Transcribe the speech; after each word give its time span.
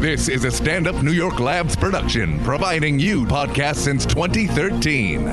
This 0.00 0.30
is 0.30 0.46
a 0.46 0.50
stand 0.50 0.88
up 0.88 1.02
New 1.02 1.12
York 1.12 1.40
Labs 1.40 1.76
production, 1.76 2.40
providing 2.42 2.98
you 2.98 3.26
podcasts 3.26 3.80
since 3.80 4.06
2013. 4.06 5.28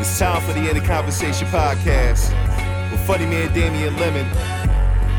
It's 0.00 0.18
time 0.18 0.42
for 0.42 0.52
the 0.54 0.68
In 0.68 0.76
the 0.76 0.84
Conversation 0.84 1.46
podcast 1.46 2.32
with 2.90 3.00
funny 3.06 3.26
man 3.26 3.54
Damien 3.54 3.96
Lemon 3.96 4.57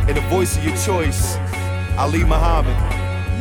and 0.09 0.17
the 0.17 0.21
voice 0.21 0.57
of 0.57 0.63
your 0.65 0.75
choice, 0.77 1.35
Ali 1.97 2.23
Muhammad. 2.23 2.75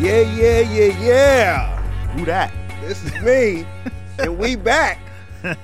Yeah, 0.03 0.21
yeah, 0.21 0.61
yeah, 0.61 1.01
yeah. 1.03 1.83
Who 2.13 2.25
that? 2.27 2.53
This 2.83 3.03
is 3.05 3.13
me, 3.23 3.67
and 4.19 4.37
we 4.39 4.55
back. 4.55 4.99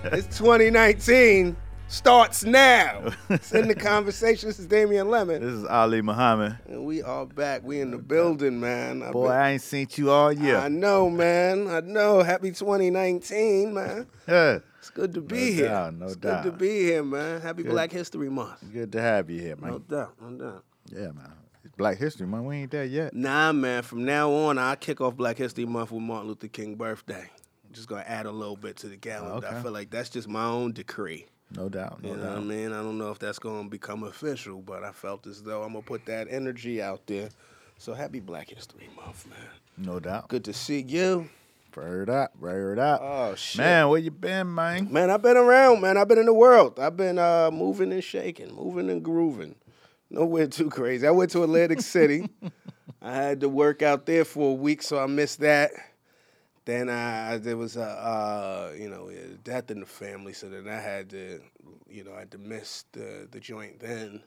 It's 0.04 0.38
2019. 0.38 1.56
Starts 1.86 2.44
now. 2.44 3.12
It's 3.28 3.52
in 3.52 3.68
the 3.68 3.74
conversation. 3.74 4.48
This 4.48 4.58
is 4.58 4.66
Damien 4.66 5.10
Lemon, 5.10 5.40
This 5.42 5.52
is 5.52 5.64
Ali 5.66 6.00
Muhammad. 6.00 6.58
and 6.66 6.84
we 6.86 7.02
are 7.02 7.26
back. 7.26 7.62
We 7.62 7.80
in 7.80 7.90
the 7.90 7.98
building, 7.98 8.58
man. 8.58 9.02
I 9.02 9.12
Boy, 9.12 9.28
bet- 9.28 9.36
I 9.36 9.50
ain't 9.50 9.62
seen 9.62 9.86
you 9.94 10.10
all 10.10 10.32
year. 10.32 10.56
I 10.56 10.68
know, 10.68 11.08
man. 11.10 11.68
I 11.68 11.80
know. 11.80 12.22
Happy 12.22 12.50
2019, 12.50 13.74
man. 13.74 14.06
It's 14.26 14.90
good 14.90 15.12
to 15.14 15.20
be 15.20 15.36
No 15.36 15.52
here. 15.52 15.68
doubt, 15.68 15.94
no 15.94 16.06
it's 16.06 16.16
doubt. 16.16 16.42
good 16.42 16.52
to 16.52 16.56
be 16.58 16.78
here, 16.80 17.04
man. 17.04 17.40
Happy 17.42 17.62
Black 17.62 17.92
History 17.92 18.30
Month. 18.30 18.64
Good 18.72 18.90
to 18.92 19.00
have 19.00 19.28
you 19.30 19.40
here, 19.40 19.56
man. 19.56 19.70
No 19.72 19.78
doubt, 19.78 20.14
no 20.20 20.30
doubt. 20.36 20.64
Yeah, 20.92 21.12
man. 21.12 21.32
It's 21.64 21.74
Black 21.76 21.98
History 21.98 22.26
Month. 22.26 22.44
We 22.46 22.56
ain't 22.56 22.70
there 22.70 22.84
yet. 22.84 23.14
Nah, 23.14 23.52
man. 23.52 23.82
From 23.82 24.04
now 24.04 24.30
on, 24.30 24.58
I 24.58 24.76
kick 24.76 25.00
off 25.00 25.16
Black 25.16 25.38
History 25.38 25.64
Month 25.64 25.92
with 25.92 26.02
Martin 26.02 26.28
Luther 26.28 26.48
King 26.48 26.74
birthday. 26.74 27.28
Just 27.72 27.88
gonna 27.88 28.04
add 28.06 28.26
a 28.26 28.30
little 28.30 28.56
bit 28.56 28.76
to 28.78 28.88
the 28.88 28.96
calendar. 28.96 29.46
I 29.48 29.60
feel 29.62 29.72
like 29.72 29.90
that's 29.90 30.08
just 30.10 30.28
my 30.28 30.44
own 30.44 30.72
decree. 30.72 31.26
No 31.56 31.68
doubt. 31.68 32.02
No 32.02 32.10
You 32.10 32.16
know 32.16 32.22
doubt. 32.22 32.32
what 32.34 32.38
I 32.38 32.44
mean? 32.44 32.72
I 32.72 32.82
don't 32.82 32.98
know 32.98 33.10
if 33.10 33.18
that's 33.18 33.38
gonna 33.38 33.68
become 33.68 34.04
official, 34.04 34.60
but 34.60 34.84
I 34.84 34.92
felt 34.92 35.26
as 35.26 35.42
though 35.42 35.62
I'm 35.62 35.72
gonna 35.72 35.82
put 35.82 36.06
that 36.06 36.28
energy 36.30 36.80
out 36.80 37.06
there. 37.06 37.30
So 37.78 37.94
happy 37.94 38.20
Black 38.20 38.50
History 38.50 38.88
Month, 38.94 39.26
man. 39.28 39.38
No 39.76 39.98
doubt. 39.98 40.28
Good 40.28 40.44
to 40.44 40.52
see 40.52 40.82
you. 40.82 41.28
Word 41.74 42.08
up. 42.08 42.38
Word 42.38 42.78
up. 42.78 43.00
Oh 43.02 43.34
shit. 43.34 43.58
Man, 43.58 43.88
where 43.88 43.98
you 43.98 44.12
been, 44.12 44.54
man? 44.54 44.92
Man, 44.92 45.10
I've 45.10 45.22
been 45.22 45.36
around, 45.36 45.80
man. 45.80 45.96
I've 45.96 46.06
been 46.06 46.18
in 46.18 46.26
the 46.26 46.34
world. 46.34 46.78
I've 46.78 46.96
been 46.96 47.18
uh, 47.18 47.50
moving 47.50 47.92
and 47.92 48.04
shaking, 48.04 48.54
moving 48.54 48.88
and 48.90 49.02
grooving. 49.02 49.56
Nowhere 50.14 50.46
too 50.46 50.70
crazy. 50.70 51.06
I 51.08 51.10
went 51.10 51.32
to 51.32 51.42
Atlantic 51.42 51.80
City. 51.80 52.28
I 53.02 53.14
had 53.14 53.40
to 53.40 53.48
work 53.48 53.82
out 53.82 54.06
there 54.06 54.24
for 54.24 54.52
a 54.52 54.54
week, 54.54 54.80
so 54.82 54.98
I 54.98 55.06
missed 55.06 55.40
that. 55.40 55.72
Then 56.64 56.88
I 56.88 57.38
there 57.38 57.56
was 57.56 57.76
a 57.76 57.82
uh, 57.82 58.72
you 58.78 58.88
know 58.88 59.10
death 59.42 59.72
in 59.72 59.80
the 59.80 59.86
family, 59.86 60.32
so 60.32 60.48
then 60.48 60.68
I 60.68 60.80
had 60.80 61.10
to 61.10 61.40
you 61.88 62.04
know 62.04 62.12
I 62.14 62.20
had 62.20 62.30
to 62.30 62.38
miss 62.38 62.84
the 62.92 63.26
the 63.30 63.40
joint 63.40 63.80
then. 63.80 64.22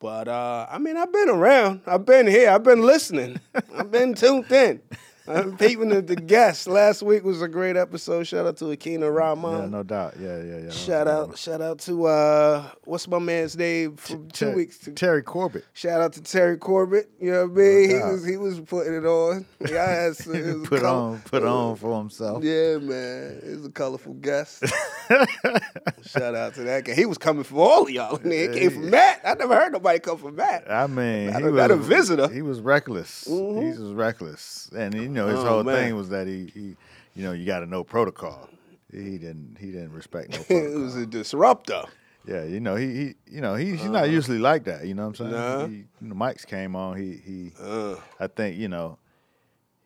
But 0.00 0.26
uh, 0.26 0.66
I 0.68 0.78
mean, 0.78 0.96
I've 0.96 1.12
been 1.12 1.28
around. 1.30 1.82
I've 1.86 2.04
been 2.04 2.26
here. 2.26 2.50
I've 2.50 2.64
been 2.64 2.82
listening. 2.82 3.38
I've 3.72 3.92
been 3.92 4.14
tuned 4.14 4.50
in. 4.50 4.82
I'm 5.28 5.56
peeping 5.56 5.92
at 5.92 6.06
the 6.08 6.16
guests. 6.16 6.66
Last 6.66 7.02
week 7.02 7.22
was 7.22 7.40
a 7.42 7.48
great 7.48 7.76
episode. 7.76 8.24
Shout 8.24 8.46
out 8.46 8.56
to 8.58 8.64
Akina 8.66 9.14
Rahman. 9.14 9.58
Yeah, 9.60 9.66
no 9.66 9.82
doubt. 9.84 10.14
Yeah, 10.18 10.42
yeah, 10.42 10.58
yeah. 10.64 10.70
Shout 10.70 11.06
out, 11.06 11.38
shout 11.38 11.60
out 11.60 11.78
to 11.80 12.06
uh, 12.06 12.68
what's 12.84 13.06
my 13.06 13.18
man's 13.20 13.56
name 13.56 13.96
from 13.96 14.28
two 14.28 14.52
weeks. 14.52 14.78
To, 14.78 14.92
Terry 14.92 15.22
Corbett. 15.22 15.64
shout 15.74 16.00
out 16.00 16.12
to 16.14 16.22
Terry 16.22 16.56
Corbett. 16.56 17.08
You 17.20 17.30
know 17.30 17.46
what 17.46 17.52
I 17.52 17.62
mean? 17.64 17.88
he 17.90 17.94
doubt. 17.98 18.12
was 18.12 18.24
he 18.26 18.36
was 18.36 18.60
putting 18.60 18.94
it 18.94 19.06
on. 19.06 19.46
Yeah, 19.60 19.82
I 19.84 19.90
had 19.90 20.16
some- 20.16 20.34
it 20.34 20.44
was 20.58 20.68
put 20.68 20.80
col- 20.82 21.12
on, 21.12 21.20
put 21.20 21.44
on 21.44 21.76
for 21.76 21.96
himself. 21.98 22.42
Yeah, 22.42 22.78
man, 22.78 23.40
he 23.44 23.50
was 23.50 23.66
a 23.66 23.70
colorful 23.70 24.14
guest. 24.14 24.64
shout 26.04 26.34
out 26.34 26.54
to 26.54 26.62
that 26.64 26.84
guy. 26.84 26.94
He 26.94 27.06
was 27.06 27.18
coming 27.18 27.44
for 27.44 27.56
all 27.64 27.82
of 27.84 27.90
y'all. 27.90 28.18
I 28.22 28.26
mean, 28.26 28.52
he 28.52 28.58
came 28.60 28.70
from 28.70 28.90
Matt. 28.90 29.20
I 29.24 29.34
never 29.34 29.54
heard 29.54 29.72
nobody 29.72 29.98
come 30.00 30.18
from 30.18 30.36
Matt. 30.36 30.70
I 30.70 30.86
mean, 30.86 31.30
Not 31.30 31.42
he 31.42 31.48
was 31.48 31.70
a 31.70 31.76
visitor. 31.76 32.28
He 32.28 32.42
was 32.42 32.60
reckless. 32.60 33.24
He 33.24 33.32
was 33.32 33.92
reckless, 33.92 34.70
and 34.76 34.94
you 34.94 35.08
know 35.08 35.21
his 35.28 35.40
Oh, 35.40 35.46
whole 35.48 35.62
man. 35.64 35.74
thing 35.74 35.96
was 35.96 36.08
that 36.10 36.26
he, 36.26 36.46
he 36.54 36.76
you 37.14 37.22
know, 37.24 37.32
you 37.32 37.44
got 37.46 37.60
to 37.60 37.66
know 37.66 37.84
protocol. 37.84 38.48
He 38.90 39.18
didn't, 39.18 39.56
he 39.60 39.66
didn't 39.72 39.92
respect 39.92 40.30
no 40.30 40.36
it 40.40 40.46
protocol. 40.46 40.80
was 40.82 40.96
a 40.96 41.06
disruptor. 41.06 41.82
yeah, 42.26 42.44
you 42.44 42.60
know, 42.60 42.76
he, 42.76 42.86
he 42.94 43.14
you 43.26 43.40
know, 43.40 43.54
he, 43.54 43.70
he's 43.76 43.84
not 43.90 44.10
usually 44.10 44.38
like 44.38 44.64
that. 44.64 44.86
You 44.86 44.94
know 44.94 45.02
what 45.08 45.20
I'm 45.20 45.30
saying? 45.30 45.34
Uh-huh. 45.34 45.60
Nah. 45.62 45.66
He, 45.66 45.74
you 45.74 45.86
know, 46.08 46.14
Mike's 46.14 46.44
came 46.44 46.76
on. 46.76 46.96
He, 46.96 47.14
he, 47.16 47.52
Uh, 47.60 47.96
I 48.20 48.26
think 48.26 48.56
you 48.58 48.68
know, 48.68 48.98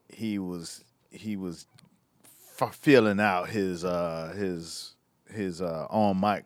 he 0.09 0.39
was, 0.39 0.85
he 1.11 1.37
was 1.37 1.67
f- 2.61 2.75
feeling 2.75 3.21
out 3.21 3.49
his, 3.49 3.85
uh, 3.85 4.33
his, 4.37 4.95
his 5.33 5.61
uh, 5.63 5.87
on 5.91 6.21
mic 6.21 6.45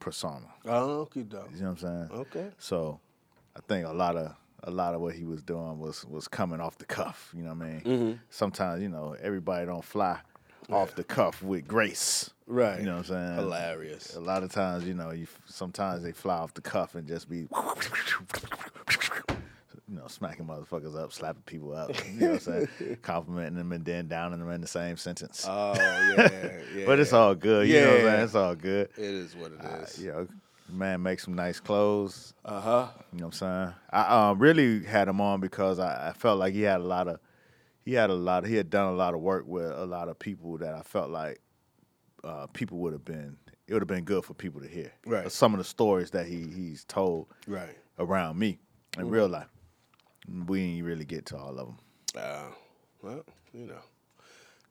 persona. 0.00 0.46
oh, 0.66 1.00
okay. 1.02 1.20
You 1.20 1.26
know 1.30 1.40
what 1.40 1.62
I'm 1.62 1.76
saying? 1.78 2.08
Okay. 2.12 2.46
So 2.58 2.98
I 3.56 3.60
think 3.68 3.86
a 3.86 3.92
lot 3.92 4.16
of 4.16 4.34
a 4.64 4.70
lot 4.70 4.94
of 4.94 5.00
what 5.00 5.14
he 5.14 5.24
was 5.24 5.42
doing 5.42 5.78
was 5.78 6.04
was 6.06 6.28
coming 6.28 6.60
off 6.60 6.78
the 6.78 6.84
cuff. 6.84 7.30
You 7.36 7.42
know 7.42 7.54
what 7.54 7.66
I 7.66 7.70
mean? 7.70 7.80
Mm-hmm. 7.80 8.12
Sometimes 8.30 8.82
you 8.82 8.88
know 8.88 9.16
everybody 9.20 9.66
don't 9.66 9.84
fly 9.84 10.18
off 10.70 10.94
the 10.94 11.04
cuff 11.04 11.42
with 11.42 11.66
grace. 11.66 12.30
Right. 12.46 12.80
You 12.80 12.86
know 12.86 12.96
what 12.96 13.10
I'm 13.10 13.26
saying? 13.26 13.34
Hilarious. 13.36 14.16
A 14.16 14.20
lot 14.20 14.42
of 14.42 14.52
times, 14.52 14.84
you 14.84 14.94
know, 14.94 15.10
you 15.10 15.26
sometimes 15.46 16.02
they 16.02 16.12
fly 16.12 16.36
off 16.36 16.54
the 16.54 16.60
cuff 16.60 16.94
and 16.94 17.06
just 17.06 17.28
be. 17.28 17.48
You 19.88 19.98
know, 19.98 20.06
smacking 20.06 20.46
motherfuckers 20.46 20.98
up, 20.98 21.12
slapping 21.12 21.42
people 21.42 21.74
up, 21.74 21.90
you 22.06 22.20
know 22.20 22.26
what 22.32 22.46
I'm 22.48 22.68
saying? 22.78 22.96
Complimenting 23.02 23.56
them 23.56 23.72
and 23.72 23.84
then 23.84 24.08
downing 24.08 24.38
them 24.38 24.50
in 24.50 24.62
the 24.62 24.66
same 24.66 24.96
sentence. 24.96 25.44
Oh 25.46 25.74
yeah, 26.16 26.60
yeah. 26.74 26.86
but 26.86 26.98
it's 26.98 27.12
all 27.12 27.34
good, 27.34 27.68
you 27.68 27.78
know 27.78 27.88
what 27.88 27.96
I'm 27.96 28.02
saying? 28.04 28.24
It's 28.24 28.34
all 28.34 28.54
good. 28.54 28.88
It 28.96 29.04
is 29.04 29.36
what 29.36 29.52
it 29.52 29.60
is. 29.60 29.98
Uh, 29.98 30.02
you 30.02 30.12
know, 30.12 30.28
man 30.72 31.02
make 31.02 31.20
some 31.20 31.34
nice 31.34 31.60
clothes. 31.60 32.34
Uh 32.44 32.60
huh. 32.60 32.88
You 33.12 33.18
know 33.20 33.26
what 33.26 33.42
I'm 33.42 33.64
saying? 33.66 33.74
I 33.90 34.30
um, 34.30 34.38
really 34.38 34.84
had 34.84 35.08
him 35.08 35.20
on 35.20 35.40
because 35.40 35.78
I, 35.78 36.08
I 36.10 36.12
felt 36.12 36.38
like 36.38 36.54
he 36.54 36.62
had 36.62 36.80
a 36.80 36.84
lot 36.84 37.08
of, 37.08 37.20
he 37.84 37.94
had 37.94 38.10
a 38.10 38.14
lot, 38.14 38.44
of, 38.44 38.50
he 38.50 38.56
had 38.56 38.70
done 38.70 38.86
a 38.88 38.96
lot 38.96 39.14
of 39.14 39.20
work 39.20 39.44
with 39.46 39.70
a 39.70 39.84
lot 39.86 40.08
of 40.08 40.18
people 40.18 40.58
that 40.58 40.74
I 40.74 40.82
felt 40.82 41.10
like 41.10 41.40
uh, 42.24 42.46
people 42.48 42.78
would 42.78 42.92
have 42.92 43.04
been, 43.04 43.36
it 43.66 43.72
would 43.72 43.82
have 43.82 43.88
been 43.88 44.04
good 44.04 44.24
for 44.24 44.34
people 44.34 44.60
to 44.60 44.68
hear. 44.68 44.92
Right. 45.06 45.30
Some 45.30 45.54
of 45.54 45.58
the 45.58 45.64
stories 45.64 46.10
that 46.12 46.26
he 46.26 46.46
he's 46.54 46.84
told 46.84 47.26
Right. 47.46 47.76
around 47.98 48.38
me 48.38 48.58
in 48.98 49.08
real 49.08 49.28
life. 49.28 49.48
We 50.46 50.60
didn't 50.76 50.84
really 50.84 51.04
get 51.04 51.26
to 51.26 51.36
all 51.36 51.58
of 51.58 51.66
them. 51.66 51.78
Uh, 52.16 52.50
well, 53.02 53.24
you 53.52 53.66
know, 53.66 53.80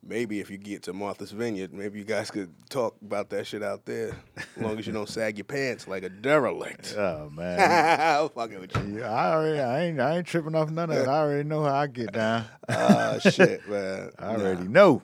maybe 0.03 0.39
if 0.39 0.49
you 0.49 0.57
get 0.57 0.83
to 0.83 0.93
Martha's 0.93 1.31
Vineyard, 1.31 1.73
maybe 1.73 1.99
you 1.99 2.05
guys 2.05 2.31
could 2.31 2.51
talk 2.69 2.95
about 3.01 3.29
that 3.29 3.47
shit 3.47 3.63
out 3.63 3.85
there. 3.85 4.15
As 4.37 4.61
long 4.61 4.77
as 4.79 4.87
you 4.87 4.93
don't 4.93 5.09
sag 5.09 5.37
your 5.37 5.45
pants 5.45 5.87
like 5.87 6.03
a 6.03 6.09
derelict. 6.09 6.95
Oh 7.01 7.29
man. 7.29 7.59
I'm 8.21 8.29
fucking 8.29 8.59
with 8.59 8.75
you. 8.75 8.99
Yeah, 8.99 9.11
I 9.11 9.31
already, 9.33 9.59
I 9.59 9.81
ain't, 9.85 9.99
I 9.99 10.17
ain't 10.17 10.27
tripping 10.27 10.55
off 10.55 10.69
none 10.69 10.89
of 10.91 10.97
it. 10.97 11.07
I 11.07 11.19
already 11.19 11.47
know 11.47 11.63
how 11.63 11.73
I 11.75 11.87
get 11.87 12.11
down. 12.11 12.45
Ah, 12.69 13.17
shit, 13.19 13.67
man. 13.67 14.11
I 14.17 14.27
already 14.27 14.63
know. 14.63 15.01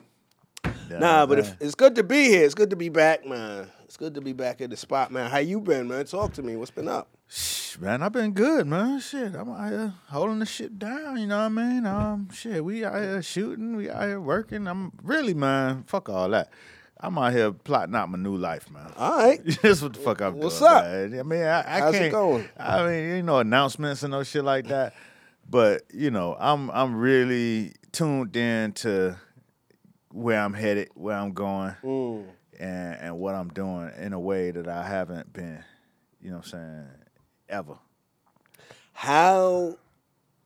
Nah, 0.90 1.26
but 1.26 1.38
if, 1.40 1.56
it's 1.60 1.74
good 1.74 1.94
to 1.96 2.02
be 2.02 2.24
here. 2.24 2.44
It's 2.44 2.54
good 2.54 2.70
to 2.70 2.76
be 2.76 2.88
back, 2.88 3.26
man. 3.26 3.68
It's 3.84 3.96
good 3.96 4.14
to 4.14 4.20
be 4.20 4.32
back 4.32 4.60
at 4.60 4.70
the 4.70 4.76
spot, 4.76 5.10
man. 5.10 5.30
How 5.30 5.38
you 5.38 5.60
been, 5.60 5.88
man? 5.88 6.04
Talk 6.06 6.32
to 6.34 6.42
me. 6.42 6.56
What's 6.56 6.70
been 6.70 6.88
up? 6.88 7.08
Man, 7.80 8.02
I've 8.02 8.12
been 8.12 8.32
good, 8.32 8.66
man. 8.66 9.00
Shit, 9.00 9.34
I'm 9.34 9.50
out 9.50 9.70
here 9.70 9.94
holding 10.08 10.38
the 10.40 10.46
shit 10.46 10.78
down. 10.78 11.18
You 11.18 11.26
know 11.26 11.38
what 11.38 11.44
I 11.44 11.48
mean? 11.48 11.86
Um, 11.86 12.28
shit, 12.32 12.64
we 12.64 12.84
out 12.84 12.94
here 13.00 13.22
shooting, 13.22 13.76
we 13.76 13.90
out 13.90 14.02
here 14.02 14.20
working. 14.20 14.66
I'm 14.66 14.92
really, 15.02 15.34
man. 15.34 15.84
Fuck 15.86 16.08
all 16.08 16.28
that. 16.30 16.50
I'm 17.00 17.16
out 17.16 17.32
here 17.32 17.52
plotting 17.52 17.94
out 17.94 18.08
my 18.10 18.18
new 18.18 18.36
life, 18.36 18.70
man. 18.70 18.92
All 18.96 19.18
right. 19.18 19.40
That's 19.62 19.82
what 19.82 19.92
the 19.92 20.00
fuck 20.00 20.20
I'm 20.20 20.38
What's 20.38 20.58
doing. 20.58 20.70
up? 20.70 20.84
Man. 20.84 21.20
I 21.20 21.22
mean, 21.22 21.42
I, 21.42 21.60
I 21.60 21.80
How's 21.80 21.94
can't. 21.94 22.12
going? 22.12 22.48
I 22.58 22.84
mean, 22.86 23.08
you 23.16 23.22
know, 23.22 23.38
announcements 23.38 24.02
and 24.02 24.10
no 24.10 24.24
shit 24.24 24.44
like 24.44 24.66
that. 24.68 24.94
But 25.48 25.82
you 25.92 26.10
know, 26.10 26.36
I'm 26.38 26.70
I'm 26.70 26.96
really 26.96 27.72
tuned 27.92 28.36
in 28.36 28.72
to 28.72 29.16
where 30.10 30.40
I'm 30.40 30.54
headed, 30.54 30.88
where 30.94 31.16
I'm 31.16 31.32
going, 31.32 31.74
Mm. 31.82 32.24
and 32.58 32.96
and 33.00 33.18
what 33.18 33.34
I'm 33.34 33.48
doing 33.48 33.90
in 33.98 34.12
a 34.12 34.20
way 34.20 34.50
that 34.50 34.68
I 34.68 34.86
haven't 34.86 35.32
been. 35.32 35.62
You 36.20 36.30
know, 36.30 36.36
what 36.38 36.46
I'm 36.46 36.50
saying 36.50 36.86
ever. 37.48 37.74
How 38.92 39.76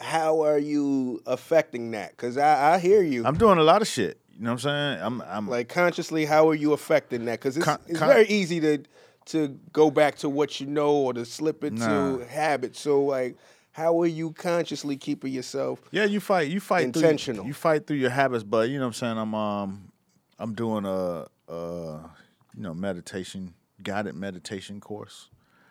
how 0.01 0.43
are 0.43 0.59
you 0.59 1.23
affecting 1.27 1.93
that? 1.93 2.17
Cause 2.17 2.37
I, 2.37 2.75
I 2.75 2.79
hear 2.79 3.03
you. 3.03 3.25
I'm 3.25 3.37
doing 3.39 3.59
a 3.59 3.63
lot 3.63 3.83
of 3.83 3.89
shit. 3.89 4.19
You 4.37 4.45
know 4.45 4.51
what 4.53 4.65
I'm 4.67 4.99
saying? 4.99 4.99
I'm 5.03 5.23
I'm 5.23 5.49
like 5.49 5.69
consciously, 5.69 6.25
how 6.25 6.49
are 6.49 6.55
you 6.55 6.73
affecting 6.73 7.25
that? 7.27 7.39
Because 7.39 7.57
it's, 7.57 7.65
Con- 7.65 7.79
it's 7.87 7.99
con- 7.99 8.09
very 8.09 8.27
easy 8.27 8.61
to 8.61 8.79
to 9.27 9.59
go 9.73 9.91
back 9.91 10.17
to 10.17 10.29
what 10.29 10.61
you 10.61 10.67
know 10.67 10.93
or 10.97 11.15
to 11.15 11.25
slip 11.25 11.63
into 11.63 11.87
Nah. 11.87 12.25
habit. 12.27 12.75
So 12.77 13.05
like, 13.05 13.37
how 13.73 14.01
are 14.03 14.07
you 14.07 14.33
consciously 14.33 14.97
keeping 14.97 15.33
yourself? 15.33 15.81
Yeah, 15.91 16.05
you 16.05 16.21
fight. 16.21 16.49
You 16.49 16.61
fight 16.61 16.85
Intentional. 16.85 17.43
Through, 17.43 17.49
you 17.49 17.55
fight 17.55 17.87
through 17.87 17.97
your 17.97 18.11
habits, 18.11 18.45
but 18.45 18.69
you 18.69 18.77
know 18.77 18.85
what 18.85 18.89
I'm 18.89 18.93
saying. 18.95 19.19
I'm 19.19 19.35
um, 19.35 19.93
I'm 20.39 20.55
doing 20.55 20.85
a, 20.85 21.27
a 21.49 22.11
you 22.55 22.63
know 22.63 22.75
meditation 22.75 23.55
guided 23.83 24.15
meditation 24.15 24.81
course 24.81 25.29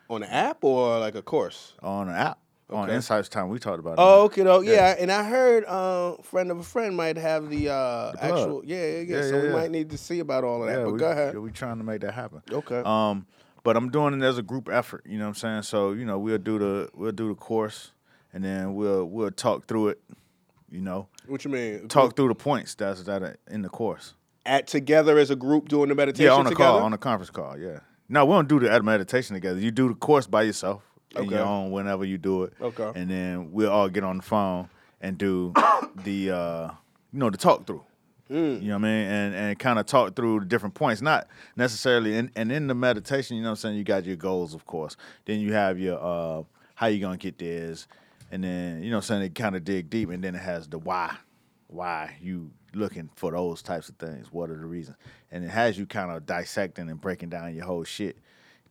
On 0.09 0.21
the 0.21 0.33
app 0.33 0.63
or 0.63 0.99
like 0.99 1.15
a 1.15 1.21
course? 1.21 1.73
on 1.81 2.09
an 2.09 2.15
app. 2.15 2.39
on 2.69 2.89
Insight 2.89 3.29
Timer. 3.29 3.47
We 3.47 3.59
talked 3.59 3.79
about 3.79 3.93
it. 3.93 3.99
Oh, 3.99 4.23
okay, 4.23 4.43
though. 4.43 4.61
Yeah. 4.61 4.71
Yeah. 4.71 4.95
and 4.99 5.11
I 5.11 5.23
heard 5.23 5.63
uh, 5.65 6.15
friend 6.23 6.51
of 6.51 6.59
a 6.59 6.63
friend 6.63 6.95
might 6.95 7.17
have 7.17 7.49
the, 7.49 7.69
uh, 7.69 8.11
blood. 8.13 8.17
actual. 8.21 8.65
Yeah, 8.65 8.77
yeah, 8.77 8.97
yeah. 8.99 9.15
Yeah, 9.17 9.29
So 9.29 9.41
we 9.41 9.49
might 9.49 9.71
need 9.71 9.89
to 9.91 9.97
see 9.97 10.19
about 10.19 10.43
all 10.43 10.63
of 10.63 10.69
that. 10.69 10.79
Yeah, 10.79 10.85
but 10.85 10.93
we, 10.93 10.99
go 10.99 11.11
ahead. 11.11 11.33
Yeah, 11.33 11.39
we 11.39 11.51
trying 11.51 11.77
to 11.77 11.83
make 11.83 12.01
that 12.01 12.13
happen. 12.13 12.41
Okay. 12.51 12.81
Um, 12.83 13.27
but 13.63 13.75
I'm 13.77 13.89
doing 13.89 14.13
it 14.21 14.25
as 14.25 14.37
a 14.37 14.41
group 14.43 14.69
effort. 14.69 15.03
You 15.05 15.17
know 15.17 15.25
what 15.25 15.29
I'm 15.29 15.35
saying? 15.35 15.61
So 15.63 15.91
you 15.91 16.05
know 16.05 16.17
we'll 16.19 16.37
do 16.37 16.59
the 16.59 16.89
we'll 16.93 17.11
do 17.11 17.29
the 17.29 17.35
course, 17.35 17.91
and 18.33 18.43
then 18.43 18.73
we'll 18.75 19.05
we'll 19.05 19.31
talk 19.31 19.67
through 19.67 19.89
it. 19.89 19.99
You 20.69 20.79
know, 20.81 21.07
what 21.27 21.43
you 21.43 21.51
mean? 21.51 21.87
talk 21.89 22.15
through 22.15 22.29
the 22.29 22.35
points 22.35 22.75
that's 22.75 23.03
that 23.03 23.21
are 23.23 23.35
in 23.49 23.61
the 23.61 23.67
course. 23.69 24.13
at 24.45 24.67
together 24.67 25.17
as 25.17 25.29
a 25.29 25.35
group 25.35 25.67
doing 25.67 25.89
the 25.89 25.95
meditation 25.95 26.25
Yeah, 26.31 26.37
on 26.39 26.47
a 26.47 26.49
together. 26.49 26.69
call, 26.71 26.79
on 26.83 26.93
a 26.93 26.97
conference 26.97 27.29
call. 27.29 27.57
Yeah. 27.57 27.79
No, 28.07 28.25
we 28.25 28.31
don't 28.33 28.47
do 28.47 28.59
the 28.59 28.81
meditation 28.83 29.33
together. 29.35 29.59
You 29.59 29.71
do 29.71 29.89
the 29.89 29.95
course 29.95 30.27
by 30.27 30.43
yourself, 30.43 30.81
in 31.15 31.23
Okay. 31.23 31.35
your 31.35 31.45
own 31.45 31.71
whenever 31.71 32.05
you 32.05 32.17
do 32.17 32.43
it. 32.43 32.53
Okay. 32.61 32.91
And 32.95 33.09
then 33.09 33.51
we'll 33.51 33.69
all 33.71 33.89
get 33.89 34.03
on 34.05 34.17
the 34.17 34.23
phone 34.23 34.69
and 35.01 35.17
do 35.17 35.53
the 36.05 36.31
uh, 36.31 36.71
you 37.11 37.19
know 37.19 37.29
the 37.29 37.37
talk 37.37 37.67
through. 37.67 37.83
Mm. 38.31 38.61
You 38.61 38.69
know 38.69 38.75
what 38.75 38.85
I 38.85 38.87
mean? 38.87 39.07
And 39.07 39.35
and 39.35 39.59
kind 39.59 39.77
of 39.77 39.85
talk 39.85 40.15
through 40.15 40.39
the 40.41 40.45
different 40.45 40.73
points, 40.73 41.01
not 41.01 41.27
necessarily. 41.57 42.15
In, 42.15 42.31
and 42.35 42.49
in 42.51 42.67
the 42.67 42.75
meditation, 42.75 43.35
you 43.35 43.43
know 43.43 43.49
what 43.49 43.51
I'm 43.51 43.57
saying. 43.57 43.77
You 43.77 43.83
got 43.83 44.05
your 44.05 44.15
goals, 44.15 44.53
of 44.53 44.65
course. 44.65 44.95
Then 45.25 45.41
you 45.41 45.51
have 45.53 45.77
your 45.77 45.99
uh, 46.01 46.43
how 46.75 46.87
you 46.87 47.01
gonna 47.01 47.17
get 47.17 47.37
this, 47.37 47.87
and 48.31 48.43
then 48.43 48.83
you 48.83 48.89
know 48.89 48.97
what 48.97 49.03
I'm 49.11 49.19
saying. 49.19 49.23
It 49.23 49.35
kind 49.35 49.55
of 49.55 49.65
dig 49.65 49.89
deep, 49.89 50.09
and 50.09 50.23
then 50.23 50.35
it 50.35 50.41
has 50.41 50.69
the 50.69 50.79
why, 50.79 51.13
why 51.67 52.15
you 52.21 52.51
looking 52.73 53.09
for 53.15 53.31
those 53.31 53.61
types 53.61 53.89
of 53.89 53.95
things. 53.95 54.31
What 54.31 54.49
are 54.49 54.55
the 54.55 54.65
reasons? 54.65 54.95
And 55.29 55.43
it 55.43 55.49
has 55.49 55.77
you 55.77 55.85
kind 55.85 56.09
of 56.09 56.25
dissecting 56.25 56.89
and 56.89 57.01
breaking 57.01 57.29
down 57.29 57.53
your 57.53 57.65
whole 57.65 57.83
shit 57.83 58.17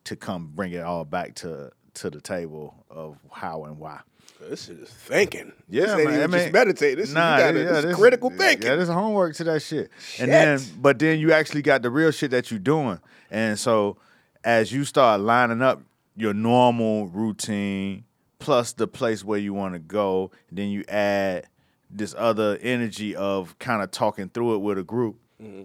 to 0.05 0.17
come 0.17 0.53
bring 0.55 0.73
it 0.73 0.83
all 0.83 1.05
back 1.05 1.35
to 1.37 1.71
to 1.95 2.09
the 2.09 2.21
table 2.21 2.87
of 2.89 3.19
how 3.31 3.65
and 3.65 3.79
why. 3.79 4.01
This 4.49 4.69
is 4.69 4.89
thinking. 4.89 5.53
Yeah, 5.69 5.83
this 5.83 5.91
ain't 5.93 6.11
man. 6.11 6.23
I 6.23 6.27
mean, 6.27 6.41
just 6.41 6.53
meditate. 6.53 6.97
This 6.97 7.13
nah, 7.13 7.37
you 7.37 7.43
gotta, 7.43 7.59
yeah, 7.59 7.65
this 7.65 7.79
is 7.79 7.85
this- 7.85 7.97
critical 7.97 8.31
thinking. 8.31 8.67
Yeah, 8.67 8.77
there's 8.77 8.89
homework 8.89 9.35
to 9.37 9.45
that 9.45 9.61
shit. 9.61 9.91
And 10.19 10.31
then, 10.31 10.59
Shit. 10.59 10.83
but 10.83 10.99
then 10.99 11.19
you 11.19 11.33
actually 11.33 11.63
got 11.63 11.83
the 11.83 11.91
real 11.91 12.11
shit 12.11 12.31
that 12.31 12.51
you're 12.51 12.59
doing. 12.59 13.01
And 13.31 13.59
so, 13.59 13.99
as 14.43 14.73
you 14.73 14.85
start 14.85 15.21
lining 15.21 15.63
up 15.63 15.83
your 16.17 16.35
normal 16.35 17.09
routine 17.09 18.05
plus 18.39 18.73
the 18.73 18.89
place 18.89 19.23
where 19.23 19.39
you 19.39 19.53
want 19.53 19.75
to 19.75 19.79
go, 19.79 20.31
then 20.51 20.71
you 20.71 20.85
add 20.89 21.47
this 21.91 22.15
other 22.17 22.59
energy 22.63 23.15
of 23.15 23.59
kind 23.59 23.83
of 23.83 23.91
talking 23.91 24.29
through 24.29 24.55
it 24.55 24.59
with 24.59 24.79
a 24.79 24.83
group. 24.83 25.17
Mm-hmm. 25.43 25.65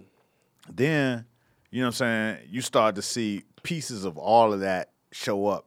Then, 0.72 1.24
you 1.70 1.80
know 1.80 1.86
what 1.86 2.00
I'm 2.00 2.36
saying? 2.38 2.48
You 2.50 2.60
start 2.60 2.94
to 2.96 3.02
see 3.02 3.44
pieces 3.62 4.04
of 4.04 4.18
all 4.18 4.52
of 4.52 4.60
that 4.60 4.90
show 5.12 5.46
up 5.46 5.65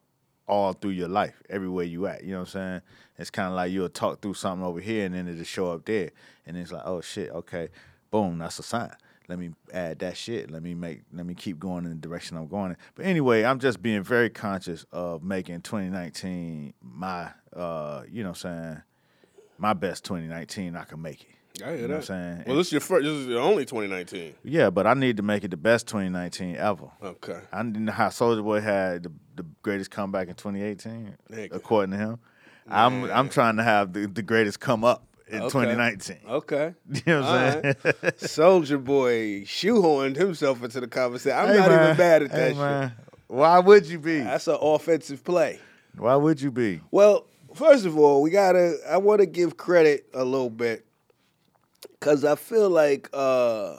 all 0.49 0.73
through 0.73 0.91
your 0.91 1.07
life, 1.07 1.41
everywhere 1.49 1.85
you 1.85 2.07
at. 2.07 2.23
You 2.23 2.31
know 2.31 2.39
what 2.39 2.49
I'm 2.49 2.51
saying? 2.51 2.81
It's 3.17 3.29
kind 3.29 3.49
of 3.49 3.53
like 3.53 3.71
you'll 3.71 3.89
talk 3.89 4.21
through 4.21 4.33
something 4.33 4.65
over 4.65 4.79
here 4.79 5.05
and 5.05 5.13
then 5.13 5.27
it'll 5.27 5.43
show 5.43 5.71
up 5.71 5.85
there. 5.85 6.11
And 6.45 6.57
it's 6.57 6.71
like, 6.71 6.81
oh 6.85 7.01
shit, 7.01 7.29
okay, 7.29 7.69
boom, 8.11 8.39
that's 8.39 8.59
a 8.59 8.63
sign. 8.63 8.91
Let 9.27 9.37
me 9.37 9.51
add 9.71 9.99
that 9.99 10.17
shit. 10.17 10.49
Let 10.49 10.63
me 10.63 10.73
make 10.73 11.01
let 11.13 11.23
me 11.23 11.35
keep 11.35 11.59
going 11.59 11.85
in 11.85 11.91
the 11.91 11.97
direction 11.97 12.35
I'm 12.35 12.47
going 12.47 12.71
in. 12.71 12.77
But 12.95 13.05
anyway, 13.05 13.43
I'm 13.43 13.59
just 13.59 13.79
being 13.79 14.01
very 14.01 14.31
conscious 14.31 14.85
of 14.91 15.21
making 15.21 15.61
2019 15.61 16.73
my 16.81 17.29
uh, 17.55 18.03
you 18.09 18.23
know 18.23 18.29
what 18.29 18.43
I'm 18.45 18.63
saying, 18.63 18.81
my 19.59 19.73
best 19.73 20.03
2019 20.05 20.75
I 20.75 20.83
can 20.83 21.01
make 21.01 21.21
it. 21.21 21.38
I 21.61 21.71
hear 21.71 21.75
You 21.75 21.81
know 21.83 21.87
that. 21.87 21.93
what 21.93 21.97
I'm 21.97 22.33
saying? 22.35 22.43
Well, 22.47 22.57
this 22.57 22.67
is 22.67 22.73
your 22.73 22.81
first. 22.81 23.03
This 23.03 23.13
is 23.13 23.27
your 23.27 23.41
only 23.41 23.65
2019. 23.65 24.35
Yeah, 24.43 24.69
but 24.69 24.87
I 24.87 24.93
need 24.93 25.17
to 25.17 25.23
make 25.23 25.43
it 25.43 25.51
the 25.51 25.57
best 25.57 25.87
2019 25.87 26.55
ever. 26.55 26.89
Okay. 27.03 27.39
I 27.51 27.63
didn't 27.63 27.85
know 27.85 27.91
how 27.91 28.07
Soulja 28.09 28.43
Boy 28.43 28.61
had 28.61 29.03
the, 29.03 29.11
the 29.35 29.45
greatest 29.63 29.91
comeback 29.91 30.27
in 30.27 30.35
2018, 30.35 31.15
Nigga. 31.31 31.55
according 31.55 31.91
to 31.91 31.97
him. 31.97 32.19
I'm 32.67 33.05
I'm 33.11 33.29
trying 33.29 33.57
to 33.57 33.63
have 33.63 33.93
the, 33.93 34.07
the 34.07 34.21
greatest 34.21 34.59
come 34.59 34.83
up 34.83 35.05
in 35.27 35.41
Okay. 35.41 35.49
2019. 35.49 36.17
Okay. 36.29 36.73
You 36.89 37.01
know 37.07 37.21
what 37.21 37.29
I'm 37.29 37.61
saying? 37.61 37.75
Soulja 38.19 38.83
Boy 38.83 39.41
shoehorned 39.45 40.15
himself 40.17 40.63
into 40.63 40.79
the 40.79 40.87
conversation. 40.87 41.37
I'm 41.37 41.47
Hey, 41.49 41.57
not 41.57 41.69
man. 41.69 41.83
even 41.85 41.97
bad 41.97 42.23
at 42.23 42.31
that 42.31 42.53
Hey, 42.55 42.89
shit. 42.89 42.91
Why 43.27 43.59
would 43.59 43.85
you 43.85 43.99
be? 43.99 44.19
That's 44.19 44.47
an 44.47 44.57
offensive 44.61 45.23
play. 45.23 45.59
Why 45.97 46.15
would 46.15 46.41
you 46.41 46.51
be? 46.51 46.81
Well, 46.91 47.25
first 47.53 47.85
of 47.85 47.97
all, 47.97 48.21
we 48.21 48.29
gotta. 48.31 48.77
I 48.89 48.97
want 48.97 49.21
to 49.21 49.25
give 49.27 49.57
credit 49.57 50.07
a 50.13 50.23
little 50.23 50.49
bit 50.49 50.85
because 51.99 52.23
I 52.23 52.35
feel 52.35 52.69
like 52.69 53.09
uh 53.13 53.75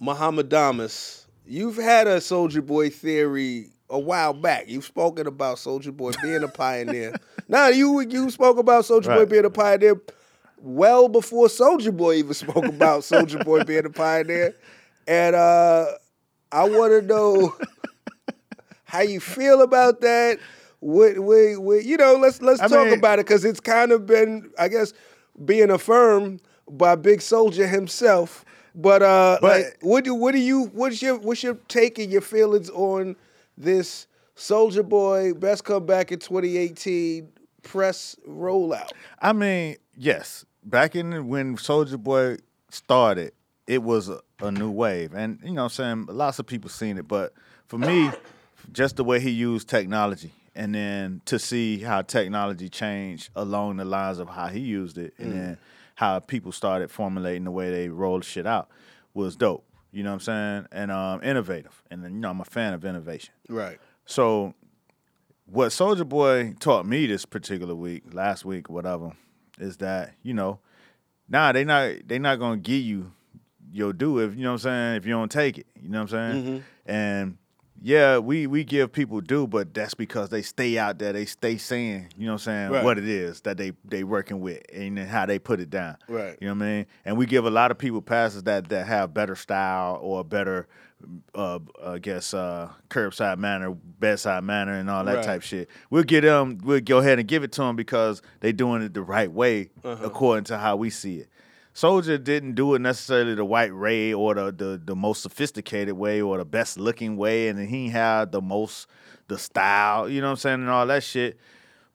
Muhammad 0.00 0.48
Damas. 0.48 1.26
You've 1.46 1.76
had 1.76 2.06
a 2.06 2.16
Soulja 2.16 2.64
Boy 2.64 2.90
theory 2.90 3.70
a 3.88 3.98
while 3.98 4.32
back. 4.34 4.68
You've 4.68 4.84
spoken 4.84 5.26
about 5.26 5.56
Soulja 5.58 5.96
Boy 5.96 6.10
being 6.22 6.42
a 6.42 6.48
pioneer. 6.48 7.14
now 7.48 7.68
you 7.68 8.00
you 8.00 8.30
spoke 8.30 8.58
about 8.58 8.84
Soulja 8.84 9.14
Boy 9.14 9.26
being 9.26 9.44
a 9.44 9.50
pioneer 9.50 10.00
well 10.58 11.08
before 11.08 11.46
Soulja 11.46 11.96
Boy 11.96 12.16
even 12.16 12.34
spoke 12.34 12.64
about 12.64 13.02
Soulja 13.02 13.44
Boy 13.44 13.64
being 13.64 13.86
a 13.86 13.90
pioneer, 13.90 14.54
and 15.06 15.34
uh 15.36 15.86
I 16.52 16.68
want 16.68 16.92
to 16.92 17.02
know 17.02 17.56
how 18.84 19.00
you 19.00 19.18
feel 19.20 19.62
about 19.62 20.00
that. 20.02 20.38
What, 20.80 21.18
what, 21.18 21.58
what, 21.58 21.84
you 21.84 21.96
know, 21.96 22.14
let's 22.16 22.40
let's 22.42 22.60
I 22.60 22.68
talk 22.68 22.86
mean- 22.86 22.98
about 22.98 23.18
it 23.18 23.26
because 23.26 23.44
it's 23.44 23.60
kind 23.60 23.90
of 23.92 24.06
been, 24.06 24.50
I 24.58 24.68
guess, 24.68 24.92
being 25.44 25.70
affirmed 25.70 26.40
by 26.70 26.94
Big 26.96 27.20
Soulja 27.20 27.68
himself. 27.68 28.44
But 28.74 29.02
uh, 29.02 29.38
But- 29.40 29.48
like, 29.62 29.78
what 29.80 30.04
do 30.04 30.14
what 30.14 30.32
do 30.32 30.38
you 30.38 30.64
what's 30.74 31.00
your 31.02 31.18
what's 31.18 31.42
your 31.42 31.54
take 31.68 31.98
and 31.98 32.10
your 32.12 32.20
feelings 32.20 32.68
on 32.70 33.16
this 33.56 34.06
Soulja 34.36 34.86
Boy 34.86 35.32
best 35.32 35.64
comeback 35.64 36.12
in 36.12 36.18
2018 36.18 37.28
press 37.62 38.16
rollout? 38.28 38.90
I 39.20 39.32
mean, 39.32 39.76
yes. 39.96 40.44
Back 40.62 40.94
in 40.96 41.28
when 41.28 41.56
Soulja 41.56 41.96
Boy 41.98 42.36
started, 42.70 43.32
it 43.66 43.82
was 43.82 44.08
a, 44.08 44.20
a 44.40 44.50
new 44.50 44.70
wave, 44.70 45.14
and 45.14 45.38
you 45.42 45.52
know, 45.52 45.62
what 45.62 45.78
I'm 45.78 46.06
saying 46.06 46.16
lots 46.16 46.38
of 46.38 46.46
people 46.46 46.68
seen 46.68 46.98
it, 46.98 47.06
but 47.08 47.32
for 47.66 47.78
me, 47.78 48.10
just 48.72 48.96
the 48.96 49.04
way 49.04 49.20
he 49.20 49.30
used 49.30 49.68
technology, 49.68 50.32
and 50.56 50.74
then 50.74 51.20
to 51.26 51.38
see 51.38 51.78
how 51.78 52.02
technology 52.02 52.68
changed 52.68 53.30
along 53.36 53.76
the 53.76 53.84
lines 53.84 54.18
of 54.18 54.28
how 54.28 54.48
he 54.48 54.60
used 54.60 54.98
it, 54.98 55.14
and 55.18 55.32
then 55.32 55.58
how 55.94 56.18
people 56.18 56.50
started 56.52 56.90
formulating 56.90 57.44
the 57.44 57.50
way 57.50 57.70
they 57.70 57.88
rolled 57.88 58.24
shit 58.24 58.46
out 58.46 58.68
was 59.14 59.36
dope. 59.36 59.64
You 59.92 60.02
know 60.02 60.10
what 60.10 60.14
I'm 60.14 60.20
saying? 60.20 60.66
And 60.72 60.90
um, 60.90 61.22
innovative, 61.22 61.82
and 61.90 62.02
then 62.02 62.14
you 62.14 62.20
know, 62.20 62.30
I'm 62.30 62.40
a 62.40 62.44
fan 62.44 62.74
of 62.74 62.84
innovation. 62.84 63.32
Right. 63.48 63.78
So, 64.04 64.54
what 65.46 65.68
Soulja 65.68 66.06
Boy 66.08 66.54
taught 66.58 66.86
me 66.86 67.06
this 67.06 67.24
particular 67.24 67.74
week, 67.74 68.02
last 68.12 68.44
week, 68.44 68.68
whatever, 68.68 69.12
is 69.58 69.76
that 69.78 70.14
you 70.22 70.34
know, 70.34 70.58
nah, 71.28 71.52
they 71.52 71.64
not 71.64 71.94
they 72.06 72.18
not 72.18 72.38
gonna 72.38 72.56
give 72.58 72.82
you 72.82 73.12
your 73.72 73.92
due 73.92 74.18
if 74.20 74.34
you 74.36 74.42
know 74.42 74.50
what 74.50 74.54
I'm 74.54 74.58
saying 74.58 74.96
if 74.96 75.06
you 75.06 75.12
don't 75.12 75.30
take 75.30 75.58
it. 75.58 75.66
You 75.80 75.88
know 75.88 76.02
what 76.02 76.12
I'm 76.12 76.42
saying? 76.42 76.64
And 76.86 77.38
yeah, 77.82 78.18
we 78.18 78.46
we 78.46 78.64
give 78.64 78.92
people 78.92 79.20
due, 79.20 79.46
but 79.46 79.72
that's 79.74 79.94
because 79.94 80.28
they 80.30 80.42
stay 80.42 80.78
out 80.78 80.98
there. 80.98 81.12
They 81.12 81.26
stay 81.26 81.56
saying, 81.56 82.08
you 82.16 82.26
know 82.26 82.32
what 82.32 82.42
I'm 82.42 82.44
saying, 82.44 82.70
Right. 82.70 82.84
what 82.84 82.98
it 82.98 83.08
is 83.08 83.40
that 83.42 83.56
they 83.56 83.72
they 83.84 84.02
working 84.04 84.40
with 84.40 84.62
and 84.72 84.98
how 84.98 85.26
they 85.26 85.38
put 85.38 85.60
it 85.60 85.70
down. 85.70 85.96
Right. 86.08 86.36
You 86.40 86.48
know 86.48 86.54
what 86.54 86.62
I 86.64 86.68
mean? 86.68 86.86
And 87.04 87.16
we 87.16 87.26
give 87.26 87.44
a 87.44 87.50
lot 87.50 87.70
of 87.70 87.78
people 87.78 88.02
passes 88.02 88.42
that 88.44 88.68
that 88.70 88.86
have 88.86 89.12
better 89.14 89.36
style 89.36 89.98
or 90.02 90.24
better, 90.24 90.66
uh, 91.34 91.58
I 91.84 91.98
guess, 91.98 92.32
uh, 92.34 92.70
curbside 92.88 93.38
manner, 93.38 93.70
bedside 93.72 94.42
manner, 94.44 94.72
and 94.72 94.88
all 94.90 95.04
that 95.04 95.16
Right. 95.16 95.24
type 95.24 95.42
shit. 95.42 95.68
We'll 95.90 96.02
get 96.04 96.22
them. 96.22 96.58
We'll 96.64 96.80
go 96.80 96.98
ahead 96.98 97.18
and 97.18 97.28
give 97.28 97.42
it 97.44 97.52
to 97.52 97.62
them 97.62 97.76
because 97.76 98.22
they 98.40 98.52
doing 98.52 98.82
it 98.82 98.94
the 98.94 99.02
right 99.02 99.30
way 99.30 99.70
Uh-huh. 99.84 100.04
according 100.04 100.44
to 100.44 100.58
how 100.58 100.76
we 100.76 100.90
see 100.90 101.16
it. 101.18 101.28
Soulja 101.76 102.24
didn't 102.24 102.54
do 102.54 102.74
it 102.74 102.78
necessarily 102.78 103.34
the 103.34 103.44
white 103.44 103.74
ray 103.74 104.14
or 104.14 104.32
the, 104.32 104.50
the 104.50 104.80
the 104.82 104.96
most 104.96 105.20
sophisticated 105.20 105.94
way 105.94 106.22
or 106.22 106.38
the 106.38 106.44
best 106.46 106.78
looking 106.78 107.18
way, 107.18 107.48
and 107.48 107.68
he 107.68 107.90
had 107.90 108.32
the 108.32 108.40
most 108.40 108.86
the 109.28 109.36
style, 109.36 110.08
you 110.08 110.22
know 110.22 110.28
what 110.28 110.30
I'm 110.30 110.36
saying, 110.38 110.60
and 110.60 110.70
all 110.70 110.86
that 110.86 111.02
shit. 111.02 111.38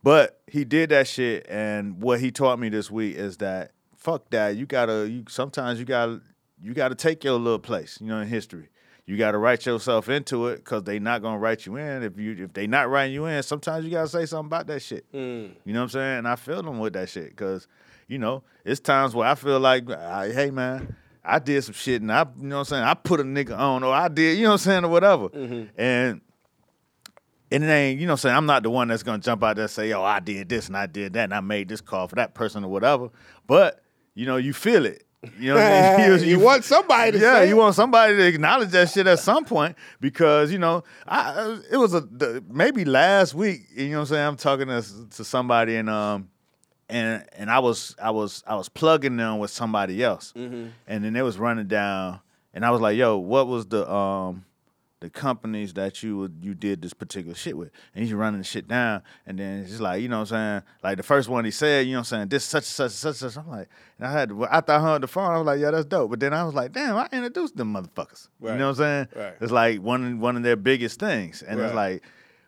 But 0.03 0.39
he 0.45 0.65
did 0.65 0.89
that 0.89 1.07
shit, 1.07 1.47
and 1.49 1.99
what 1.99 2.19
he 2.19 2.29
taught 2.29 2.59
me 2.59 2.69
this 2.69 2.91
week 2.91 3.15
is 3.15 3.37
that 3.37 3.71
fuck 3.97 4.29
that. 4.29 4.55
You 4.55 4.67
gotta. 4.67 5.09
You 5.09 5.23
sometimes 5.27 5.79
you 5.79 5.85
gotta 5.85 6.21
you 6.61 6.75
gotta 6.75 6.93
take 6.93 7.23
your 7.23 7.39
little 7.39 7.57
place, 7.57 7.97
you 7.99 8.07
know, 8.07 8.19
in 8.19 8.27
history. 8.27 8.69
You 9.07 9.17
gotta 9.17 9.39
write 9.39 9.65
yourself 9.65 10.09
into 10.09 10.45
it 10.49 10.57
because 10.57 10.83
they 10.83 10.99
not 10.99 11.23
gonna 11.23 11.39
write 11.39 11.65
you 11.65 11.77
in. 11.77 12.03
If 12.03 12.19
you 12.19 12.35
if 12.43 12.53
they 12.53 12.67
not 12.67 12.87
writing 12.87 13.15
you 13.15 13.25
in, 13.25 13.41
sometimes 13.41 13.83
you 13.83 13.89
gotta 13.89 14.09
say 14.09 14.27
something 14.27 14.45
about 14.45 14.67
that 14.67 14.83
shit. 14.83 15.05
Hmm. 15.11 15.53
You 15.65 15.73
know 15.73 15.79
what 15.79 15.83
I'm 15.85 15.89
saying? 15.89 16.17
And 16.19 16.27
I 16.27 16.35
feel 16.35 16.61
them 16.61 16.77
with 16.77 16.93
that 16.93 17.09
shit 17.09 17.29
because 17.31 17.67
you 18.11 18.19
know 18.19 18.43
it's 18.65 18.79
times 18.79 19.15
where 19.15 19.27
I 19.27 19.35
feel 19.35 19.59
like, 19.59 19.89
I, 19.89 20.31
hey 20.31 20.51
man. 20.51 20.95
I 21.23 21.37
did 21.37 21.63
some 21.63 21.75
shit 21.75 22.01
and 22.01 22.11
I, 22.11 22.21
you 22.21 22.47
know 22.47 22.55
what 22.55 22.59
I'm 22.61 22.65
saying? 22.65 22.83
I 22.83 22.95
put 22.95 23.19
a 23.19 23.23
nigga 23.23 23.55
on 23.55 23.83
or 23.83 23.93
I 23.93 24.07
did, 24.07 24.37
you 24.39 24.45
know 24.45 24.49
what 24.49 24.53
I'm 24.53 24.57
saying, 24.57 24.85
or 24.85 24.87
whatever. 24.87 25.29
And 25.77 26.21
and 27.51 27.63
it 27.63 27.67
ain't, 27.67 27.99
you 27.99 28.07
know 28.07 28.13
what 28.13 28.19
I'm 28.19 28.21
saying? 28.21 28.35
I'm 28.37 28.45
not 28.47 28.63
the 28.63 28.71
one 28.71 28.87
that's 28.87 29.03
gonna 29.03 29.19
jump 29.19 29.43
out 29.43 29.57
there 29.57 29.65
and 29.65 29.71
say, 29.71 29.89
yo, 29.89 30.01
I 30.03 30.19
did 30.19 30.49
this 30.49 30.67
and 30.67 30.75
I 30.75 30.87
did 30.87 31.13
that 31.13 31.25
and 31.25 31.33
I 31.33 31.41
made 31.41 31.69
this 31.69 31.79
call 31.79 32.07
for 32.07 32.15
that 32.15 32.33
person 32.33 32.63
or 32.63 32.71
whatever. 32.71 33.09
But, 33.45 33.83
you 34.15 34.25
know, 34.25 34.37
you 34.37 34.51
feel 34.51 34.85
it. 34.85 35.05
You 35.37 35.53
know 35.53 35.55
what 35.55 35.63
I 35.63 36.17
mean? 36.17 36.19
you, 36.27 36.39
want 36.39 36.63
somebody 36.63 37.11
to 37.11 37.19
yeah, 37.19 37.43
you 37.43 37.55
want 37.55 37.75
somebody 37.75 38.15
to 38.15 38.25
acknowledge 38.25 38.69
that 38.69 38.89
shit 38.89 39.05
at 39.05 39.19
some 39.19 39.45
point 39.45 39.75
because 39.99 40.51
you 40.51 40.57
know, 40.57 40.83
I 41.07 41.59
it 41.71 41.77
was 41.77 41.93
a 41.93 42.01
the, 42.01 42.43
maybe 42.49 42.85
last 42.85 43.35
week. 43.35 43.67
You 43.75 43.89
know 43.89 43.97
what 43.97 44.01
I'm 44.01 44.05
saying? 44.07 44.27
I'm 44.27 44.37
talking 44.37 44.67
to 44.67 45.09
to 45.17 45.23
somebody 45.23 45.75
and 45.75 45.87
um 45.91 46.30
and 46.91 47.25
and 47.33 47.49
I 47.49 47.59
was 47.59 47.95
I 48.01 48.11
was 48.11 48.43
I 48.45 48.55
was 48.55 48.69
plugging 48.69 49.17
them 49.17 49.39
with 49.39 49.49
somebody 49.51 50.03
else, 50.03 50.33
Mm-hmm. 50.35 50.67
and 50.87 51.03
then 51.03 51.13
they 51.13 51.21
was 51.23 51.37
running 51.37 51.67
down, 51.67 52.19
and 52.53 52.65
I 52.65 52.69
was 52.71 52.81
like, 52.81 52.97
"Yo, 52.97 53.17
what 53.17 53.47
was 53.47 53.65
the 53.67 53.89
um 53.91 54.45
the 54.99 55.09
companies 55.09 55.73
that 55.73 56.03
you 56.03 56.29
you 56.41 56.53
did 56.53 56.81
this 56.83 56.93
particular 56.93 57.33
shit 57.35 57.57
with?" 57.57 57.71
And 57.95 58.03
he's 58.03 58.13
running 58.13 58.39
the 58.39 58.43
shit 58.43 58.67
down, 58.67 59.01
and 59.25 59.39
then 59.39 59.65
he's 59.65 59.81
like, 59.81 60.01
you 60.01 60.09
know 60.09 60.19
what 60.19 60.31
I'm 60.33 60.61
saying? 60.61 60.63
Like 60.83 60.97
the 60.97 61.03
first 61.03 61.27
one 61.29 61.43
he 61.45 61.49
said, 61.51 61.87
you 61.87 61.93
know 61.93 61.99
what 61.99 62.11
I'm 62.13 62.17
saying? 62.19 62.27
This 62.27 62.43
such 62.43 62.65
such 62.65 62.91
such 62.91 63.15
such. 63.15 63.35
I'm 63.37 63.49
like, 63.49 63.67
and 63.97 64.07
I 64.07 64.11
had 64.11 64.29
to, 64.29 64.45
after 64.45 64.73
I 64.73 64.79
hung 64.79 64.95
up 64.95 65.01
the 65.01 65.07
phone, 65.07 65.31
I 65.31 65.37
was 65.37 65.45
like, 65.47 65.59
yeah, 65.59 65.71
that's 65.71 65.85
dope. 65.85 66.11
But 66.11 66.19
then 66.19 66.33
I 66.33 66.43
was 66.43 66.53
like, 66.53 66.71
damn, 66.71 66.95
I 66.97 67.07
introduced 67.11 67.57
them 67.57 67.73
motherfuckers. 67.73 68.27
Right. 68.39 68.53
You 68.53 68.59
know 68.59 68.65
what 68.69 68.79
I'm 68.81 69.07
saying? 69.07 69.07
Right. 69.15 69.33
It's 69.41 69.51
like 69.51 69.81
one 69.81 70.19
one 70.19 70.37
of 70.37 70.43
their 70.43 70.55
biggest 70.55 70.99
things, 70.99 71.41
and 71.41 71.59
it's 71.59 71.73
like, 71.73 72.03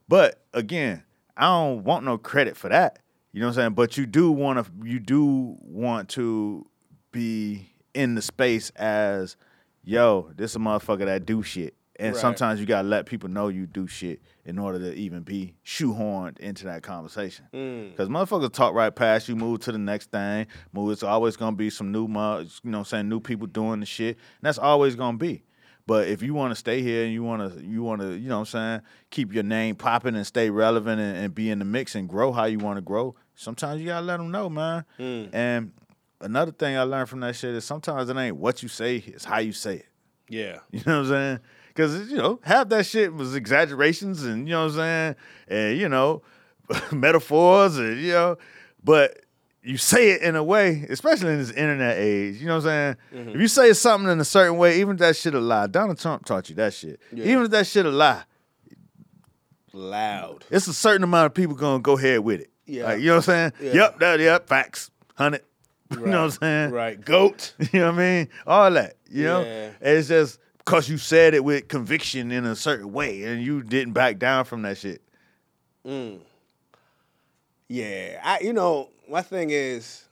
but 0.08 0.40
again, 0.54 1.02
I 1.36 1.46
don't 1.48 1.84
want 1.84 2.06
no 2.06 2.20
credit 2.20 2.56
for 2.56 2.70
that. 2.70 3.00
You 3.34 3.40
know 3.42 3.48
what 3.48 3.52
I'm 3.54 3.56
saying? 3.56 3.74
But 3.74 3.98
you 3.98 4.06
do 4.06 4.32
want 4.32 4.64
to 4.66 4.88
you 4.88 5.00
do 5.00 5.58
want 5.60 6.10
to 6.10 6.66
be 7.12 7.68
in 7.94 8.16
the 8.16 8.22
space 8.22 8.70
as 8.76 9.36
yo, 9.84 10.32
this 10.36 10.52
is 10.52 10.56
a 10.56 10.60
motherfucker 10.60 11.06
that 11.06 11.26
do 11.26 11.44
shit. 11.44 11.76
And 12.00 12.14
Right. 12.14 12.22
sometimes 12.22 12.60
you 12.60 12.66
gotta 12.66 12.88
let 12.88 13.06
people 13.06 13.30
know 13.30 13.50
you 13.50 13.68
do 13.68 13.86
shit 13.88 14.22
in 14.46 14.58
order 14.58 14.80
to 14.80 14.94
even 14.96 15.22
be 15.22 15.56
shoehorned 15.66 16.40
into 16.40 16.66
that 16.66 16.82
conversation. 16.82 17.46
Mm. 17.54 17.92
Because 17.92 18.10
motherfuckers 18.10 18.52
talk 18.52 18.74
right 18.74 18.94
past 18.94 19.30
you, 19.30 19.36
move 19.36 19.60
to 19.62 19.72
the 19.72 19.78
next 19.78 20.10
thing. 20.12 20.48
Move. 20.72 20.92
It's 20.92 21.04
always 21.04 21.36
gonna 21.38 21.56
be 21.56 21.70
some 21.70 21.92
new, 21.92 22.04
you 22.04 22.08
know, 22.10 22.46
what 22.64 22.78
I'm 22.78 22.86
saying 22.86 23.10
new 23.10 23.20
people 23.20 23.48
doing 23.48 23.80
the 23.80 23.86
shit. 23.86 24.16
And 24.18 24.42
that's 24.44 24.58
always 24.58 24.96
gonna 24.96 25.18
be. 25.18 25.44
But 25.86 26.08
if 26.08 26.22
you 26.22 26.34
want 26.34 26.52
to 26.52 26.56
stay 26.56 26.82
here 26.82 27.04
and 27.04 27.12
you 27.14 27.24
want 27.24 27.54
to, 27.54 27.64
you 27.64 27.84
want 27.84 28.02
to, 28.02 28.14
you 28.14 28.30
know, 28.30 28.40
what 28.40 28.54
I'm 28.56 28.80
saying, 28.80 28.82
keep 29.10 29.34
your 29.34 29.44
name 29.44 29.76
popping 29.76 30.16
and 30.16 30.26
stay 30.26 30.50
relevant 30.50 31.02
and, 31.02 31.18
and 31.18 31.36
be 31.36 31.50
in 31.50 31.60
the 31.60 31.66
mix 31.66 31.94
and 31.96 32.08
grow 32.08 32.32
how 32.32 32.46
you 32.46 32.58
want 32.58 32.78
to 32.78 32.82
grow. 32.82 33.16
Sometimes 33.36 33.82
you 33.82 33.88
gotta 33.88 34.06
let 34.06 34.18
them 34.18 34.32
know, 34.32 34.50
man. 34.50 34.86
Mm. 35.00 35.30
And 35.34 35.72
another 36.22 36.52
thing 36.52 36.78
I 36.78 36.84
learned 36.84 37.10
from 37.10 37.20
that 37.22 37.36
shit 37.36 37.56
is 37.56 37.66
sometimes 37.66 38.10
it 38.10 38.18
ain't 38.18 38.38
what 38.38 38.64
you 38.64 38.70
say, 38.70 38.98
it's 38.98 39.26
how 39.26 39.40
you 39.40 39.54
say 39.54 39.76
it. 39.78 39.88
Yeah. 40.30 40.60
You 40.72 40.82
know 40.86 41.02
what 41.02 41.06
I'm 41.06 41.08
saying? 41.08 41.40
Because 41.68 42.12
you 42.12 42.18
know, 42.18 42.40
half 42.44 42.70
that 42.70 42.86
shit 42.86 43.14
was 43.14 43.36
exaggerations 43.36 44.24
and 44.24 44.48
you 44.48 44.54
know 44.54 44.66
what 44.66 44.72
I'm 44.72 44.78
saying, 44.78 45.16
and 45.48 45.78
you 45.80 45.90
know, 45.90 46.22
metaphors 46.92 47.78
and 47.78 48.00
you 48.00 48.12
know, 48.12 48.38
but 48.84 49.24
you 49.64 49.78
say 49.78 50.12
it 50.12 50.22
in 50.22 50.36
a 50.36 50.44
way, 50.44 50.86
especially 50.90 51.32
in 51.32 51.40
this 51.40 51.52
internet 51.52 51.98
age. 51.98 52.36
You 52.36 52.48
know 52.48 52.58
what 52.58 52.66
I'm 52.66 52.96
saying? 53.12 53.24
Mm-hmm. 53.24 53.30
If 53.36 53.42
you 53.42 53.48
say 53.48 53.74
something 53.74 54.12
in 54.12 54.20
a 54.20 54.26
certain 54.26 54.58
way, 54.58 54.80
even 54.82 54.94
if 54.94 55.00
that 55.00 55.16
shit 55.16 55.34
a 55.34 55.40
lie, 55.40 55.68
Donald 55.68 55.98
Trump 56.00 56.26
taught 56.26 56.50
you 56.50 56.56
that 56.56 56.74
shit. 56.74 57.00
Yeah. 57.14 57.26
Even 57.26 57.46
if 57.46 57.52
that 57.52 57.66
shit 57.66 57.86
a 57.86 57.92
lie, 57.92 58.24
Loud. 59.72 60.46
it's 60.52 60.68
a 60.68 60.74
certain 60.74 61.04
amount 61.04 61.28
of 61.28 61.34
people 61.34 61.56
gonna 61.56 61.82
go 61.82 61.98
ahead 61.98 62.20
with 62.20 62.42
it. 62.42 62.52
Yeah. 62.66 62.86
Like, 62.86 63.00
you 63.00 63.08
know 63.08 63.16
what 63.18 63.30
I'm 63.30 63.52
saying? 63.52 63.52
Yeah. 63.62 63.74
Yep, 63.74 64.00
that 64.00 64.20
yep, 64.20 64.48
facts, 64.48 64.92
hundred. 65.16 65.42
You 65.92 66.08
know 66.08 66.24
what 66.24 66.34
I'm 66.34 66.40
saying? 66.42 66.72
Right. 66.72 67.00
Goat. 67.00 67.54
You 67.72 67.82
know 67.82 67.92
what 67.92 68.00
I 68.00 68.18
mean? 68.18 68.30
All 68.48 68.72
that. 68.72 68.96
You 69.12 69.26
know? 69.26 69.42
Yeah. 69.44 69.70
It's 69.80 70.08
just 70.08 70.40
because 70.58 70.90
you 70.90 70.98
said 70.98 71.36
it 71.36 71.44
with 71.44 71.68
conviction 71.68 72.32
in 72.32 72.46
a 72.46 72.56
certain 72.56 72.92
way 72.92 73.24
and 73.24 73.44
you 73.44 73.62
didn't 73.62 73.94
back 73.94 74.18
down 74.18 74.46
from 74.46 74.64
that 74.64 74.78
shit. 74.80 75.02
Yeah, 77.68 78.22
I 78.24 78.40
you 78.40 78.54
know 78.54 78.90
my 79.10 79.22
thing 79.22 79.50
is, 79.50 80.06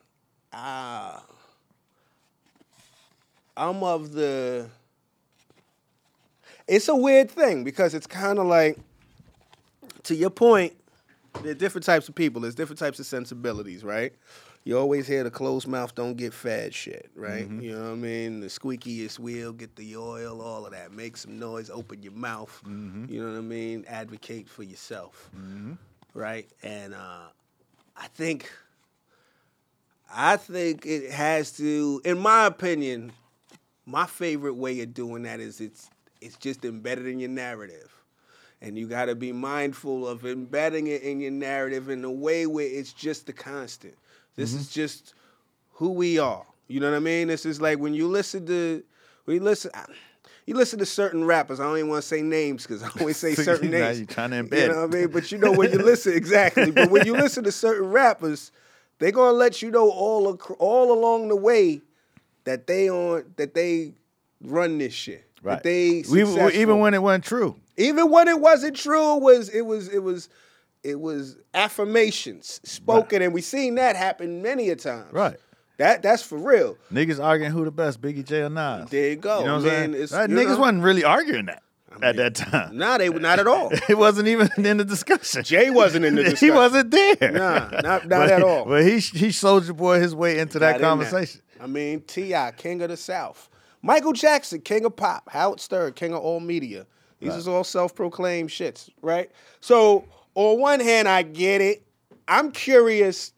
uh, 0.51 1.19
I'm 3.55 3.83
of 3.83 4.11
the. 4.11 4.67
It's 6.67 6.87
a 6.87 6.95
weird 6.95 7.29
thing 7.29 7.63
because 7.63 7.93
it's 7.93 8.07
kind 8.07 8.39
of 8.39 8.45
like, 8.47 8.77
to 10.03 10.15
your 10.15 10.29
point, 10.29 10.73
there 11.41 11.51
are 11.51 11.55
different 11.55 11.85
types 11.85 12.09
of 12.09 12.15
people. 12.15 12.41
There's 12.41 12.55
different 12.55 12.79
types 12.79 12.99
of 12.99 13.05
sensibilities, 13.05 13.83
right? 13.83 14.13
You 14.63 14.77
always 14.77 15.07
hear 15.07 15.23
the 15.23 15.31
closed 15.31 15.67
mouth 15.67 15.95
don't 15.95 16.15
get 16.15 16.33
fed 16.33 16.73
shit, 16.73 17.09
right? 17.15 17.45
Mm-hmm. 17.45 17.61
You 17.61 17.75
know 17.75 17.83
what 17.85 17.91
I 17.91 17.95
mean? 17.95 18.41
The 18.41 18.47
squeakiest 18.47 19.17
wheel, 19.17 19.53
get 19.53 19.75
the 19.75 19.97
oil, 19.97 20.41
all 20.41 20.65
of 20.65 20.71
that. 20.73 20.91
Make 20.91 21.17
some 21.17 21.39
noise, 21.39 21.69
open 21.71 22.03
your 22.03 22.11
mouth. 22.11 22.61
Mm-hmm. 22.65 23.11
You 23.11 23.23
know 23.23 23.31
what 23.31 23.37
I 23.37 23.41
mean? 23.41 23.85
Advocate 23.87 24.47
for 24.47 24.63
yourself 24.63 25.31
mm-hmm. 25.35 25.73
right? 26.13 26.47
And 26.61 26.93
uh, 26.93 27.29
I 27.97 28.07
think, 28.07 28.51
I 30.13 30.37
think 30.37 30.85
it 30.85 31.11
has 31.11 31.51
to, 31.53 32.01
in 32.05 32.19
my 32.19 32.45
opinion, 32.45 33.13
my 33.85 34.05
favorite 34.05 34.55
way 34.55 34.79
of 34.81 34.93
doing 34.93 35.23
that 35.23 35.39
is 35.39 35.59
it's 35.59 35.89
it's 36.21 36.37
just 36.37 36.63
embedded 36.65 37.07
in 37.07 37.19
your 37.19 37.29
narrative, 37.29 37.91
and 38.61 38.77
you 38.77 38.87
got 38.87 39.05
to 39.05 39.15
be 39.15 39.31
mindful 39.31 40.07
of 40.07 40.25
embedding 40.25 40.87
it 40.87 41.01
in 41.01 41.19
your 41.19 41.31
narrative 41.31 41.89
in 41.89 42.03
a 42.03 42.11
way 42.11 42.45
where 42.45 42.67
it's 42.67 42.93
just 42.93 43.25
the 43.25 43.33
constant. 43.33 43.95
This 44.35 44.53
is 44.53 44.67
mm-hmm. 44.67 44.73
just 44.73 45.13
who 45.73 45.91
we 45.91 46.19
are. 46.19 46.45
You 46.67 46.79
know 46.79 46.89
what 46.89 46.97
I 46.97 46.99
mean? 46.99 47.27
This 47.27 47.45
is 47.45 47.59
like 47.59 47.79
when 47.79 47.93
you 47.93 48.07
listen 48.07 48.45
to, 48.47 48.83
when 49.25 49.37
you 49.37 49.43
listen. 49.43 49.71
You 50.47 50.55
listen 50.55 50.79
to 50.79 50.87
certain 50.87 51.23
rappers. 51.23 51.59
I 51.59 51.63
don't 51.63 51.77
even 51.77 51.89
want 51.89 52.01
to 52.01 52.07
say 52.07 52.23
names 52.23 52.63
because 52.63 52.81
I 52.81 52.89
always 52.99 53.15
say 53.15 53.35
certain 53.35 53.69
Now 53.69 53.77
names. 53.77 53.99
you 53.99 54.05
trying 54.07 54.31
to 54.31 54.43
embed 54.43 54.61
You 54.63 54.67
know 54.69 54.87
what 54.87 54.95
I 54.95 54.99
mean? 54.99 55.07
But 55.09 55.31
you 55.31 55.37
know 55.37 55.51
when 55.51 55.71
you 55.71 55.77
listen 55.83 56.13
exactly. 56.13 56.71
But 56.71 56.89
when 56.89 57.05
you 57.05 57.13
listen 57.13 57.43
to 57.43 57.51
certain 57.51 57.87
rappers, 57.87 58.51
they're 58.97 59.11
gonna 59.11 59.37
let 59.37 59.61
you 59.61 59.69
know 59.69 59.89
all 59.91 60.33
ac- 60.33 60.55
all 60.57 60.91
along 60.91 61.27
the 61.27 61.35
way 61.35 61.81
that 62.43 62.65
they 62.65 62.89
on 62.89 63.25
that 63.35 63.53
they 63.53 63.93
run 64.43 64.79
this 64.79 64.93
shit. 64.93 65.25
That 65.43 65.63
they 65.63 66.03
we- 66.11 66.23
even 66.53 66.79
when 66.79 66.95
it 66.95 67.03
wasn't 67.03 67.23
true. 67.23 67.55
Even 67.81 68.09
when 68.09 68.27
it 68.27 68.39
wasn't 68.39 68.75
true, 68.75 69.17
it 69.17 69.21
was 69.21 69.49
it 69.49 69.61
was 69.61 69.87
it 69.89 69.99
was 69.99 70.29
it 70.83 70.99
was 70.99 71.37
affirmations 71.53 72.59
spoken, 72.63 73.21
and 73.21 73.33
we 73.33 73.41
seen 73.41 73.75
that 73.75 73.95
happen 73.95 74.41
many 74.41 74.69
a 74.69 74.75
time. 74.75 75.07
Right. 75.11 75.37
That 75.77 76.01
that's 76.03 76.21
for 76.21 76.37
real. 76.37 76.77
Niggas 76.93 77.23
arguing 77.23 77.51
who 77.51 77.65
the 77.65 77.71
best, 77.71 78.01
Biggie 78.01 78.25
Jay 78.25 78.41
or 78.41 78.49
Nas. 78.49 78.89
There 78.89 79.09
you 79.09 79.15
go. 79.15 79.39
You 79.39 79.45
know 79.45 79.55
what 79.55 79.63
Man, 79.63 79.95
I'm 79.95 80.07
saying? 80.07 80.21
Right, 80.21 80.29
niggas 80.29 80.49
know. 80.55 80.59
wasn't 80.59 80.83
really 80.83 81.03
arguing 81.03 81.45
that 81.47 81.63
at 82.03 82.15
that 82.17 82.35
time. 82.35 82.77
Nah, 82.77 82.97
they 82.99 83.09
were 83.09 83.19
not 83.19 83.39
at 83.39 83.47
all. 83.47 83.71
It 83.89 83.97
wasn't 83.97 84.27
even 84.27 84.49
in 84.63 84.77
the 84.77 84.85
discussion. 84.85 85.43
Jay 85.43 85.69
wasn't 85.71 86.05
in 86.05 86.15
the 86.15 86.23
discussion. 86.29 86.47
he 86.49 86.51
wasn't 86.51 86.91
there. 86.91 87.31
Nah, 87.31 87.69
not- 87.69 87.83
not 87.83 88.07
But 88.09 88.29
at 88.31 88.43
all. 88.43 88.65
But 88.65 88.83
he 88.83 88.99
he 88.99 89.27
Soulja 89.29 89.75
Boy 89.75 89.99
his 89.99 90.13
way 90.13 90.37
into 90.39 90.59
that 90.59 90.73
Got 90.73 90.75
in 90.75 90.81
there. 90.81 90.89
conversation. 90.91 91.41
I 91.59 91.67
mean, 91.67 92.01
T.I., 92.01 92.51
King 92.57 92.81
of 92.83 92.89
the 92.89 92.97
South. 92.97 93.49
Michael 93.81 94.13
Jackson, 94.13 94.61
King 94.61 94.85
of 94.85 94.95
Pop. 94.95 95.29
Howard 95.29 95.59
Stern, 95.59 95.93
King 95.93 96.13
of 96.13 96.21
all 96.21 96.39
media. 96.39 96.85
These 97.21 97.35
is 97.35 97.47
all 97.47 97.63
self-proclaimed 97.63 98.49
shits, 98.49 98.89
right? 99.01 99.31
So 99.59 100.05
on 100.35 100.59
one 100.59 100.79
hand, 100.79 101.07
I 101.07 101.21
get 101.21 101.61
it. 101.61 101.85
I'm 102.27 102.51
curious 102.51 103.33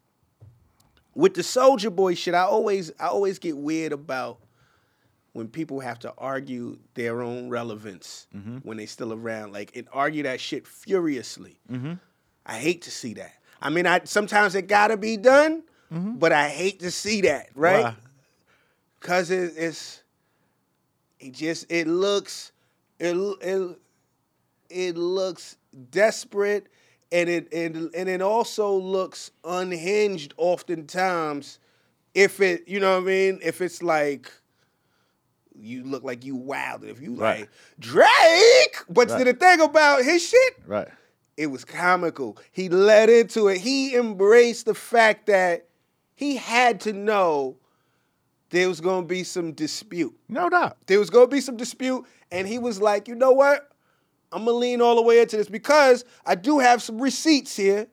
with 1.14 1.34
the 1.34 1.42
Soulja 1.42 1.94
Boy 1.94 2.16
shit. 2.16 2.34
I 2.34 2.44
always, 2.44 2.92
I 3.00 3.08
always 3.08 3.40
get 3.40 3.58
weird 3.58 3.92
about 3.92 4.40
when 5.34 5.48
people 5.48 5.80
have 5.80 6.00
to 6.00 6.14
argue 6.18 6.78
their 6.94 7.22
own 7.22 7.50
relevance 7.50 8.28
mm-hmm. 8.36 8.58
when 8.58 8.78
they 8.78 8.86
still 8.86 9.12
around, 9.12 9.52
like 9.52 9.76
and 9.76 9.88
argue 9.92 10.24
that 10.24 10.40
shit 10.40 10.66
furiously. 10.66 11.60
Mm-hmm. 11.70 11.94
I 12.46 12.58
hate 12.58 12.84
to 12.84 12.92
see 12.92 13.16
that. 13.16 13.34
I 13.62 13.70
mean, 13.70 13.86
I 13.86 14.02
sometimes 14.06 14.56
it 14.56 14.68
gotta 14.68 14.96
be 14.96 15.18
done, 15.18 15.64
mm-hmm. 15.92 16.14
but 16.14 16.32
I 16.32 16.50
hate 16.50 16.80
to 16.82 16.92
see 16.92 17.22
that, 17.22 17.50
right? 17.56 17.84
Why? 17.84 17.96
Cause 19.00 19.32
it, 19.32 19.54
it's 19.58 20.02
it 21.20 21.34
just 21.34 21.66
it 21.70 21.88
looks 21.88 22.53
it 23.00 23.16
it 23.42 23.80
it 24.70 24.98
looks 24.98 25.58
desperate 25.92 26.68
and 27.12 27.30
it 27.30 27.54
and 27.54 27.90
and 27.96 28.10
it 28.10 28.22
also 28.22 28.74
looks 28.76 29.32
unhinged 29.44 30.34
oftentimes 30.38 31.60
if 32.14 32.40
it 32.42 32.68
you 32.68 32.80
know 32.80 32.92
what 32.96 33.04
I 33.04 33.06
mean 33.06 33.40
if 33.44 33.62
it's 33.62 33.82
like 33.84 34.32
you 35.56 35.84
look 35.84 36.04
like 36.04 36.26
you 36.26 36.36
wild 36.36 36.84
if 36.84 37.02
you 37.02 37.16
Right. 37.16 37.42
like 37.42 37.50
Drake 37.80 38.78
but 38.90 39.10
Right. 39.10 39.24
the 39.26 39.34
thing 39.34 39.62
about 39.62 40.04
his 40.04 40.28
shit 40.28 40.54
Right. 40.66 40.88
it 41.38 41.48
was 41.48 41.66
comical. 41.66 42.38
He 42.52 42.70
led 42.70 43.10
into 43.10 43.48
it. 43.48 43.60
He 43.62 43.96
embraced 43.96 44.66
the 44.66 44.76
fact 44.76 45.26
that 45.28 45.68
he 46.16 46.38
had 46.38 46.80
to 46.82 46.94
know 46.94 47.58
there 48.54 48.68
was 48.70 48.80
to 48.82 49.02
be 49.02 49.24
some 49.24 49.54
dispute. 49.54 50.16
No 50.30 50.48
doubt. 50.48 50.78
There 50.86 51.00
was 51.00 51.10
to 51.10 51.26
be 51.26 51.42
some 51.42 51.58
dispute, 51.58 52.06
and 52.32 52.48
he 52.48 52.60
was 52.60 52.80
like, 52.80 53.08
you 53.08 53.16
know 53.16 53.32
what? 53.32 53.68
I'm 54.32 54.46
to 54.46 54.52
lean 54.52 54.80
all 54.80 54.96
the 54.96 55.02
way 55.02 55.22
into 55.22 55.38
this 55.38 55.50
because 55.50 56.06
I 56.24 56.36
do 56.36 56.60
have 56.60 56.80
some 56.84 57.02
receipts 57.02 57.56
here, 57.56 57.88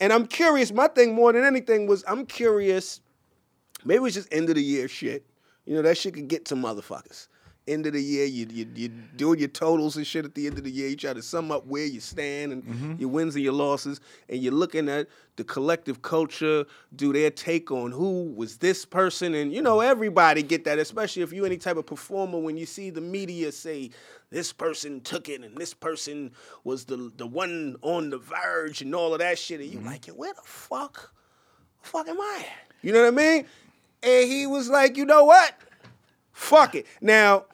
and 0.00 0.14
I'm 0.14 0.26
curious. 0.26 0.72
My 0.72 0.88
thing 0.88 1.14
more 1.14 1.34
than 1.34 1.44
anything 1.44 1.86
was 1.86 2.02
I'm 2.08 2.24
curious. 2.24 3.02
Maybe 3.84 4.04
it's 4.06 4.14
just 4.14 4.32
end 4.32 4.48
of 4.48 4.54
the 4.54 4.62
year 4.62 4.88
shit. 4.88 5.26
You 5.66 5.74
know, 5.74 5.82
that 5.82 5.98
shit 5.98 6.14
could 6.14 6.28
get 6.28 6.46
to 6.46 6.54
motherfuckers. 6.54 7.28
End 7.66 7.86
of 7.86 7.92
the 7.92 8.02
year. 8.02 8.24
You 8.24 8.46
you 8.50 8.66
you 8.74 8.88
doing 8.88 9.38
your 9.38 9.48
totals 9.48 9.96
and 9.96 10.06
shit 10.06 10.24
at 10.24 10.34
the 10.34 10.46
end 10.46 10.58
of 10.58 10.64
the 10.64 10.70
year. 10.70 10.88
You 10.88 10.96
try 10.96 11.12
to 11.12 11.22
sum 11.22 11.50
up 11.50 11.66
where 11.66 11.84
you 11.84 12.00
stand 12.00 12.52
and 12.52 12.64
mm-hmm. 12.64 12.94
your 12.98 13.08
wins 13.08 13.34
and 13.34 13.44
your 13.44 13.52
losses, 13.52 14.00
and 14.28 14.42
you're 14.42 14.52
looking 14.52 14.88
at 14.88 15.08
the 15.36 15.44
collective 15.44 16.02
culture, 16.02 16.64
do 16.94 17.12
their 17.12 17.30
take 17.30 17.70
on 17.70 17.92
who 17.92 18.32
was 18.34 18.56
this 18.58 18.84
person, 18.84 19.34
and 19.34 19.52
you 19.52 19.60
know 19.62 19.80
everybody 19.80 20.42
get 20.42 20.64
that, 20.64 20.78
especially 20.78 21.22
if 21.22 21.32
you're 21.32 21.46
any 21.46 21.58
type 21.58 21.76
of 21.76 21.86
performer. 21.86 22.38
When 22.38 22.56
you 22.56 22.66
see 22.66 22.90
the 22.90 23.00
media 23.00 23.52
say 23.52 23.90
this 24.30 24.52
person 24.52 25.00
took 25.00 25.28
it 25.28 25.42
and 25.42 25.56
this 25.56 25.74
person 25.74 26.32
was 26.64 26.84
the 26.84 27.12
the 27.16 27.26
one 27.26 27.76
on 27.82 28.10
the 28.10 28.18
verge 28.18 28.82
and 28.82 28.94
all 28.94 29.12
of 29.12 29.20
that 29.20 29.38
shit, 29.38 29.60
and 29.60 29.70
you 29.70 29.78
mm-hmm. 29.78 29.88
like, 29.88 30.06
yo, 30.06 30.14
where 30.14 30.34
the 30.34 30.42
fuck, 30.42 31.12
fuck 31.82 32.08
am 32.08 32.20
I? 32.20 32.46
You 32.82 32.92
know 32.92 33.02
what 33.02 33.08
I 33.08 33.16
mean? 33.16 33.46
And 34.02 34.30
he 34.30 34.46
was 34.46 34.68
like, 34.68 34.96
you 34.96 35.04
know 35.04 35.24
what? 35.24 35.54
Fuck 36.36 36.74
it. 36.74 36.86
Now, 37.00 37.46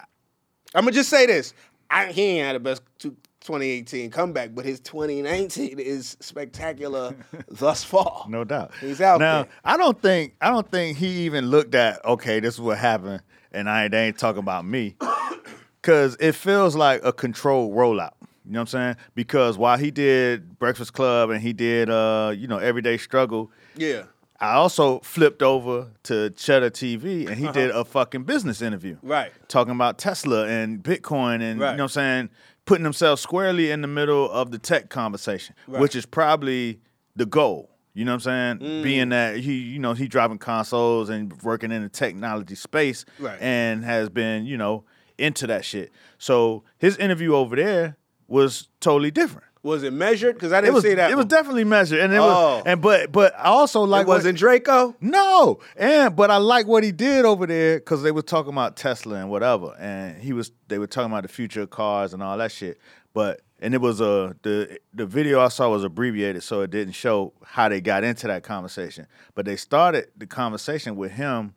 I'm 0.74 0.82
gonna 0.82 0.90
just 0.90 1.08
say 1.08 1.24
this: 1.24 1.54
I, 1.88 2.06
he 2.06 2.22
ain't 2.22 2.46
had 2.46 2.56
the 2.56 2.60
best 2.60 2.82
2018 2.98 4.10
comeback, 4.10 4.54
but 4.56 4.64
his 4.64 4.80
2019 4.80 5.78
is 5.78 6.16
spectacular 6.20 7.14
thus 7.48 7.84
far. 7.84 8.26
No 8.28 8.42
doubt. 8.42 8.72
He's 8.80 9.00
out 9.00 9.20
there. 9.20 9.28
now. 9.28 9.42
there. 9.44 9.52
I 9.64 9.76
don't 9.76 10.00
think 10.02 10.34
I 10.40 10.50
don't 10.50 10.68
think 10.68 10.98
he 10.98 11.24
even 11.26 11.46
looked 11.46 11.76
at 11.76 12.04
okay, 12.04 12.40
this 12.40 12.54
is 12.54 12.60
what 12.60 12.76
happened, 12.76 13.22
and 13.52 13.70
I 13.70 13.86
they 13.86 14.08
ain't 14.08 14.18
talking 14.18 14.40
about 14.40 14.64
me, 14.64 14.96
because 15.80 16.16
it 16.18 16.32
feels 16.32 16.74
like 16.74 17.04
a 17.04 17.12
controlled 17.12 17.74
rollout. 17.74 18.12
You 18.44 18.50
know 18.50 18.58
what 18.58 18.62
I'm 18.62 18.66
saying? 18.66 18.96
Because 19.14 19.56
while 19.56 19.78
he 19.78 19.92
did 19.92 20.58
Breakfast 20.58 20.92
Club 20.92 21.30
and 21.30 21.40
he 21.40 21.52
did 21.52 21.88
uh 21.88 22.32
you 22.36 22.48
know 22.48 22.58
Everyday 22.58 22.96
Struggle, 22.96 23.52
Yeah. 23.76 24.02
I 24.42 24.54
also 24.54 24.98
flipped 25.00 25.40
over 25.42 25.92
to 26.04 26.30
Cheddar 26.30 26.70
TV 26.70 27.28
and 27.28 27.36
he 27.36 27.48
did 27.52 27.70
a 27.70 27.84
fucking 27.84 28.24
business 28.24 28.60
interview. 28.60 28.94
Uh-huh. 28.94 29.06
Right. 29.08 29.32
Talking 29.48 29.72
about 29.74 29.98
Tesla 29.98 30.46
and 30.48 30.82
Bitcoin 30.82 31.40
and 31.40 31.60
Right. 31.60 31.70
you 31.70 31.76
know 31.76 31.84
what 31.84 31.96
I'm 31.96 32.28
saying, 32.28 32.30
putting 32.66 32.82
themselves 32.82 33.22
squarely 33.22 33.70
in 33.70 33.82
the 33.82 33.88
middle 33.88 34.28
of 34.30 34.50
the 34.50 34.58
tech 34.58 34.88
conversation, 34.90 35.54
Right. 35.68 35.80
which 35.80 35.94
is 35.94 36.06
probably 36.06 36.80
the 37.14 37.24
goal. 37.24 37.70
You 37.94 38.04
know 38.04 38.12
what 38.16 38.26
I'm 38.26 38.58
saying? 38.58 38.70
Mm. 38.80 38.82
Being 38.82 39.08
that 39.10 39.36
he, 39.36 39.52
you 39.58 39.78
know, 39.78 39.92
he 39.92 40.08
driving 40.08 40.38
consoles 40.38 41.08
and 41.08 41.32
working 41.42 41.70
in 41.70 41.82
the 41.82 41.88
technology 41.88 42.56
space 42.56 43.04
Right. 43.20 43.38
and 43.40 43.84
has 43.84 44.08
been, 44.08 44.44
you 44.44 44.56
know, 44.56 44.84
into 45.18 45.46
that 45.46 45.64
shit. 45.64 45.92
So 46.18 46.64
his 46.78 46.96
interview 46.96 47.34
over 47.36 47.54
there 47.54 47.96
was 48.26 48.68
totally 48.80 49.10
different. 49.12 49.46
Was 49.64 49.84
it 49.84 49.92
measured? 49.92 50.34
Because 50.34 50.52
I 50.52 50.60
didn't 50.60 50.74
was 50.74 50.82
see 50.82 50.94
that. 50.94 51.10
it 51.12 51.16
was 51.16 51.26
definitely 51.26 51.62
measured, 51.64 52.00
and 52.00 52.12
it 52.12 52.16
Oh. 52.18 52.22
was 52.56 52.62
and 52.66 52.82
but 52.82 53.12
but 53.12 53.32
I 53.38 53.44
also 53.44 53.82
like 53.82 54.02
It 54.02 54.08
wasn't 54.08 54.36
Draco. 54.38 54.96
no, 55.00 55.60
and 55.76 56.16
but 56.16 56.30
I 56.32 56.38
like 56.38 56.66
what 56.66 56.82
he 56.82 56.90
did 56.90 57.24
over 57.24 57.46
there 57.46 57.78
because 57.78 58.02
they 58.02 58.10
were 58.10 58.22
talking 58.22 58.52
about 58.52 58.76
Tesla 58.76 59.16
and 59.16 59.30
whatever, 59.30 59.74
and 59.78 60.20
he 60.20 60.32
was 60.32 60.50
they 60.68 60.78
were 60.78 60.88
talking 60.88 61.12
about 61.12 61.22
the 61.22 61.28
future 61.28 61.62
of 61.62 61.70
cars 61.70 62.12
and 62.12 62.22
all 62.24 62.36
that 62.38 62.50
shit. 62.50 62.80
But 63.14 63.42
and 63.60 63.72
it 63.72 63.80
was 63.80 64.00
a 64.00 64.34
the 64.42 64.78
the 64.92 65.06
video 65.06 65.38
I 65.40 65.46
saw 65.48 65.70
was 65.70 65.84
abbreviated, 65.84 66.42
so 66.42 66.62
it 66.62 66.70
didn't 66.70 66.94
show 66.94 67.32
how 67.44 67.68
they 67.68 67.80
got 67.80 68.02
into 68.02 68.26
that 68.26 68.42
conversation. 68.42 69.06
But 69.36 69.44
they 69.44 69.54
started 69.54 70.08
the 70.16 70.26
conversation 70.26 70.96
with 70.96 71.12
him, 71.12 71.54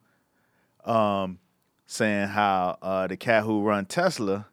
um, 0.83 1.39
saying 1.87 2.27
how 2.27 2.77
uh, 2.83 3.07
the 3.07 3.17
cat 3.17 3.43
who 3.45 3.63
run 3.63 3.85
Tesla. 3.85 4.45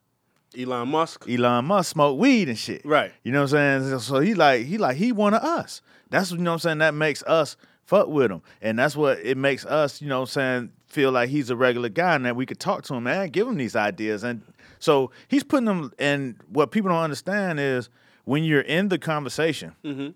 Elon 0.59 0.89
Musk. 0.89 1.29
Elon 1.29 1.65
Musk 1.65 1.93
smoked 1.93 2.19
weed 2.19 2.49
and 2.49 2.59
shit. 2.59 2.85
Right. 2.85 3.13
You 3.23 3.33
know 3.33 3.43
what 3.43 3.55
I'm 3.55 3.83
saying? 3.83 3.99
So 4.01 4.21
he 4.21 4.35
like 4.35 4.67
he 4.67 4.79
like 4.79 4.97
he 4.97 5.13
one 5.13 5.35
of 5.35 5.43
us. 5.43 5.83
That's 6.11 6.31
you 6.31 6.39
know 6.39 6.51
what 6.51 6.55
I'm 6.55 6.59
saying. 6.61 6.79
That 6.79 6.95
makes 6.95 7.23
us 7.25 7.57
fuck 7.85 8.09
with 8.09 8.31
him, 8.31 8.43
and 8.61 8.79
that's 8.79 8.97
what 8.97 9.19
it 9.19 9.37
makes 9.37 9.65
us. 9.65 10.01
You 10.01 10.09
know 10.09 10.21
what 10.21 10.31
I'm 10.31 10.33
saying? 10.33 10.73
Feel 10.87 11.11
like 11.11 11.31
he's 11.31 11.49
a 11.49 11.57
regular 11.57 11.89
guy 11.89 12.17
and 12.17 12.27
that 12.27 12.37
we 12.37 12.45
could 12.45 12.61
talk 12.61 12.83
to 12.85 12.95
him 12.95 13.07
and 13.07 13.33
give 13.33 13.49
him 13.49 13.57
these 13.57 13.75
ideas. 13.75 14.25
And 14.25 14.43
so 14.79 15.11
he's 15.29 15.43
putting 15.43 15.65
them. 15.65 15.93
And 15.99 16.37
what 16.51 16.71
people 16.71 16.91
don't 16.91 16.99
understand 16.99 17.59
is 17.59 17.89
when 18.25 18.45
you're 18.45 18.61
in 18.61 18.89
the 18.89 18.99
conversation, 18.99 19.75
mm-hmm. 19.83 20.11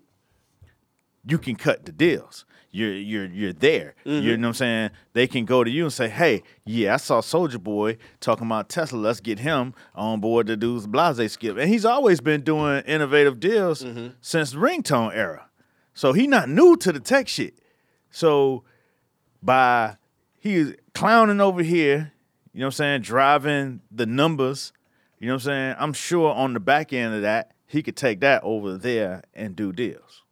You 1.27 1.37
can 1.37 1.55
cut 1.55 1.85
the 1.85 1.91
deals. 1.91 2.45
You're 2.71 2.93
you're 2.93 3.25
you're 3.25 3.53
there. 3.53 3.95
You 4.03 4.11
mm-hmm. 4.11 4.41
know 4.41 4.47
what 4.47 4.47
I'm 4.49 4.53
saying? 4.53 4.89
They 5.13 5.25
can 5.27 5.45
go 5.45 5.63
to 5.63 5.69
you 5.69 5.83
and 5.83 5.93
say, 5.93 6.09
"Hey, 6.09 6.43
yeah, 6.65 6.93
I 6.93 6.97
saw 6.97 7.21
Soulja 7.21 7.61
Boy 7.61 7.97
talking 8.19 8.45
about 8.45 8.69
Tesla. 8.69 8.97
Let's 8.97 9.19
get 9.19 9.39
him 9.39 9.73
on 9.95 10.19
board 10.19 10.47
to 10.47 10.57
do 10.57 10.79
the 10.79 10.87
Blase 10.87 11.31
skip." 11.31 11.57
And 11.57 11.69
he's 11.69 11.85
always 11.85 12.21
been 12.21 12.41
doing 12.41 12.83
innovative 12.85 13.39
deals 13.39 13.83
mm-hmm. 13.83 14.09
since 14.21 14.51
the 14.51 14.57
ringtone 14.57 15.15
era. 15.15 15.49
So 15.93 16.13
he's 16.13 16.27
not 16.27 16.49
new 16.49 16.75
to 16.77 16.91
the 16.91 16.99
tech 16.99 17.27
shit. 17.27 17.59
So 18.11 18.63
by 19.41 19.97
he's 20.39 20.75
clowning 20.93 21.41
over 21.41 21.63
here, 21.63 22.13
you 22.53 22.59
know 22.59 22.67
what 22.67 22.75
I'm 22.75 22.77
saying, 22.77 23.01
driving 23.01 23.81
the 23.89 24.05
numbers, 24.05 24.73
you 25.19 25.27
know 25.27 25.33
what 25.33 25.43
I'm 25.43 25.45
saying? 25.45 25.75
I'm 25.79 25.93
sure 25.93 26.31
on 26.31 26.53
the 26.53 26.59
back 26.59 26.93
end 26.93 27.15
of 27.15 27.21
that, 27.23 27.53
he 27.65 27.81
could 27.81 27.95
take 27.95 28.19
that 28.19 28.43
over 28.43 28.77
there 28.77 29.23
and 29.33 29.55
do 29.55 29.71
deals. 29.71 30.23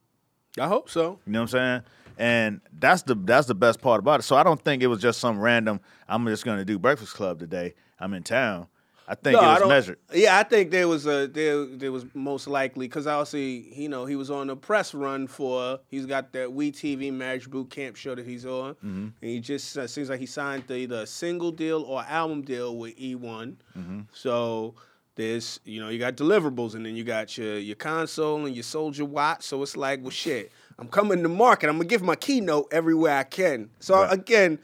I 0.59 0.67
hope 0.67 0.89
so. 0.89 1.19
You 1.25 1.33
know 1.33 1.41
what 1.41 1.53
I'm 1.53 1.59
saying? 1.59 1.81
And 2.17 2.61
that's 2.79 3.01
the 3.03 3.15
that's 3.15 3.47
the 3.47 3.55
best 3.55 3.81
part 3.81 3.99
about 3.99 4.21
it. 4.21 4.23
So 4.23 4.35
I 4.37 4.43
don't 4.43 4.61
think 4.61 4.81
it 4.83 4.87
was 4.87 5.01
just 5.01 5.19
some 5.19 5.39
random. 5.39 5.81
I'm 6.07 6.25
just 6.27 6.45
gonna 6.45 6.63
do 6.65 6.79
Breakfast 6.79 7.13
Club 7.13 7.39
today. 7.39 7.73
I'm 7.99 8.13
in 8.13 8.23
town. 8.23 8.67
I 9.07 9.13
think 9.13 9.33
No, 9.39 9.41
it 9.43 9.47
was 9.51 9.59
don't- 9.59 9.69
measured. 9.69 9.99
Yeah, 10.13 10.39
I 10.39 10.43
think 10.43 10.71
there 10.71 10.87
was 10.87 11.05
a 11.05 11.27
there 11.27 11.65
there 11.65 11.91
was 11.91 12.05
most 12.15 12.47
likely 12.47 12.87
because 12.87 13.05
obviously 13.05 13.71
you 13.79 13.87
know 13.89 14.05
he 14.05 14.15
was 14.15 14.31
on 14.31 14.49
a 14.49 14.55
press 14.55 14.93
run 14.95 15.27
for 15.27 15.79
he's 15.89 16.05
got 16.05 16.31
that 16.33 16.53
We 16.53 16.71
TV 16.71 17.11
Marriage 17.13 17.49
Boot 17.49 17.69
Camp 17.69 17.97
show 17.97 18.15
that 18.15 18.25
he's 18.25 18.45
on, 18.45 18.73
Mm-hmm. 18.75 18.87
and 19.01 19.13
he 19.21 19.39
just 19.41 19.77
uh, 19.77 19.85
seems 19.85 20.09
like 20.09 20.19
he 20.21 20.25
signed 20.25 20.63
the, 20.67 20.75
either 20.77 21.01
a 21.01 21.05
single 21.07 21.51
deal 21.51 21.81
or 21.83 22.01
album 22.03 22.41
deal 22.41 22.77
with 22.77 22.97
E1. 22.97 23.55
Mm-hmm. 23.77 23.99
So 24.13 24.73
there's 25.15 25.59
you 25.63 25.79
know 25.81 25.89
you 25.89 25.99
got 25.99 26.15
deliverables 26.15 26.75
and 26.75 26.85
then 26.85 26.95
you 26.95 27.03
got 27.03 27.37
your 27.37 27.57
your 27.57 27.75
console 27.75 28.45
and 28.45 28.55
your 28.55 28.63
Soulja 28.63 29.01
Watch. 29.07 29.43
So 29.43 29.61
it's 29.63 29.77
like 29.77 30.01
well 30.01 30.09
shit, 30.11 30.51
I'm 30.77 30.87
coming 30.87 31.23
to 31.23 31.29
market. 31.29 31.69
I'm 31.69 31.77
gonna 31.77 31.85
give 31.89 32.01
my 32.01 32.15
keynote 32.15 32.67
everywhere 32.71 33.17
I 33.17 33.23
can. 33.23 33.69
So 33.79 33.95
Right. 34.01 34.13
again. 34.13 34.59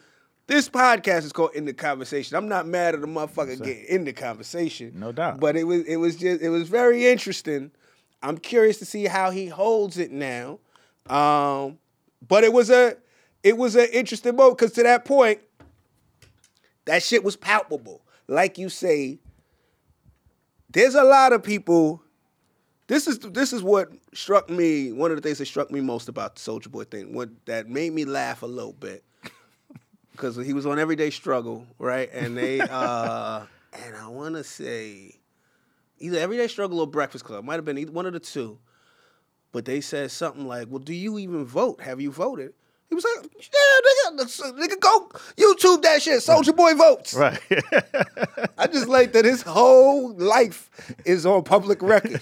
This 0.47 0.67
podcast 0.67 1.23
is 1.23 1.31
called 1.31 1.51
In 1.55 1.63
the 1.63 1.71
Conversation. 1.71 2.35
I'm 2.35 2.49
not 2.49 2.67
mad 2.67 2.93
at 2.93 2.99
the 2.99 3.07
motherfucker 3.07 3.57
getting 3.63 3.85
in 3.85 4.03
the 4.03 4.11
conversation. 4.11 4.91
No 4.95 5.13
doubt. 5.13 5.39
But 5.39 5.55
it 5.55 5.63
was 5.63 5.83
it 5.85 5.95
was 5.95 6.17
just 6.17 6.41
it 6.41 6.49
was 6.49 6.67
very 6.67 7.07
interesting. 7.07 7.71
I'm 8.21 8.37
curious 8.37 8.77
to 8.79 8.85
see 8.85 9.05
how 9.05 9.29
he 9.31 9.47
holds 9.47 9.97
it 9.97 10.11
now. 10.11 10.59
Um, 11.07 11.77
but 12.27 12.43
it 12.43 12.51
was 12.51 12.69
a 12.69 12.97
it 13.43 13.55
was 13.55 13.77
an 13.77 13.87
interesting 13.93 14.35
moment 14.35 14.57
because 14.57 14.73
to 14.73 14.83
that 14.83 15.05
point, 15.05 15.39
that 16.85 17.01
shit 17.01 17.23
was 17.23 17.37
palpable. 17.37 18.01
Like 18.27 18.57
you 18.57 18.67
say, 18.67 19.19
there's 20.71 20.95
a 20.95 21.03
lot 21.03 21.33
of 21.33 21.43
people. 21.43 22.01
This 22.87 23.07
is 23.07 23.19
this 23.19 23.53
is 23.53 23.63
what 23.63 23.89
struck 24.13 24.49
me. 24.49 24.91
One 24.91 25.11
of 25.11 25.17
the 25.17 25.21
things 25.21 25.37
that 25.37 25.45
struck 25.45 25.71
me 25.71 25.81
most 25.81 26.09
about 26.09 26.35
the 26.35 26.41
Soulja 26.41 26.69
Boy 26.69 26.83
thing, 26.83 27.13
what 27.13 27.29
that 27.45 27.69
made 27.69 27.93
me 27.93 28.05
laugh 28.05 28.41
a 28.41 28.47
little 28.47 28.73
bit, 28.73 29.03
because 30.11 30.35
he 30.35 30.53
was 30.53 30.65
on 30.65 30.79
Everyday 30.79 31.09
Struggle, 31.09 31.65
right? 31.79 32.09
And 32.13 32.37
they 32.37 32.59
uh, 32.59 33.45
and 33.85 33.95
I 33.95 34.07
want 34.07 34.35
to 34.35 34.43
say 34.43 35.15
either 35.99 36.19
Everyday 36.19 36.47
Struggle 36.47 36.79
or 36.79 36.87
Breakfast 36.87 37.23
Club 37.23 37.45
might 37.45 37.55
have 37.55 37.65
been 37.65 37.77
either 37.77 37.91
one 37.91 38.05
of 38.05 38.13
the 38.13 38.19
two. 38.19 38.57
But 39.53 39.65
they 39.65 39.81
said 39.81 40.11
something 40.11 40.47
like, 40.47 40.67
"Well, 40.69 40.79
do 40.79 40.93
you 40.93 41.19
even 41.19 41.45
vote? 41.45 41.81
Have 41.81 41.99
you 41.99 42.11
voted?" 42.11 42.53
He 42.91 42.95
was 42.95 43.05
like, 43.05 43.31
"Yeah, 43.39 44.17
nigga, 44.17 44.51
nigga, 44.59 44.79
go 44.81 45.09
YouTube 45.37 45.81
that 45.83 46.01
shit. 46.01 46.19
Soulja 46.19 46.53
Boy 46.53 46.75
votes." 46.75 47.13
Right. 47.13 47.39
I 48.57 48.67
just 48.67 48.89
like 48.89 49.13
that 49.13 49.23
his 49.23 49.43
whole 49.43 50.13
life 50.13 50.69
is 51.05 51.25
on 51.25 51.43
public 51.43 51.81
record. 51.81 52.19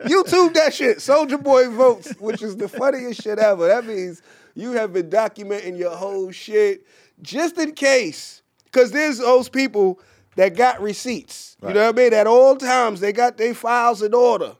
YouTube 0.00 0.54
that 0.54 0.74
shit. 0.74 0.98
Soulja 0.98 1.40
Boy 1.40 1.70
votes, 1.70 2.12
which 2.18 2.42
is 2.42 2.56
the 2.56 2.68
funniest 2.68 3.22
shit 3.22 3.38
ever. 3.38 3.68
That 3.68 3.86
means 3.86 4.20
you 4.56 4.72
have 4.72 4.92
been 4.92 5.10
documenting 5.10 5.78
your 5.78 5.94
whole 5.94 6.32
shit 6.32 6.84
just 7.22 7.56
in 7.56 7.70
case. 7.70 8.42
Because 8.64 8.90
there's 8.90 9.18
those 9.18 9.48
people 9.48 10.00
that 10.34 10.56
got 10.56 10.82
receipts. 10.82 11.56
You 11.62 11.72
know 11.72 11.86
what 11.86 11.98
I 12.00 12.02
mean? 12.02 12.14
At 12.14 12.26
all 12.26 12.56
times, 12.56 12.98
they 12.98 13.12
got 13.12 13.36
their 13.36 13.54
files 13.54 14.02
in 14.02 14.12
order. 14.12 14.56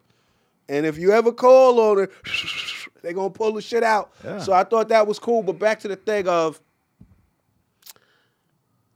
And 0.68 0.86
if 0.86 0.96
you 0.96 1.10
ever 1.10 1.32
call 1.32 1.80
on 1.80 2.04
it, 2.04 2.12
they 3.02 3.12
gonna 3.12 3.30
pull 3.30 3.52
the 3.52 3.62
shit 3.62 3.82
out. 3.82 4.12
Yeah. 4.24 4.38
So 4.38 4.52
I 4.52 4.64
thought 4.64 4.88
that 4.88 5.06
was 5.06 5.18
cool. 5.18 5.42
But 5.42 5.58
back 5.58 5.80
to 5.80 5.88
the 5.88 5.96
thing 5.96 6.28
of 6.28 6.60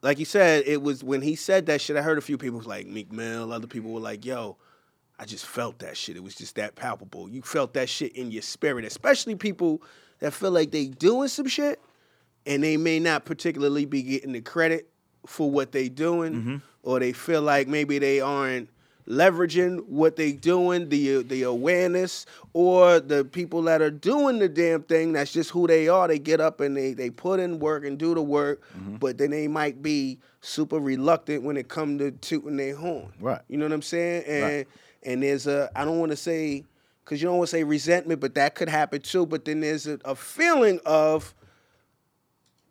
like 0.02 0.18
you 0.18 0.24
said, 0.24 0.64
it 0.66 0.82
was 0.82 1.04
when 1.04 1.22
he 1.22 1.36
said 1.36 1.66
that 1.66 1.80
shit. 1.80 1.96
I 1.96 2.02
heard 2.02 2.18
a 2.18 2.22
few 2.22 2.36
people 2.36 2.60
like 2.62 2.86
Meek 2.86 3.12
Mill, 3.12 3.52
other 3.52 3.68
people 3.68 3.92
were 3.92 4.00
like, 4.00 4.24
"Yo, 4.24 4.56
I 5.18 5.24
just 5.24 5.46
felt 5.46 5.78
that 5.78 5.96
shit. 5.96 6.16
It 6.16 6.22
was 6.24 6.34
just 6.34 6.56
that 6.56 6.74
palpable. 6.74 7.28
You 7.28 7.42
felt 7.42 7.74
that 7.74 7.88
shit 7.88 8.16
in 8.16 8.32
your 8.32 8.42
spirit, 8.42 8.84
especially 8.84 9.36
people 9.36 9.82
that 10.18 10.32
feel 10.32 10.50
like 10.50 10.72
they 10.72 10.86
doing 10.86 11.28
some 11.28 11.46
shit 11.46 11.80
and 12.46 12.62
they 12.64 12.76
may 12.76 12.98
not 12.98 13.24
particularly 13.24 13.84
be 13.84 14.02
getting 14.02 14.32
the 14.32 14.40
credit 14.40 14.88
for 15.26 15.48
what 15.48 15.70
they 15.70 15.88
doing, 15.88 16.32
mm-hmm. 16.32 16.56
or 16.82 16.98
they 16.98 17.12
feel 17.12 17.42
like 17.42 17.68
maybe 17.68 18.00
they 18.00 18.20
aren't 18.20 18.68
leveraging 19.08 19.86
what 19.86 20.16
they 20.16 20.32
doing, 20.32 20.88
the 20.88 21.22
the 21.22 21.42
awareness, 21.42 22.26
or 22.52 23.00
the 23.00 23.24
people 23.24 23.62
that 23.62 23.80
are 23.82 23.90
doing 23.90 24.38
the 24.38 24.48
damn 24.48 24.82
thing. 24.82 25.12
That's 25.12 25.32
just 25.32 25.50
who 25.50 25.66
they 25.66 25.88
are. 25.88 26.06
They 26.08 26.18
get 26.18 26.40
up 26.40 26.60
and 26.60 26.76
they 26.76 26.94
they 26.94 27.10
put 27.10 27.40
in 27.40 27.58
work 27.58 27.84
and 27.84 27.98
do 27.98 28.14
the 28.14 28.22
work, 28.22 28.62
Mm-hmm. 28.76 28.96
but 28.96 29.18
then 29.18 29.30
they 29.30 29.48
might 29.48 29.82
be 29.82 30.18
super 30.40 30.78
reluctant 30.78 31.42
when 31.44 31.56
it 31.56 31.68
come 31.68 31.98
to 31.98 32.10
tooting 32.10 32.56
their 32.56 32.74
horn. 32.76 33.12
Right. 33.20 33.40
You 33.48 33.58
know 33.58 33.64
what 33.66 33.72
I'm 33.72 33.82
saying? 33.82 34.24
And 34.26 34.42
Right. 34.44 34.68
and 35.02 35.22
there's 35.22 35.46
a 35.46 35.70
I 35.76 35.84
don't 35.84 35.98
want 35.98 36.10
to 36.12 36.16
say 36.16 36.64
because 37.04 37.20
you 37.20 37.28
don't 37.28 37.38
want 37.38 37.50
to 37.50 37.56
say 37.56 37.64
resentment, 37.64 38.20
but 38.20 38.34
that 38.36 38.54
could 38.54 38.68
happen 38.68 39.00
too. 39.00 39.26
But 39.26 39.44
then 39.44 39.60
there's 39.60 39.86
a, 39.86 39.98
a 40.04 40.14
feeling 40.14 40.80
of 40.86 41.34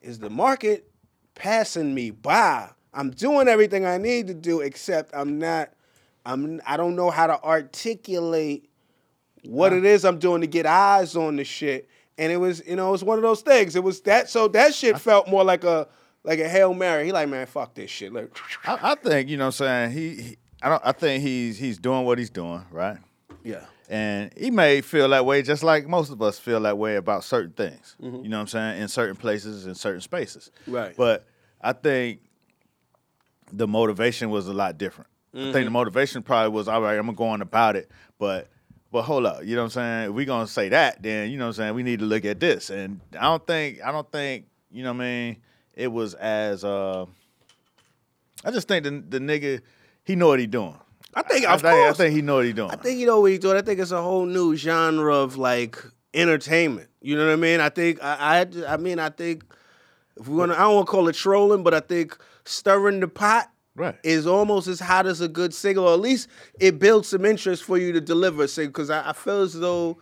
is 0.02 0.20
the 0.20 0.30
market 0.30 0.90
passing 1.36 1.94
me 1.94 2.10
by? 2.12 2.70
I'm 2.94 3.12
doing 3.12 3.48
everything 3.48 3.86
I 3.86 3.98
need 3.98 4.28
to 4.28 4.34
do, 4.34 4.62
except 4.62 5.12
I'm 5.16 5.38
not. 5.40 5.70
I'm. 6.26 6.62
I 6.66 6.78
don't 6.78 6.96
know 6.96 7.10
how 7.10 7.28
to 7.28 7.42
articulate 7.44 8.70
what 9.44 9.74
it 9.74 9.86
is 9.86 10.06
I'm 10.06 10.20
doing 10.20 10.42
to 10.42 10.48
get 10.48 10.66
eyes 10.66 11.16
on 11.16 11.36
the 11.36 11.44
shit. 11.44 11.90
And 12.18 12.32
it 12.32 12.38
was, 12.38 12.62
you 12.68 12.76
know, 12.76 12.90
it 12.90 12.92
was 12.92 13.04
one 13.04 13.18
of 13.18 13.24
those 13.24 13.42
things. 13.42 13.76
It 13.76 13.84
was 13.84 14.02
that. 14.02 14.30
So 14.30 14.48
that 14.50 14.76
shit 14.76 15.00
felt 15.00 15.28
more 15.28 15.44
like 15.44 15.64
a 15.64 15.88
like 16.24 16.40
a 16.40 16.48
hail 16.48 16.74
mary. 16.74 17.06
He 17.06 17.12
like, 17.12 17.30
man, 17.30 17.48
fuck 17.48 17.74
this 17.74 17.90
shit. 17.90 18.14
Like, 18.14 18.38
I, 18.66 18.92
I 18.92 18.96
think 18.96 19.30
you 19.30 19.38
know 19.38 19.46
what 19.46 19.62
I'm 19.62 19.92
saying 19.92 19.92
he, 19.92 20.22
he 20.22 20.38
I 20.62 20.70
don't 20.70 20.82
I 20.86 20.92
think 20.92 21.24
he's 21.24 21.58
he's 21.58 21.78
doing 21.80 22.06
what 22.06 22.18
he's 22.20 22.30
doing 22.30 22.64
right 22.72 22.98
yeah, 23.44 23.66
and 23.90 24.32
he 24.38 24.52
may 24.52 24.82
feel 24.82 25.10
that 25.10 25.26
way 25.26 25.42
just 25.42 25.64
like 25.64 25.88
most 25.88 26.12
of 26.12 26.22
us 26.22 26.38
feel 26.38 26.60
that 26.62 26.78
way 26.78 26.96
about 26.98 27.24
certain 27.24 27.54
things 27.54 27.96
mm-hmm. 28.00 28.24
you 28.24 28.30
know 28.30 28.38
what 28.38 28.42
I'm 28.42 28.48
saying 28.48 28.82
in 28.84 28.88
certain 28.88 29.16
places 29.16 29.66
in 29.66 29.74
certain 29.74 30.02
spaces 30.02 30.52
Right. 30.68 30.96
but 30.96 31.26
I 31.60 31.74
think 31.74 32.20
the 33.52 33.68
motivation 33.68 34.30
was 34.30 34.48
a 34.48 34.54
lot 34.54 34.78
different 34.78 35.10
I 35.34 35.52
think 35.52 35.66
the 35.66 35.72
motivation 35.72 36.24
probably 36.24 36.50
was 36.52 36.68
all 36.68 36.82
right 36.82 36.98
I'm 36.98 37.06
gonna 37.06 37.16
go 37.16 37.28
on 37.30 37.42
about 37.42 37.76
it 37.76 37.90
but 38.20 38.48
but 38.92 39.04
hold 39.04 39.26
up 39.26 39.44
you 39.46 39.56
know 39.56 39.62
what 39.62 39.66
I'm 39.66 39.70
saying 39.72 40.10
if 40.10 40.16
we 40.16 40.26
gonna 40.26 40.48
say 40.48 40.70
that 40.70 41.02
then 41.02 41.32
you 41.32 41.38
know 41.38 41.46
what 41.46 41.50
I'm 41.50 41.54
saying 41.64 41.76
we 41.76 41.84
need 41.84 42.00
to 42.00 42.06
look 42.06 42.26
at 42.26 42.40
this 42.40 42.70
and 42.70 43.00
I 43.18 43.24
don't 43.24 43.46
think 43.48 43.82
I 43.84 43.92
don't 43.92 44.12
think 44.12 44.46
you 44.72 44.84
know 44.84 44.92
what 44.94 45.04
I 45.04 45.06
mean 45.06 45.38
it 45.74 45.92
was 45.92 46.14
as 46.16 46.64
uh 46.64 47.06
I 48.44 48.52
just 48.52 48.68
think 48.68 48.84
the 48.84 48.92
the 48.92 49.20
nigga 49.20 49.62
he 50.04 50.16
know 50.16 50.28
what 50.28 50.40
he 50.40 50.48
doing. 50.48 50.76
I 51.14 51.22
think, 51.24 51.46
I 51.46 51.54
of 51.56 51.62
think, 51.62 51.74
I 51.74 51.84
course. 51.86 51.98
think 51.98 52.16
he 52.16 52.22
know 52.22 52.36
what 52.36 52.46
he 52.46 52.54
doing. 52.54 52.72
I 52.72 52.76
think 52.76 53.00
you 53.00 53.06
know 53.06 53.20
what 53.20 53.32
he's 53.32 53.40
doing. 53.40 53.58
I 53.58 53.62
think 53.62 53.80
it's 53.80 53.92
a 53.92 54.02
whole 54.02 54.26
new 54.26 54.56
genre 54.56 55.14
of 55.14 55.38
like 55.38 55.78
entertainment. 56.14 56.90
You 57.02 57.18
know 57.18 57.26
what 57.28 57.34
I 57.34 57.36
mean? 57.36 57.60
I 57.60 57.70
think 57.70 58.02
I 58.02 58.46
I, 58.68 58.74
I 58.74 58.78
mean 58.78 58.98
I 59.00 59.10
think 59.10 59.44
if 60.20 60.28
we 60.28 60.36
want 60.36 60.52
to, 60.52 60.58
I 60.58 60.62
don't 60.64 60.76
want 60.76 60.88
to 60.88 60.92
call 60.92 61.08
it 61.08 61.16
trolling, 61.16 61.64
but 61.64 61.74
I 61.74 61.80
think 61.82 62.18
stirring 62.46 63.00
the 63.00 63.08
pot 63.08 63.52
Right. 63.76 63.96
is 64.04 64.28
almost 64.28 64.68
as 64.68 64.80
hot 64.82 65.08
as 65.08 65.22
a 65.22 65.28
good 65.30 65.54
single, 65.54 65.88
or 65.88 65.94
at 65.94 66.00
least 66.02 66.28
it 66.60 66.78
builds 66.78 67.08
some 67.08 67.24
interest 67.26 67.64
for 67.64 67.78
you 67.78 67.94
to 67.94 68.02
deliver 68.02 68.44
a 68.44 68.48
single. 68.48 68.72
Because 68.72 68.90
I, 68.90 69.10
I 69.10 69.14
feel 69.14 69.42
as 69.42 69.54
though 69.58 69.98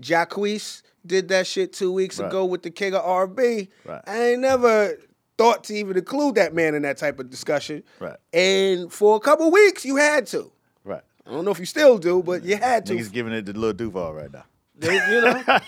Jacquees 0.00 0.82
did 1.06 1.28
that 1.28 1.46
shit 1.46 1.72
two 1.72 1.90
weeks 1.92 2.18
Right. 2.18 2.26
ago 2.28 2.44
with 2.44 2.62
the 2.62 2.70
King 2.70 2.94
of 2.94 3.02
R&B. 3.04 3.68
Right. 3.84 4.00
I 4.06 4.22
ain't 4.30 4.40
never 4.40 4.98
thought 5.38 5.64
to 5.64 5.74
even 5.74 5.96
include 5.96 6.34
that 6.36 6.54
man 6.54 6.74
in 6.74 6.82
that 6.82 6.96
type 6.98 7.18
of 7.18 7.30
discussion. 7.30 7.82
Right. 7.98 8.16
And 8.32 8.92
for 8.92 9.16
a 9.16 9.20
couple 9.20 9.50
weeks, 9.50 9.84
you 9.84 9.96
had 9.96 10.26
to. 10.28 10.52
right. 10.84 11.02
I 11.26 11.30
don't 11.30 11.44
know 11.46 11.50
if 11.50 11.58
you 11.58 11.66
still 11.66 11.96
do, 11.98 12.22
but 12.22 12.44
you 12.44 12.56
had 12.58 12.84
to. 12.86 12.94
He's 12.94 13.08
giving 13.08 13.32
it 13.32 13.46
to 13.46 13.52
Lil 13.54 13.72
Duval 13.72 14.12
right 14.12 14.30
now. 14.32 14.44
They- 14.76 14.94
you 14.94 15.20
know, 15.22 15.42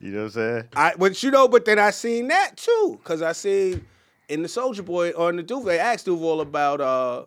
You 0.00 0.10
know 0.10 0.18
what 0.18 0.24
I'm 0.24 0.30
saying? 0.30 0.64
I 0.76 0.92
but 0.98 1.22
you 1.22 1.30
know, 1.30 1.48
but 1.48 1.64
then 1.64 1.78
I 1.78 1.90
seen 1.90 2.28
that 2.28 2.56
too, 2.56 3.00
cause 3.04 3.22
I 3.22 3.32
seen 3.32 3.86
in 4.28 4.42
the 4.42 4.48
Soulja 4.48 4.84
Boy 4.84 5.10
on 5.10 5.36
the 5.36 5.42
Duval. 5.42 5.64
They 5.64 5.78
asked 5.78 6.06
Duval 6.06 6.40
about 6.40 6.80
uh, 6.80 7.24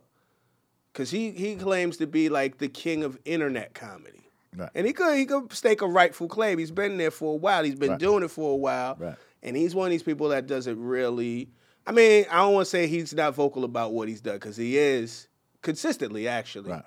cause 0.94 1.10
he 1.12 1.32
he 1.32 1.56
claims 1.56 1.98
to 1.98 2.08
be 2.08 2.30
like 2.30 2.58
the 2.58 2.68
king 2.68 3.04
of 3.04 3.18
internet 3.26 3.74
comedy, 3.74 4.30
Right. 4.56 4.70
and 4.76 4.86
he 4.88 4.94
could 4.94 5.16
he 5.16 5.26
could 5.26 5.54
stake 5.54 5.82
a 5.82 5.88
rightful 5.88 6.28
claim. 6.28 6.58
He's 6.58 6.72
been 6.72 6.98
there 6.98 7.12
for 7.12 7.34
a 7.34 7.38
while. 7.38 7.64
He's 7.64 7.76
been 7.76 7.92
Right. 7.92 8.00
doing 8.00 8.24
it 8.24 8.32
for 8.32 8.52
a 8.54 8.56
while, 8.56 8.96
Right. 9.00 9.16
and 9.44 9.56
he's 9.56 9.76
one 9.76 9.88
of 9.88 9.92
these 9.92 10.04
people 10.04 10.30
that 10.30 10.48
doesn't 10.48 10.82
really. 10.82 11.50
I 11.86 11.92
mean, 11.94 12.26
I 12.30 12.38
don't 12.38 12.54
want 12.54 12.66
to 12.66 12.70
say 12.70 12.88
he's 12.88 13.14
not 13.14 13.34
vocal 13.34 13.64
about 13.64 13.94
what 13.94 14.10
he's 14.10 14.20
done, 14.20 14.38
cause 14.40 14.58
he 14.58 14.78
is 14.78 15.28
consistently 15.62 16.28
actually 16.28 16.72
Right. 16.72 16.84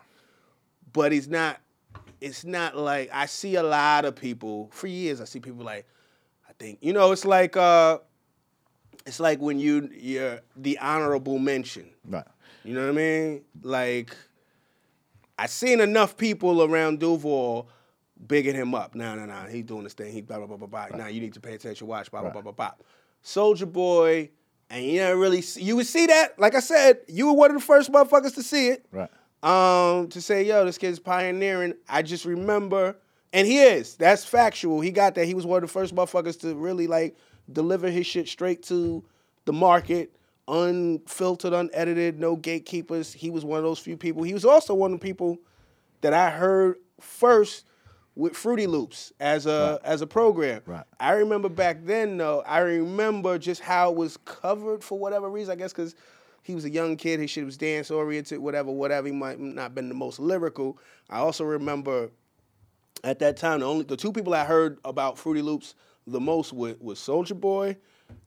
but 0.93 1.13
he's 1.13 1.29
not 1.29 1.61
it's 2.21 2.45
not 2.45 2.77
like 2.77 3.11
I 3.13 3.27
see 3.27 3.55
a 3.57 3.63
lot 3.63 4.05
of 4.05 4.15
people 4.15 4.69
for 4.73 4.87
years 4.87 5.21
I 5.21 5.25
see 5.25 5.41
people 5.41 5.65
like 5.65 5.87
I 6.49 6.53
think 6.59 6.79
you 6.83 6.93
know 6.93 7.11
it's 7.13 7.25
like 7.25 7.57
uh 7.57 7.99
it's 9.07 9.21
like 9.21 9.41
when 9.41 9.59
you 9.59 9.89
you're 9.93 10.41
the 10.57 10.79
honorable 10.79 11.39
mention. 11.39 11.89
Right. 12.07 12.25
You 12.65 12.75
know 12.75 12.83
what 12.83 12.91
I 12.91 12.93
mean? 12.93 13.43
Like 13.63 14.17
I 15.39 15.47
seen 15.47 15.81
enough 15.81 16.17
people 16.17 16.63
around 16.63 17.01
Duval 17.01 17.69
bigging 18.27 18.55
him 18.55 18.75
up. 18.75 18.95
Nah, 18.95 19.15
nah, 19.15 19.27
nah. 19.27 19.47
He 19.47 19.63
doing 19.63 19.85
this 19.85 19.95
thing. 19.95 20.13
He 20.13 20.21
blah 20.21 20.39
blah 20.39 20.47
blah 20.47 20.57
blah 20.57 20.67
blah. 20.67 20.97
Nah, 20.97 21.07
you 21.07 21.21
need 21.21 21.35
to 21.35 21.41
pay 21.41 21.55
attention. 21.55 21.87
Watch 21.87 22.11
blah 22.11 22.21
blah 22.21 22.29
Right. 22.29 22.33
blah 22.35 22.53
blah 22.53 22.53
blah. 22.53 22.73
Soulja 23.25 23.71
Boy, 23.71 24.31
and 24.69 24.85
you 24.85 24.99
never 25.01 25.19
really 25.19 25.43
see, 25.43 25.63
you 25.63 25.77
would 25.77 25.87
see 25.87 26.07
that. 26.07 26.39
Like 26.39 26.55
I 26.55 26.61
said, 26.61 26.99
you 27.09 27.27
were 27.29 27.33
one 27.35 27.51
of 27.51 27.57
the 27.57 27.65
first 27.65 27.91
motherfuckers 27.93 28.35
to 28.35 28.43
see 28.43 28.69
it 28.69 28.87
Right. 28.93 29.11
um, 29.43 30.09
to 30.09 30.21
say, 30.21 30.43
yo, 30.45 30.65
this 30.65 30.79
kid's 30.79 30.99
pioneering. 30.99 31.75
I 31.89 32.03
just 32.03 32.25
remember, 32.25 32.97
and 33.33 33.47
he 33.47 33.61
is. 33.61 33.97
That's 33.97 34.25
factual. 34.25 34.81
He 34.81 34.91
got 34.91 35.15
that. 35.17 35.25
He 35.27 35.35
was 35.35 35.45
one 35.47 35.63
of 35.63 35.69
the 35.69 35.73
first 35.73 35.95
motherfuckers 35.95 36.39
to 36.41 36.55
really 36.55 36.87
like 36.87 37.17
deliver 37.53 37.91
his 37.91 38.07
shit 38.07 38.29
straight 38.29 38.63
to 38.65 39.05
the 39.45 39.53
market, 39.53 40.17
unfiltered, 40.49 41.53
unedited, 41.53 42.19
no 42.19 42.37
gatekeepers. 42.37 43.13
He 43.13 43.31
was 43.31 43.45
one 43.45 43.59
of 43.59 43.65
those 43.65 43.79
few 43.79 43.97
people. 43.97 44.23
He 44.23 44.35
was 44.35 44.45
also 44.45 44.75
one 44.75 44.93
of 44.93 45.01
the 45.01 45.05
people 45.07 45.39
that 46.01 46.13
I 46.13 46.31
heard 46.31 46.77
first 47.01 47.65
with 48.15 48.37
Fruity 48.37 48.67
Loops 48.67 49.13
as 49.21 49.47
a 49.47 49.81
as 49.85 50.03
a 50.03 50.07
program. 50.07 50.63
Right. 50.67 50.85
I 50.99 51.13
remember 51.13 51.49
back 51.49 51.85
then 51.85 52.17
though. 52.17 52.43
I 52.47 52.59
remember 52.59 53.39
just 53.39 53.61
how 53.61 53.91
it 53.91 53.97
was 53.97 54.17
covered 54.19 54.85
for 54.85 54.99
whatever 54.99 55.29
reason. 55.31 55.53
I 55.53 55.57
guess 55.57 55.73
because 55.73 55.95
he 56.43 56.55
was 56.55 56.65
a 56.65 56.71
young 56.71 56.97
kid. 56.97 57.21
His 57.21 57.31
shit 57.31 57.45
was 57.45 57.57
dance 57.57 57.91
oriented, 57.91 58.39
whatever, 58.39 58.71
whatever. 58.71 59.07
He 59.07 59.13
might 59.13 59.39
not 59.39 59.75
been 59.75 59.89
the 59.89 59.95
most 59.95 60.19
lyrical. 60.19 60.79
I 61.09 61.19
also 61.19 61.45
remember 61.45 62.11
at 63.05 63.19
that 63.21 63.37
time 63.37 63.61
the 63.61 63.67
only 63.67 63.85
the 63.85 63.97
two 63.97 64.13
people 64.13 64.35
I 64.35 64.45
heard 64.45 64.79
about 64.85 65.19
Fruity 65.19 65.43
Loops 65.43 65.75
the 66.11 66.21
most 66.21 66.53
with 66.53 66.81
was 66.81 66.99
Soulja 66.99 67.39
Boy 67.39 67.77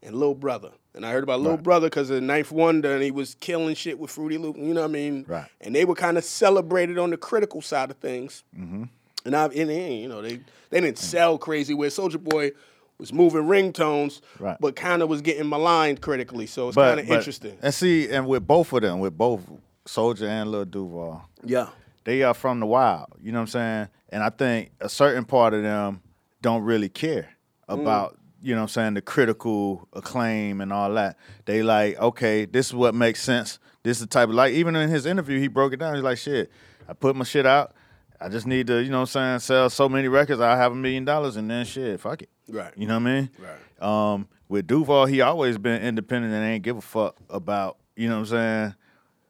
and 0.01 0.15
Little 0.15 0.35
Brother. 0.35 0.71
And 0.95 1.05
I 1.05 1.11
heard 1.11 1.23
about 1.23 1.39
Little 1.39 1.57
Right. 1.57 1.63
Brother 1.63 1.87
because 1.87 2.09
of 2.09 2.21
Ninth 2.21 2.51
Wonder, 2.51 2.93
and 2.93 3.01
he 3.03 3.11
was 3.11 3.35
killing 3.35 3.75
shit 3.75 3.97
with 3.97 4.11
Fruity 4.11 4.37
Loop. 4.37 4.57
You 4.57 4.73
know 4.73 4.81
what 4.81 4.89
I 4.89 4.93
mean? 4.93 5.25
Right. 5.27 5.47
And 5.61 5.75
they 5.75 5.85
were 5.85 5.95
kind 5.95 6.17
of 6.17 6.23
celebrated 6.23 6.97
on 6.99 7.09
the 7.09 7.17
critical 7.17 7.61
side 7.61 7.89
of 7.91 7.97
things. 7.97 8.43
Mm-hmm. 8.57 8.83
And 9.25 9.35
I, 9.35 9.45
and, 9.45 9.69
and, 9.71 9.93
you 9.99 10.07
know, 10.07 10.21
they 10.21 10.39
they 10.69 10.81
didn't 10.81 10.97
sell 10.99 11.37
crazy. 11.37 11.73
Where 11.73 11.89
Soulja 11.89 12.21
Boy 12.23 12.51
was 12.99 13.11
moving 13.11 13.43
ringtones, 13.43 14.21
Right. 14.39 14.55
but 14.59 14.75
kind 14.75 15.01
of 15.01 15.09
was 15.09 15.21
getting 15.21 15.49
maligned 15.49 15.99
critically. 16.01 16.45
So 16.45 16.67
it's 16.67 16.75
kind 16.77 16.99
of 16.99 17.09
interesting. 17.09 17.57
And 17.61 17.73
see, 17.73 18.09
and 18.09 18.27
with 18.27 18.45
both 18.45 18.71
of 18.71 18.81
them, 18.83 18.99
with 18.99 19.17
both 19.17 19.41
Soulja 19.85 20.27
and 20.27 20.51
Lil 20.51 20.65
Duval, 20.65 21.27
Yeah. 21.43 21.69
they 22.03 22.21
are 22.21 22.33
from 22.35 22.59
the 22.59 22.65
wild. 22.67 23.07
You 23.21 23.31
know 23.31 23.39
what 23.39 23.43
I'm 23.43 23.47
saying? 23.47 23.87
And 24.09 24.21
I 24.23 24.29
think 24.29 24.71
a 24.79 24.87
certain 24.89 25.25
part 25.25 25.53
of 25.55 25.63
them 25.63 26.01
don't 26.41 26.61
really 26.63 26.89
care 26.89 27.29
about, 27.67 28.17
you 28.41 28.53
know 28.53 28.61
what 28.61 28.63
I'm 28.63 28.69
saying, 28.69 28.93
the 28.95 29.01
critical 29.01 29.87
acclaim 29.93 30.61
and 30.61 30.73
all 30.73 30.93
that. 30.93 31.17
They 31.45 31.63
like, 31.63 31.97
okay, 31.99 32.45
this 32.45 32.67
is 32.67 32.75
what 32.75 32.93
makes 32.95 33.21
sense. 33.21 33.59
This 33.83 33.97
is 33.97 34.01
the 34.01 34.07
type 34.07 34.29
of 34.29 34.35
like 34.35 34.53
even 34.53 34.75
in 34.75 34.89
his 34.89 35.05
interview 35.05 35.39
he 35.39 35.47
broke 35.47 35.73
it 35.73 35.77
down. 35.77 35.95
He's 35.95 36.03
like, 36.03 36.17
shit, 36.17 36.51
I 36.87 36.93
put 36.93 37.15
my 37.15 37.25
shit 37.25 37.45
out. 37.45 37.73
I 38.19 38.29
just 38.29 38.47
need 38.47 38.67
to, 38.67 38.81
you 38.81 38.89
know 38.89 39.01
what 39.01 39.15
I'm 39.15 39.39
saying, 39.39 39.39
sell 39.39 39.69
so 39.69 39.89
many 39.89 40.07
records, 40.07 40.39
I'll 40.39 40.55
have 40.55 40.71
a 40.71 40.75
million 40.75 41.03
dollars 41.03 41.35
and 41.35 41.49
then 41.49 41.65
shit, 41.65 41.99
fuck 41.99 42.21
it. 42.21 42.29
Right. 42.47 42.71
You 42.77 42.87
know 42.87 42.93
what 42.99 43.07
I 43.07 43.13
mean? 43.13 43.29
Right. 43.37 44.13
Um, 44.13 44.27
with 44.47 44.67
Duval, 44.67 45.07
he 45.07 45.19
always 45.21 45.57
been 45.57 45.81
independent 45.81 46.33
and 46.33 46.43
ain't 46.45 46.63
give 46.63 46.77
a 46.77 46.81
fuck 46.81 47.17
about, 47.29 47.77
you 47.95 48.07
know 48.07 48.15
what 48.19 48.31
I'm 48.31 48.37
saying, 48.37 48.75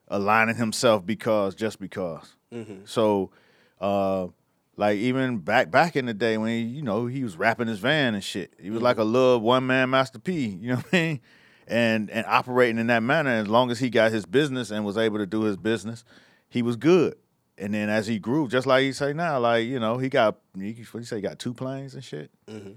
aligning 0.10 0.56
himself 0.56 1.06
because 1.06 1.56
just 1.56 1.80
because. 1.80 2.36
So, 2.86 3.32
uh, 3.82 4.28
like 4.76 4.98
even 4.98 5.38
back 5.38 5.70
back 5.70 5.96
in 5.96 6.06
the 6.06 6.14
day 6.14 6.38
when 6.38 6.50
he, 6.50 6.62
you 6.62 6.82
know 6.82 7.06
he 7.06 7.24
was 7.24 7.38
rapping 7.38 7.68
his 7.68 7.80
van 7.80 8.16
and 8.16 8.24
shit, 8.24 8.54
he 8.60 8.70
was 8.70 8.80
mm. 8.80 8.84
like 8.84 8.98
a 8.98 9.04
little 9.04 9.40
one 9.40 9.68
man 9.68 9.90
Master 9.90 10.20
P. 10.20 10.46
You 10.48 10.70
know 10.70 10.76
what 10.76 10.86
I 10.94 10.98
mean? 10.98 11.20
And 11.68 12.10
and 12.10 12.26
operating 12.26 12.80
in 12.80 12.88
that 12.88 13.04
manner, 13.04 13.30
as 13.30 13.48
long 13.48 13.72
as 13.72 13.80
he 13.80 13.90
got 13.90 14.12
his 14.12 14.26
business 14.26 14.72
and 14.72 14.84
was 14.84 14.98
able 14.98 15.20
to 15.20 15.26
do 15.26 15.44
his 15.44 15.58
business, 15.58 16.04
he 16.50 16.62
was 16.62 16.76
good. 16.76 17.16
And 17.58 17.74
then 17.74 17.90
as 17.90 18.08
he 18.08 18.18
grew, 18.18 18.48
just 18.48 18.66
like 18.66 18.84
you 18.84 18.94
say 18.94 19.14
now, 19.14 19.40
like 19.40 19.66
you 19.66 19.80
know 19.80 19.98
he 19.98 20.10
got 20.10 20.38
he, 20.58 20.74
what 20.92 21.00
you 21.00 21.06
say, 21.06 21.18
he 21.18 21.22
got 21.22 21.40
two 21.40 21.54
planes 21.54 21.94
and 21.94 22.04
shit. 22.04 22.32
Mm-hmm. 22.48 22.72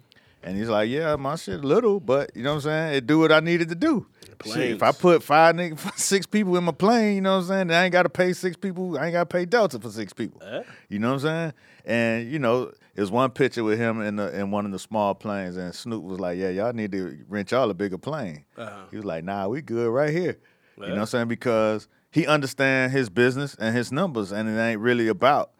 And 0.46 0.56
he's 0.56 0.68
like, 0.68 0.88
yeah, 0.88 1.16
my 1.16 1.34
shit 1.34 1.64
little, 1.64 1.98
but 1.98 2.30
you 2.36 2.44
know 2.44 2.50
what 2.50 2.56
I'm 2.56 2.70
saying? 2.70 2.94
It 2.94 3.06
do 3.06 3.18
what 3.18 3.32
I 3.32 3.40
needed 3.40 3.68
to 3.70 3.74
do. 3.74 4.06
Shit, 4.44 4.70
if 4.70 4.82
I 4.82 4.92
put 4.92 5.22
five 5.22 5.56
nigga, 5.56 5.98
six 5.98 6.24
people 6.24 6.56
in 6.56 6.62
my 6.62 6.72
plane, 6.72 7.16
you 7.16 7.20
know 7.20 7.36
what 7.36 7.42
I'm 7.42 7.48
saying? 7.48 7.66
Then 7.68 7.82
I 7.82 7.84
ain't 7.86 7.92
got 7.92 8.04
to 8.04 8.08
pay 8.08 8.32
six 8.32 8.56
people. 8.56 8.96
I 8.96 9.06
ain't 9.06 9.12
got 9.12 9.28
to 9.28 9.34
pay 9.34 9.44
Delta 9.44 9.80
for 9.80 9.90
six 9.90 10.12
people. 10.12 10.40
Eh? 10.44 10.62
You 10.88 11.00
know 11.00 11.08
what 11.08 11.14
I'm 11.14 11.20
saying? 11.20 11.52
And 11.86 12.30
you 12.30 12.40
know, 12.40 12.72
there's 12.94 13.12
one 13.12 13.30
picture 13.30 13.62
with 13.62 13.78
him 13.78 14.02
in 14.02 14.16
the 14.16 14.36
in 14.36 14.50
one 14.50 14.66
of 14.66 14.72
the 14.72 14.78
small 14.78 15.14
planes, 15.14 15.56
and 15.56 15.74
Snoop 15.74 16.02
was 16.02 16.18
like, 16.18 16.36
yeah, 16.36 16.48
y'all 16.48 16.72
need 16.72 16.92
to 16.92 17.24
rent 17.28 17.52
y'all 17.52 17.70
a 17.70 17.74
bigger 17.74 17.98
plane. 17.98 18.44
Uh-huh. 18.58 18.86
He 18.90 18.96
was 18.96 19.06
like, 19.06 19.22
nah, 19.22 19.46
we 19.46 19.62
good 19.62 19.88
right 19.88 20.10
here. 20.10 20.38
You 20.76 20.82
know 20.82 20.90
what 20.90 21.00
I'm 21.00 21.06
saying? 21.06 21.28
Because 21.28 21.88
he 22.10 22.26
understand 22.26 22.92
his 22.92 23.08
business 23.08 23.54
and 23.58 23.74
his 23.74 23.92
numbers, 23.92 24.32
and 24.32 24.48
it 24.48 24.60
ain't 24.60 24.80
really 24.80 25.08
about 25.08 25.52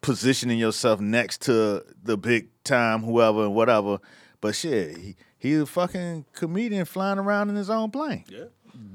positioning 0.00 0.58
yourself 0.58 1.00
next 1.00 1.42
to 1.42 1.84
the 2.02 2.16
big 2.16 2.48
time 2.64 3.02
whoever 3.02 3.44
and 3.44 3.54
whatever. 3.54 3.98
But 4.40 4.54
shit, 4.54 4.96
he 4.96 5.16
he's 5.36 5.60
a 5.60 5.66
fucking 5.66 6.24
comedian 6.32 6.84
flying 6.84 7.18
around 7.18 7.50
in 7.50 7.56
his 7.56 7.70
own 7.70 7.90
plane. 7.90 8.24
Yeah. 8.28 8.44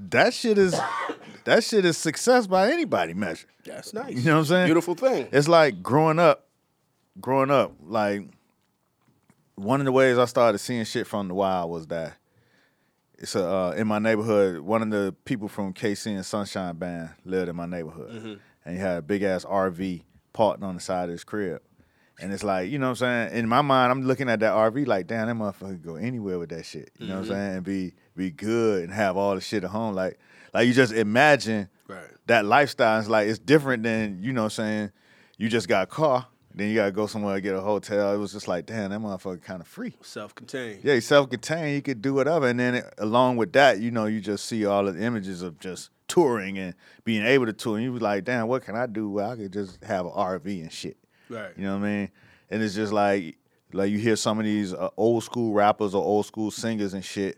That 0.09 0.33
shit 0.33 0.57
is 0.57 0.79
that 1.45 1.63
shit 1.63 1.85
is 1.85 1.97
success 1.97 2.47
by 2.47 2.71
anybody 2.71 3.13
measure. 3.13 3.47
That's 3.65 3.93
nice. 3.93 4.15
You 4.15 4.23
know 4.23 4.33
what 4.33 4.39
I'm 4.39 4.45
saying? 4.45 4.67
Beautiful 4.67 4.95
thing. 4.95 5.27
It's 5.31 5.47
like 5.47 5.81
growing 5.83 6.19
up, 6.19 6.47
growing 7.19 7.51
up, 7.51 7.73
like 7.81 8.23
one 9.55 9.81
of 9.81 9.85
the 9.85 9.91
ways 9.91 10.17
I 10.17 10.25
started 10.25 10.57
seeing 10.59 10.85
shit 10.85 11.05
from 11.07 11.27
the 11.27 11.33
wild 11.33 11.69
was 11.69 11.87
that 11.87 12.15
it's 13.17 13.35
a, 13.35 13.45
uh, 13.45 13.71
in 13.71 13.87
my 13.87 13.99
neighborhood. 13.99 14.61
One 14.61 14.81
of 14.81 14.89
the 14.89 15.13
people 15.25 15.47
from 15.47 15.73
KC 15.73 16.15
and 16.15 16.25
Sunshine 16.25 16.75
Band 16.77 17.09
lived 17.25 17.49
in 17.49 17.55
my 17.55 17.65
neighborhood, 17.65 18.39
and 18.65 18.75
he 18.75 18.79
had 18.81 18.97
a 18.97 19.01
big 19.01 19.23
ass 19.23 19.43
RV 19.45 20.03
parked 20.33 20.63
on 20.63 20.75
the 20.75 20.81
side 20.81 21.05
of 21.05 21.11
his 21.11 21.23
crib. 21.23 21.61
And 22.21 22.33
it's 22.33 22.43
like, 22.43 22.69
you 22.69 22.79
know 22.79 22.87
what 22.87 23.01
I'm 23.01 23.29
saying? 23.29 23.37
In 23.37 23.47
my 23.47 23.61
mind, 23.61 23.91
I'm 23.91 24.03
looking 24.03 24.29
at 24.29 24.39
that 24.41 24.53
RV 24.53 24.87
like, 24.87 25.07
damn, 25.07 25.27
that 25.27 25.35
motherfucker 25.35 25.71
could 25.71 25.83
go 25.83 25.95
anywhere 25.95 26.37
with 26.37 26.49
that 26.49 26.65
shit. 26.65 26.91
You 26.97 27.07
know 27.07 27.15
what 27.15 27.19
I'm 27.19 27.23
mm-hmm. 27.25 27.33
saying? 27.33 27.55
And 27.55 27.63
be 27.63 27.93
be 28.15 28.31
good 28.31 28.83
and 28.83 28.93
have 28.93 29.15
all 29.15 29.35
the 29.35 29.41
shit 29.41 29.63
at 29.63 29.69
home. 29.69 29.95
Like 29.95 30.19
like 30.53 30.67
you 30.67 30.73
just 30.73 30.93
imagine 30.93 31.69
Right. 31.87 32.05
that 32.27 32.45
lifestyle. 32.45 32.99
It's 32.99 33.09
like 33.09 33.27
it's 33.27 33.39
different 33.39 33.83
than, 33.83 34.19
you 34.21 34.31
know 34.31 34.43
what 34.43 34.59
I'm 34.59 34.65
saying, 34.65 34.91
you 35.37 35.49
just 35.49 35.67
got 35.67 35.83
a 35.83 35.87
car, 35.87 36.27
then 36.53 36.69
you 36.69 36.75
gotta 36.75 36.91
go 36.91 37.07
somewhere 37.07 37.35
and 37.35 37.43
get 37.43 37.55
a 37.55 37.61
hotel. 37.61 38.13
It 38.13 38.17
was 38.17 38.31
just 38.31 38.47
like, 38.47 38.65
damn, 38.65 38.91
that 38.91 38.99
motherfucker 38.99 39.41
kind 39.41 39.61
of 39.61 39.67
free. 39.67 39.95
Self-contained. 40.01 40.81
Yeah, 40.83 40.99
self-contained. 40.99 41.75
He 41.75 41.81
could 41.81 42.01
do 42.01 42.13
whatever, 42.13 42.47
and 42.47 42.59
then 42.59 42.75
it, 42.75 42.93
along 42.99 43.37
with 43.37 43.53
that, 43.53 43.79
you 43.79 43.89
know, 43.89 44.05
you 44.05 44.21
just 44.21 44.45
see 44.45 44.65
all 44.65 44.87
of 44.87 44.95
the 44.95 45.03
images 45.03 45.41
of 45.41 45.59
just 45.59 45.89
touring 46.07 46.57
and 46.57 46.75
being 47.05 47.25
able 47.25 47.45
to 47.45 47.53
tour. 47.53 47.75
And 47.77 47.83
you 47.85 47.93
was 47.93 48.01
like, 48.01 48.25
damn, 48.25 48.47
what 48.47 48.63
can 48.63 48.75
I 48.75 48.85
do? 48.85 49.09
Well, 49.09 49.31
I 49.31 49.35
could 49.35 49.53
just 49.53 49.83
have 49.83 50.05
an 50.05 50.11
RV 50.11 50.61
and 50.61 50.71
shit. 50.71 50.97
Right. 51.29 51.51
You 51.55 51.65
know 51.65 51.77
what 51.77 51.85
I 51.85 51.89
mean? 51.89 52.11
And 52.49 52.63
it's 52.63 52.75
just 52.75 52.91
like, 52.91 53.37
like 53.71 53.91
you 53.91 53.99
hear 53.99 54.15
some 54.15 54.39
of 54.39 54.45
these 54.45 54.73
uh, 54.73 54.89
old 54.97 55.23
school 55.23 55.53
rappers 55.53 55.93
or 55.93 56.03
old 56.03 56.25
school 56.25 56.51
singers 56.51 56.93
and 56.93 57.05
shit, 57.05 57.37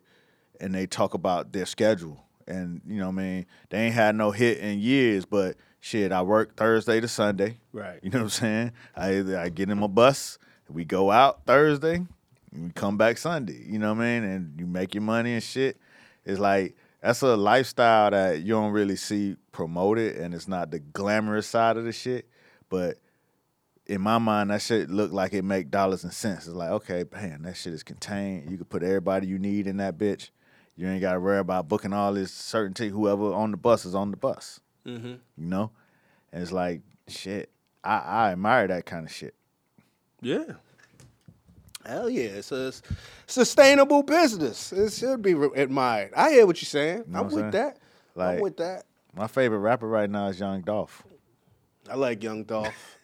and 0.59 0.73
they 0.73 0.87
talk 0.87 1.13
about 1.13 1.51
their 1.51 1.65
schedule. 1.65 2.23
And 2.47 2.81
you 2.87 2.97
know 2.97 3.07
what 3.07 3.19
I 3.19 3.23
mean? 3.23 3.45
They 3.69 3.85
ain't 3.85 3.93
had 3.93 4.15
no 4.15 4.31
hit 4.31 4.59
in 4.59 4.79
years, 4.79 5.25
but 5.25 5.57
shit, 5.79 6.11
I 6.11 6.21
work 6.21 6.55
Thursday 6.55 7.01
to 7.01 7.07
Sunday. 7.07 7.57
Right. 7.73 7.99
You 8.01 8.09
know 8.09 8.19
what 8.19 8.23
I'm 8.23 8.29
saying? 8.29 8.71
I 8.95 9.43
I 9.43 9.49
get 9.49 9.69
in 9.69 9.77
my 9.77 9.87
bus, 9.87 10.37
we 10.69 10.85
go 10.85 11.11
out 11.11 11.45
Thursday, 11.45 11.95
and 11.95 12.63
we 12.63 12.71
come 12.71 12.97
back 12.97 13.17
Sunday. 13.17 13.63
You 13.65 13.79
know 13.79 13.93
what 13.93 14.01
I 14.03 14.19
mean? 14.19 14.23
And 14.23 14.59
you 14.59 14.65
make 14.65 14.93
your 14.93 15.03
money 15.03 15.33
and 15.33 15.43
shit. 15.43 15.77
It's 16.25 16.39
like 16.39 16.75
that's 17.01 17.21
a 17.21 17.35
lifestyle 17.35 18.11
that 18.11 18.41
you 18.41 18.53
don't 18.53 18.71
really 18.71 18.95
see 18.95 19.35
promoted, 19.51 20.17
and 20.17 20.33
it's 20.33 20.47
not 20.47 20.71
the 20.71 20.79
glamorous 20.79 21.47
side 21.47 21.77
of 21.77 21.83
the 21.83 21.91
shit. 21.91 22.27
But 22.69 22.99
in 23.91 23.99
my 23.99 24.17
mind, 24.19 24.51
that 24.51 24.61
shit 24.61 24.89
look 24.89 25.11
like 25.11 25.33
it 25.33 25.43
make 25.43 25.69
dollars 25.69 26.05
and 26.05 26.13
cents. 26.13 26.47
It's 26.47 26.55
like, 26.55 26.69
okay, 26.69 27.03
man, 27.11 27.41
that 27.41 27.57
shit 27.57 27.73
is 27.73 27.83
contained. 27.83 28.49
You 28.49 28.55
can 28.55 28.65
put 28.65 28.83
everybody 28.83 29.27
you 29.27 29.37
need 29.37 29.67
in 29.67 29.77
that 29.77 29.97
bitch. 29.97 30.29
You 30.77 30.87
ain't 30.87 31.01
got 31.01 31.13
to 31.13 31.19
worry 31.19 31.39
about 31.39 31.67
booking 31.67 31.91
all 31.91 32.13
this 32.13 32.31
certainty. 32.31 32.87
Whoever 32.87 33.33
on 33.33 33.51
the 33.51 33.57
bus 33.57 33.83
is 33.85 33.93
on 33.93 34.09
the 34.11 34.15
bus. 34.15 34.61
Mm-hmm. 34.85 35.07
You 35.07 35.19
know, 35.37 35.71
and 36.31 36.41
it's 36.41 36.53
like, 36.53 36.81
shit. 37.09 37.49
I, 37.83 37.97
I 37.97 38.31
admire 38.31 38.67
that 38.67 38.85
kind 38.85 39.05
of 39.05 39.11
shit. 39.11 39.35
Yeah. 40.21 40.45
Hell 41.85 42.09
yeah. 42.09 42.29
It's 42.29 42.53
a 42.53 42.71
sustainable 43.27 44.03
business. 44.03 44.71
It 44.71 44.93
should 44.93 45.21
be 45.21 45.33
re- 45.33 45.49
admired. 45.61 46.13
I 46.15 46.31
hear 46.31 46.45
what 46.45 46.61
you're 46.61 46.67
saying. 46.67 47.03
know 47.07 47.19
I'm 47.19 47.25
what 47.25 47.33
with 47.33 47.43
I'm 47.45 47.51
saying? 47.51 47.63
that. 47.65 47.77
Like- 48.15 48.35
I'm 48.37 48.41
with 48.41 48.57
that. 48.57 48.85
My 49.13 49.27
favorite 49.27 49.59
rapper 49.59 49.89
right 49.89 50.09
now 50.09 50.27
is 50.27 50.39
Young 50.39 50.61
Dolph. 50.61 51.03
I 51.89 51.95
like 51.95 52.23
Young 52.23 52.45
Dolph. 52.45 52.97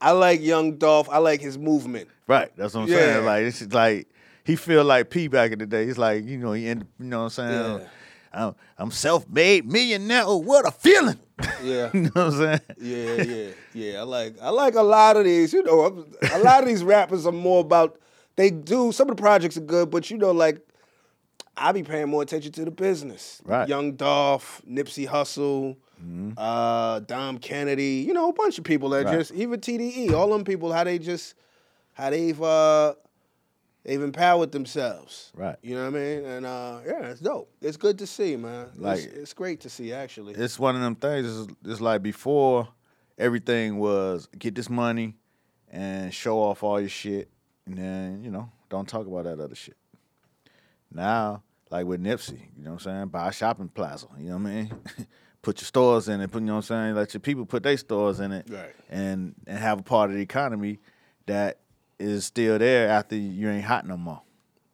I 0.00 0.12
like 0.12 0.40
Young 0.40 0.76
Dolph. 0.76 1.08
I 1.10 1.18
like 1.18 1.40
his 1.40 1.58
movement. 1.58 2.08
Right. 2.26 2.50
That's 2.56 2.74
what 2.74 2.82
I'm 2.82 2.88
Yeah. 2.88 2.96
saying. 2.96 3.24
Like 3.26 3.42
it's 3.44 3.62
like 3.72 4.08
he 4.44 4.56
feel 4.56 4.84
like 4.84 5.10
P 5.10 5.28
back 5.28 5.52
in 5.52 5.58
the 5.58 5.66
day. 5.66 5.86
He's 5.86 5.98
like, 5.98 6.24
you 6.24 6.38
know, 6.38 6.52
he 6.52 6.66
end, 6.66 6.86
you 6.98 7.06
know 7.06 7.18
what 7.18 7.24
I'm 7.24 7.30
saying? 7.30 7.80
Yeah. 7.80 7.86
I'm, 8.32 8.54
I'm 8.78 8.90
self-made 8.92 9.66
millionaire. 9.66 10.22
Oh, 10.24 10.36
what 10.36 10.66
a 10.66 10.70
feeling. 10.70 11.18
Yeah. 11.64 11.90
you 11.94 12.02
know 12.02 12.10
what 12.14 12.22
I'm 12.26 12.32
saying? 12.32 12.60
Yeah, 12.80 13.22
yeah, 13.22 13.48
yeah. 13.74 13.98
I 14.00 14.02
like 14.04 14.36
I 14.40 14.50
like 14.50 14.74
a 14.76 14.82
lot 14.82 15.16
of 15.16 15.24
these. 15.24 15.52
You 15.52 15.62
know, 15.64 15.80
I'm- 15.82 16.06
a 16.32 16.38
lot 16.38 16.62
of 16.62 16.68
these 16.68 16.84
rappers 16.84 17.26
are 17.26 17.32
more 17.32 17.60
about 17.60 17.98
they 18.36 18.50
do 18.50 18.92
some 18.92 19.10
of 19.10 19.16
the 19.16 19.20
projects 19.20 19.56
are 19.56 19.60
good, 19.62 19.90
but 19.90 20.10
you 20.10 20.16
know, 20.16 20.30
like 20.30 20.60
I 21.56 21.72
be 21.72 21.82
paying 21.82 22.08
more 22.08 22.22
attention 22.22 22.52
to 22.52 22.64
the 22.64 22.70
business. 22.70 23.42
Right. 23.44 23.68
Young 23.68 23.92
Dolph, 23.96 24.62
Nipsey 24.68 25.08
Hussle, 25.08 25.76
uh, 26.36 27.00
Dom 27.00 27.38
Kennedy. 27.38 28.04
You 28.06 28.12
know, 28.14 28.28
a 28.30 28.32
bunch 28.32 28.58
of 28.58 28.64
people 28.64 28.88
that 28.90 29.04
Right. 29.06 29.18
just 29.18 29.32
even 29.32 29.60
TDE. 29.60 30.12
All 30.12 30.28
them 30.30 30.44
people, 30.44 30.72
how 30.72 30.84
they 30.84 30.98
just 30.98 31.34
how 31.92 32.10
they've 32.10 32.40
uh 32.42 32.94
they've 33.84 34.02
empowered 34.02 34.52
themselves. 34.52 35.32
Right. 35.34 35.56
You 35.62 35.74
know 35.74 35.84
what 35.90 35.96
I 35.96 35.98
mean? 35.98 36.24
And 36.24 36.46
uh, 36.46 36.80
yeah, 36.86 37.08
it's 37.08 37.20
dope. 37.20 37.50
It's 37.60 37.76
good 37.76 37.98
to 37.98 38.06
see, 38.06 38.36
man. 38.36 38.68
Like- 38.76 38.98
it's, 38.98 39.06
it's 39.06 39.32
great 39.34 39.60
to 39.60 39.70
see 39.70 39.92
actually. 39.92 40.34
It's 40.34 40.58
one 40.58 40.74
of 40.76 40.82
them 40.82 40.94
things. 40.96 41.26
It's, 41.44 41.52
it's 41.64 41.80
like 41.80 42.02
before 42.02 42.68
everything 43.18 43.78
was 43.78 44.28
get 44.38 44.54
this 44.54 44.70
money 44.70 45.16
and 45.70 46.12
show 46.12 46.38
off 46.38 46.62
all 46.62 46.80
your 46.80 46.88
shit, 46.88 47.28
and 47.66 47.76
then 47.78 48.24
you 48.24 48.30
know 48.30 48.50
don't 48.68 48.88
talk 48.88 49.06
about 49.06 49.24
that 49.24 49.38
other 49.40 49.54
shit. 49.54 49.76
Now, 50.92 51.42
like 51.70 51.86
with 51.86 52.02
Nipsey, 52.02 52.40
you 52.56 52.64
know 52.64 52.72
what 52.72 52.86
I'm 52.86 52.92
saying? 52.92 53.08
Buy 53.08 53.28
a 53.28 53.32
shopping 53.32 53.68
plaza. 53.68 54.06
You 54.18 54.30
know 54.30 54.36
what 54.38 54.46
I 54.46 54.54
mean? 54.54 54.72
put 55.42 55.60
your 55.60 55.66
stores 55.66 56.08
in 56.08 56.20
it. 56.20 56.30
Put 56.30 56.40
you 56.42 56.46
know 56.46 56.54
what 56.56 56.70
I'm 56.70 56.86
saying? 56.86 56.94
Let 56.94 57.14
your 57.14 57.20
people 57.20 57.46
put 57.46 57.62
their 57.62 57.76
stores 57.76 58.20
in 58.20 58.32
it, 58.32 58.46
Right. 58.50 58.74
and 58.90 59.34
and 59.46 59.58
have 59.58 59.80
a 59.80 59.82
part 59.82 60.10
of 60.10 60.16
the 60.16 60.22
economy 60.22 60.78
that 61.26 61.58
is 61.98 62.24
still 62.24 62.58
there 62.58 62.88
after 62.88 63.14
you 63.16 63.48
ain't 63.50 63.64
hot 63.64 63.86
no 63.86 63.96
more. 63.96 64.22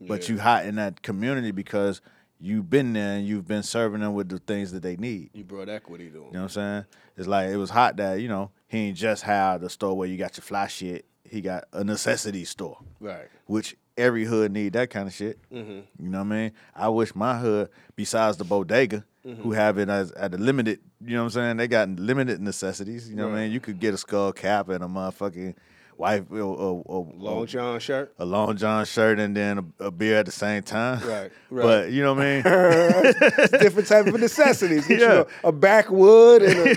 But 0.00 0.29
you 0.29 0.38
hot 0.38 0.66
in 0.66 0.76
that 0.76 1.02
community 1.02 1.50
because 1.52 2.00
you've 2.38 2.68
been 2.68 2.92
there 2.92 3.16
and 3.16 3.26
you've 3.26 3.48
been 3.48 3.62
serving 3.62 4.00
them 4.02 4.12
with 4.14 4.29
the 4.29 4.38
things 4.38 4.70
that 4.72 4.83
they 4.83 4.96
need. 4.96 5.31
you 5.33 5.42
brought 5.42 5.68
equity 5.70 6.09
to 6.09 6.12
them. 6.12 6.22
You 6.26 6.33
know 6.35 6.38
what 6.40 6.42
I'm 6.42 6.48
saying? 6.50 6.85
It's 7.16 7.26
like 7.26 7.48
it 7.48 7.57
was 7.57 7.70
hot 7.70 7.96
that, 7.96 8.20
you 8.20 8.29
know, 8.29 8.50
he 8.68 8.79
ain't 8.88 8.96
just 8.98 9.22
have 9.22 9.62
the 9.62 9.70
store 9.70 9.96
where 9.96 10.07
you 10.07 10.18
got 10.18 10.37
your 10.37 10.42
fly 10.42 10.66
shit. 10.66 11.07
He 11.24 11.40
got 11.40 11.64
a 11.72 11.83
necessity 11.83 12.44
store, 12.44 12.79
Right. 13.00 13.26
which 13.46 13.74
every 13.96 14.24
hood 14.26 14.52
need 14.52 14.74
that 14.74 14.90
kind 14.90 15.09
of 15.09 15.14
shit. 15.14 15.38
Mm-hmm. 15.50 15.81
You 16.05 16.11
know 16.11 16.18
what 16.18 16.24
I 16.26 16.29
mean? 16.29 16.52
I 16.74 16.88
wish 16.90 17.14
my 17.14 17.38
hood, 17.38 17.70
besides 17.96 18.37
the 18.37 18.44
bodega, 18.44 19.05
Mm-hmm. 19.27 19.43
who 19.43 19.53
have 19.53 19.77
it 19.79 19.89
as 19.89 20.12
at 20.12 20.33
a 20.35 20.37
limited, 20.37 20.79
you 21.05 21.15
know 21.17 21.23
what 21.23 21.25
I'm 21.25 21.31
saying? 21.31 21.57
They 21.57 21.67
got 21.67 21.89
limited 21.89 22.41
necessities. 22.41 23.11
You 23.11 23.17
know 23.17 23.29
what 23.29 23.39
I 23.39 23.43
mean? 23.43 23.51
You 23.53 23.59
could 23.59 23.81
get 23.81 23.93
a 23.93 23.97
skull 23.99 24.33
cap 24.33 24.69
and 24.69 24.85
a 24.85 24.87
motherfucking 24.87 25.57
wife 25.99 26.25
or, 26.31 26.37
a, 26.39 26.43
or, 26.45 27.12
Long 27.17 27.47
John 27.47 27.81
shirt. 27.81 28.15
a 28.19 28.25
long 28.25 28.57
john 28.57 28.85
shirt 28.85 29.19
and 29.19 29.35
then 29.35 29.73
a, 29.81 29.87
a 29.87 29.91
beer 29.91 30.19
at 30.19 30.27
the 30.27 30.31
same 30.33 30.62
time. 30.62 31.01
Right, 31.09 31.33
right. 31.51 31.62
But 31.65 31.91
you 31.91 32.03
know 32.05 32.15
what 32.15 32.23
I 32.25 32.35
mean? 32.35 32.43
Different 33.61 33.89
type 33.89 34.07
of 34.07 34.21
necessities. 34.21 34.87
Get 34.87 35.01
you 35.01 35.07
Yeah. 35.07 35.25
a, 35.43 35.49
a 35.49 35.53
backwood 35.53 36.43
and 36.43 36.59
a, 36.61 36.77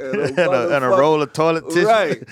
and 0.00 0.38
and, 0.38 0.38
a, 0.38 0.76
and 0.76 0.84
a 0.84 0.88
roll 0.88 1.20
of 1.20 1.32
toilet 1.34 1.68
tissue. 1.68 1.86
Right. 1.86 2.22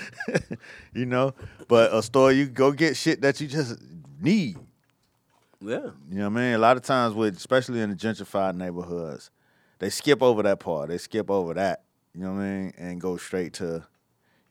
you 0.93 1.05
know, 1.05 1.33
but 1.67 1.93
a 1.93 2.01
store 2.01 2.31
you 2.31 2.45
go 2.47 2.71
get 2.71 2.95
shit 2.97 3.21
that 3.21 3.39
you 3.39 3.47
just 3.47 3.77
need. 4.19 4.57
Yeah. 5.65 5.91
You 6.09 6.17
know 6.19 6.29
what 6.29 6.39
I 6.39 6.43
mean? 6.43 6.53
A 6.53 6.57
lot 6.59 6.77
of 6.77 6.83
times 6.83 7.13
with 7.15 7.35
especially 7.37 7.81
in 7.81 7.89
the 7.89 7.95
gentrified 7.95 8.55
neighborhoods, 8.55 9.31
they 9.79 9.89
skip 9.89 10.21
over 10.21 10.43
that 10.43 10.59
part. 10.59 10.89
They 10.89 10.97
skip 10.97 11.29
over 11.29 11.53
that. 11.55 11.83
You 12.13 12.21
know 12.21 12.33
what 12.33 12.41
I 12.41 12.43
mean? 12.59 12.73
And 12.77 13.01
go 13.01 13.17
straight 13.17 13.53
to, 13.55 13.83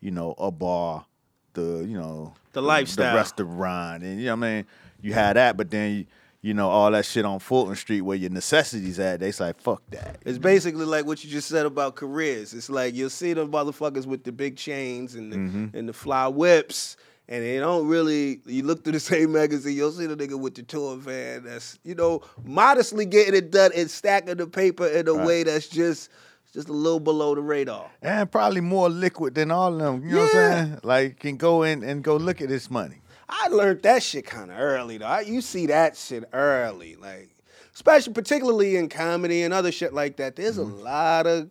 you 0.00 0.11
know, 0.11 0.35
a 0.38 0.50
bar, 0.50 1.07
the 1.55 1.85
you 1.88 1.96
know 1.98 2.35
The 2.53 2.61
lifestyle. 2.62 3.12
the 3.12 3.16
restaurant, 3.16 4.03
and 4.03 4.18
you 4.20 4.27
know 4.27 4.37
what 4.37 4.46
I 4.46 4.53
mean. 4.57 4.66
You 5.00 5.12
had 5.12 5.37
that, 5.37 5.57
but 5.57 5.70
then 5.70 5.92
you, 5.94 6.07
you 6.42 6.55
know 6.55 6.68
all 6.68 6.90
that 6.90 7.05
shit 7.07 7.24
on 7.24 7.38
Fulton 7.38 7.74
Street 7.77 8.00
where 8.03 8.16
your 8.16 8.31
necessities 8.31 8.98
at. 8.98 9.20
They 9.20 9.33
say 9.33 9.53
fuck 9.59 9.83
that. 9.90 10.18
It's 10.27 10.38
basically 10.38 10.85
like 10.85 11.07
what 11.07 11.22
you 11.24 11.31
just 11.31 11.48
said 11.48 11.64
about 11.64 11.94
careers. 11.94 12.53
It's 12.55 12.68
like 12.68 12.94
you'll 12.94 13.09
see 13.11 13.33
the 13.35 13.46
motherfuckers 13.46 14.05
with 14.07 14.24
the 14.24 14.33
big 14.33 14.57
chains 14.57 15.14
and 15.14 15.33
the, 15.33 15.37
Mm-hmm. 15.37 15.77
and 15.77 15.88
the 15.88 15.92
fly 15.92 16.27
whips, 16.29 16.96
and 17.28 17.42
they 17.42 17.58
don't 17.58 17.87
really. 17.88 18.40
You 18.46 18.64
look 18.64 18.84
through 18.84 18.92
the 18.94 19.00
same 19.14 19.32
magazine, 19.32 19.76
you'll 19.76 19.92
see 19.92 20.06
the 20.06 20.16
nigga 20.16 20.38
with 20.38 20.54
the 20.54 20.62
tour 20.62 20.96
van 20.96 21.44
that's 21.44 21.78
you 21.84 21.94
know 21.94 22.22
modestly 22.44 23.06
getting 23.06 23.34
it 23.34 23.50
done 23.50 23.70
and 23.76 23.90
stacking 23.90 24.37
the 24.37 24.46
paper 24.46 24.87
in 24.87 25.08
a 25.08 25.12
Right. 25.14 25.26
way 25.26 25.42
that's 25.42 25.68
just 25.68 26.10
just 26.52 26.68
a 26.68 26.72
little 26.72 27.00
below 27.00 27.34
the 27.34 27.40
radar. 27.40 27.90
And 28.02 28.30
probably 28.30 28.60
more 28.60 28.88
liquid 28.88 29.34
than 29.34 29.50
all 29.50 29.72
of 29.74 29.78
them. 29.80 30.04
You 30.08 30.14
know 30.16 30.20
what 30.22 30.34
I'm 30.34 30.66
saying? 30.68 30.80
Like 30.84 31.18
can 31.18 31.37
go 31.37 31.62
in 31.64 31.82
and 31.82 32.04
go 32.04 32.16
look 32.16 32.40
at 32.40 32.48
this 32.48 32.70
money. 32.70 33.00
I 33.28 33.48
learned 33.48 33.82
that 33.82 34.02
shit 34.02 34.26
kind 34.26 34.50
of 34.50 34.58
early 34.58 34.98
though. 34.98 35.06
I, 35.06 35.20
you 35.22 35.40
see 35.40 35.66
that 35.66 35.96
shit 35.96 36.24
early, 36.32 36.94
like 36.96 37.30
especially 37.74 38.12
particularly 38.12 38.76
in 38.76 38.88
comedy 38.88 39.42
and 39.42 39.52
other 39.52 39.72
shit 39.72 39.92
like 39.92 40.16
that. 40.18 40.37
There's 40.37 40.58
Mm-hmm. 40.58 40.78
a 40.78 40.82
lot 40.82 41.26
of 41.26 41.50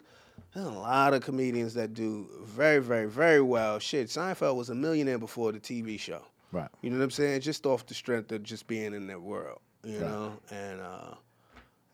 there's 0.54 0.66
a 0.68 0.70
lot 0.72 1.14
of 1.14 1.22
comedians 1.24 1.74
that 1.76 1.94
do 1.94 2.28
very, 2.44 2.80
very, 2.80 3.08
very 3.10 3.42
well. 3.42 3.80
Shit, 3.80 4.08
Seinfeld 4.08 4.56
was 4.56 4.70
a 4.70 4.76
millionaire 4.76 5.18
before 5.18 5.52
the 5.52 5.60
TV 5.60 6.00
show. 6.00 6.22
Right. 6.52 6.70
You 6.82 6.90
know 6.92 6.98
what 6.98 7.04
I'm 7.06 7.12
saying? 7.12 7.42
Just 7.42 7.66
off 7.66 7.86
the 7.86 7.94
strength 7.96 8.32
of 8.32 8.44
just 8.44 8.68
being 8.68 8.94
in 8.94 9.08
that 9.08 9.22
world. 9.22 9.60
You 9.84 9.94
Right. 10.00 10.02
know, 10.10 10.34
and 10.52 10.80
uh, 10.82 11.16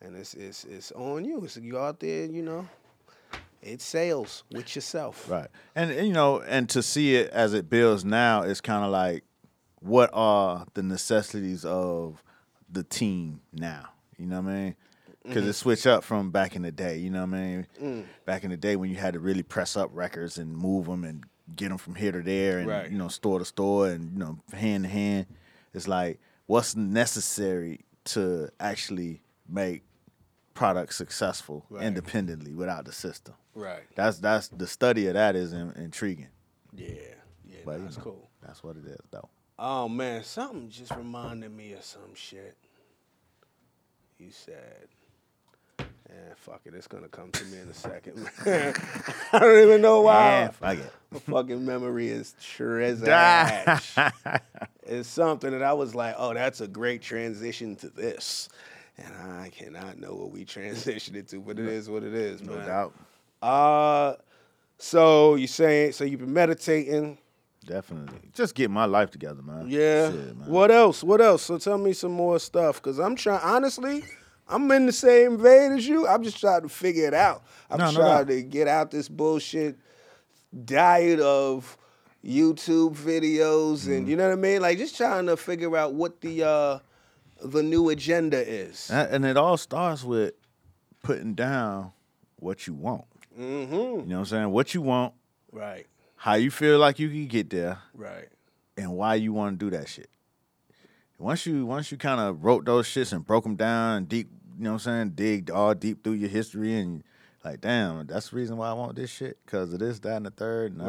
and 0.02 0.16
it's 0.16 0.34
it's 0.34 0.64
it's 0.64 0.92
on 0.92 1.24
you. 1.24 1.42
It's 1.44 1.56
you 1.56 1.78
out 1.78 1.98
there. 2.00 2.26
You 2.26 2.42
know, 2.42 2.68
It's 3.62 3.84
sales 3.84 4.44
with 4.52 4.74
yourself. 4.76 5.28
Right. 5.28 5.48
And, 5.74 5.90
and, 5.90 6.06
you 6.06 6.12
know, 6.12 6.40
and 6.40 6.68
to 6.70 6.82
see 6.82 7.16
it 7.16 7.30
as 7.30 7.52
it 7.54 7.68
builds 7.68 8.04
now, 8.04 8.42
it's 8.42 8.60
kind 8.60 8.84
of 8.84 8.90
like, 8.90 9.24
what 9.80 10.10
are 10.12 10.66
the 10.74 10.82
necessities 10.82 11.64
of 11.64 12.22
the 12.70 12.82
team 12.82 13.40
now? 13.52 13.88
You 14.18 14.26
know 14.26 14.40
what 14.40 14.50
I 14.50 14.54
mean? 14.54 14.76
Because 15.22 15.42
Mm-hmm. 15.42 15.50
it 15.50 15.52
switched 15.54 15.86
up 15.86 16.02
from 16.02 16.30
back 16.30 16.56
in 16.56 16.62
the 16.62 16.72
day. 16.72 16.96
You 16.96 17.10
know 17.10 17.20
what 17.26 17.34
I 17.34 17.40
mean? 17.40 17.66
Mm. 17.80 18.04
Back 18.24 18.42
in 18.44 18.50
the 18.50 18.56
day 18.56 18.76
when 18.76 18.88
you 18.90 18.96
had 18.96 19.12
to 19.14 19.20
really 19.20 19.42
press 19.42 19.76
up 19.76 19.90
records 19.92 20.38
and 20.38 20.56
move 20.56 20.86
them 20.86 21.04
and 21.04 21.24
get 21.56 21.68
them 21.68 21.78
from 21.78 21.94
here 21.96 22.12
to 22.12 22.22
there 22.22 22.58
and 22.60 22.68
Right. 22.68 22.90
you 22.90 22.96
know 22.96 23.08
store 23.08 23.38
to 23.38 23.44
store 23.44 23.88
and 23.88 24.12
you 24.12 24.18
know 24.18 24.38
hand 24.52 24.84
to 24.84 24.90
hand. 24.90 25.26
It's 25.74 25.86
like 25.88 26.20
what's 26.46 26.74
necessary 26.76 27.80
to 28.06 28.48
actually 28.58 29.20
make 29.48 29.82
products 30.54 30.96
successful 30.96 31.66
Right. 31.68 31.84
independently 31.84 32.54
without 32.54 32.84
the 32.86 32.92
system. 32.92 33.34
Right. 33.54 33.82
That's 33.96 34.18
that's 34.20 34.48
the 34.48 34.66
study 34.66 35.06
of 35.08 35.14
that 35.14 35.36
is 35.36 35.52
in, 35.52 35.72
intriguing. 35.72 36.28
Yeah. 36.72 36.88
Yeah. 37.44 37.56
But 37.66 37.78
you 37.78 37.84
that's 37.84 37.98
know, 37.98 38.04
cool. 38.04 38.30
That's 38.42 38.62
what 38.64 38.76
it 38.76 38.86
is, 38.86 39.00
though. 39.10 39.28
Oh 39.58 39.86
man, 39.88 40.24
something 40.24 40.70
just 40.70 40.94
reminded 40.96 41.50
me 41.54 41.72
of 41.74 41.84
some 41.84 42.14
shit. 42.14 42.56
You 44.18 44.30
said, 44.30 44.88
"Yeah, 46.12 46.34
fuck 46.36 46.60
it, 46.64 46.74
it's 46.74 46.86
gonna 46.86 47.08
come 47.08 47.30
to 47.32 47.44
me 47.46 47.58
in 47.58 47.68
a 47.68 47.74
second. 47.74 48.28
I 49.32 49.38
don't 49.38 49.62
even 49.62 49.80
know 49.80 50.02
why. 50.02 50.40
Yeah, 50.42 50.48
fuck 50.50 50.78
it. 50.78 50.92
My 51.12 51.18
fucking 51.20 51.64
memory 51.64 52.08
is 52.08 52.34
trash. 52.42 53.96
it's 54.82 55.08
something 55.08 55.50
that 55.52 55.62
I 55.62 55.72
was 55.72 55.94
like, 55.94 56.14
oh, 56.18 56.34
that's 56.34 56.60
a 56.60 56.68
great 56.68 57.02
transition 57.02 57.76
to 57.76 57.88
this. 57.88 58.48
And 58.98 59.14
I 59.14 59.50
cannot 59.50 59.98
know 59.98 60.14
what 60.14 60.30
we 60.30 60.44
transitioned 60.56 61.16
it 61.16 61.28
to, 61.28 61.40
but 61.40 61.58
it 61.58 61.66
is 61.66 61.88
what 61.88 62.02
it 62.02 62.14
is, 62.14 62.42
No 62.42 62.54
man. 62.54 62.66
doubt. 62.66 62.94
Uh 63.42 64.14
so 64.78 65.34
you 65.36 65.46
saying 65.46 65.92
so 65.92 66.04
you've 66.04 66.20
been 66.20 66.32
meditating. 66.32 67.18
Definitely. 67.66 68.30
Just 68.34 68.54
get 68.54 68.70
my 68.70 68.86
life 68.86 69.10
together, 69.10 69.42
man. 69.42 69.66
Yeah. 69.68 70.10
Shit, 70.10 70.36
man. 70.38 70.48
What 70.50 70.70
else? 70.70 71.02
What 71.04 71.20
else? 71.20 71.42
So 71.42 71.58
tell 71.58 71.78
me 71.78 71.92
some 71.92 72.12
more 72.12 72.38
stuff, 72.38 72.80
cause 72.82 72.98
I'm 72.98 73.16
trying. 73.16 73.40
Honestly, 73.42 74.04
I'm 74.50 74.70
in 74.72 74.86
the 74.86 74.92
same 74.92 75.38
vein 75.38 75.72
as 75.72 75.86
you. 75.86 76.06
I'm 76.08 76.22
just 76.22 76.38
trying 76.40 76.62
to 76.62 76.68
figure 76.68 77.06
it 77.06 77.14
out. 77.14 77.42
I'm 77.70 77.78
No, 77.78 77.86
no 77.86 77.92
trying 77.92 78.16
doubt. 78.18 78.26
to 78.28 78.42
get 78.42 78.68
out 78.68 78.90
this 78.90 79.08
bullshit 79.08 79.78
diet 80.64 81.20
of 81.20 81.76
YouTube 82.24 82.96
videos, 82.96 83.86
and 83.86 84.02
Mm-hmm. 84.02 84.10
you 84.10 84.16
know 84.16 84.24
what 84.28 84.32
I 84.32 84.36
mean. 84.36 84.60
Like 84.62 84.78
just 84.78 84.96
trying 84.96 85.26
to 85.26 85.36
figure 85.36 85.74
out 85.76 85.94
what 85.94 86.20
the 86.20 86.42
uh 86.46 86.78
the 87.42 87.62
new 87.62 87.88
agenda 87.88 88.38
is. 88.46 88.90
And 88.90 89.08
and 89.14 89.24
it 89.24 89.36
all 89.36 89.56
starts 89.56 90.04
with 90.04 90.34
putting 91.02 91.34
down 91.34 91.92
what 92.36 92.66
you 92.66 92.74
want. 92.74 93.04
Mm-hmm. 93.38 93.72
You 93.72 93.78
know 93.80 93.96
what 93.98 94.18
I'm 94.18 94.24
saying? 94.26 94.50
What 94.50 94.74
you 94.74 94.82
want, 94.82 95.14
Right. 95.52 95.86
how 96.16 96.34
you 96.34 96.50
feel 96.50 96.78
like 96.78 96.98
you 96.98 97.08
can 97.08 97.26
get 97.28 97.48
there, 97.50 97.78
Right. 97.94 98.28
and 98.76 98.92
why 98.92 99.14
you 99.14 99.32
want 99.32 99.58
to 99.58 99.64
do 99.70 99.74
that 99.76 99.88
shit. 99.88 100.10
Once 101.18 101.46
you 101.46 101.64
once 101.66 101.90
you 101.92 101.96
kind 101.98 102.20
of 102.20 102.44
wrote 102.44 102.64
those 102.64 102.86
shits 102.86 103.12
and 103.12 103.24
broke 103.26 103.44
them 103.44 103.56
down 103.56 103.96
and 103.98 104.08
deep, 104.08 104.28
you 104.60 104.64
know 104.64 104.72
what 104.72 104.86
I'm 104.86 104.92
saying, 104.92 105.10
dig 105.14 105.50
all 105.50 105.72
deep 105.74 106.04
through 106.04 106.12
your 106.12 106.28
history 106.28 106.74
and 106.76 107.02
like, 107.42 107.62
damn, 107.62 108.06
that's 108.06 108.28
the 108.28 108.36
reason 108.36 108.58
why 108.58 108.68
I 108.68 108.74
want 108.74 108.94
this 108.94 109.08
shit 109.08 109.38
because 109.46 109.72
of 109.72 109.78
this, 109.78 109.98
that, 110.00 110.16
and 110.18 110.26
the 110.26 110.30
third, 110.30 110.72
and 110.72 110.82
I- 110.82 110.86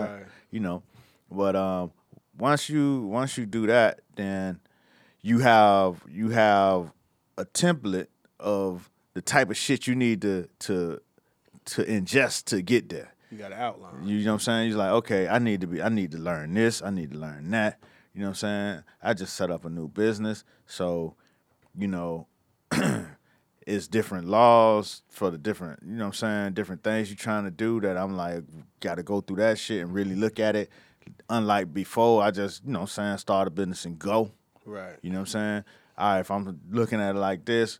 you 0.51 0.59
know. 0.59 0.83
But 1.31 1.55
um, 1.55 1.93
once 2.37 2.67
you 2.67 3.03
once 3.03 3.37
you 3.37 3.45
do 3.45 3.67
that, 3.67 4.01
then 4.17 4.59
you 5.21 5.39
have 5.39 6.03
you 6.09 6.31
have 6.31 6.91
a 7.37 7.45
template 7.45 8.07
of 8.41 8.89
the 9.13 9.21
type 9.21 9.49
of 9.49 9.55
shit 9.55 9.87
you 9.87 9.95
need 9.95 10.21
to 10.23 10.49
to 10.59 10.99
to 11.63 11.83
ingest 11.85 12.43
to 12.47 12.61
get 12.61 12.89
there. 12.89 13.13
You 13.31 13.37
got 13.37 13.53
an 13.53 13.59
outline. 13.59 14.05
You 14.05 14.19
know 14.25 14.31
what 14.31 14.33
I'm 14.33 14.39
saying? 14.41 14.69
You're 14.71 14.79
like, 14.79 14.91
okay, 14.91 15.29
I 15.29 15.39
need 15.39 15.61
to 15.61 15.67
be, 15.67 15.81
I 15.81 15.87
need 15.87 16.11
to 16.11 16.17
learn 16.17 16.53
this, 16.55 16.81
I 16.81 16.89
need 16.89 17.11
to 17.11 17.17
learn 17.17 17.49
that. 17.51 17.79
You 18.13 18.19
know 18.19 18.25
what 18.27 18.29
I'm 18.31 18.35
saying? 18.35 18.83
I 19.01 19.13
just 19.13 19.33
set 19.37 19.49
up 19.49 19.63
a 19.63 19.69
new 19.69 19.87
business, 19.87 20.43
so 20.65 21.15
you 21.77 21.87
know, 21.87 22.27
it's 23.67 23.87
different 23.87 24.27
laws 24.27 25.03
for 25.09 25.29
the 25.29 25.37
different, 25.37 25.81
you 25.83 25.93
know 25.95 26.05
what 26.05 26.07
I'm 26.07 26.13
saying, 26.13 26.53
different 26.53 26.83
things 26.83 27.09
you're 27.09 27.17
trying 27.17 27.43
to 27.45 27.51
do 27.51 27.79
that 27.81 27.95
I'm 27.97 28.15
like, 28.17 28.43
got 28.79 28.95
to 28.95 29.03
go 29.03 29.21
through 29.21 29.37
that 29.37 29.59
shit 29.59 29.81
and 29.81 29.93
really 29.93 30.15
look 30.15 30.39
at 30.39 30.55
it. 30.55 30.69
Unlike 31.29 31.73
before, 31.73 32.23
I 32.23 32.31
just, 32.31 32.63
you 32.65 32.71
know 32.71 32.79
what 32.79 32.83
I'm 32.83 32.87
saying, 32.87 33.17
start 33.19 33.47
a 33.47 33.51
business 33.51 33.85
and 33.85 33.99
go. 33.99 34.31
Right. 34.65 34.95
You 35.01 35.09
know 35.11 35.17
what 35.19 35.21
I'm 35.21 35.25
saying? 35.27 35.63
All 35.97 36.13
right, 36.13 36.19
if 36.21 36.31
I'm 36.31 36.59
looking 36.71 36.99
at 37.01 37.15
it 37.15 37.19
like 37.19 37.45
this, 37.45 37.79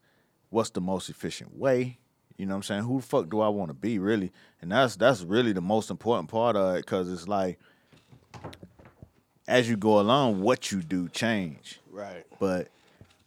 what's 0.50 0.70
the 0.70 0.82
most 0.82 1.10
efficient 1.10 1.58
way? 1.58 1.98
You 2.38 2.46
know 2.46 2.54
what 2.54 2.58
I'm 2.58 2.64
saying? 2.64 2.84
Who 2.84 3.02
the 3.02 3.06
fuck 3.06 3.30
do 3.30 3.40
I 3.42 3.50
want 3.50 3.70
to 3.70 3.74
be, 3.76 4.00
really? 4.00 4.32
And 4.62 4.72
that's 4.72 4.96
that's 4.96 5.22
really 5.22 5.54
the 5.54 5.62
most 5.62 5.90
important 5.90 6.30
part 6.30 6.56
of 6.56 6.76
it, 6.76 6.86
because 6.86 7.12
it's 7.12 7.28
like, 7.28 7.60
as 9.48 9.70
you 9.70 9.78
go 9.78 10.00
along, 10.00 10.42
what 10.42 10.72
you 10.72 10.82
do 10.82 11.08
change, 11.10 11.80
Right. 11.90 12.26
but 12.40 12.70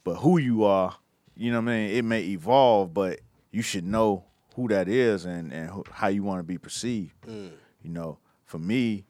but 0.03 0.15
who 0.15 0.37
you 0.37 0.63
are, 0.65 0.95
you 1.35 1.51
know 1.51 1.59
what 1.61 1.71
I 1.71 1.75
mean? 1.75 1.89
It 1.95 2.05
may 2.05 2.21
evolve, 2.21 2.93
but 2.93 3.19
you 3.51 3.61
should 3.61 3.85
know 3.85 4.25
who 4.55 4.67
that 4.69 4.87
is 4.87 5.25
and 5.25 5.51
and 5.53 5.69
who, 5.69 5.83
how 5.91 6.07
you 6.07 6.23
want 6.23 6.39
to 6.39 6.43
be 6.43 6.57
perceived. 6.57 7.13
Mm. 7.27 7.51
You 7.81 7.89
know, 7.89 8.19
for 8.45 8.59
me, 8.59 9.05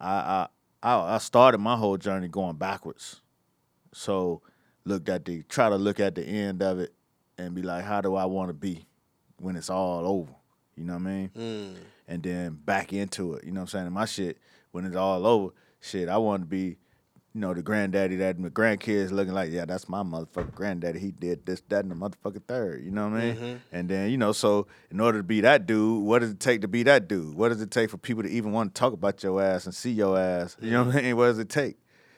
I, 0.00 0.48
I 0.82 1.14
I 1.14 1.18
started 1.18 1.58
my 1.58 1.76
whole 1.76 1.96
journey 1.96 2.28
going 2.28 2.56
backwards. 2.56 3.20
So 3.92 4.42
looked 4.84 5.08
at 5.08 5.24
the 5.24 5.42
try 5.44 5.68
to 5.68 5.76
look 5.76 6.00
at 6.00 6.14
the 6.14 6.24
end 6.24 6.62
of 6.62 6.78
it 6.78 6.92
and 7.36 7.54
be 7.54 7.62
like, 7.62 7.84
how 7.84 8.00
do 8.00 8.16
I 8.16 8.24
want 8.24 8.48
to 8.48 8.54
be 8.54 8.86
when 9.38 9.56
it's 9.56 9.70
all 9.70 10.06
over? 10.06 10.32
You 10.76 10.84
know 10.84 10.94
what 10.94 11.02
I 11.02 11.04
mean? 11.04 11.30
Mm. 11.36 11.74
And 12.06 12.22
then 12.22 12.58
back 12.64 12.92
into 12.92 13.34
it. 13.34 13.44
You 13.44 13.52
know 13.52 13.60
what 13.60 13.62
I'm 13.62 13.68
saying? 13.68 13.86
And 13.86 13.94
my 13.94 14.04
shit, 14.06 14.38
when 14.70 14.84
it's 14.84 14.96
all 14.96 15.26
over, 15.26 15.52
shit, 15.80 16.08
I 16.08 16.16
want 16.18 16.42
to 16.42 16.46
be, 16.46 16.78
you 17.38 17.42
know, 17.42 17.54
the 17.54 17.62
granddaddy 17.62 18.16
that 18.16 18.36
my 18.36 18.48
grandkids 18.48 19.12
looking 19.12 19.32
like, 19.32 19.52
yeah, 19.52 19.64
that's 19.64 19.88
my 19.88 20.02
motherfucking 20.02 20.56
granddaddy. 20.56 20.98
He 20.98 21.12
did 21.12 21.46
this, 21.46 21.62
that, 21.68 21.84
and 21.84 21.92
the 21.92 21.94
motherfucking 21.94 22.42
third. 22.48 22.84
You 22.84 22.90
know 22.90 23.08
what 23.08 23.20
I 23.20 23.24
mean? 23.26 23.36
Mm-hmm. 23.36 23.56
And 23.70 23.88
then, 23.88 24.10
you 24.10 24.16
know, 24.16 24.32
so 24.32 24.66
in 24.90 24.98
order 24.98 25.18
to 25.18 25.22
be 25.22 25.40
that 25.42 25.64
dude, 25.64 26.02
what 26.02 26.18
does 26.18 26.32
it 26.32 26.40
take 26.40 26.62
to 26.62 26.68
be 26.68 26.82
that 26.82 27.06
dude? 27.06 27.36
What 27.36 27.50
does 27.50 27.62
it 27.62 27.70
take 27.70 27.90
for 27.90 27.96
people 27.96 28.24
to 28.24 28.28
even 28.28 28.50
want 28.50 28.74
to 28.74 28.78
talk 28.80 28.92
about 28.92 29.22
your 29.22 29.40
ass 29.40 29.66
and 29.66 29.72
see 29.74 29.92
your 29.92 30.18
ass? 30.18 30.56
You 30.60 30.72
know 30.72 30.82
what 30.82 30.96
I 30.96 31.02
mean? 31.02 31.16
What 31.16 31.26
does 31.26 31.38
it 31.38 31.48
take? 31.48 31.76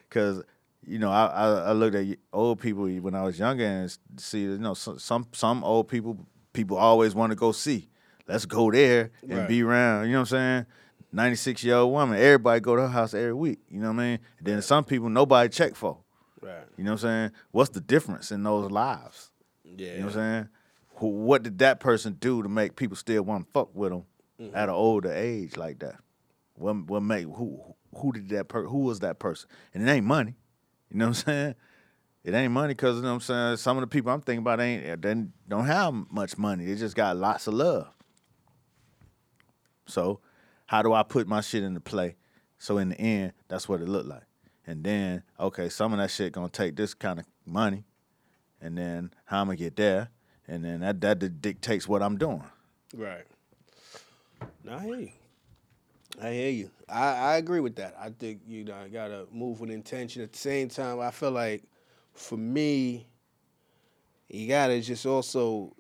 Because 0.09 0.43
you 0.87 0.99
know, 0.99 1.11
I, 1.11 1.27
I 1.27 1.47
I 1.65 1.73
looked 1.73 1.97
at 1.97 2.07
old 2.33 2.59
people 2.59 2.89
when 2.89 3.15
I 3.15 3.23
was 3.23 3.39
younger 3.39 3.67
and 3.67 3.95
see, 4.17 4.41
you 4.45 4.57
know, 4.57 4.73
some 4.73 4.99
some, 4.99 5.27
some 5.33 5.63
old 5.65 5.89
people 5.89 6.27
people 6.55 6.79
always 6.79 7.15
want 7.15 7.31
to 7.31 7.37
go 7.37 7.53
see. 7.53 7.91
Let's 8.27 8.47
go 8.47 8.71
there 8.71 9.11
and 9.21 9.41
Right. 9.41 9.49
be 9.49 9.63
around. 9.63 10.07
You 10.07 10.13
know 10.13 10.21
what 10.21 10.33
I'm 10.33 10.39
saying? 10.39 10.67
96 11.13 11.65
year 11.65 11.77
old 11.77 11.93
woman. 11.93 12.19
Everybody 12.19 12.61
go 12.61 12.77
to 12.77 12.83
her 12.83 12.89
house 12.89 13.15
every 13.15 13.35
week. 13.35 13.59
You 13.69 13.81
know 13.81 13.89
what 13.89 14.01
I 14.01 14.05
mean? 14.05 14.19
And 14.39 14.47
then 14.47 14.63
some 14.63 14.85
people 14.85 15.09
nobody 15.09 15.49
check 15.49 15.75
for. 15.75 15.99
Right. 16.41 16.65
You 16.77 16.85
know 16.85 16.93
what 16.93 17.05
I'm 17.05 17.09
saying? 17.09 17.31
What's 17.51 17.71
the 17.71 17.81
difference 17.81 18.33
in 18.33 18.43
those 18.43 18.71
lives? 18.71 19.31
Yeah. 19.65 19.93
You 19.93 19.99
know 19.99 20.07
what 20.07 20.17
I'm 20.17 20.21
saying? 20.21 20.49
What 21.01 21.43
did 21.43 21.59
that 21.61 21.81
person 21.81 22.17
do 22.21 22.43
to 22.43 22.49
make 22.49 22.77
people 22.77 22.97
still 22.97 23.23
want 23.23 23.47
to 23.47 23.53
fuck 23.53 23.75
with 23.75 23.91
them 23.91 24.05
at 24.39 24.45
mm-hmm. 24.45 24.57
an 24.57 24.71
older 24.71 25.13
age 25.13 25.57
like 25.57 25.79
that? 25.81 25.97
What 26.55 26.77
what 26.87 27.03
make 27.03 27.25
who 27.25 27.75
who 27.97 28.13
did 28.13 28.29
that 28.31 28.49
per, 28.49 28.65
who 28.65 28.81
was 28.81 29.01
that 29.01 29.19
person? 29.19 29.49
And 29.73 29.89
it 29.89 29.91
ain't 29.91 30.07
money. 30.07 30.37
You 30.91 30.99
know 30.99 31.07
what 31.07 31.09
I'm 31.09 31.15
saying? 31.15 31.55
It 32.23 32.35
ain't 32.35 32.53
money 32.53 32.75
because 32.75 32.97
you 32.97 33.03
know 33.03 33.09
what 33.09 33.15
I'm 33.15 33.21
saying. 33.21 33.57
Some 33.57 33.79
of 33.79 33.81
the 33.81 33.87
people 33.87 34.13
I'm 34.13 34.21
thinking 34.21 34.43
about 34.43 34.61
ain't 34.61 35.01
they 35.01 35.15
don't 35.49 35.65
have 35.65 35.95
much 36.11 36.37
money. 36.37 36.67
They 36.67 36.75
just 36.75 36.95
got 36.95 37.17
lots 37.17 37.47
of 37.47 37.55
love. 37.55 37.89
So, 39.87 40.21
how 40.71 40.83
do 40.83 40.93
I 40.93 41.03
put 41.03 41.27
my 41.27 41.41
shit 41.41 41.65
into 41.65 41.81
play? 41.81 42.15
So 42.57 42.79
in 42.79 42.91
the 42.91 43.01
end, 43.01 43.33
that's 43.49 43.69
what 43.69 43.81
it 43.81 43.89
looked 43.89 44.07
like. 44.07 44.23
And 44.65 44.85
then, 44.85 45.25
okay, 45.41 45.69
some 45.69 45.93
of 45.93 45.99
that 45.99 46.13
shit 46.13 46.33
gonna 46.33 46.49
take 46.49 46.77
this 46.77 46.95
kind 46.95 47.19
of 47.19 47.25
money, 47.45 47.83
and 48.61 48.79
then 48.79 49.13
how 49.25 49.41
I'm 49.41 49.49
gonna 49.49 49.57
get 49.57 49.75
there, 49.75 50.11
and 50.47 50.65
then 50.65 50.79
that 50.79 51.01
that 51.01 51.43
dictates 51.43 51.89
what 51.89 52.05
I'm 52.05 52.17
doing. 52.17 52.45
Right. 52.95 53.25
No, 54.63 54.77
I 54.77 54.85
hear 54.85 54.95
you. 54.95 55.11
I 56.23 56.31
hear 56.31 56.51
you. 56.51 56.71
I, 56.89 57.15
I 57.15 57.37
agree 57.39 57.59
with 57.59 57.75
that. 57.75 57.97
I 57.99 58.11
think 58.11 58.43
you 58.47 58.63
know 58.63 58.85
you 58.85 58.93
gotta 58.93 59.27
move 59.33 59.59
with 59.59 59.71
intention. 59.71 60.23
At 60.23 60.31
the 60.31 60.39
same 60.39 60.69
time, 60.69 61.01
I 61.01 61.11
feel 61.11 61.33
like 61.33 61.65
for 62.13 62.37
me, 62.37 63.09
you 64.29 64.47
gotta 64.47 64.81
just 64.81 65.05
also 65.05 65.75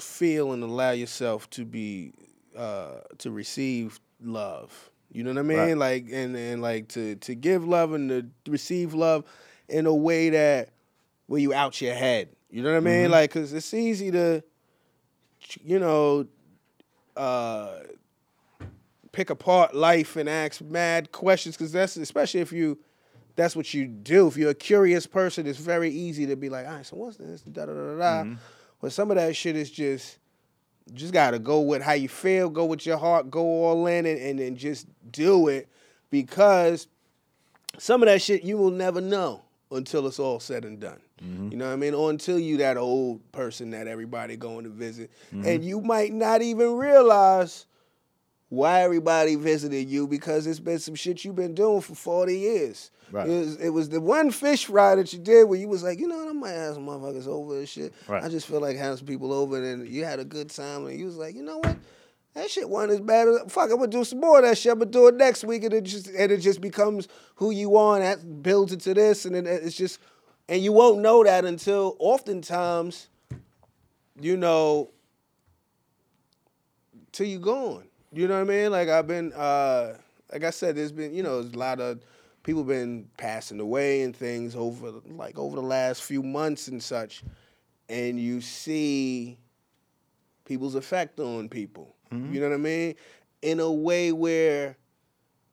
feel 0.00 0.50
and 0.50 0.64
allow 0.64 0.90
yourself 0.90 1.48
to 1.50 1.64
be 1.64 2.12
uh 2.58 3.00
to 3.18 3.30
receive 3.30 4.00
love. 4.22 4.90
You 5.10 5.22
know 5.22 5.30
what 5.30 5.38
I 5.38 5.42
mean? 5.42 5.58
Right. 5.58 5.78
Like 5.78 6.06
and 6.12 6.36
and 6.36 6.60
like 6.60 6.88
to 6.88 7.14
to 7.16 7.34
give 7.34 7.66
love 7.66 7.92
and 7.92 8.10
to 8.10 8.50
receive 8.50 8.92
love 8.92 9.24
in 9.68 9.86
a 9.86 9.94
way 9.94 10.30
that 10.30 10.70
where 11.26 11.40
you 11.40 11.54
out 11.54 11.80
your 11.80 11.94
head. 11.94 12.30
You 12.50 12.62
know 12.62 12.70
what 12.72 12.78
I 12.78 12.80
mean? 12.80 13.10
Like, 13.10 13.30
cause 13.30 13.52
it's 13.52 13.74
easy 13.74 14.10
to, 14.10 14.42
you 15.62 15.78
know, 15.78 16.26
uh, 17.16 17.80
pick 19.12 19.28
apart 19.28 19.74
life 19.74 20.16
and 20.16 20.28
ask 20.28 20.62
mad 20.62 21.12
questions. 21.12 21.56
Cause 21.56 21.72
that's 21.72 21.96
especially 21.98 22.40
if 22.40 22.50
you, 22.50 22.78
that's 23.36 23.54
what 23.54 23.74
you 23.74 23.86
do. 23.86 24.26
If 24.26 24.38
you're 24.38 24.50
a 24.50 24.54
curious 24.54 25.06
person, 25.06 25.46
it's 25.46 25.58
very 25.58 25.90
easy 25.90 26.26
to 26.26 26.36
be 26.36 26.48
like, 26.48 26.66
all 26.66 26.76
right, 26.76 26.86
so 26.86 26.96
what's 26.96 27.18
this? 27.18 27.42
Da 27.42 27.66
da 27.66 27.74
da 27.74 27.94
da. 27.94 28.24
da. 28.24 28.30
But 28.80 28.92
some 28.92 29.10
of 29.10 29.16
that 29.16 29.36
shit 29.36 29.54
is 29.54 29.70
just 29.70 30.18
just 30.94 31.12
gotta 31.12 31.38
go 31.38 31.60
with 31.60 31.82
how 31.82 31.92
you 31.92 32.08
feel, 32.08 32.48
go 32.48 32.64
with 32.64 32.86
your 32.86 32.98
heart, 32.98 33.30
go 33.30 33.40
all 33.40 33.86
in, 33.86 34.06
and 34.06 34.18
and, 34.18 34.40
and 34.40 34.56
just 34.56 34.86
do 35.10 35.48
it 35.48 35.68
because 36.10 36.88
some 37.78 38.02
of 38.02 38.06
that 38.06 38.22
shit 38.22 38.42
you 38.42 38.56
will 38.56 38.70
never 38.70 39.00
know 39.00 39.42
until 39.70 40.06
it's 40.06 40.18
all 40.18 40.40
said 40.40 40.64
and 40.64 40.80
done. 40.80 41.00
Mm-hmm. 41.22 41.52
You 41.52 41.56
know 41.58 41.66
what 41.66 41.72
I 41.72 41.76
mean? 41.76 41.94
Or 41.94 42.10
until 42.10 42.38
you 42.38 42.58
that 42.58 42.76
old 42.76 43.20
person 43.32 43.70
that 43.70 43.86
everybody 43.86 44.36
going 44.36 44.64
to 44.64 44.70
visit, 44.70 45.10
mm-hmm. 45.32 45.46
and 45.46 45.64
you 45.64 45.80
might 45.80 46.12
not 46.12 46.42
even 46.42 46.76
realize 46.76 47.66
why 48.48 48.82
everybody 48.82 49.34
visited 49.34 49.88
you 49.88 50.06
because 50.06 50.46
it's 50.46 50.60
been 50.60 50.78
some 50.78 50.94
shit 50.94 51.24
you've 51.24 51.36
been 51.36 51.54
doing 51.54 51.80
for 51.80 51.94
40 51.94 52.38
years. 52.38 52.90
Right. 53.10 53.28
It, 53.28 53.38
was, 53.38 53.56
it 53.56 53.70
was 53.70 53.88
the 53.88 54.00
one 54.00 54.30
fish 54.30 54.66
fry 54.66 54.94
that 54.94 55.12
you 55.12 55.18
did 55.18 55.48
where 55.48 55.58
you 55.58 55.68
was 55.68 55.82
like, 55.82 55.98
you 55.98 56.08
know 56.08 56.16
what, 56.16 56.28
I 56.28 56.32
might 56.32 56.50
have 56.50 56.74
some 56.74 56.86
motherfuckers 56.86 57.26
over 57.26 57.58
and 57.58 57.68
shit. 57.68 57.92
Right. 58.06 58.22
I 58.22 58.28
just 58.28 58.46
feel 58.46 58.60
like 58.60 58.76
having 58.76 58.98
some 58.98 59.06
people 59.06 59.32
over 59.32 59.62
and 59.62 59.86
you 59.88 60.04
had 60.04 60.18
a 60.18 60.24
good 60.24 60.50
time 60.50 60.86
and 60.86 60.98
you 60.98 61.06
was 61.06 61.16
like, 61.16 61.34
you 61.34 61.42
know 61.42 61.58
what? 61.58 61.76
That 62.34 62.50
shit 62.50 62.68
wasn't 62.68 62.92
as 62.92 63.00
bad 63.00 63.26
as 63.26 63.52
fuck. 63.52 63.70
I'm 63.70 63.78
gonna 63.78 63.88
do 63.88 64.04
some 64.04 64.20
more 64.20 64.38
of 64.38 64.44
that 64.44 64.56
shit. 64.56 64.70
I'm 64.70 64.78
gonna 64.78 64.90
do 64.90 65.08
it 65.08 65.16
next 65.16 65.42
week, 65.42 65.64
and 65.64 65.74
it 65.74 65.82
just 65.82 66.06
and 66.06 66.30
it 66.30 66.38
just 66.38 66.60
becomes 66.60 67.08
who 67.34 67.50
you 67.50 67.76
are, 67.76 67.96
and 67.96 68.04
that 68.04 68.42
builds 68.44 68.72
into 68.72 68.94
this, 68.94 69.24
and 69.24 69.34
then 69.34 69.44
it's 69.44 69.76
just, 69.76 69.98
and 70.48 70.62
you 70.62 70.72
won't 70.72 71.00
know 71.00 71.24
that 71.24 71.44
until 71.44 71.96
oftentimes, 71.98 73.08
you 74.20 74.36
know, 74.36 74.90
till 77.10 77.26
you're 77.26 77.40
gone. 77.40 77.87
You 78.12 78.26
know 78.28 78.34
what 78.42 78.50
I 78.50 78.56
mean? 78.56 78.70
Like 78.70 78.88
I've 78.88 79.06
been, 79.06 79.32
uh, 79.34 79.94
like 80.32 80.44
I 80.44 80.50
said, 80.50 80.76
there's 80.76 80.92
been, 80.92 81.14
you 81.14 81.22
know, 81.22 81.42
there's 81.42 81.54
a 81.54 81.58
lot 81.58 81.80
of 81.80 82.00
people 82.42 82.64
been 82.64 83.08
passing 83.18 83.60
away 83.60 84.02
and 84.02 84.16
things 84.16 84.56
over, 84.56 84.92
like 85.10 85.38
over 85.38 85.56
the 85.56 85.62
last 85.62 86.02
few 86.02 86.22
months 86.22 86.68
and 86.68 86.82
such, 86.82 87.22
and 87.88 88.18
you 88.18 88.40
see 88.40 89.36
people's 90.44 90.74
effect 90.74 91.20
on 91.20 91.48
people. 91.48 91.94
You 92.32 92.40
know 92.40 92.48
what 92.48 92.54
I 92.54 92.58
mean? 92.58 92.94
In 93.42 93.60
a 93.60 93.70
way 93.70 94.12
where 94.12 94.76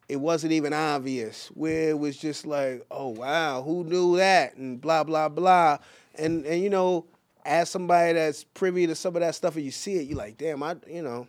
it 0.08 0.16
wasn't 0.16 0.54
even 0.54 0.72
obvious, 0.72 1.48
where 1.48 1.90
it 1.90 2.00
was 2.00 2.16
just 2.16 2.46
like, 2.46 2.86
oh 2.90 3.10
wow, 3.10 3.62
who 3.62 3.84
knew 3.84 4.16
that? 4.18 4.56
And 4.56 4.80
blah 4.80 5.04
blah 5.04 5.28
blah. 5.28 5.80
And 6.18 6.46
and 6.46 6.62
you 6.64 6.70
know, 6.70 7.06
as 7.44 7.70
somebody 7.70 8.14
that's 8.14 8.46
privy 8.46 8.88
to 8.88 8.96
some 8.96 9.16
of 9.18 9.20
that 9.20 9.36
stuff 9.36 9.56
and 9.58 9.66
you 9.66 9.72
see 9.72 9.96
it, 9.96 10.08
you're 10.08 10.18
like, 10.18 10.38
damn, 10.38 10.64
I 10.64 10.78
you 10.88 11.02
know, 11.02 11.28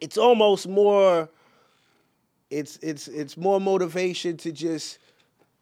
it's 0.00 0.18
almost 0.18 0.68
more 0.68 1.28
it's 2.50 2.76
it's 2.82 3.08
it's 3.08 3.36
more 3.36 3.60
motivation 3.60 4.36
to 4.38 4.52
just 4.52 4.98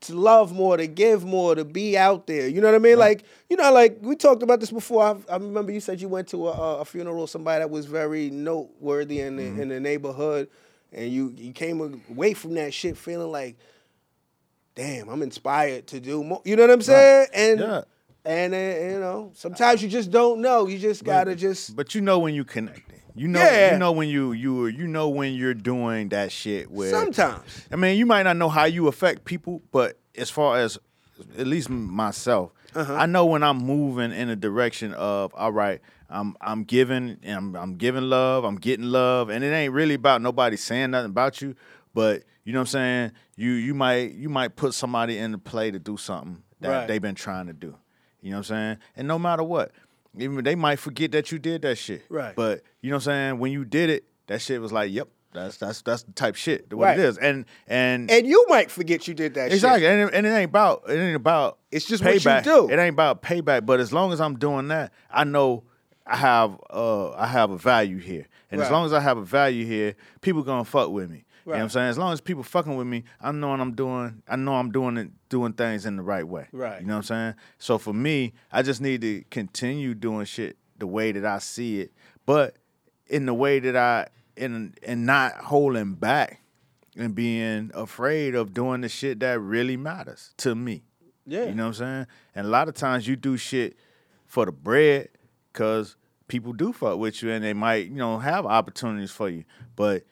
to 0.02 0.14
love 0.14 0.52
more, 0.52 0.78
to 0.78 0.86
give 0.86 1.24
more, 1.24 1.54
to 1.54 1.64
be 1.64 1.96
out 1.96 2.26
there. 2.26 2.48
You 2.48 2.62
know 2.62 2.68
what 2.68 2.74
I 2.74 2.78
mean? 2.78 2.98
Like, 2.98 3.24
you 3.50 3.56
know, 3.56 3.70
like 3.70 3.98
we 4.00 4.16
talked 4.16 4.42
about 4.42 4.58
this 4.60 4.70
before. 4.70 5.02
I, 5.02 5.34
I 5.34 5.36
remember 5.36 5.72
you 5.72 5.80
said 5.80 6.00
you 6.00 6.08
went 6.08 6.28
to 6.28 6.48
a, 6.48 6.78
a 6.78 6.84
funeral 6.86 7.26
somebody 7.26 7.60
that 7.60 7.70
was 7.70 7.84
very 7.86 8.30
noteworthy 8.30 9.20
in 9.20 9.36
the, 9.36 9.44
in 9.60 9.68
the 9.68 9.78
neighborhood, 9.78 10.48
and 10.92 11.12
you 11.12 11.34
you 11.36 11.52
came 11.52 12.02
away 12.08 12.32
from 12.34 12.54
that 12.54 12.72
shit 12.72 12.96
feeling 12.96 13.30
like, 13.30 13.56
damn, 14.74 15.08
I'm 15.08 15.22
inspired 15.22 15.86
to 15.88 16.00
do 16.00 16.24
more. 16.24 16.40
You 16.44 16.56
know 16.56 16.62
what 16.62 16.70
I'm 16.70 16.82
saying? 16.82 17.26
And 17.34 17.60
Yeah. 17.60 17.82
and 18.24 18.54
uh, 18.54 18.56
you 18.56 19.00
know, 19.00 19.32
sometimes 19.34 19.82
you 19.82 19.88
just 19.88 20.10
don't 20.10 20.40
know. 20.40 20.66
You 20.66 20.78
just 20.78 21.04
gotta 21.04 21.36
just 21.36 21.76
But 21.76 21.94
you 21.94 22.00
know 22.00 22.18
when 22.18 22.34
you 22.34 22.44
connecting. 22.44 22.99
You 23.14 23.28
know, 23.28 23.40
Yeah. 23.40 23.72
you 23.72 23.78
know 23.78 23.92
when 23.92 24.08
you 24.08 24.32
you 24.32 24.66
you 24.66 24.86
know 24.86 25.08
when 25.08 25.34
you're 25.34 25.54
doing 25.54 26.08
that 26.10 26.30
shit 26.32 26.70
where 26.70 26.90
sometimes. 26.90 27.66
I 27.72 27.76
mean, 27.76 27.98
you 27.98 28.06
might 28.06 28.22
not 28.24 28.36
know 28.36 28.48
how 28.48 28.64
you 28.64 28.88
affect 28.88 29.24
people, 29.24 29.62
but 29.72 29.98
as 30.16 30.30
far 30.30 30.58
as 30.58 30.78
at 31.38 31.46
least 31.46 31.68
myself, 31.70 32.52
Uh-huh. 32.74 32.94
I 32.94 33.06
know 33.06 33.26
when 33.26 33.42
I'm 33.42 33.58
moving 33.58 34.12
in 34.12 34.28
a 34.28 34.36
direction 34.36 34.92
of 34.94 35.34
all 35.34 35.52
right, 35.52 35.80
I'm 36.08 36.36
I'm 36.40 36.64
giving 36.64 37.18
and 37.22 37.36
I'm 37.36 37.56
I'm 37.56 37.74
giving 37.76 38.04
love, 38.04 38.44
I'm 38.44 38.56
getting 38.56 38.86
love, 38.86 39.28
and 39.28 39.42
it 39.44 39.48
ain't 39.52 39.72
really 39.72 39.94
about 39.94 40.22
nobody 40.22 40.56
saying 40.56 40.90
nothing 40.92 41.10
about 41.10 41.42
you, 41.42 41.56
but 41.94 42.22
you 42.44 42.52
know 42.52 42.60
what 42.60 42.68
I'm 42.74 42.80
saying? 42.80 43.12
You 43.36 43.50
you 43.52 43.74
might 43.74 44.12
you 44.12 44.28
might 44.28 44.56
put 44.56 44.72
somebody 44.74 45.18
in 45.18 45.32
the 45.32 45.38
play 45.38 45.70
to 45.70 45.78
do 45.78 45.96
something 45.96 46.42
that 46.60 46.68
Right. 46.70 46.86
they've 46.88 47.02
been 47.02 47.14
trying 47.14 47.46
to 47.48 47.52
do. 47.52 47.74
You 48.22 48.30
know 48.30 48.36
what 48.38 48.50
I'm 48.50 48.56
saying? 48.56 48.76
And 48.96 49.08
no 49.08 49.18
matter 49.18 49.42
what, 49.42 49.72
even 50.18 50.42
they 50.44 50.54
might 50.54 50.78
forget 50.78 51.12
that 51.12 51.30
you 51.32 51.38
did 51.38 51.62
that 51.62 51.76
shit. 51.78 52.02
Right. 52.08 52.34
But 52.34 52.62
you 52.82 52.90
know 52.90 52.96
what 52.96 53.02
I'm 53.08 53.12
saying? 53.12 53.38
When 53.38 53.52
you 53.52 53.64
did 53.64 53.90
it, 53.90 54.04
that 54.26 54.40
shit 54.42 54.60
was 54.60 54.72
like, 54.72 54.92
yep, 54.92 55.08
that's 55.32 55.56
that's 55.58 55.82
that's 55.82 56.02
the 56.02 56.12
type 56.12 56.34
shit 56.34 56.72
what 56.72 56.84
Right. 56.86 56.98
it 56.98 57.04
is. 57.04 57.18
And 57.18 57.44
and 57.68 58.10
And 58.10 58.26
you 58.26 58.44
might 58.48 58.70
forget 58.70 59.06
you 59.06 59.14
did 59.14 59.34
that 59.34 59.52
exactly, 59.52 59.82
shit. 59.82 59.90
and 59.90 60.08
it, 60.10 60.14
and 60.14 60.26
it 60.26 60.30
ain't 60.30 60.48
about 60.50 60.82
it 60.88 60.94
ain't 60.98 61.16
about 61.16 61.58
It's 61.70 61.84
just 61.86 62.04
what 62.04 62.14
you 62.14 62.20
payback. 62.20 62.42
do. 62.44 62.68
It 62.68 62.78
ain't 62.78 62.94
about 62.94 63.22
payback. 63.22 63.64
But 63.66 63.78
as 63.80 63.92
long 63.92 64.12
as 64.12 64.20
I'm 64.20 64.36
doing 64.38 64.68
that, 64.68 64.92
I 65.10 65.24
know 65.24 65.64
I 66.06 66.16
have 66.16 66.60
uh 66.70 67.10
I 67.12 67.26
have 67.28 67.50
a 67.52 67.58
value 67.58 67.98
here, 67.98 68.26
and 68.50 68.60
as 68.60 68.70
long 68.70 68.84
as 68.86 68.92
I 68.92 68.98
have 69.00 69.18
a 69.18 69.24
value 69.24 69.64
here, 69.64 69.94
people 70.22 70.42
gonna 70.42 70.64
fuck 70.64 70.90
with 70.90 71.08
me. 71.10 71.24
You 71.54 71.58
know 71.58 71.64
what 71.64 71.64
I'm 71.64 71.70
saying? 71.70 71.88
As 71.88 71.98
long 71.98 72.12
as 72.12 72.20
people 72.20 72.42
fucking 72.42 72.76
with 72.76 72.86
me, 72.86 73.04
I 73.20 73.32
know 73.32 73.50
I'm 73.52 73.74
doing. 73.74 74.22
I 74.28 74.36
know 74.36 74.54
I'm 74.54 74.70
doing 74.70 74.96
it, 74.96 75.10
doing 75.28 75.52
things 75.52 75.86
in 75.86 75.96
the 75.96 76.02
right 76.02 76.26
way. 76.26 76.48
Right. 76.52 76.80
You 76.80 76.86
know 76.86 76.94
what 76.94 76.98
I'm 76.98 77.02
saying? 77.04 77.34
So 77.58 77.78
for 77.78 77.92
me, 77.92 78.32
I 78.52 78.62
just 78.62 78.80
need 78.80 79.00
to 79.02 79.24
continue 79.30 79.94
doing 79.94 80.26
shit 80.26 80.56
the 80.78 80.86
way 80.86 81.12
that 81.12 81.24
I 81.24 81.38
see 81.38 81.80
it, 81.80 81.92
but 82.26 82.56
in 83.06 83.26
the 83.26 83.34
way 83.34 83.58
that 83.60 83.76
I 83.76 84.08
in 84.36 84.74
and 84.82 85.06
not 85.06 85.34
holding 85.36 85.94
back 85.94 86.40
and 86.96 87.14
being 87.14 87.70
afraid 87.74 88.34
of 88.34 88.54
doing 88.54 88.80
the 88.80 88.88
shit 88.88 89.20
that 89.20 89.40
really 89.40 89.76
matters 89.76 90.34
to 90.38 90.54
me. 90.54 90.82
Yeah. 91.26 91.44
You 91.44 91.54
know 91.54 91.64
what 91.64 91.68
I'm 91.68 91.74
saying? 91.74 92.06
And 92.34 92.46
a 92.46 92.50
lot 92.50 92.68
of 92.68 92.74
times 92.74 93.06
you 93.06 93.16
do 93.16 93.36
shit 93.36 93.76
for 94.26 94.46
the 94.46 94.52
bread 94.52 95.08
because 95.52 95.96
people 96.28 96.52
do 96.52 96.72
fuck 96.72 96.98
with 96.98 97.22
you 97.22 97.30
and 97.30 97.44
they 97.44 97.52
might, 97.52 97.86
you 97.86 97.96
know, 97.96 98.18
have 98.18 98.46
opportunities 98.46 99.10
for 99.10 99.28
you. 99.28 99.44
But 99.76 100.04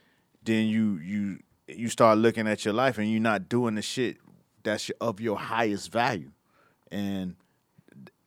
then 0.43 0.67
you 0.67 0.99
you 0.99 1.39
you 1.69 1.89
start 1.89 2.19
looking 2.19 2.47
at 2.49 2.65
your 2.65 2.75
life 2.75 2.99
and 2.99 3.11
you're 3.11 3.21
not 3.21 3.49
doing 3.49 3.75
the 3.75 3.83
shit 3.83 4.17
that's 4.63 4.89
your, 4.89 4.97
of 5.01 5.21
your 5.21 5.37
highest 5.39 5.93
value. 5.93 6.31
And 6.91 7.37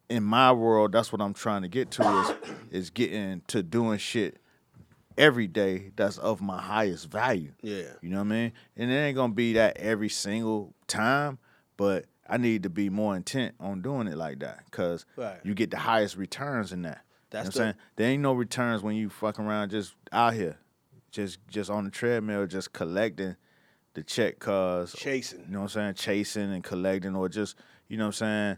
in 0.09 0.23
my 0.23 0.51
world, 0.51 0.91
that's 0.91 1.11
what 1.11 1.21
I'm 1.21 1.33
trying 1.33 1.61
to 1.63 1.67
get 1.67 1.91
to 1.91 2.03
is 2.03 2.53
is 2.71 2.89
getting 2.89 3.41
to 3.47 3.63
doing 3.63 3.97
shit 3.97 4.37
every 5.17 5.47
day 5.47 5.91
that's 5.95 6.17
of 6.17 6.41
my 6.41 6.61
highest 6.61 7.09
value. 7.09 7.51
Yeah. 7.61 7.83
You 8.01 8.09
know 8.09 8.17
what 8.17 8.25
I 8.25 8.29
mean? 8.29 8.51
And 8.77 8.91
it 8.91 8.95
ain't 8.95 9.15
gonna 9.15 9.33
be 9.33 9.53
that 9.53 9.77
every 9.77 10.09
single 10.09 10.73
time, 10.87 11.37
but 11.77 12.05
I 12.27 12.37
need 12.37 12.63
to 12.63 12.69
be 12.69 12.89
more 12.89 13.15
intent 13.15 13.55
on 13.59 13.81
doing 13.81 14.07
it 14.07 14.15
like 14.17 14.39
that 14.39 14.63
because 14.65 15.05
Right. 15.17 15.39
you 15.43 15.53
get 15.53 15.71
the 15.71 15.77
highest 15.77 16.15
returns 16.15 16.71
in 16.71 16.83
that. 16.83 17.01
That's 17.29 17.55
you 17.55 17.61
know 17.61 17.65
what 17.65 17.69
I'm 17.69 17.73
saying? 17.73 17.85
There 17.97 18.09
ain't 18.09 18.21
no 18.21 18.33
returns 18.33 18.83
when 18.83 18.95
you 18.95 19.09
fuck 19.09 19.39
around 19.39 19.71
just 19.71 19.95
out 20.11 20.33
here, 20.33 20.57
just 21.11 21.39
just 21.47 21.69
on 21.69 21.85
the 21.85 21.91
treadmill, 21.91 22.47
just 22.47 22.73
collecting 22.73 23.35
the 23.93 24.03
check 24.03 24.39
cause 24.39 24.93
Chasing. 24.93 25.45
You 25.47 25.53
know 25.53 25.59
what 25.59 25.75
I'm 25.75 25.93
saying? 25.93 25.93
Chasing 25.95 26.53
and 26.53 26.63
collecting 26.63 27.15
or 27.15 27.27
just, 27.29 27.57
you 27.87 27.97
know 27.97 28.05
what 28.05 28.21
I'm 28.21 28.57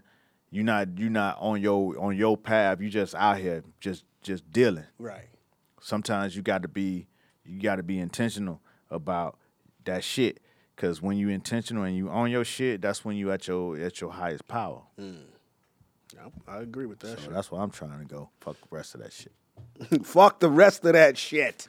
You 0.50 0.62
not 0.62 0.98
you 0.98 1.10
not 1.10 1.36
on 1.40 1.60
your 1.60 1.98
on 1.98 2.16
your 2.16 2.36
path, 2.36 2.80
you 2.80 2.88
just 2.88 3.14
out 3.14 3.38
here 3.38 3.64
just 3.80 4.04
just 4.22 4.50
dealing 4.50 4.84
Right. 4.98 5.28
sometimes 5.80 6.34
you 6.34 6.42
got 6.42 6.62
to 6.62 6.68
be 6.68 7.08
you 7.44 7.60
got 7.60 7.76
to 7.76 7.82
be 7.82 7.98
intentional 7.98 8.62
about 8.90 9.36
that 9.84 10.02
shit 10.02 10.40
because 10.74 11.02
when 11.02 11.18
you 11.18 11.28
intentional 11.28 11.82
and 11.82 11.96
you 11.96 12.08
on 12.08 12.30
your 12.30 12.44
shit 12.44 12.80
that's 12.80 13.04
when 13.04 13.16
you 13.16 13.30
at 13.30 13.46
your 13.48 13.76
at 13.78 14.00
your 14.00 14.10
highest 14.10 14.48
power 14.48 14.80
hmm. 14.98 15.16
I, 16.48 16.56
I 16.56 16.60
agree 16.62 16.86
with 16.86 17.00
that 17.00 17.20
so 17.20 17.30
that's 17.30 17.50
why 17.50 17.60
i'm 17.60 17.70
trying 17.70 17.98
to 17.98 18.06
go 18.06 18.30
fuck 18.40 18.56
the 18.60 18.68
rest 18.70 18.94
of 18.94 19.02
that 19.02 19.12
shit 19.12 19.32
shit. 19.80 20.06
Fuck 20.06 20.40
the 20.40 20.48
rest 20.48 20.84
of 20.84 20.92
that 20.92 21.18
shit. 21.18 21.66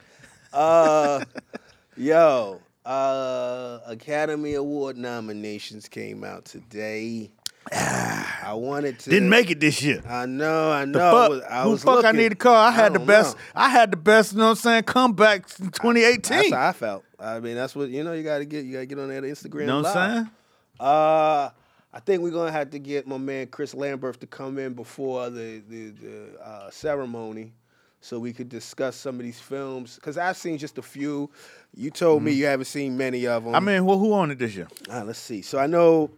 Uh, 0.52 1.24
yo, 1.96 2.60
uh, 2.84 3.78
Academy 3.86 4.54
Award 4.54 4.96
nominations 4.96 5.88
came 5.88 6.24
out 6.24 6.44
today. 6.44 7.30
I 7.72 8.52
wanted 8.54 9.00
to. 9.00 9.10
didn't 9.10 9.28
make 9.28 9.50
it 9.50 9.58
this 9.58 9.82
year 9.82 10.00
I 10.08 10.26
know, 10.26 10.70
I 10.70 10.84
know. 10.84 10.98
the 10.98 11.04
I 11.04 11.28
was, 11.28 11.42
I 11.42 11.62
who 11.64 11.70
was 11.70 11.82
fuck 11.82 12.04
I 12.04 12.12
need 12.12 12.28
to 12.28 12.36
call? 12.36 12.54
I 12.54 12.70
had 12.70 12.92
the 12.92 13.00
best. 13.00 13.34
know. 13.36 13.42
I 13.56 13.68
had 13.68 13.90
the 13.90 13.96
best. 13.96 14.32
You 14.32 14.38
know 14.38 14.44
what 14.44 14.50
I'm 14.50 14.56
saying? 14.56 14.82
Comeback 14.84 15.48
in 15.58 15.70
2018. 15.70 16.20
That's 16.20 16.50
how 16.52 16.68
I 16.68 16.72
felt. 16.72 17.04
I 17.18 17.40
mean, 17.40 17.56
that's 17.56 17.74
what 17.74 17.88
you 17.88 18.04
know. 18.04 18.12
You 18.12 18.22
got 18.22 18.38
to 18.38 18.44
get. 18.44 18.64
You 18.64 18.74
got 18.74 18.78
to 18.80 18.86
get 18.86 18.98
on 19.00 19.08
that 19.08 19.24
Instagram. 19.24 19.60
you 19.62 19.66
know 19.66 19.82
what 19.82 19.96
I'm 19.96 20.14
saying? 20.14 20.30
Uh, 20.78 21.50
I 21.92 22.00
think 22.00 22.22
we're 22.22 22.30
gonna 22.30 22.52
have 22.52 22.70
to 22.70 22.78
get 22.78 23.06
my 23.06 23.16
man 23.18 23.46
Chris 23.46 23.74
Lambert 23.74 24.20
to 24.20 24.26
come 24.26 24.58
in 24.58 24.74
before 24.74 25.30
the 25.30 25.62
the, 25.66 25.90
the 25.90 26.40
uh, 26.40 26.70
ceremony, 26.70 27.52
so 28.06 28.20
we 28.20 28.32
could 28.32 28.48
discuss 28.48 28.94
some 28.94 29.16
of 29.16 29.22
these 29.22 29.40
films. 29.40 29.98
Cause 30.00 30.16
I've 30.16 30.36
seen 30.36 30.58
just 30.58 30.78
a 30.78 30.82
few. 30.82 31.28
You 31.74 31.90
told 31.90 32.22
me 32.22 32.30
you 32.30 32.46
haven't 32.46 32.66
seen 32.66 32.96
many 32.96 33.26
of 33.26 33.42
them. 33.42 33.52
Mm-hmm. 33.52 33.68
I 33.68 33.72
mean, 33.72 33.84
well, 33.84 33.98
who 33.98 34.12
on 34.12 34.30
it 34.30 34.38
this 34.38 34.54
year? 34.54 34.68
Ah, 34.88 35.02
let's 35.02 35.18
see. 35.18 35.42
So 35.42 35.58
I 35.58 35.66
know. 35.66 36.10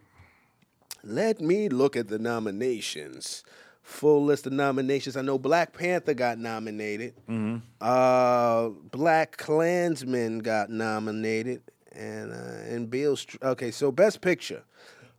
Let 1.03 1.41
me 1.41 1.67
look 1.69 1.95
at 1.95 2.07
the 2.07 2.19
nominations. 2.19 3.43
Full 3.81 4.23
list 4.23 4.45
of 4.45 4.53
nominations. 4.53 5.17
I 5.17 5.21
know 5.21 5.39
Black 5.39 5.73
Panther 5.73 6.13
got 6.13 6.37
nominated. 6.37 7.15
Mm-hmm. 7.27 7.57
Uh, 7.81 8.69
Black 8.91 9.37
Klansman 9.37 10.39
got 10.39 10.69
nominated, 10.69 11.63
and 11.93 12.31
uh, 12.31 12.73
and 12.73 12.89
Bill. 12.91 13.15
Str- 13.15 13.37
okay, 13.41 13.71
so 13.71 13.91
Best 13.91 14.21
Picture: 14.21 14.61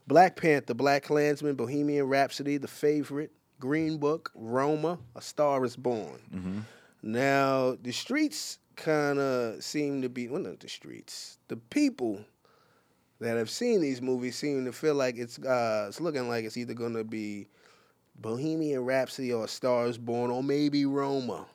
Black 0.07 0.37
Panther, 0.37 0.73
Black 0.73 1.03
Klansman, 1.03 1.55
Bohemian 1.55 2.07
Rhapsody, 2.07 2.55
The 2.57 2.69
Favorite, 2.69 3.31
Green 3.61 3.97
Book, 3.97 4.29
Roma, 4.35 4.97
A 5.15 5.21
Star 5.21 5.63
Is 5.63 5.77
Born. 5.77 6.65
Now 7.01 7.77
the 7.81 7.93
streets 7.93 8.59
kind 8.75 9.19
of 9.19 9.63
seem 9.63 10.01
to 10.01 10.09
be 10.09 10.27
well, 10.27 10.41
not 10.41 10.59
the 10.59 10.67
streets. 10.67 11.37
The 11.47 11.55
people 11.55 12.19
that 13.21 13.37
have 13.37 13.49
seen 13.49 13.79
these 13.81 14.01
movies 14.01 14.35
seem 14.35 14.65
to 14.65 14.71
feel 14.73 14.95
like 14.95 15.15
it's 15.17 15.39
uh, 15.39 15.85
it's 15.87 16.01
looking 16.01 16.27
like 16.27 16.43
it's 16.43 16.57
either 16.57 16.73
going 16.73 16.95
to 16.95 17.03
be 17.05 17.47
Bohemian 18.19 18.83
Rhapsody 18.83 19.31
or 19.31 19.45
A 19.45 19.47
Star 19.47 19.85
Is 19.87 19.97
Born 19.97 20.31
or 20.31 20.43
maybe 20.43 20.85
Roma. 20.85 21.45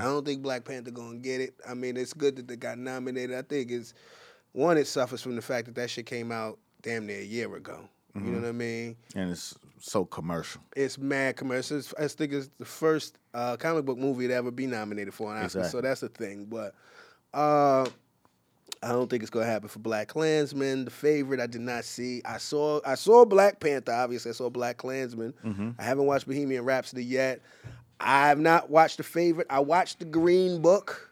I 0.00 0.02
don't 0.02 0.24
think 0.26 0.42
Black 0.42 0.64
Panther 0.64 0.90
gonna 0.90 1.18
get 1.18 1.40
it. 1.40 1.54
I 1.68 1.74
mean, 1.74 1.96
it's 1.96 2.12
good 2.12 2.34
that 2.36 2.48
they 2.48 2.56
got 2.56 2.76
nominated. 2.76 3.36
I 3.36 3.42
think 3.42 3.70
it's 3.70 3.94
one. 4.52 4.76
It 4.76 4.88
suffers 4.88 5.22
from 5.22 5.36
the 5.36 5.42
fact 5.42 5.66
that 5.66 5.76
that 5.76 5.90
shit 5.90 6.06
came 6.06 6.32
out 6.32 6.58
damn 6.82 7.06
near 7.06 7.20
a 7.20 7.24
year 7.24 7.54
ago. 7.54 7.88
You 8.14 8.20
know 8.22 8.40
what 8.40 8.48
I 8.48 8.52
mean? 8.52 8.96
and 9.14 9.30
it's 9.30 9.54
so 9.78 10.04
commercial. 10.04 10.60
It's 10.76 10.98
mad 10.98 11.36
commercial. 11.36 11.78
It's, 11.78 11.94
I 11.98 12.08
think 12.08 12.32
it's 12.32 12.50
the 12.58 12.64
first 12.64 13.18
uh, 13.32 13.56
comic 13.56 13.84
book 13.84 13.98
movie 13.98 14.28
to 14.28 14.34
ever 14.34 14.50
be 14.50 14.66
nominated 14.66 15.14
for 15.14 15.34
an 15.34 15.44
Oscar. 15.44 15.64
So 15.64 15.80
that's 15.80 16.00
the 16.00 16.08
thing. 16.08 16.44
But 16.46 16.74
uh, 17.32 17.86
I 18.82 18.88
don't 18.88 19.08
think 19.08 19.22
it's 19.22 19.30
gonna 19.30 19.46
happen 19.46 19.68
for 19.68 19.78
Black 19.78 20.08
Klansman. 20.08 20.84
The 20.86 20.90
favorite 20.90 21.38
I 21.40 21.46
did 21.46 21.60
not 21.60 21.84
see. 21.84 22.20
I 22.24 22.38
saw 22.38 22.80
I 22.84 22.94
saw 22.94 23.24
Black 23.24 23.60
Panther. 23.60 23.92
Obviously, 23.92 24.30
I 24.30 24.34
saw 24.34 24.50
Black 24.50 24.76
Klansman. 24.78 25.74
I 25.78 25.82
haven't 25.82 26.06
watched 26.06 26.26
Bohemian 26.26 26.64
Rhapsody 26.64 27.04
yet. 27.04 27.40
I 28.00 28.28
have 28.28 28.40
not 28.40 28.70
watched 28.70 28.96
the 28.96 29.02
favorite. 29.02 29.46
I 29.50 29.60
watched 29.60 29.98
the 30.00 30.04
Green 30.06 30.60
Book. 30.62 31.10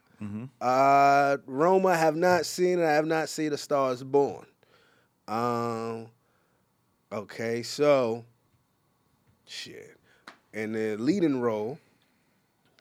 Uh, 0.61 1.37
Roma 1.47 1.89
I 1.91 1.97
have 1.97 2.17
not 2.17 2.45
seen. 2.45 2.81
it. 2.81 2.85
I 2.85 2.93
have 2.95 3.07
not 3.07 3.29
seen 3.29 3.51
The 3.51 3.59
Stars 3.59 4.03
Born. 4.03 4.45
Um. 5.29 6.09
Okay, 7.13 7.63
so 7.63 8.25
shit. 9.47 9.97
And 10.53 10.75
the 10.75 10.97
leading 10.97 11.41
role, 11.41 11.79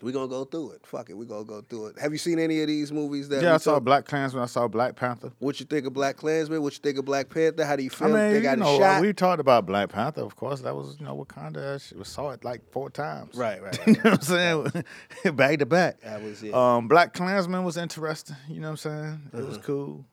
we're 0.01 0.11
gonna 0.11 0.27
go 0.27 0.43
through 0.45 0.71
it. 0.71 0.85
Fuck 0.85 1.09
it, 1.09 1.13
we 1.17 1.25
gonna 1.25 1.43
go 1.43 1.61
through 1.61 1.87
it. 1.87 1.99
Have 1.99 2.11
you 2.11 2.17
seen 2.17 2.37
any 2.39 2.61
of 2.61 2.67
these 2.67 2.91
movies 2.91 3.29
that? 3.29 3.41
Yeah, 3.41 3.49
we 3.51 3.55
I 3.55 3.57
saw 3.57 3.73
talk- 3.75 3.83
Black 3.85 4.05
Klansman. 4.05 4.43
I 4.43 4.45
saw 4.47 4.67
Black 4.67 4.95
Panther. 4.95 5.31
What 5.39 5.59
you 5.59 5.65
think 5.65 5.85
of 5.87 5.93
Black 5.93 6.17
Klansman? 6.17 6.61
What 6.61 6.73
you 6.73 6.79
think 6.79 6.97
of 6.97 7.05
Black 7.05 7.29
Panther? 7.29 7.65
How 7.65 7.75
do 7.75 7.83
you 7.83 7.89
feel? 7.89 8.07
I 8.07 8.11
mean, 8.11 8.17
they 8.31 8.35
you 8.37 8.41
got 8.43 8.59
know, 8.59 8.75
a 8.75 8.79
shot. 8.79 9.01
we 9.01 9.11
talked 9.13 9.39
about 9.39 9.65
Black 9.65 9.89
Panther. 9.89 10.21
Of 10.21 10.35
course, 10.35 10.61
that 10.61 10.75
was 10.75 10.97
you 10.99 11.05
know 11.05 11.15
Wakanda. 11.25 11.95
Was 11.97 12.07
saw 12.09 12.29
it 12.31 12.43
like 12.43 12.61
four 12.71 12.89
times. 12.89 13.35
Right, 13.35 13.61
right, 13.61 13.79
you 13.87 13.93
know 13.93 13.99
what 14.03 14.13
I'm 14.13 14.21
saying? 14.21 14.83
back 15.35 15.59
to 15.59 15.65
back. 15.65 16.01
That 16.01 16.21
was 16.21 16.43
it. 16.43 16.53
Um, 16.53 16.87
Black 16.87 17.13
Klansman 17.13 17.63
was 17.63 17.77
interesting. 17.77 18.35
You 18.49 18.59
know 18.61 18.67
what 18.71 18.71
I'm 18.71 18.77
saying? 18.77 19.21
It 19.33 19.37
Uh-huh. 19.37 19.47
was 19.47 19.57
cool. 19.59 20.05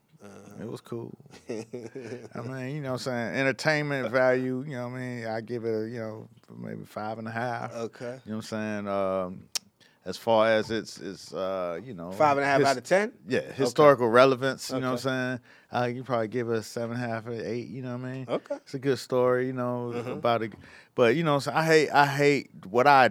It 0.61 0.70
was 0.70 0.81
cool. 0.81 1.16
I 1.49 1.55
mean, 2.43 2.77
you 2.77 2.81
know 2.81 2.93
what 2.93 2.95
I'm 2.95 2.99
saying? 2.99 3.35
Entertainment 3.37 4.11
value, 4.11 4.64
you 4.66 4.77
know 4.77 4.89
what 4.89 4.97
I 4.97 5.01
mean? 5.01 5.27
I 5.27 5.41
give 5.41 5.64
it 5.64 5.75
a, 5.75 5.89
you 5.89 5.99
know, 5.99 6.29
maybe 6.57 6.85
five 6.85 7.18
and 7.18 7.27
a 7.27 7.31
half. 7.31 7.75
Okay. 7.75 8.20
You 8.25 8.33
know 8.33 8.37
what 8.39 8.53
I'm 8.53 8.85
saying? 8.85 8.89
Um, 8.89 9.45
as 10.07 10.16
far 10.16 10.49
as 10.49 10.70
it's, 10.70 10.99
it's 11.01 11.33
uh, 11.35 11.81
you 11.83 11.95
know. 11.95 12.12
Five 12.12 12.37
and 12.37 12.45
a 12.45 12.47
half 12.47 12.61
his- 12.61 12.68
out 12.68 12.77
of 12.77 12.85
ten. 12.85 13.12
Yeah, 13.27 13.41
historical 13.53 14.09
relevance, 14.09 14.70
you 14.70 14.79
know 14.81 14.93
what 14.93 15.05
I'm 15.07 15.39
saying? 15.72 15.83
Uh, 15.83 15.87
you 15.87 16.05
probably 16.05 16.29
give 16.29 16.49
it 16.51 16.57
a 16.59 16.62
seven 16.62 16.97
and 16.97 17.05
a 17.05 17.09
half 17.09 17.27
or 17.27 17.33
eight, 17.33 17.68
you 17.68 17.83
know 17.83 17.97
what 17.97 18.07
I 18.07 18.12
mean? 18.12 18.27
Okay. 18.29 18.55
It's 18.57 18.75
a 18.75 18.79
good 18.79 18.99
story, 18.99 19.47
you 19.49 19.53
know, 19.55 19.91
about 19.93 20.43
it. 20.43 20.53
But, 20.95 21.16
you 21.16 21.25
know, 21.25 21.39
so 21.41 21.53
I 21.53 21.64
hate, 21.64 21.91
I 21.91 22.07
hate 22.07 22.51
what 22.68 22.87
I, 22.87 23.11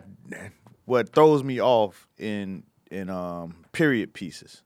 what 0.85 1.09
throws 1.13 1.43
me 1.43 1.59
off 1.61 2.07
in, 2.17 2.63
in, 2.89 3.09
um, 3.09 3.65
period 3.73 4.13
pieces. 4.13 4.61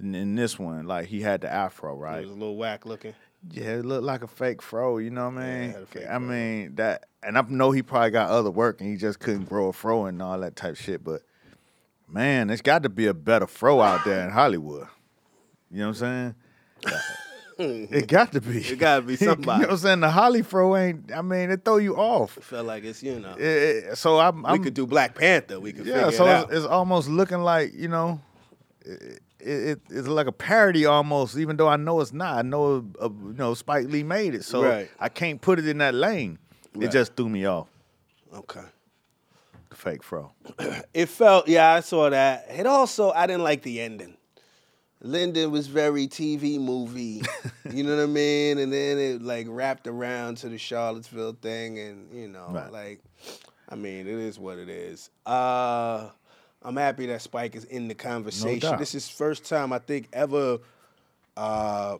In, 0.00 0.14
in 0.14 0.34
this 0.34 0.58
one, 0.58 0.86
like 0.86 1.06
he 1.06 1.20
had 1.20 1.42
the 1.42 1.52
afro, 1.52 1.94
right? 1.94 2.18
It 2.18 2.26
was 2.26 2.30
a 2.30 2.38
little 2.38 2.56
whack 2.56 2.86
looking. 2.86 3.14
Yeah, 3.50 3.74
it 3.78 3.84
looked 3.84 4.04
like 4.04 4.22
a 4.22 4.28
fake 4.28 4.62
fro. 4.62 4.98
You 4.98 5.10
know 5.10 5.28
what 5.28 5.42
I 5.42 5.46
mean? 5.46 5.70
it 5.70 5.72
had 5.72 5.82
a 5.82 5.86
fake 5.86 6.04
I 6.04 6.10
fro. 6.10 6.18
mean 6.20 6.74
that, 6.76 7.06
and 7.22 7.36
I 7.36 7.42
know 7.48 7.70
he 7.72 7.82
probably 7.82 8.10
got 8.10 8.30
other 8.30 8.50
work, 8.50 8.80
and 8.80 8.88
he 8.90 8.96
just 8.96 9.18
couldn't 9.18 9.44
grow 9.48 9.68
a 9.68 9.72
fro 9.72 10.06
and 10.06 10.22
all 10.22 10.38
that 10.40 10.56
type 10.56 10.76
shit. 10.76 11.02
But 11.04 11.22
man, 12.08 12.48
there's 12.48 12.62
got 12.62 12.82
to 12.84 12.88
be 12.88 13.06
a 13.06 13.14
better 13.14 13.46
fro 13.46 13.80
out 13.80 14.04
there 14.04 14.24
in 14.24 14.30
Hollywood. 14.30 14.86
You 15.70 15.78
know 15.80 15.88
what 15.88 16.02
I'm 16.02 16.34
saying? 16.84 17.04
it 17.90 18.06
got 18.06 18.32
to 18.32 18.40
be. 18.40 18.58
It 18.58 18.78
gotta 18.78 19.02
be 19.02 19.16
somebody. 19.16 19.40
you 19.60 19.66
know 19.66 19.66
what 19.68 19.70
I'm 19.72 19.76
saying? 19.78 20.00
The 20.00 20.10
Holly 20.10 20.42
fro 20.42 20.76
ain't. 20.76 21.12
I 21.12 21.22
mean, 21.22 21.50
it 21.50 21.64
throw 21.64 21.76
you 21.76 21.96
off. 21.96 22.36
It 22.36 22.44
felt 22.44 22.66
like 22.66 22.84
it's 22.84 23.02
you 23.02 23.18
know. 23.20 23.34
It- 23.36 23.40
it- 23.90 23.98
so 23.98 24.18
I'm. 24.18 24.42
we 24.42 24.48
I'm 24.48 24.62
could 24.62 24.74
do 24.74 24.86
Black 24.86 25.14
Panther. 25.14 25.60
We 25.60 25.72
could 25.72 25.86
yeah, 25.86 26.10
so 26.10 26.26
it 26.26 26.44
it's, 26.44 26.52
it's 26.58 26.66
almost 26.66 27.08
looking 27.08 27.40
like 27.40 27.72
you 27.74 27.88
know, 27.88 28.20
it, 28.84 29.20
it, 29.42 29.80
it's 29.90 30.08
like 30.08 30.26
a 30.26 30.32
parody 30.32 30.86
almost. 30.86 31.36
Even 31.36 31.56
though 31.56 31.68
I 31.68 31.76
know 31.76 32.00
it's 32.00 32.12
not, 32.12 32.36
I 32.38 32.42
know 32.42 32.84
uh, 33.00 33.08
you 33.10 33.34
know 33.36 33.54
Spike 33.54 33.88
Lee 33.88 34.02
made 34.02 34.34
it, 34.34 34.44
so 34.44 34.62
Right. 34.64 34.90
I 35.00 35.08
can't 35.08 35.40
put 35.40 35.58
it 35.58 35.66
in 35.68 35.78
that 35.78 35.94
lane. 35.94 36.38
Right. 36.74 36.84
It 36.84 36.92
just 36.92 37.16
threw 37.16 37.28
me 37.28 37.44
off. 37.46 37.68
okay. 38.34 38.64
Fake 39.74 40.02
fro. 40.02 40.32
It 40.94 41.06
felt, 41.08 41.48
yeah, 41.48 41.72
I 41.72 41.80
saw 41.80 42.10
that. 42.10 42.46
It 42.50 42.66
also, 42.66 43.10
I 43.10 43.26
didn't 43.26 43.42
like 43.42 43.62
the 43.62 43.80
ending. 43.80 44.16
Lyndon 45.00 45.50
was 45.50 45.66
very 45.66 46.06
TV 46.06 46.60
movie, 46.60 47.22
you 47.72 47.82
know 47.82 47.96
what 47.96 48.02
I 48.02 48.06
mean? 48.06 48.58
And 48.58 48.72
then 48.72 48.98
it 48.98 49.22
like 49.22 49.46
wrapped 49.48 49.86
around 49.88 50.36
to 50.38 50.48
the 50.48 50.58
Charlottesville 50.58 51.36
thing, 51.42 51.78
and 51.78 52.12
you 52.14 52.28
know, 52.28 52.46
Right. 52.50 52.70
like, 52.70 53.00
I 53.68 53.74
mean, 53.74 54.06
it 54.06 54.14
is 54.18 54.38
what 54.38 54.58
it 54.58 54.68
is. 54.68 55.10
Uh, 55.26 56.10
I'm 56.64 56.76
happy 56.76 57.06
that 57.06 57.22
Spike 57.22 57.54
is 57.54 57.64
in 57.64 57.88
the 57.88 57.94
conversation. 57.94 58.70
doubt. 58.70 58.78
this 58.78 58.94
is 58.94 59.08
first 59.08 59.44
time 59.44 59.72
I 59.72 59.78
think 59.78 60.08
ever 60.12 60.58
uh, 61.36 61.98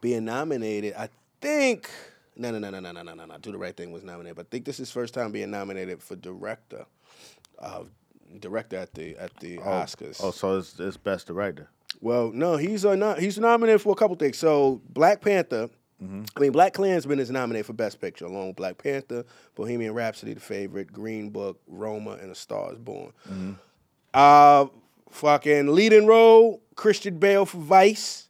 being 0.00 0.24
nominated. 0.24 0.94
I 0.96 1.08
think 1.40 1.88
no, 2.36 2.50
no, 2.50 2.58
no, 2.58 2.70
no, 2.70 2.80
no, 2.80 2.92
no, 2.92 3.02
no, 3.02 3.14
no, 3.14 3.24
no. 3.26 3.38
Do 3.38 3.52
the 3.52 3.58
right 3.58 3.76
thing 3.76 3.92
was 3.92 4.02
nominated, 4.02 4.36
but 4.36 4.46
I 4.46 4.48
think 4.50 4.64
this 4.64 4.80
is 4.80 4.90
first 4.90 5.14
time 5.14 5.32
being 5.32 5.50
nominated 5.50 6.02
for 6.02 6.16
director, 6.16 6.86
uh, 7.58 7.82
director 8.40 8.76
at 8.76 8.94
the 8.94 9.16
at 9.16 9.36
the 9.40 9.58
Oscars. 9.58 10.20
Oh, 10.22 10.30
so 10.30 10.58
it's, 10.58 10.78
it's 10.80 10.96
best 10.96 11.26
director. 11.26 11.68
Well, 12.00 12.32
no, 12.32 12.56
he's 12.56 12.84
not, 12.84 13.20
he's 13.20 13.38
nominated 13.38 13.80
for 13.82 13.92
a 13.92 13.94
couple 13.94 14.16
things. 14.16 14.38
So 14.38 14.80
Black 14.88 15.20
Panther, 15.20 15.68
I 16.36 16.40
mean 16.40 16.52
Black 16.52 16.74
Klansman 16.74 17.18
is 17.20 17.30
nominated 17.30 17.66
for 17.66 17.72
Best 17.74 18.00
Picture 18.00 18.24
along 18.24 18.48
with 18.48 18.56
Black 18.56 18.78
Panther, 18.78 19.24
Bohemian 19.54 19.94
Rhapsody, 19.94 20.34
The 20.34 20.40
Favorite, 20.40 20.92
Green 20.92 21.30
Book, 21.30 21.60
Roma, 21.68 22.12
and 22.20 22.30
A 22.30 22.34
Star 22.34 22.72
Is 22.72 22.78
Born. 22.78 23.12
Uh, 24.12 24.66
fucking 25.10 25.68
leading 25.74 26.06
role 26.06 26.60
Christian 26.74 27.18
Bale 27.18 27.46
for 27.46 27.58
Vice. 27.58 28.28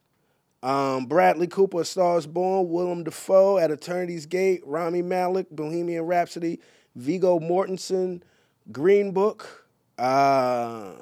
Um, 0.62 1.06
Bradley 1.06 1.48
Cooper, 1.48 1.80
A 1.80 1.84
Star 1.84 2.18
Is 2.18 2.26
Born, 2.26 2.70
Willem 2.70 3.04
Dafoe 3.04 3.58
at 3.58 3.70
Eternity's 3.70 4.26
Gate, 4.26 4.62
Rami 4.64 5.02
Malek, 5.02 5.50
Bohemian 5.50 6.04
Rhapsody, 6.04 6.60
Viggo 6.94 7.40
Mortensen, 7.40 8.22
Green 8.70 9.10
Book. 9.12 9.66
Uh, 9.98 10.92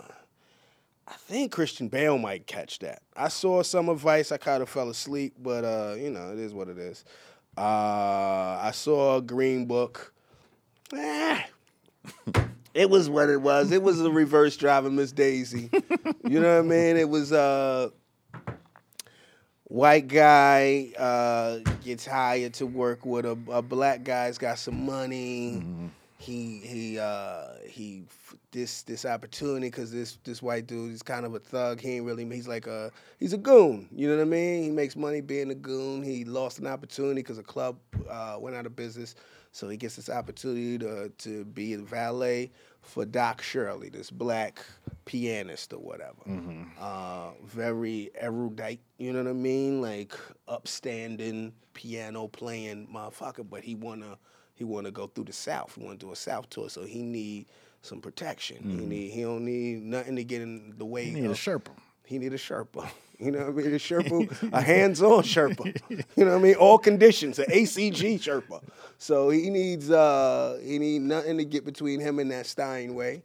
I 1.11 1.15
think 1.15 1.51
Christian 1.51 1.89
Bale 1.89 2.19
might 2.19 2.47
catch 2.47 2.79
that. 2.79 3.03
I 3.17 3.29
saw 3.29 3.65
some 3.65 3.89
of 3.89 3.99
Vice. 3.99 4.31
I 4.31 4.37
kind 4.37 4.63
of 4.63 4.69
fell 4.69 4.89
asleep, 4.89 5.35
but 5.43 5.65
uh, 5.65 5.95
you 5.99 6.09
know, 6.11 6.33
it 6.33 6.39
is 6.39 6.55
what 6.55 6.69
it 6.69 6.79
is. 6.79 7.05
Uh, 7.59 8.59
I 8.63 8.71
saw 8.73 9.19
Green 9.21 9.67
Book. 9.67 10.13
Eh, 10.97 11.43
it 12.75 12.89
was 12.89 13.11
what 13.11 13.29
it 13.29 13.43
was. 13.43 13.73
It 13.73 13.83
was 13.83 14.01
a 14.01 14.11
reverse 14.11 14.57
driving 14.57 14.95
Miss 14.95 15.11
Daisy. 15.11 15.69
you 16.29 16.39
know 16.39 16.57
what 16.57 16.65
I 16.65 16.69
mean? 16.69 16.97
It 16.97 17.09
was 17.09 17.33
uh 17.33 17.91
white 19.65 20.09
guy 20.09 20.93
uh, 20.99 21.59
gets 21.83 22.05
hired 22.05 22.55
to 22.55 22.67
work 22.67 23.07
with 23.07 23.25
a, 23.25 23.39
a 23.51 23.63
black 23.63 24.05
guy's 24.05 24.39
got 24.39 24.59
some 24.59 24.85
money. 24.85 25.63
He 26.19 26.59
he 26.59 26.99
uh, 26.99 27.47
he 27.67 28.05
this 28.53 28.83
this 28.83 29.05
opportunity 29.05 29.69
because 29.69 29.93
this 29.93 30.19
this 30.25 30.43
white 30.43 30.67
dude 30.67 30.93
is 30.93 31.03
kind 31.03 31.25
of 31.25 31.35
a 31.35 31.39
thug. 31.39 31.81
He 31.81 31.97
ain't 31.97 32.05
really 32.07 32.25
he's 32.25 32.49
like 32.49 32.67
a 32.67 32.91
he's 33.19 33.33
a 33.33 33.39
goon. 33.39 33.89
You 33.95 34.09
know 34.09 34.17
what 34.17 34.23
I 34.23 34.27
mean? 34.27 34.63
He 34.65 34.71
makes 34.71 34.97
money 34.97 35.21
being 35.21 35.51
a 35.51 35.55
goon. 35.55 36.03
He 36.03 36.25
lost 36.25 36.59
an 36.59 36.67
opportunity 36.67 37.23
because 37.23 37.39
a 37.39 37.43
club 37.43 37.79
uh, 38.09 38.37
went 38.39 38.57
out 38.57 38.67
of 38.67 38.77
business. 38.77 39.15
So 39.53 39.69
he 39.69 39.77
gets 39.77 39.97
this 39.97 40.09
opportunity 40.09 40.79
to 40.79 41.09
to 41.11 41.45
be 41.45 41.75
a 41.75 41.79
valet 41.79 42.51
for 42.83 43.05
Doc 43.05 43.43
Shirley, 43.43 43.89
this 43.89 44.11
black 44.11 44.61
pianist 45.05 45.73
or 45.73 45.79
whatever. 45.79 46.23
Uh, 46.81 47.31
very 47.45 48.11
erudite, 48.15 48.81
you 48.99 49.13
know 49.13 49.23
what 49.23 49.31
I 49.31 49.35
mean? 49.35 49.81
Like 49.83 50.15
upstanding 50.49 51.53
piano 51.75 52.29
playing 52.29 52.89
motherfucker, 52.93 53.49
but 53.49 53.63
he 53.63 53.75
wanna 53.75 54.19
he 54.55 54.65
wanna 54.65 54.91
go 54.91 55.07
through 55.09 55.25
the 55.25 55.33
South. 55.33 55.75
He 55.77 55.85
wanna 55.85 55.99
do 55.99 56.13
a 56.13 56.17
South 56.17 56.49
tour, 56.51 56.69
so 56.69 56.85
he 56.85 57.03
need 57.03 57.47
some 57.83 58.01
protection. 58.01 58.59
He 58.79 58.87
need 58.87 59.11
he 59.11 59.23
don't 59.23 59.45
need 59.45 59.83
nothing 59.83 60.17
to 60.17 60.25
get 60.25 60.43
in 60.43 60.75
the 60.77 60.85
way. 60.85 61.05
You 61.07 61.21
need 61.21 61.31
a 61.31 61.35
Sherpa. 61.35 61.71
he 62.05 62.19
need 62.19 62.33
a 62.33 62.39
Sherpa. 62.39 62.89
You 63.23 63.33
know 63.33 63.51
what 63.51 63.63
I 63.63 63.67
mean? 63.67 63.75
A 63.75 63.79
Sherpa, 63.79 64.51
a 64.51 64.63
hands-on 64.63 65.23
Sherpa. 65.25 65.77
You 65.91 66.25
know 66.25 66.31
what 66.33 66.39
I 66.39 66.43
mean? 66.43 66.55
All 66.55 66.79
conditions, 66.79 67.39
an 67.39 67.45
ACG 67.51 68.19
Sherpa. 68.19 68.63
So 68.97 69.29
he 69.29 69.51
needs 69.51 69.91
uh 69.91 70.59
he 70.65 70.79
need 70.79 71.03
nothing 71.03 71.37
to 71.37 71.45
get 71.45 71.67
between 71.67 72.01
him 72.01 72.19
and 72.19 72.31
that 72.31 72.47
Steinway. 72.47 73.23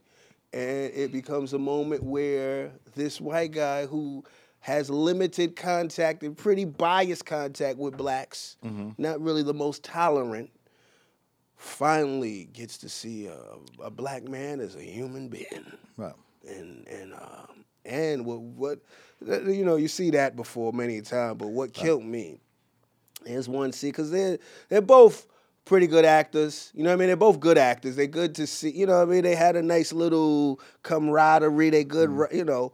And 0.51 0.91
it 0.93 1.13
becomes 1.13 1.53
a 1.53 1.57
moment 1.59 2.03
where 2.03 2.71
this 2.95 3.21
white 3.21 3.51
guy 3.53 3.85
who 3.85 4.25
has 4.59 4.89
limited 4.89 5.55
contact 5.55 6.23
and 6.23 6.35
pretty 6.35 6.65
biased 6.65 7.25
contact 7.25 7.77
with 7.79 7.95
blacks, 7.95 8.57
not 8.97 9.21
really 9.21 9.43
the 9.43 9.53
most 9.53 9.81
tolerant, 9.83 10.49
finally 11.55 12.45
gets 12.53 12.77
to 12.79 12.89
see 12.89 13.27
a, 13.27 13.37
a 13.83 13.89
black 13.89 14.23
man 14.27 14.59
as 14.59 14.75
a 14.75 14.83
human 14.83 15.27
being 15.29 15.65
Right. 15.97 16.13
and 16.47 16.87
and 16.87 17.13
um, 17.13 17.65
and 17.85 18.25
what 18.25 18.41
what 18.41 18.79
you 19.47 19.63
know 19.65 19.75
you 19.75 19.87
see 19.87 20.11
that 20.11 20.35
before 20.35 20.73
many 20.73 21.01
times. 21.01 21.37
But 21.37 21.47
what 21.49 21.73
killed 21.73 22.03
me 22.03 22.39
is 23.25 23.47
one 23.49 23.71
see 23.71 23.87
because 23.89 24.11
they're 24.11 24.37
they're 24.69 24.81
both 24.81 25.27
pretty 25.63 25.87
good 25.87 26.05
actors. 26.05 26.71
You 26.75 26.83
know 26.83 26.89
what 26.89 26.95
I 26.95 26.97
mean? 26.97 27.07
They're 27.07 27.15
both 27.15 27.39
good 27.39 27.57
actors. 27.57 27.95
They're 27.95 28.07
good 28.07 28.35
to 28.35 28.47
see. 28.47 28.71
You 28.71 28.85
know 28.85 28.97
what 28.99 29.07
I 29.07 29.11
mean? 29.11 29.23
They 29.23 29.35
had 29.35 29.55
a 29.55 29.61
nice 29.63 29.91
little 29.93 30.59
camaraderie. 30.83 31.69
They 31.69 31.83
good. 31.83 32.09
Mm-hmm. 32.09 32.35
You 32.35 32.45
know. 32.45 32.73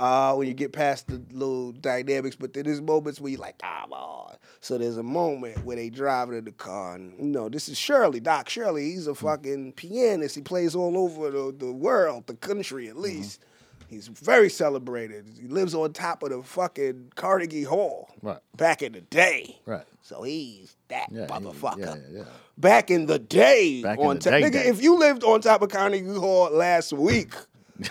Uh, 0.00 0.34
when 0.34 0.48
you 0.48 0.54
get 0.54 0.72
past 0.72 1.08
the 1.08 1.20
little 1.30 1.72
dynamics, 1.72 2.34
but 2.34 2.54
then 2.54 2.64
there's 2.64 2.80
moments 2.80 3.20
where 3.20 3.30
you're 3.32 3.40
like, 3.40 3.58
come 3.58 3.92
on. 3.92 4.34
So 4.60 4.78
there's 4.78 4.96
a 4.96 5.02
moment 5.02 5.62
where 5.64 5.76
they 5.76 5.90
driving 5.90 6.38
in 6.38 6.44
the 6.46 6.52
car, 6.52 6.94
and 6.94 7.12
you 7.18 7.26
know, 7.26 7.48
this 7.50 7.68
is 7.68 7.76
Shirley, 7.78 8.18
Doc 8.18 8.48
Shirley. 8.48 8.90
He's 8.92 9.06
a 9.06 9.14
fucking 9.14 9.72
pianist. 9.72 10.34
He 10.36 10.40
plays 10.42 10.74
all 10.74 10.96
over 10.96 11.30
the, 11.30 11.54
the 11.56 11.70
world, 11.70 12.26
the 12.26 12.34
country 12.34 12.86
Mm-hmm. 12.86 12.96
at 12.96 13.02
least. 13.02 13.44
He's 13.88 14.06
very 14.06 14.48
celebrated. 14.48 15.26
He 15.40 15.48
lives 15.48 15.74
on 15.74 15.92
top 15.92 16.22
of 16.22 16.30
the 16.30 16.42
fucking 16.44 17.12
Carnegie 17.16 17.64
Hall. 17.64 18.08
Right. 18.22 18.38
Back 18.56 18.82
in 18.82 18.92
the 18.92 19.00
day. 19.00 19.58
Right. 19.66 19.84
So 20.00 20.22
he's 20.22 20.76
that 20.88 21.08
Yeah, 21.10 21.26
he- 21.26 21.32
motherfucker. 21.44 21.78
yeah, 21.78 21.96
yeah. 22.18 22.24
Back 22.56 22.90
in 22.92 23.06
the 23.06 23.18
day, 23.18 23.82
Back 23.82 23.98
in 23.98 24.06
on 24.06 24.14
the 24.16 24.22
top, 24.22 24.30
day, 24.32 24.42
nigga, 24.42 24.52
day. 24.52 24.68
if 24.68 24.80
you 24.82 24.96
lived 24.98 25.24
on 25.24 25.40
top 25.40 25.60
of 25.62 25.70
Carnegie 25.70 26.14
Hall 26.14 26.50
last 26.52 26.92
week, 26.92 27.34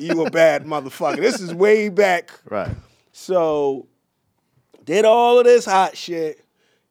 you 0.00 0.24
a 0.24 0.30
bad 0.30 0.64
motherfucker. 0.64 1.16
This 1.16 1.40
is 1.40 1.54
way 1.54 1.88
back. 1.88 2.30
Right. 2.48 2.74
So 3.12 3.86
did 4.84 5.04
all 5.04 5.38
of 5.38 5.44
this 5.44 5.64
hot 5.64 5.96
shit 5.96 6.44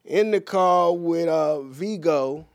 in 0.05 0.31
the 0.31 0.41
car 0.41 0.93
with 0.93 1.27
uh 1.27 1.61
Viggo, 1.61 2.45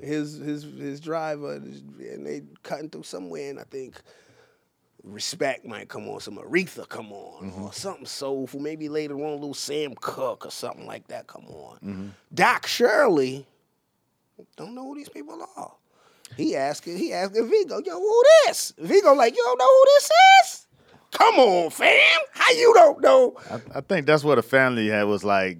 his 0.00 0.38
his 0.38 0.62
his 0.62 1.00
driver, 1.00 1.54
and 1.54 2.26
they 2.26 2.42
cutting 2.62 2.90
through 2.90 3.04
somewhere, 3.04 3.50
and 3.50 3.60
I 3.60 3.64
think 3.64 4.00
respect 5.02 5.64
might 5.64 5.88
come 5.88 6.08
on, 6.08 6.18
some 6.20 6.36
Aretha 6.36 6.88
come 6.88 7.12
on, 7.12 7.52
or 7.60 7.72
something 7.72 8.06
soulful. 8.06 8.60
Maybe 8.60 8.88
later 8.88 9.14
on, 9.14 9.30
a 9.30 9.34
little 9.34 9.54
Sam 9.54 9.94
Cooke 10.00 10.46
or 10.46 10.50
something 10.50 10.86
like 10.86 11.06
that 11.08 11.26
come 11.26 11.46
on. 11.46 12.14
Doc 12.34 12.66
Shirley 12.66 13.46
don't 14.56 14.74
know 14.74 14.84
who 14.88 14.96
these 14.96 15.08
people 15.08 15.40
are. 15.56 15.72
He 16.36 16.56
asking, 16.56 16.98
he 16.98 17.12
asking 17.12 17.48
Viggo, 17.48 17.80
yo, 17.84 17.98
who 17.98 18.22
this? 18.46 18.72
Viggo 18.78 19.14
like, 19.14 19.34
you 19.36 19.42
don't 19.42 19.58
know 19.58 19.66
who 19.66 19.84
this 19.96 20.10
is? 20.44 20.66
Come 21.12 21.36
on, 21.36 21.70
fam. 21.70 22.20
How 22.32 22.50
you 22.52 22.74
don't 22.74 23.00
know? 23.00 23.36
I, 23.50 23.78
I 23.78 23.80
think 23.80 24.06
that's 24.06 24.24
what 24.24 24.34
the 24.34 24.42
family 24.42 24.88
had 24.88 25.04
was 25.04 25.24
like, 25.24 25.58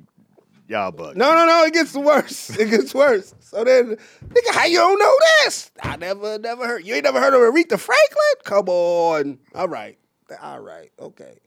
y'all 0.69 0.93
bug. 0.93 1.17
No, 1.17 1.35
no, 1.35 1.47
no. 1.47 1.65
It 1.65 1.73
gets 1.73 1.95
worse. 1.95 2.51
It 2.59 2.71
gets 2.71 2.95
worse. 2.95 3.35
So 3.41 3.65
then, 3.65 3.97
nigga, 4.29 4.53
how 4.55 4.67
you 4.67 4.79
don't 4.79 4.99
know 4.99 5.15
this? 5.45 5.71
I 5.83 5.97
never, 5.97 6.39
never 6.39 6.67
heard. 6.67 6.85
You 6.85 6.95
ain't 6.95 7.05
never 7.05 7.21
heard 7.21 7.33
of 7.35 7.41
Aretha 7.41 7.79
Franklin? 7.79 8.35
Come 8.45 8.69
on. 8.69 9.39
All 9.55 9.69
right. 9.69 9.97
All 10.43 10.61
right. 10.61 10.91
Okay. 10.99 11.39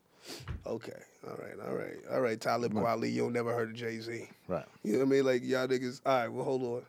Okay. 0.65 1.01
All 1.27 1.35
right. 1.35 1.67
All 1.67 1.75
right. 1.75 1.97
All 2.11 2.21
right. 2.21 2.39
Talib 2.39 2.73
Kweli, 2.73 3.11
you 3.11 3.23
don't 3.23 3.33
never 3.33 3.53
heard 3.53 3.69
of 3.71 3.75
Jay 3.75 3.99
Z. 3.99 4.27
Right. 4.47 4.65
You 4.83 4.93
know 4.93 4.99
what 4.99 5.05
I 5.05 5.09
mean? 5.09 5.25
Like 5.25 5.43
y'all 5.43 5.67
niggas. 5.67 6.01
All 6.05 6.17
right. 6.17 6.27
Well, 6.29 6.45
hold 6.45 6.63
on. 6.63 6.81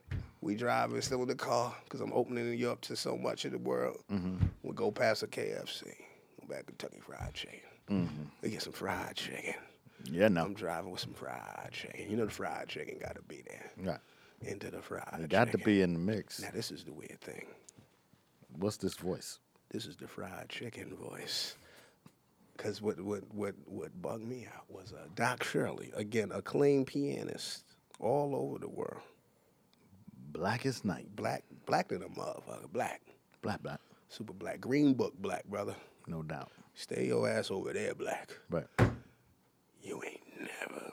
We 0.43 0.55
driving 0.55 1.01
still 1.03 1.22
in 1.22 1.28
the 1.28 1.34
car 1.34 1.74
because 1.84 2.01
I'm 2.01 2.12
opening 2.12 2.57
you 2.59 2.70
up 2.70 2.80
to 2.82 2.97
so 2.97 3.16
much 3.16 3.45
of 3.45 3.53
the 3.53 3.59
world. 3.59 4.03
We 4.62 4.72
go 4.74 4.91
past 4.91 5.22
a 5.22 5.26
KFC. 5.26 5.84
Go 6.41 6.47
back 6.49 6.61
to 6.61 6.72
Kentucky 6.72 7.01
Fried 7.01 7.34
Chicken. 7.34 7.61
We 8.43 8.51
get 8.51 8.62
some 8.62 8.72
fried 8.72 9.16
chicken. 9.16 9.55
Yeah, 10.05 10.28
no. 10.28 10.45
I'm 10.45 10.55
driving 10.55 10.91
with 10.93 11.01
some 11.01 11.12
fried 11.12 11.70
chicken. 11.72 12.09
You 12.09 12.16
know 12.16 12.24
the 12.24 12.30
fried 12.30 12.68
chicken 12.68 12.99
got 13.01 13.16
to 13.16 13.22
be 13.22 13.43
there. 13.47 13.70
Right. 13.76 13.99
Into 14.43 14.70
the 14.70 14.80
fried 14.80 15.20
It 15.20 15.28
got 15.28 15.51
to 15.53 15.59
be 15.59 15.82
in 15.82 15.93
the 15.93 15.99
mix. 15.99 16.41
Now 16.41 16.51
this 16.55 16.70
is 16.70 16.84
the 16.84 16.93
weird 16.93 17.20
thing. 17.20 17.47
What's 18.57 18.76
this 18.78 18.95
voice? 18.95 19.38
This 19.70 19.86
is 19.86 19.97
the 19.97 20.07
fried 20.09 20.49
chicken 20.49 20.97
voice. 20.97 21.57
Cause 22.57 22.80
what 22.82 23.01
what 23.01 23.22
what 23.34 23.55
what 23.66 24.01
bugged 24.03 24.26
me 24.26 24.47
out 24.55 24.64
was 24.68 24.93
uh, 24.93 25.07
Doc 25.14 25.43
Shirley, 25.45 25.91
again 25.97 26.30
acclaimed 26.32 26.86
pianist 26.88 27.64
all 27.99 28.34
over 28.36 28.59
the 28.59 28.68
world. 28.68 29.01
Blackest 30.32 30.84
night. 30.84 31.08
Black 31.14 31.44
black 31.66 31.88
than 31.88 32.02
a 32.02 32.08
motherfucker. 32.08 32.70
Black. 32.72 33.00
Black, 33.42 33.62
black. 33.62 33.80
Super 34.08 34.32
black. 34.32 34.60
Green 34.60 34.94
book 34.94 35.14
black, 35.18 35.44
brother. 35.44 35.74
No 36.06 36.22
doubt. 36.22 36.50
Stay 36.74 37.06
your 37.06 37.28
ass 37.28 37.50
over 37.50 37.72
there, 37.72 37.94
black. 37.94 38.30
Right. 38.48 38.66
You 39.82 40.02
ain't 40.04 40.20
never 40.38 40.92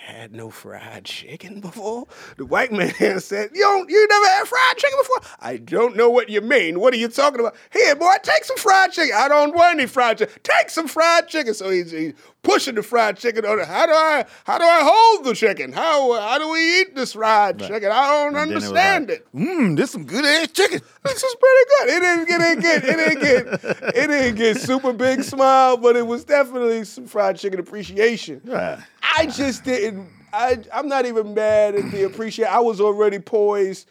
had 0.00 0.32
no 0.34 0.50
fried 0.50 1.04
chicken 1.04 1.60
before? 1.60 2.06
The 2.36 2.46
white 2.46 2.72
man 2.72 2.92
said, 3.20 3.50
You 3.54 3.60
don't 3.62 3.90
you 3.90 4.06
never 4.08 4.26
had 4.26 4.48
fried 4.48 4.76
chicken 4.76 4.98
before? 5.00 5.20
I 5.40 5.56
don't 5.56 5.96
know 5.96 6.10
what 6.10 6.28
you 6.28 6.40
mean. 6.40 6.80
What 6.80 6.94
are 6.94 6.98
you 6.98 7.08
talking 7.08 7.40
about? 7.40 7.56
Here, 7.72 7.94
boy, 7.94 8.14
take 8.22 8.44
some 8.44 8.56
fried 8.56 8.92
chicken. 8.92 9.14
I 9.16 9.28
don't 9.28 9.54
want 9.54 9.78
any 9.78 9.86
fried 9.86 10.18
chicken. 10.18 10.34
Take 10.42 10.70
some 10.70 10.88
fried 10.88 11.28
chicken. 11.28 11.54
So 11.54 11.70
he's, 11.70 11.90
he's 11.90 12.14
pushing 12.42 12.74
the 12.74 12.82
fried 12.82 13.16
chicken 13.18 13.44
on 13.44 13.60
it. 13.60 13.66
How 13.66 13.86
do 13.86 13.92
I 13.92 14.24
how 14.44 14.58
do 14.58 14.64
I 14.64 14.80
hold 14.82 15.26
the 15.26 15.34
chicken? 15.34 15.72
How 15.72 16.12
how 16.20 16.38
do 16.38 16.50
we 16.50 16.80
eat 16.80 16.94
this 16.94 17.12
fried 17.12 17.58
chicken? 17.58 17.90
I 17.92 18.06
don't 18.06 18.28
And 18.28 18.36
then 18.36 18.50
it 18.50 18.54
was 18.54 18.64
understand 18.64 19.08
like, 19.10 19.18
it. 19.18 19.26
Mmm, 19.34 19.76
this 19.76 19.90
some 19.90 20.04
good 20.04 20.24
ass 20.24 20.48
chicken. 20.52 20.80
This 21.02 21.22
is 21.22 21.34
pretty 21.34 21.70
good. 21.78 21.96
It 21.96 22.00
didn't 22.00 22.28
get 22.28 22.40
it 22.40 22.60
didn't 22.60 22.60
get 22.60 22.84
it 22.84 22.96
didn't 22.96 23.20
get 23.22 23.94
it 23.96 24.06
didn't 24.08 24.34
get 24.36 24.56
super 24.58 24.92
big 24.92 25.22
smile, 25.22 25.78
but 25.78 25.96
it 25.96 26.06
was 26.06 26.24
definitely 26.24 26.84
some 26.84 27.06
fried 27.06 27.38
chicken 27.38 27.58
appreciation. 27.58 28.40
Right. 28.44 28.78
I 29.16 29.26
just 29.26 29.64
didn't. 29.64 30.08
I 30.32 30.58
I'm 30.72 30.88
not 30.88 31.06
even 31.06 31.34
mad 31.34 31.74
at 31.74 31.90
the 31.90 32.04
appreciation. 32.04 32.52
I 32.52 32.60
was 32.60 32.80
already 32.80 33.18
poised 33.18 33.88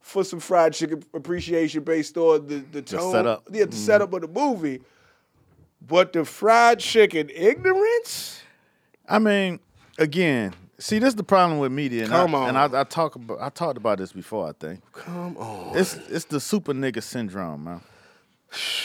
for 0.00 0.24
some 0.24 0.40
fried 0.40 0.74
chicken 0.74 1.02
appreciation 1.14 1.82
based 1.82 2.16
on 2.16 2.46
the 2.46 2.64
the 2.72 2.82
tone, 2.82 3.12
setup. 3.12 3.44
yeah, 3.50 3.60
the 3.60 3.70
mm-hmm. 3.70 3.78
setup 3.78 4.12
of 4.12 4.22
the 4.22 4.28
movie. 4.28 4.80
But 5.86 6.12
the 6.12 6.24
fried 6.24 6.78
chicken 6.78 7.30
ignorance. 7.34 8.40
I 9.06 9.18
mean, 9.18 9.60
again, 9.98 10.54
see, 10.78 10.98
this 10.98 11.08
is 11.08 11.14
the 11.14 11.24
problem 11.24 11.58
with 11.58 11.72
media. 11.72 12.04
And 12.04 12.12
Come 12.12 12.34
I, 12.34 12.38
on. 12.38 12.48
And 12.50 12.58
I, 12.58 12.80
I 12.80 12.84
talk 12.84 13.16
about, 13.16 13.38
I 13.40 13.50
talked 13.50 13.76
about 13.76 13.98
this 13.98 14.12
before. 14.12 14.48
I 14.48 14.52
think 14.52 14.80
Come 14.92 15.36
on. 15.36 15.76
it's 15.76 15.94
it's 16.08 16.24
the 16.26 16.40
super 16.40 16.72
nigga 16.72 17.02
syndrome, 17.02 17.64
man. 17.64 17.80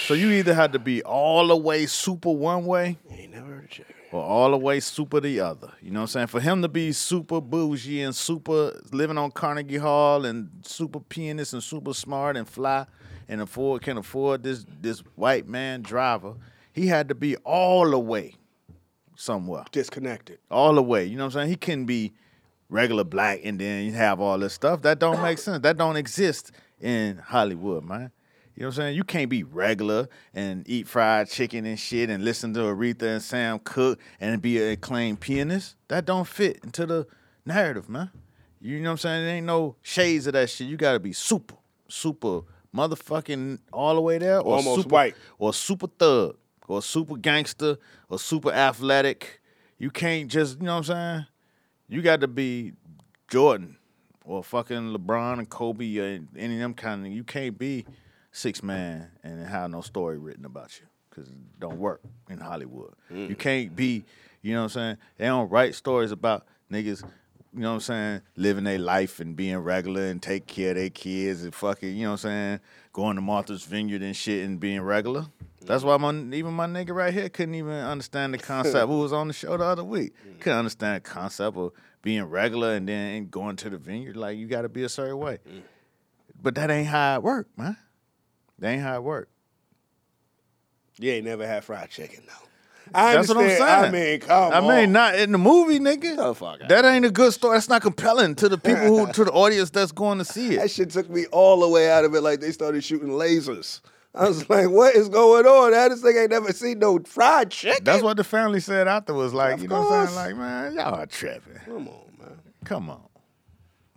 So 0.08 0.14
you 0.16 0.32
either 0.32 0.54
had 0.54 0.74
to 0.74 0.80
be 0.80 1.04
all 1.04 1.48
the 1.48 1.58
way 1.58 1.86
super 1.86 2.32
one 2.32 2.66
way 2.66 2.98
ain't 3.30 3.44
never 3.44 3.56
heard 3.56 3.80
of 3.80 3.86
or 4.12 4.24
all 4.24 4.52
the 4.52 4.58
way 4.58 4.80
super 4.80 5.20
the 5.20 5.40
other. 5.40 5.72
You 5.82 5.92
know 5.92 6.02
what 6.02 6.04
I'm 6.04 6.08
saying? 6.08 6.28
For 6.28 6.40
him 6.40 6.62
to 6.62 6.68
be 6.68 6.92
super 6.92 7.42
bougie 7.42 8.02
and 8.02 8.16
super 8.16 8.80
living 8.92 9.18
on 9.18 9.32
Carnegie 9.32 9.78
Hall 9.78 10.26
and 10.26 10.50
super 10.64 11.00
pianist 11.00 11.54
and 11.54 11.64
super 11.64 11.94
smart 11.94 12.38
and 12.38 12.48
fly 12.48 12.86
and 13.28 13.42
afford 13.42 13.82
can 13.82 13.98
afford 13.98 14.44
this 14.44 14.66
this 14.82 15.00
white 15.16 15.48
man 15.48 15.82
driver, 15.82 16.34
he 16.74 16.88
had 16.88 17.10
to 17.10 17.16
be 17.16 17.36
all 17.38 17.90
the 17.90 18.00
way 18.00 18.36
somewhere. 19.16 19.64
Disconnected. 19.72 20.40
All 20.50 20.74
the 20.74 20.84
way. 20.84 21.06
You 21.06 21.18
know 21.18 21.26
what 21.26 21.36
I'm 21.36 21.42
saying? 21.42 21.50
He 21.50 21.56
couldn't 21.56 21.86
be 21.86 22.14
regular 22.70 23.04
black 23.04 23.42
and 23.44 23.60
then 23.60 23.86
you 23.86 23.92
have 23.94 24.20
all 24.20 24.38
this 24.40 24.54
stuff. 24.54 24.82
That 24.82 25.00
don't 25.00 25.22
make 25.22 25.38
sense. 25.38 25.62
That 25.62 25.78
don't 25.78 25.98
exist 25.98 26.52
in 26.80 27.18
Hollywood, 27.18 27.84
man. 27.84 28.12
You 28.60 28.66
know 28.66 28.72
what 28.72 28.74
I'm 28.74 28.82
saying? 28.82 28.96
You 28.98 29.06
can't 29.06 29.30
be 29.30 29.44
regular 29.44 30.10
and 30.34 30.68
eat 30.68 30.86
fried 30.86 31.30
chicken 31.30 31.66
and 31.66 31.80
shit 31.80 32.10
and 32.10 32.26
listen 32.26 32.54
to 32.56 32.60
Aretha 32.60 33.04
and 33.04 33.22
Sam 33.22 33.58
Cooke 33.60 34.02
and 34.20 34.42
be 34.42 34.62
an 34.62 34.74
acclaimed 34.74 35.22
pianist. 35.22 35.78
That 35.88 36.04
don't 36.04 36.28
fit 36.28 36.60
into 36.62 36.86
the 36.86 37.08
narrative, 37.46 37.88
man. 37.88 38.12
You 38.60 38.82
know 38.82 38.90
what 38.90 38.92
I'm 38.92 38.98
saying? 38.98 39.26
There 39.26 39.36
ain't 39.36 39.46
no 39.46 39.78
shades 39.82 40.28
of 40.28 40.34
that 40.34 40.50
shit. 40.50 40.68
You 40.68 40.76
gotta 40.76 41.00
be 41.00 41.14
super, 41.14 41.56
super 41.88 42.42
motherfucking 42.76 43.60
all 43.72 43.96
the 43.96 44.02
way 44.02 44.18
there. 44.18 44.42
Or 44.42 44.58
Almost 44.58 44.82
super, 44.82 44.94
white. 44.94 45.16
Or 45.38 45.54
super 45.54 45.88
thug. 45.88 46.36
Or 46.68 46.82
super 46.82 47.16
gangster. 47.16 47.78
Or 48.10 48.20
super 48.20 48.52
athletic. 48.52 49.40
You 49.78 49.90
can't 49.90 50.30
just, 50.30 50.60
you 50.60 50.66
know 50.66 50.80
what 50.80 50.90
I'm 50.90 50.96
saying? 51.16 51.26
You 51.88 52.02
got 52.02 52.20
to 52.20 52.28
be 52.28 52.74
Jordan 53.30 53.78
or 54.26 54.44
fucking 54.44 54.94
LeBron 54.94 55.40
and 55.40 55.50
Kobe 55.50 55.98
or 55.98 56.20
any 56.36 56.56
of 56.56 56.60
them 56.60 56.74
kind 56.74 57.06
of. 57.06 57.14
You 57.14 57.24
can't 57.24 57.58
be 57.58 57.86
six 58.32 58.64
man 58.64 59.10
and 59.24 59.46
have 59.46 59.72
no 59.72 59.82
story 59.82 60.18
written 60.18 60.46
about 60.46 60.80
you 60.80 60.88
because 61.10 61.30
it 61.30 61.60
don't 61.60 61.78
work 61.78 62.02
in 62.30 62.40
Hollywood. 62.40 62.94
You 63.10 63.30
mm. 63.30 63.38
can't 63.38 63.76
be, 63.76 64.06
you 64.42 64.54
know 64.54 64.60
what 64.62 64.64
I'm 64.66 64.70
saying? 64.70 64.98
They 65.18 65.26
don't 65.26 65.50
write 65.50 65.76
stories 65.76 66.12
about 66.12 66.46
niggas. 66.72 67.04
You 67.52 67.62
know 67.62 67.70
what 67.70 67.76
I'm 67.76 67.82
saying? 67.82 68.22
Living 68.36 68.64
their 68.64 68.78
life 68.78 69.20
and 69.20 69.36
being 69.36 69.58
regular 69.58 70.06
and 70.06 70.22
take 70.22 70.46
care 70.46 70.72
of 70.72 70.78
their 70.78 70.92
kids 70.92 71.44
and 71.44 71.54
fucking, 71.54 71.96
you 71.96 72.04
know 72.04 72.12
what 72.12 72.26
I'm 72.26 72.30
saying? 72.30 72.60
Going 72.94 73.16
to 73.16 73.22
Martha's 73.22 73.64
Vineyard 73.64 74.04
and 74.04 74.16
shit 74.16 74.46
and 74.46 74.60
being 74.60 74.82
regular. 74.82 75.26
That's 75.66 75.84
why 75.84 75.98
my 75.98 76.12
even 76.12 76.54
my 76.54 76.68
nigga 76.68 76.96
right 76.96 77.14
here 77.14 77.28
couldn't 77.30 77.56
even 77.56 77.72
understand 77.72 78.34
the 78.34 78.38
concept. 78.38 78.88
Who 78.88 79.00
was 79.00 79.14
on 79.14 79.28
the 79.28 79.34
show 79.34 79.58
the 79.58 79.64
other 79.64 79.84
week 79.84 80.14
couldn't 80.40 80.60
understand 80.60 80.98
the 80.98 81.10
concept 81.10 81.58
of 81.58 81.72
being 82.02 82.24
regular 82.24 82.76
and 82.76 82.88
then 82.88 83.28
going 83.28 83.56
to 83.58 83.70
the 83.70 83.78
vineyard. 83.78 84.16
Like 84.16 84.38
you 84.38 84.48
got 84.48 84.62
to 84.62 84.70
be 84.70 84.84
a 84.84 84.90
certain 84.90 85.18
way. 85.18 85.40
Mm. 85.48 85.62
But 86.42 86.56
that 86.56 86.72
ain't 86.72 86.88
how 86.88 87.16
it 87.16 87.24
work, 87.24 87.50
man. 87.58 87.78
That 88.60 88.70
ain't 88.72 88.82
how 88.82 88.96
it 88.96 89.04
work. 89.04 89.30
You 90.98 91.12
ain't 91.12 91.26
never 91.26 91.48
had 91.48 91.64
fried 91.64 91.90
chicken 91.90 92.24
though. 92.28 92.46
I 92.94 93.14
That's 93.16 93.28
what 93.28 93.38
I'm 93.38 93.48
saying. 93.50 93.62
I 93.62 93.92
mean, 93.92 94.20
come 94.20 94.52
I 94.52 94.58
on. 94.58 94.68
mean, 94.68 94.92
not 94.92 95.16
in 95.16 95.32
the 95.32 95.38
movie, 95.38 95.80
nigga. 95.80 96.16
the 96.18 96.34
fuck 96.34 96.62
out. 96.62 96.70
That 96.70 96.86
ain't 96.86 97.06
a 97.06 97.12
good 97.12 97.34
story. 97.34 97.56
That's 97.56 97.70
not 97.70 97.84
compelling 97.84 98.34
to 98.36 98.50
the 98.50 98.58
people 98.58 98.82
who, 99.06 99.12
to 99.14 99.26
the 99.26 99.32
audience 99.32 99.70
that's 99.70 99.92
going 99.92 100.18
to 100.18 100.26
see 100.26 100.56
it. 100.56 100.58
That 100.58 100.72
shit 100.72 100.90
took 100.90 101.08
me 101.10 101.26
all 101.28 101.60
the 101.60 101.68
way 101.70 101.90
out 101.92 102.04
of 102.04 102.16
it. 102.16 102.22
Like 102.22 102.40
they 102.42 102.52
started 102.52 102.84
shooting 102.84 103.10
lasers. 103.10 103.82
I 104.16 104.28
was 104.28 104.50
like, 104.50 104.70
what 104.70 104.96
is 104.96 105.08
going 105.08 105.46
on? 105.46 105.72
That 105.72 105.90
this 105.90 106.02
thing 106.02 106.18
ain't 106.18 106.32
never 106.32 106.52
seen 106.52 106.80
no 106.80 106.98
fried 107.00 107.52
chicken. 107.52 107.84
That's 107.84 108.02
what 108.02 108.18
the 108.18 108.24
family 108.24 108.60
said 108.60 108.88
afterwards. 108.88 109.34
Like, 109.36 109.54
Of 109.56 109.62
you 109.62 109.68
know 109.68 109.82
what 109.82 109.92
I'm 109.92 110.08
course. 110.08 110.16
saying? 110.16 110.38
Like, 110.38 110.38
man, 110.38 110.74
y'all 110.74 110.96
are 110.96 111.06
tripping. 111.06 111.60
Come 111.66 111.88
on, 111.88 112.02
man. 112.20 112.40
Come 112.66 112.90
on. 112.90 113.04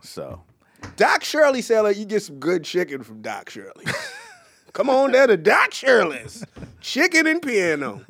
So, 0.02 0.42
Doc 0.96 1.24
Shirley 1.24 1.62
said 1.62 1.80
like 1.80 1.96
you 1.96 2.04
get 2.04 2.22
some 2.22 2.38
good 2.38 2.62
chicken 2.62 3.02
from 3.02 3.22
Doc 3.22 3.48
Shirley. 3.48 3.86
Come 4.72 4.88
on 4.88 5.12
down 5.12 5.28
to 5.28 5.36
Doc 5.36 5.72
Shirley's. 5.72 6.44
Chicken 6.80 7.26
and 7.26 7.42
piano. 7.42 8.02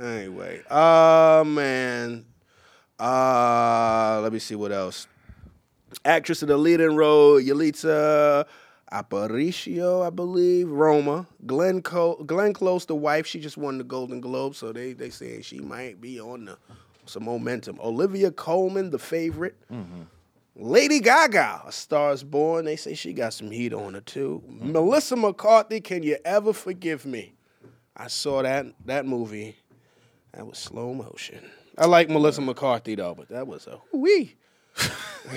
Anyway, 0.00 0.62
uh 0.70 1.42
man. 1.46 2.24
Uh 2.98 4.20
let 4.22 4.32
me 4.32 4.38
see 4.38 4.54
what 4.54 4.72
else. 4.72 5.06
Actress 6.04 6.42
in 6.42 6.48
the 6.48 6.56
leading 6.56 6.94
role, 6.96 7.40
Yalitza 7.40 8.44
Aparicio, 8.92 10.06
I 10.06 10.10
believe. 10.10 10.68
Roma. 10.68 11.26
Glenn 11.46 11.82
Co- 11.82 12.22
Glenn 12.24 12.52
Close, 12.52 12.86
the 12.86 12.94
wife, 12.94 13.26
she 13.26 13.40
just 13.40 13.56
won 13.56 13.78
the 13.78 13.84
Golden 13.84 14.20
Globe, 14.20 14.54
so 14.54 14.72
they 14.72 14.92
they 14.92 15.10
saying 15.10 15.42
she 15.42 15.58
might 15.60 16.00
be 16.00 16.20
on 16.20 16.44
the 16.46 16.58
some 17.06 17.24
momentum. 17.24 17.78
Olivia 17.82 18.30
Colman, 18.30 18.90
the 18.90 18.98
favorite. 18.98 19.56
Lady 20.58 21.00
Gaga, 21.00 21.62
A 21.66 21.72
Star 21.72 22.12
is 22.12 22.24
Born. 22.24 22.64
They 22.64 22.76
say 22.76 22.94
she 22.94 23.12
got 23.12 23.34
some 23.34 23.50
heat 23.50 23.74
on 23.74 23.92
her 23.94 24.00
too. 24.00 24.42
Melissa 24.48 25.14
McCarthy, 25.14 25.80
Can 25.80 26.02
You 26.02 26.16
Ever 26.24 26.54
Forgive 26.54 27.04
Me? 27.04 27.34
I 27.94 28.08
saw 28.08 28.42
that 28.42 28.66
that 28.86 29.06
movie. 29.06 29.56
That 30.32 30.46
was 30.46 30.58
slow 30.58 30.94
motion. 30.94 31.40
I 31.78 31.86
like 31.86 32.08
Melissa 32.08 32.40
McCarthy 32.40 32.94
though, 32.94 33.14
but 33.14 33.28
that 33.28 33.46
was 33.46 33.66
a 33.66 33.80
wee. 33.92 34.36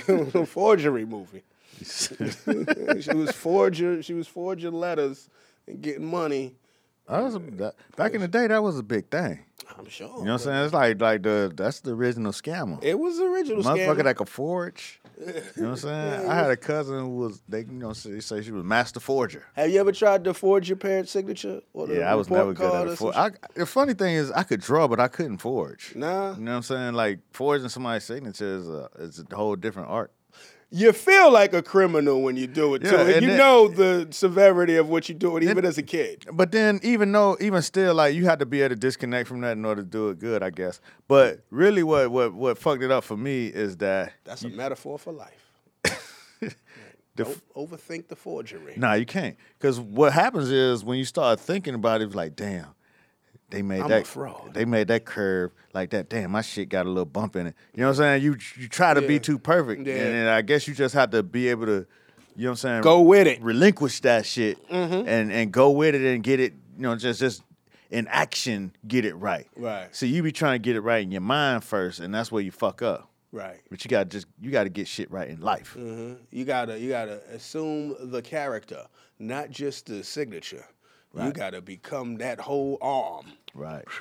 a 0.08 0.46
forgery 0.46 1.04
movie. 1.04 1.42
she 1.82 3.14
was 3.14 3.32
forging. 3.32 4.02
She 4.02 4.14
was 4.14 4.26
forging 4.26 4.72
letters 4.72 5.28
and 5.66 5.80
getting 5.82 6.04
money. 6.04 6.54
that 7.08 7.22
was 7.22 7.34
a, 7.34 7.38
that, 7.38 7.74
back 7.96 8.14
in 8.14 8.20
the 8.20 8.28
day, 8.28 8.46
that 8.46 8.62
was 8.62 8.78
a 8.78 8.82
big 8.82 9.10
thing. 9.10 9.40
I'm 9.78 9.88
sure. 9.88 10.08
You 10.08 10.24
know 10.24 10.32
what 10.32 10.32
I'm 10.32 10.38
saying? 10.38 10.64
It's 10.64 10.74
like 10.74 11.00
like 11.00 11.22
the 11.22 11.52
that's 11.54 11.80
the 11.80 11.92
original 11.92 12.32
scammer. 12.32 12.82
It 12.82 12.98
was 12.98 13.18
the 13.18 13.24
original 13.24 13.62
Motherfucker 13.62 13.96
scam. 13.96 14.04
that 14.04 14.16
could 14.16 14.28
forge. 14.28 14.99
You 15.20 15.62
know 15.62 15.70
what 15.70 15.70
I'm 15.70 15.76
saying? 15.76 16.30
I 16.30 16.34
had 16.34 16.50
a 16.50 16.56
cousin 16.56 17.00
who 17.00 17.16
was 17.16 17.42
they 17.48 17.60
you 17.60 17.72
know 17.72 17.92
say, 17.92 18.20
say 18.20 18.42
she 18.42 18.52
was 18.52 18.64
master 18.64 19.00
forger. 19.00 19.44
Have 19.54 19.70
you 19.70 19.80
ever 19.80 19.92
tried 19.92 20.24
to 20.24 20.34
forge 20.34 20.68
your 20.68 20.76
parents' 20.76 21.10
signature? 21.10 21.60
Yeah, 21.74 22.10
I 22.10 22.14
was 22.14 22.30
never 22.30 22.52
good 22.52 22.74
at 22.74 22.88
it. 22.88 22.96
For, 22.96 23.14
I, 23.14 23.30
the 23.54 23.66
funny 23.66 23.94
thing 23.94 24.14
is, 24.14 24.30
I 24.32 24.42
could 24.42 24.60
draw, 24.60 24.88
but 24.88 24.98
I 24.98 25.08
couldn't 25.08 25.38
forge. 25.38 25.92
Nah. 25.94 26.34
You 26.34 26.40
know 26.40 26.52
what 26.52 26.56
I'm 26.56 26.62
saying? 26.62 26.94
Like 26.94 27.20
forging 27.32 27.68
somebody's 27.68 28.04
signature 28.04 28.56
is 28.56 28.68
a, 28.68 28.88
is 28.98 29.24
a 29.30 29.36
whole 29.36 29.56
different 29.56 29.88
art. 29.90 30.12
You 30.72 30.92
feel 30.92 31.32
like 31.32 31.52
a 31.52 31.62
criminal 31.62 32.22
when 32.22 32.36
you 32.36 32.46
do 32.46 32.74
it 32.74 32.80
too. 32.84 32.94
And, 32.96 33.08
and 33.10 33.22
you 33.22 33.28
then- 33.28 33.38
know 33.38 33.68
the 33.68 34.06
severity 34.10 34.76
of 34.76 34.88
what 34.88 35.08
you're 35.08 35.18
doing, 35.18 35.42
even 35.42 35.56
Then- 35.56 35.64
as 35.66 35.78
a 35.78 35.82
kid. 35.82 36.26
But 36.32 36.52
then, 36.52 36.78
even 36.82 37.10
though, 37.12 37.36
even 37.40 37.60
still, 37.62 37.94
like 37.94 38.14
you 38.14 38.24
had 38.26 38.38
to 38.38 38.46
be 38.46 38.60
able 38.62 38.70
to 38.74 38.80
disconnect 38.80 39.28
from 39.28 39.40
that 39.40 39.52
in 39.52 39.64
order 39.64 39.82
to 39.82 39.88
do 39.88 40.08
it 40.10 40.18
good, 40.20 40.42
I 40.42 40.50
guess. 40.50 40.80
But 41.08 41.40
really, 41.50 41.82
what 41.82 42.10
what 42.10 42.32
what 42.34 42.56
fucked 42.58 42.82
it 42.82 42.90
up 42.90 43.04
for 43.04 43.16
me 43.16 43.46
is 43.46 43.76
that 43.78 44.12
That's 44.24 44.42
a 44.44 44.48
metaphor 44.48 44.98
for 44.98 45.12
life. 45.12 45.46
Don't 47.16 47.54
overthink 47.54 48.08
the 48.08 48.16
forgery. 48.16 48.74
Nah, 48.76 48.94
you 48.94 49.04
can't. 49.04 49.36
Because 49.58 49.78
what 49.80 50.12
happens 50.12 50.50
is 50.50 50.84
when 50.84 50.96
you 50.98 51.04
start 51.04 51.40
thinking 51.40 51.74
about 51.74 52.00
it, 52.00 52.04
it's 52.04 52.14
like, 52.14 52.36
damn, 52.36 52.68
they 53.50 53.62
made 53.62 53.82
I'm 53.82 53.88
that 53.88 54.06
fraud. 54.06 54.54
They 54.54 54.64
made 54.64 54.88
that 54.88 55.04
curve 55.04 55.50
like 55.74 55.90
that. 55.90 56.08
Damn, 56.08 56.30
my 56.30 56.42
shit 56.42 56.68
got 56.68 56.86
a 56.86 56.88
little 56.88 57.04
bump 57.04 57.36
in 57.36 57.46
it. 57.48 57.54
You 57.74 57.80
know 57.82 57.88
what 57.88 57.98
I'm 58.00 58.20
saying? 58.20 58.22
You 58.22 58.36
you 58.56 58.68
try 58.68 58.94
to 58.94 59.02
be 59.02 59.18
too 59.18 59.38
perfect, 59.38 59.86
Yeah. 59.86 59.94
and, 59.94 60.14
then 60.14 60.26
I 60.28 60.42
guess 60.42 60.66
you 60.68 60.74
just 60.74 60.94
have 60.94 61.10
to 61.10 61.22
be 61.22 61.48
able 61.48 61.66
to, 61.66 61.72
you 62.36 62.44
know 62.44 62.50
what 62.50 62.50
I'm 62.50 62.56
saying? 62.56 62.82
Go 62.82 63.00
with 63.00 63.26
it. 63.26 63.42
Relinquish 63.42 64.00
that 64.00 64.24
shit 64.26 64.56
Mm-hmm. 64.68 65.08
and 65.08 65.32
and 65.32 65.52
go 65.52 65.70
with 65.70 65.94
it 65.94 66.02
and 66.02 66.22
get 66.22 66.40
it. 66.40 66.54
You 66.76 66.82
know, 66.84 66.96
just 66.96 67.20
just 67.20 67.42
in 67.90 68.06
action, 68.08 68.72
get 68.86 69.04
it 69.04 69.14
right. 69.14 69.46
Right. 69.56 69.88
So 69.94 70.06
you 70.06 70.22
be 70.22 70.30
trying 70.32 70.60
to 70.60 70.64
get 70.64 70.76
it 70.76 70.80
right 70.80 71.02
in 71.02 71.10
your 71.10 71.20
mind 71.20 71.64
first, 71.64 71.98
and 72.00 72.14
that's 72.14 72.30
where 72.30 72.42
you 72.42 72.50
fuck 72.52 72.82
up. 72.82 73.08
Right. 73.32 73.60
But 73.70 73.84
you 73.84 73.88
got 73.88 74.04
to 74.04 74.16
just 74.16 74.26
you 74.40 74.50
got 74.50 74.64
to 74.64 74.70
get 74.70 74.86
shit 74.88 75.10
right 75.10 75.28
in 75.28 75.40
life. 75.40 75.72
hmm 75.74 76.14
You 76.30 76.44
gotta 76.44 76.78
you 76.78 76.88
gotta 76.90 77.20
assume 77.32 77.94
the 78.10 78.22
character, 78.22 78.86
not 79.18 79.50
just 79.50 79.86
the 79.86 80.02
signature. 80.04 80.64
You 81.16 81.32
gotta 81.32 81.60
become 81.60 82.16
that 82.18 82.40
whole 82.40 82.78
arm. 82.80 83.26
Right. 83.54 83.84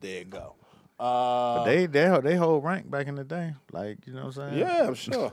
There 0.00 0.18
you 0.20 0.24
go. 0.24 0.54
Uh, 0.98 1.58
But 1.58 1.64
they 1.64 1.86
they 1.86 2.20
they 2.22 2.36
hold 2.36 2.64
rank 2.64 2.90
back 2.90 3.06
in 3.06 3.14
the 3.14 3.24
day, 3.24 3.54
like 3.72 4.06
you 4.06 4.12
know 4.14 4.26
what 4.26 4.36
I'm 4.38 4.50
saying? 4.50 4.58
yeah, 4.58 4.86
I'm 4.86 4.94
sure. 5.08 5.32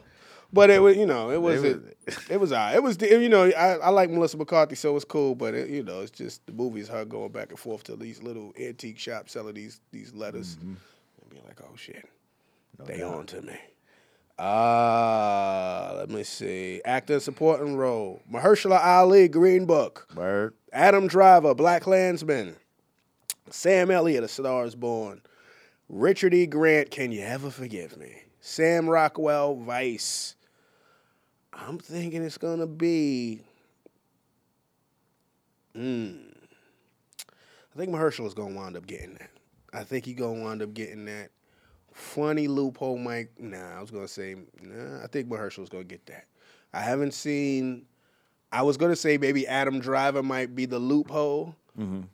But 0.54 0.70
it 0.70 0.82
was, 0.82 0.96
you 0.96 1.06
know, 1.06 1.30
it 1.30 1.42
was, 1.42 1.62
They 1.62 1.70
it, 2.08 2.18
it 2.32 2.40
was, 2.40 2.54
all 2.54 2.58
right. 2.58 2.76
it 2.76 2.82
was, 2.82 2.98
you 3.02 3.28
know, 3.28 3.46
I, 3.52 3.74
I 3.76 3.90
like 3.90 4.10
Melissa 4.10 4.38
McCarthy, 4.38 4.76
so 4.76 4.96
it's 4.96 5.04
cool. 5.04 5.36
But 5.36 5.54
it, 5.54 5.70
you 5.70 5.84
know, 5.84 6.02
it's 6.02 6.12
just 6.12 6.46
the 6.46 6.54
movies 6.54 6.88
her 6.88 7.04
going 7.04 7.32
back 7.34 7.50
and 7.50 7.60
forth 7.60 7.84
to 7.86 7.96
these 7.98 8.24
little 8.24 8.54
antique 8.60 8.98
shops 9.00 9.34
selling 9.34 9.56
these 9.56 9.82
these 9.92 10.14
letters, 10.14 10.58
and 10.62 10.78
being 11.30 11.44
like, 11.46 11.60
oh 11.62 11.76
shit, 11.76 12.06
they 12.86 13.02
on 13.02 13.26
to 13.28 13.42
me. 13.42 13.58
Uh, 14.40 15.96
let 15.98 16.10
me 16.10 16.24
see. 16.24 16.82
Actor 16.86 17.20
supporting 17.20 17.76
role: 17.76 18.22
Mahershala 18.32 18.84
Ali, 18.84 19.28
Green 19.28 19.66
Book. 19.66 20.08
Word. 20.16 20.54
Adam 20.72 21.08
Driver, 21.08 21.56
Black 21.56 21.84
Klansman. 21.84 22.56
Sam 23.50 23.90
Elliott, 23.90 24.24
A 24.24 24.28
Star 24.28 24.66
is 24.66 24.76
Born. 24.76 25.22
Richard 25.90 26.34
E. 26.34 26.46
Grant, 26.46 26.92
Can 26.92 27.12
You 27.12 27.22
Ever 27.22 27.50
Forgive 27.50 27.98
Me? 27.98 28.24
Sam 28.42 28.90
Rockwell, 28.90 29.56
Vice. 29.56 30.36
I'm 31.54 31.78
thinking 31.78 32.24
it's 32.24 32.38
going 32.38 32.60
to 32.60 32.68
be. 32.68 33.42
Hmm. 35.74 36.16
I 37.74 37.80
think 37.80 37.92
Mahershala 37.92 38.28
is 38.28 38.34
going 38.34 38.54
to 38.54 38.60
wind 38.60 38.78
up 38.78 38.88
getting 38.88 39.14
that. 39.14 39.30
I 39.74 39.84
think 39.84 40.06
he's 40.06 40.16
going 40.16 40.40
to 40.40 40.44
wind 40.44 40.62
up 40.62 40.74
getting 40.74 41.06
that. 41.06 41.30
Funny 41.98 42.48
loophole, 42.48 42.98
Mike. 42.98 43.32
Nah, 43.40 43.78
I 43.78 43.82
was 43.82 43.90
going 43.92 44.06
to 44.06 44.12
say, 44.12 44.36
nah, 44.62 45.04
I 45.04 45.08
think 45.08 45.28
Mahershala's 45.30 45.70
going 45.70 45.84
to 45.84 45.88
get 45.90 46.06
that. 46.06 46.26
I 46.74 46.82
haven't 46.82 47.14
seen. 47.14 47.86
I 48.52 48.62
was 48.62 48.78
gonna 48.78 48.96
say 48.96 49.18
maybe 49.18 49.46
Adam 49.48 49.80
Driver 49.80 50.24
might 50.24 50.56
be 50.56 50.66
the 50.66 50.80
loophole, 50.80 51.56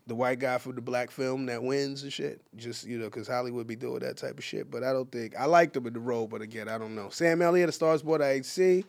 the 0.08 0.16
white 0.16 0.40
guy 0.40 0.58
from 0.58 0.76
the 0.76 0.82
black 0.82 1.12
film 1.12 1.46
that 1.46 1.62
wins 1.62 2.04
and 2.04 2.12
shit. 2.12 2.42
Just 2.56 2.86
you 2.86 2.98
know, 2.98 3.06
because 3.06 3.28
Hollywood 3.28 3.68
be 3.68 3.76
doing 3.76 4.00
that 4.00 4.18
type 4.18 4.38
of 4.38 4.44
shit. 4.44 4.72
But 4.72 4.84
I 4.84 4.94
don't 4.94 5.12
think 5.12 5.36
I 5.38 5.46
liked 5.46 5.76
him 5.78 5.86
in 5.86 5.94
the 5.94 6.00
role. 6.00 6.28
But 6.28 6.42
again, 6.42 6.68
I 6.70 6.78
don't 6.78 6.96
know. 6.96 7.10
Sam 7.10 7.42
Elliott, 7.42 7.70
A 7.70 7.72
Stars 7.72 8.02
Born, 8.02 8.22
I 8.22 8.42
see. 8.42 8.86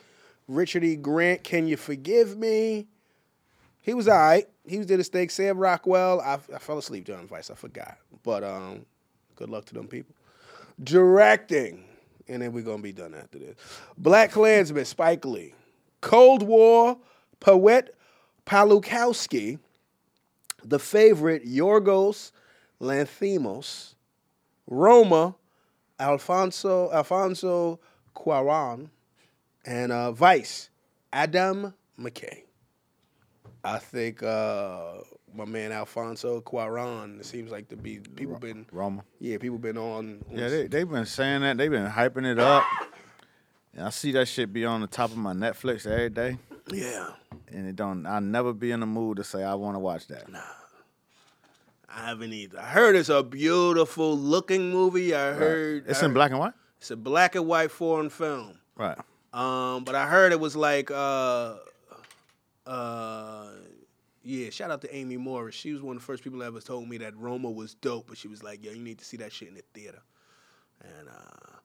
Richard 0.48 0.84
E. 0.84 0.96
Grant, 0.96 1.42
Can 1.44 1.66
You 1.66 1.76
Forgive 1.76 2.36
Me? 2.36 2.86
He 3.80 3.94
was 3.94 4.08
all 4.08 4.16
right. 4.16 4.46
He 4.66 4.78
was 4.78 4.86
did 4.86 4.98
his 4.98 5.08
thing. 5.08 5.28
Sam 5.28 5.58
Rockwell, 5.58 6.20
I, 6.20 6.34
I 6.54 6.58
fell 6.58 6.78
asleep 6.78 7.04
during 7.04 7.26
Vice. 7.26 7.50
I 7.50 7.54
forgot. 7.54 7.98
But 8.22 8.42
um, 8.44 8.86
good 9.36 9.50
luck 9.50 9.64
to 9.66 9.74
them 9.74 9.86
people. 9.86 10.14
Directing, 10.82 11.84
and 12.28 12.42
then 12.42 12.52
we're 12.52 12.62
gonna 12.62 12.82
be 12.82 12.92
done 12.92 13.14
after 13.14 13.38
this. 13.38 13.56
Black 13.96 14.32
Klansman, 14.32 14.84
Spike 14.84 15.24
Lee. 15.24 15.54
Cold 16.00 16.42
War, 16.42 16.98
Poet 17.40 17.94
Pawlikowski. 18.46 19.58
The 20.64 20.78
favorite, 20.78 21.44
Yorgos 21.46 22.32
Lanthimos. 22.80 23.94
Roma, 24.66 25.36
Alfonso 26.00 26.90
Alfonso 26.92 27.80
Cuaron, 28.16 28.88
and 29.64 29.92
uh, 29.92 30.12
Vice, 30.12 30.70
Adam 31.12 31.74
McKay. 31.98 32.42
I 33.62 33.78
think 33.78 34.22
uh, 34.22 34.98
my 35.34 35.44
man 35.44 35.72
Alfonso 35.72 36.40
Cuaron 36.40 37.18
it 37.20 37.26
seems 37.26 37.50
like 37.50 37.68
to 37.68 37.76
be 37.76 37.98
people 37.98 38.38
been 38.38 38.66
Roma. 38.70 39.02
yeah 39.18 39.36
people 39.38 39.58
been 39.58 39.76
on, 39.76 40.22
on 40.30 40.38
Yeah, 40.38 40.48
they 40.48 40.66
they've 40.68 40.88
been 40.88 41.06
saying 41.06 41.40
that. 41.42 41.56
They've 41.58 41.70
been 41.70 41.90
hyping 41.90 42.24
it 42.30 42.38
up. 42.38 42.64
And 43.76 43.84
I 43.86 43.90
see 43.90 44.12
that 44.12 44.28
shit 44.28 44.52
be 44.52 44.64
on 44.64 44.80
the 44.82 44.86
top 44.86 45.10
of 45.10 45.16
my 45.16 45.32
Netflix 45.32 45.84
every 45.86 46.10
day. 46.10 46.38
yeah. 46.72 47.08
And 47.52 47.66
it 47.68 47.74
don't 47.76 48.06
I'll 48.06 48.20
never 48.20 48.52
be 48.52 48.70
in 48.70 48.80
the 48.80 48.86
mood 48.86 49.16
to 49.16 49.24
say 49.24 49.42
I 49.42 49.54
want 49.54 49.74
to 49.74 49.80
watch 49.80 50.06
that. 50.08 50.30
Nah. 50.30 50.40
I 51.96 52.06
haven't 52.08 52.32
either. 52.32 52.58
I 52.60 52.64
heard 52.66 52.96
it's 52.96 53.08
a 53.08 53.22
beautiful 53.22 54.16
looking 54.18 54.70
movie. 54.70 55.14
I 55.14 55.32
heard 55.32 55.84
It's 55.88 56.02
I 56.02 56.06
in 56.06 56.12
black 56.12 56.30
and 56.30 56.40
white? 56.40 56.54
It's 56.78 56.90
a 56.90 56.96
black 56.96 57.34
and 57.34 57.46
white 57.46 57.70
foreign 57.70 58.10
film. 58.10 58.58
Right. 58.76 58.98
Um, 59.32 59.84
but 59.84 59.94
I 59.94 60.06
heard 60.08 60.32
it 60.32 60.40
was 60.40 60.54
like, 60.56 60.90
uh, 60.90 61.54
uh, 62.66 63.48
yeah. 64.24 64.50
Shout 64.50 64.70
out 64.70 64.80
to 64.82 64.94
Amy 64.94 65.16
Morris. 65.16 65.54
She 65.54 65.72
was 65.72 65.82
one 65.82 65.96
of 65.96 66.02
the 66.02 66.06
first 66.06 66.24
people 66.24 66.40
that 66.40 66.46
ever 66.46 66.60
told 66.60 66.88
me 66.88 66.98
that 66.98 67.16
Roma 67.16 67.50
was 67.50 67.74
dope. 67.74 68.06
But 68.08 68.18
she 68.18 68.28
was 68.28 68.42
like, 68.42 68.64
"Yo, 68.64 68.72
you 68.72 68.82
need 68.82 68.98
to 68.98 69.04
see 69.04 69.16
that 69.18 69.32
shit 69.32 69.48
in 69.48 69.54
the 69.54 69.62
theater." 69.74 70.00
And 70.80 71.08
uh, 71.08 71.56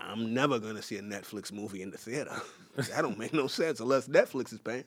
I'm 0.00 0.34
never 0.34 0.58
gonna 0.58 0.82
see 0.82 0.96
a 0.96 1.02
Netflix 1.02 1.52
movie 1.52 1.82
in 1.82 1.90
the 1.90 1.98
theater. 1.98 2.34
that 2.76 3.02
don't 3.02 3.18
make 3.18 3.32
no 3.34 3.46
sense 3.46 3.80
unless 3.80 4.08
Netflix 4.08 4.52
is 4.52 4.58
paying. 4.58 4.84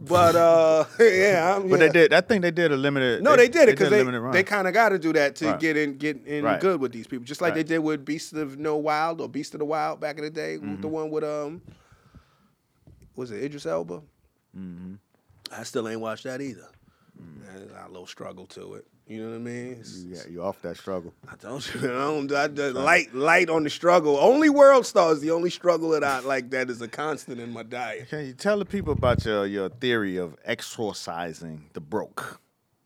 But 0.00 0.36
uh, 0.36 0.84
yeah, 1.00 1.56
I'm, 1.56 1.68
But 1.68 1.78
they 1.80 1.88
did 1.88 2.12
I 2.12 2.20
think 2.20 2.42
they 2.42 2.50
did 2.50 2.72
a 2.72 2.76
limited 2.76 3.22
No, 3.22 3.36
they, 3.36 3.48
did 3.48 3.68
it 3.68 3.78
because 3.78 3.92
a 3.92 4.02
they, 4.04 4.32
they 4.32 4.42
kind 4.42 4.66
of 4.68 4.74
got 4.74 4.90
to 4.90 4.98
do 4.98 5.12
that 5.14 5.36
to 5.36 5.46
Right. 5.46 5.60
get 5.60 5.76
in 5.76 5.96
get 5.96 6.26
in 6.26 6.44
Right. 6.44 6.60
good 6.60 6.80
with 6.80 6.92
these 6.92 7.06
people, 7.06 7.24
just 7.24 7.40
like 7.40 7.54
they 7.54 7.62
did 7.62 7.78
with 7.78 8.04
Beast 8.04 8.34
of 8.34 8.58
No 8.58 8.76
Wild 8.76 9.20
or 9.20 9.28
Beast 9.28 9.54
of 9.54 9.60
the 9.60 9.64
Wild 9.64 10.00
back 10.00 10.18
in 10.18 10.24
the 10.24 10.30
day, 10.30 10.56
Mm-hmm. 10.56 10.80
the 10.82 10.88
one 10.88 11.10
with 11.10 11.24
um, 11.24 11.62
was 13.16 13.30
it 13.30 13.42
Idris 13.42 13.64
Elba? 13.66 14.02
I 15.52 15.62
still 15.64 15.88
ain't 15.88 16.00
watched 16.00 16.24
that 16.24 16.40
either. 16.40 16.68
There's 17.46 17.70
a 17.72 17.88
little 17.88 18.06
struggle 18.06 18.46
to 18.48 18.74
it. 18.74 18.86
You 19.08 19.22
know 19.24 19.30
what 19.30 19.36
I 19.36 19.38
mean? 19.38 19.82
You, 19.96 20.14
yeah, 20.14 20.22
you 20.28 20.42
off 20.42 20.60
that 20.62 20.76
struggle. 20.76 21.14
I 21.32 21.34
told 21.36 21.66
you, 21.74 21.80
I 21.84 21.86
don't, 21.86 22.30
I, 22.32 22.44
I- 22.44 22.68
light, 22.70 23.14
light 23.14 23.48
on 23.48 23.64
the 23.64 23.70
struggle. 23.70 24.18
Only 24.18 24.50
World 24.50 24.84
Star 24.86 25.12
is 25.12 25.20
the 25.20 25.30
only 25.30 25.48
struggle 25.50 25.88
that 25.90 26.04
I 26.04 26.20
like. 26.20 26.50
That 26.50 26.68
is 26.68 26.82
a 26.82 26.88
constant 26.88 27.40
in 27.40 27.50
my 27.52 27.62
diet. 27.62 28.10
Can 28.10 28.26
you 28.26 28.34
tell 28.34 28.58
the 28.58 28.66
people 28.66 28.92
about 28.92 29.24
your 29.24 29.46
your 29.46 29.70
theory 29.70 30.18
of 30.18 30.36
exorcising 30.44 31.70
the 31.72 31.80
broke? 31.80 32.40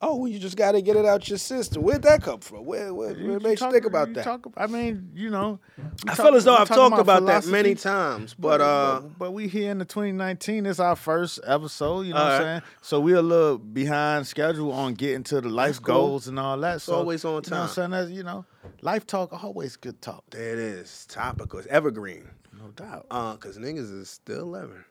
Oh, 0.04 0.16
well, 0.16 0.28
you 0.28 0.40
just 0.40 0.56
got 0.56 0.72
to 0.72 0.82
get 0.82 0.96
it 0.96 1.04
out 1.04 1.28
your 1.28 1.38
system. 1.38 1.80
Where'd 1.84 2.02
that 2.02 2.22
come 2.22 2.40
from? 2.40 2.64
Where, 2.64 2.92
where, 2.92 3.14
where 3.14 3.38
makes 3.38 3.60
you 3.60 3.66
talk- 3.66 3.72
think 3.72 3.84
about 3.84 4.08
you 4.08 4.14
that? 4.14 4.24
talk- 4.24 4.46
I 4.56 4.66
mean, 4.66 5.10
you 5.14 5.30
know, 5.30 5.60
I 6.08 6.14
talk- 6.14 6.26
feel 6.26 6.34
as 6.34 6.44
though 6.44 6.56
I've 6.56 6.66
talked 6.66 6.98
about, 6.98 7.24
that 7.26 7.46
many 7.46 7.76
times, 7.76 8.34
but 8.34 8.60
uh, 8.60 8.98
but, 9.02 9.18
but 9.18 9.30
we 9.30 9.46
here 9.46 9.70
in 9.70 9.78
the 9.78 9.84
2019. 9.84 10.66
It's 10.66 10.80
our 10.80 10.96
first 10.96 11.38
episode. 11.46 12.00
You 12.06 12.14
know 12.14 12.18
All 12.18 12.24
what 12.24 12.32
I'm 12.32 12.42
saying? 12.42 12.62
So 12.80 12.98
we're 12.98 13.16
a 13.18 13.22
little 13.22 13.58
behind 13.58 14.26
schedule 14.26 14.72
on 14.72 14.94
getting 14.94 15.22
to 15.24 15.40
the 15.40 15.48
life 15.48 15.80
cool. 15.80 15.94
goals 15.94 16.26
and 16.26 16.36
all 16.38 16.58
that. 16.58 16.82
so 16.82 16.94
always 16.96 17.24
on 17.24 17.30
You 17.30 17.34
know 17.34 17.38
what 17.38 17.52
I'm 17.52 17.66
time. 17.66 17.74
saying? 17.74 17.90
That's, 17.92 18.10
you 18.10 18.24
know, 18.24 18.44
life 18.80 19.06
talk 19.06 19.44
always 19.44 19.76
good 19.76 20.02
talk. 20.02 20.24
there 20.30 20.52
it 20.54 20.58
is. 20.58 21.06
Topical. 21.08 21.60
It's 21.60 21.68
evergreen. 21.68 22.28
No 22.60 22.70
doubt. 22.70 23.06
Uh, 23.08 23.36
cause 23.36 23.56
niggas 23.56 23.96
is 24.00 24.10
still 24.10 24.46
living, 24.46 24.84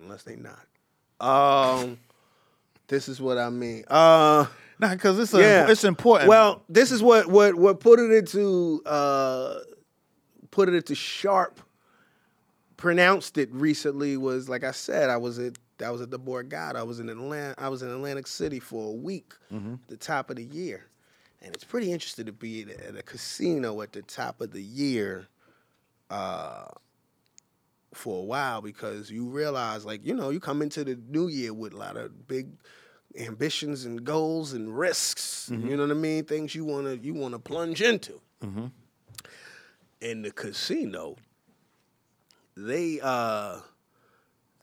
unless 0.00 0.22
they 0.22 0.36
not. 0.36 0.66
Um, 1.20 1.98
this 2.90 3.08
is 3.08 3.20
what 3.20 3.38
I 3.38 3.48
mean. 3.48 3.84
Uh, 3.88 4.46
Nah, 4.80 4.94
because 4.94 5.18
it's 5.18 5.34
a, 5.34 5.40
yeah, 5.40 5.70
it's 5.70 5.84
important. 5.84 6.30
Well, 6.30 6.62
this 6.70 6.90
is 6.90 7.02
what 7.02 7.26
what 7.26 7.54
what 7.54 7.80
put 7.80 8.00
it 8.00 8.10
into 8.10 8.82
uh, 8.86 9.56
put 10.50 10.70
it 10.70 10.74
into 10.74 10.94
sharp. 10.94 11.60
Pronounced 12.78 13.36
it 13.36 13.52
recently 13.52 14.16
was 14.16 14.48
like 14.48 14.64
I 14.64 14.70
said. 14.70 15.10
I 15.10 15.18
was 15.18 15.38
at 15.38 15.58
I 15.84 15.90
was 15.90 16.00
at 16.00 16.10
the 16.10 16.18
Borgata. 16.18 16.76
I 16.76 16.82
was 16.82 16.98
in 16.98 17.10
Atlanta. 17.10 17.54
I 17.58 17.68
was 17.68 17.82
in 17.82 17.90
Atlantic 17.90 18.26
City 18.26 18.58
for 18.58 18.88
a 18.88 18.96
week, 18.96 19.34
the 19.88 19.98
top 19.98 20.30
of 20.30 20.36
the 20.36 20.44
year, 20.44 20.86
and 21.42 21.54
it's 21.54 21.64
pretty 21.64 21.92
interesting 21.92 22.24
to 22.24 22.32
be 22.32 22.62
at 22.62 22.68
a, 22.70 22.88
at 22.88 22.96
a 22.96 23.02
casino 23.02 23.82
at 23.82 23.92
the 23.92 24.00
top 24.00 24.40
of 24.40 24.50
the 24.52 24.62
year. 24.62 25.28
Uh, 26.08 26.64
for 27.92 28.20
a 28.20 28.24
while 28.24 28.62
because 28.62 29.10
you 29.10 29.26
realize 29.26 29.84
like 29.84 30.06
you 30.06 30.14
know 30.14 30.30
you 30.30 30.38
come 30.40 30.62
into 30.62 30.84
the 30.84 30.96
new 31.08 31.26
year 31.28 31.52
with 31.52 31.72
a 31.72 31.76
lot 31.76 31.96
of 31.96 32.28
big 32.28 32.48
ambitions 33.18 33.84
and 33.84 34.04
goals 34.04 34.52
and 34.52 34.76
risks 34.76 35.50
mm-hmm. 35.52 35.68
you 35.68 35.76
know 35.76 35.82
what 35.82 35.90
i 35.90 35.94
mean 35.94 36.24
things 36.24 36.54
you 36.54 36.64
want 36.64 36.86
to 36.86 36.96
you 36.98 37.12
want 37.12 37.32
to 37.32 37.38
plunge 37.38 37.82
into 37.82 38.20
mm-hmm. 38.42 38.66
in 40.00 40.22
the 40.22 40.30
casino 40.30 41.16
they 42.56 43.00
uh 43.02 43.58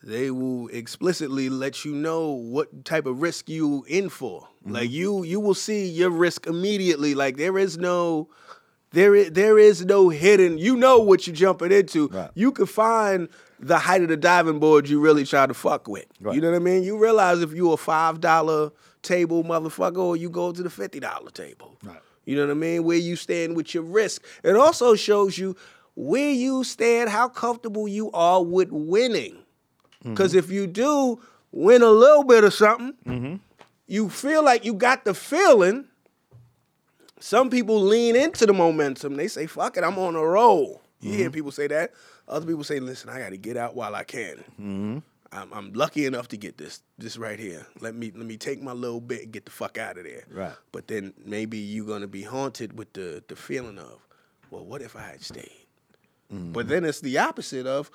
they 0.03 0.31
will 0.31 0.67
explicitly 0.69 1.49
let 1.49 1.83
you 1.83 1.93
know 1.93 2.29
what 2.31 2.85
type 2.85 3.05
of 3.05 3.21
risk 3.21 3.49
you 3.49 3.83
in 3.87 4.07
for 4.07 4.41
mm-hmm. 4.41 4.73
like 4.73 4.89
you 4.89 5.23
you 5.23 5.39
will 5.39 5.53
see 5.53 5.87
your 5.87 6.09
risk 6.09 6.47
immediately 6.47 7.13
like 7.15 7.35
there 7.35 7.57
is 7.57 7.77
no 7.77 8.29
there 8.91 9.15
is, 9.15 9.31
there 9.31 9.59
is 9.59 9.85
no 9.85 10.09
hidden. 10.09 10.57
You 10.57 10.75
know 10.75 10.99
what 10.99 11.27
you're 11.27 11.35
jumping 11.35 11.71
into. 11.71 12.07
Right. 12.07 12.31
You 12.33 12.51
can 12.51 12.65
find 12.65 13.29
the 13.59 13.77
height 13.77 14.01
of 14.01 14.09
the 14.09 14.17
diving 14.17 14.59
board 14.59 14.87
you 14.87 14.99
really 14.99 15.25
try 15.25 15.45
to 15.45 15.53
fuck 15.53 15.87
with. 15.87 16.05
Right. 16.21 16.35
You 16.35 16.41
know 16.41 16.51
what 16.51 16.57
I 16.57 16.59
mean? 16.59 16.83
You 16.83 16.97
realize 16.97 17.41
if 17.41 17.53
you 17.53 17.71
a 17.71 17.77
five 17.77 18.21
dollar 18.21 18.71
table 19.01 19.43
motherfucker 19.43 19.97
or 19.97 20.15
you 20.15 20.29
go 20.29 20.51
to 20.51 20.63
the 20.63 20.69
fifty 20.69 20.99
dollar 20.99 21.31
table. 21.31 21.77
Right. 21.83 21.99
You 22.25 22.35
know 22.35 22.45
what 22.45 22.51
I 22.51 22.55
mean? 22.55 22.83
Where 22.83 22.97
you 22.97 23.15
stand 23.15 23.55
with 23.55 23.73
your 23.73 23.83
risk. 23.83 24.23
It 24.43 24.55
also 24.55 24.95
shows 24.95 25.37
you 25.37 25.55
where 25.95 26.31
you 26.31 26.63
stand, 26.63 27.09
how 27.09 27.29
comfortable 27.29 27.87
you 27.87 28.11
are 28.11 28.43
with 28.43 28.69
winning. 28.71 29.33
Mm-hmm. 29.33 30.11
Because 30.11 30.35
if 30.35 30.51
you 30.51 30.67
do 30.67 31.19
win 31.51 31.81
a 31.81 31.89
little 31.89 32.23
bit 32.23 32.43
of 32.43 32.53
something, 32.53 32.93
mm-hmm. 33.05 33.35
you 33.87 34.09
feel 34.09 34.43
like 34.43 34.65
you 34.65 34.73
got 34.73 35.05
the 35.05 35.13
feeling. 35.13 35.85
Some 37.19 37.49
people 37.49 37.81
lean 37.81 38.15
into 38.15 38.45
the 38.45 38.53
momentum. 38.53 39.15
They 39.15 39.27
say, 39.27 39.47
fuck 39.47 39.77
it, 39.77 39.83
I'm 39.83 39.97
on 39.97 40.15
a 40.15 40.23
roll. 40.23 40.83
You 40.99 41.13
hear 41.13 41.25
mm-hmm. 41.25 41.33
people 41.33 41.51
say 41.51 41.67
that. 41.67 41.93
Other 42.27 42.45
people 42.45 42.63
say, 42.63 42.79
listen, 42.79 43.09
I 43.09 43.19
got 43.19 43.29
to 43.29 43.37
get 43.37 43.55
out 43.57 43.75
while 43.75 43.95
I 43.95 44.03
can. 44.03 44.43
Mm-hmm. 44.59 44.97
I'm, 45.31 45.53
I'm 45.53 45.73
lucky 45.73 46.05
enough 46.05 46.29
to 46.29 46.37
get 46.37 46.57
this 46.57 46.81
this 46.97 47.17
right 47.17 47.37
here. 47.37 47.65
Let 47.81 47.95
me 47.95 48.11
let 48.15 48.25
me 48.25 48.37
take 48.37 48.61
my 48.61 48.71
little 48.71 49.01
bit 49.01 49.23
and 49.23 49.31
get 49.31 49.45
the 49.45 49.51
fuck 49.51 49.77
out 49.77 49.97
of 49.97 50.05
there. 50.05 50.23
Right. 50.31 50.55
But 50.71 50.87
then 50.87 51.13
maybe 51.25 51.57
you're 51.57 51.85
gonna 51.85 52.07
be 52.07 52.23
haunted 52.23 52.77
with 52.77 52.93
the 52.93 53.23
the 53.27 53.35
feeling 53.35 53.77
of, 53.77 53.99
well, 54.51 54.65
what 54.65 54.81
if 54.81 54.95
I 54.95 55.01
had 55.01 55.21
stayed? 55.21 55.65
Mm-hmm. 56.33 56.53
But 56.53 56.67
then 56.69 56.85
it's 56.85 57.01
the 57.01 57.17
opposite 57.17 57.67
of, 57.67 57.91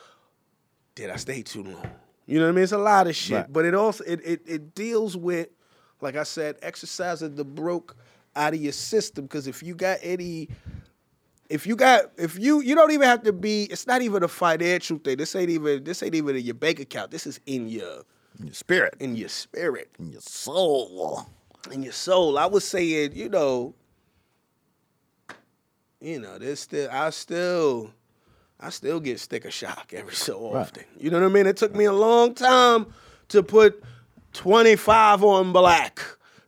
did 0.95 1.11
I 1.11 1.17
stay 1.17 1.43
too 1.43 1.63
long? 1.63 1.87
You 2.27 2.39
know 2.39 2.45
what 2.45 2.53
I 2.53 2.55
mean? 2.55 2.65
It's 2.65 2.73
a 2.73 2.79
lot 2.79 3.07
of 3.07 3.17
shit. 3.17 3.37
Right. 3.37 3.53
But 3.53 3.65
it 3.65 3.75
also 3.75 4.05
it, 4.05 4.21
it 4.25 4.43
it 4.47 4.75
deals 4.75 5.17
with, 5.17 5.49
like 6.01 6.17
I 6.17 6.25
said, 6.25 6.57
exercising 6.63 7.35
the 7.35 7.45
broke 7.45 7.97
out 8.37 8.53
of 8.55 8.61
your 8.61 8.73
system. 8.73 9.25
Because 9.25 9.47
if 9.47 9.63
you 9.63 9.75
got 9.75 9.99
any 10.03 10.49
if 11.53 11.67
you 11.67 11.77
got 11.77 12.11
if 12.17 12.39
you 12.39 12.61
you 12.63 12.75
don't 12.75 12.91
even 12.93 13.07
have 13.07 13.23
to 13.25 13.33
be 13.33 13.65
it's 13.65 13.87
not 13.87 14.01
even 14.03 14.23
a 14.23 14.29
financial 14.29 14.99
thing. 14.99 15.19
This 15.19 15.37
ain't 15.37 15.51
even 15.51 15.85
this 15.85 16.03
ain't 16.03 16.15
even 16.15 16.35
in 16.37 16.43
your 16.45 16.55
bank 16.55 16.81
account. 16.81 17.11
This 17.11 17.27
is 17.27 17.39
in 17.47 17.69
your 17.69 18.03
your 18.43 18.55
spirit, 18.55 18.95
in 18.99 19.15
your 19.15 19.29
spirit. 19.29 19.91
In 19.99 20.11
your 20.11 20.23
soul. 20.23 21.27
in 21.71 21.83
your 21.83 21.93
soul. 21.93 22.39
I 22.39 22.47
was 22.47 22.67
saying 22.67 23.13
you 23.15 23.29
know 23.29 23.75
you 26.01 26.19
know 26.19 26.39
there's 26.39 26.61
still 26.61 26.89
i 26.91 27.11
still 27.11 27.93
i 28.59 28.71
still 28.71 28.99
get 28.99 29.21
sticker 29.21 29.51
shock 29.51 29.93
every 29.95 30.15
so 30.15 30.53
Right. 30.53 30.63
often. 30.63 30.85
You 30.99 31.11
know 31.11 31.21
what 31.21 31.27
i 31.27 31.29
mean? 31.33 31.47
It 31.47 31.57
took 31.59 31.75
me 31.77 31.85
a 31.85 31.93
long 31.93 32.35
time 32.35 32.87
to 33.29 33.43
put 33.43 33.83
25 34.33 35.23
on 35.23 35.53
black 35.53 36.01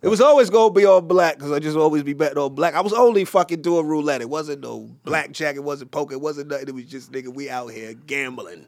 it 0.05 0.09
was 0.09 0.20
always 0.20 0.50
gonna 0.50 0.72
be 0.72 0.84
all 0.84 1.00
black 1.00 1.36
because 1.36 1.50
I 1.50 1.59
just 1.61 1.78
always 1.78 2.02
be 2.02 2.12
betting 2.12 2.36
on 2.36 2.55
black. 2.55 2.74
I 2.74 2.82
was 2.82 2.92
only 2.92 3.24
fucking 3.24 3.62
doing 3.62 3.86
roulette. 3.86 4.20
It 4.20 4.28
wasn't 4.28 4.61
no 4.61 4.90
blackjack. 5.02 5.57
It 5.57 5.64
wasn't 5.64 5.92
poker. 5.92 6.12
It 6.12 6.20
wasn't 6.20 6.50
nothing. 6.50 6.68
It 6.68 6.74
was 6.74 6.84
just 6.84 7.11
nigga, 7.11 7.28
we 7.28 7.48
out 7.48 7.68
here 7.68 7.94
gambling. 7.94 8.66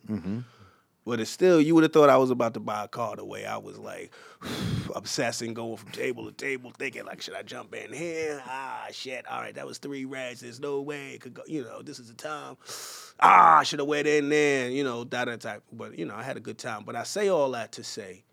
But 1.04 1.20
it's 1.20 1.30
still, 1.30 1.60
you 1.60 1.74
would 1.76 1.84
have 1.84 1.92
thought 1.92 2.10
I 2.10 2.16
was 2.16 2.30
about 2.30 2.54
to 2.54 2.60
buy 2.60 2.82
a 2.82 2.88
car 2.88 3.14
the 3.14 3.24
way 3.24 3.46
I 3.46 3.58
was 3.58 3.78
like 3.78 4.12
obsessing, 4.96 5.54
going 5.54 5.76
from 5.76 5.92
table 5.92 6.24
to 6.24 6.32
table, 6.32 6.72
thinking 6.76 7.04
like, 7.04 7.20
should 7.22 7.34
I 7.34 7.42
jump 7.42 7.74
in 7.74 7.92
here? 7.92 8.42
Ah, 8.44 8.86
shit. 8.90 9.24
All 9.28 9.40
right, 9.40 9.54
that 9.54 9.66
was 9.66 9.78
three 9.78 10.04
reds. 10.04 10.40
There's 10.40 10.58
no 10.58 10.80
way 10.80 11.12
it 11.12 11.20
could 11.20 11.34
go. 11.34 11.42
You 11.46 11.62
know, 11.62 11.80
this 11.82 12.00
is 12.00 12.08
the 12.08 12.14
time. 12.14 12.56
Ah, 13.20 13.58
I 13.58 13.62
should 13.62 13.78
have 13.78 13.86
went 13.86 14.08
in 14.08 14.30
there. 14.30 14.68
You 14.68 14.82
know, 14.82 15.04
that 15.04 15.26
that 15.26 15.42
type. 15.42 15.62
But 15.72 15.98
you 15.98 16.06
know, 16.06 16.14
I 16.16 16.24
had 16.24 16.38
a 16.38 16.40
good 16.40 16.58
time. 16.58 16.82
But 16.84 16.96
I 16.96 17.04
say 17.04 17.28
all 17.28 17.52
that 17.52 17.72
to 17.72 17.84
say, 17.84 18.24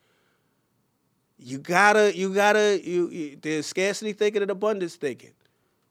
you 1.38 1.58
gotta, 1.58 2.16
you 2.16 2.34
gotta, 2.34 2.80
you, 2.84 3.10
you 3.10 3.38
there's 3.42 3.66
scarcity 3.66 4.14
thinking 4.14 4.42
and 4.42 4.52
abundance 4.52 4.96
thinking. 4.96 5.32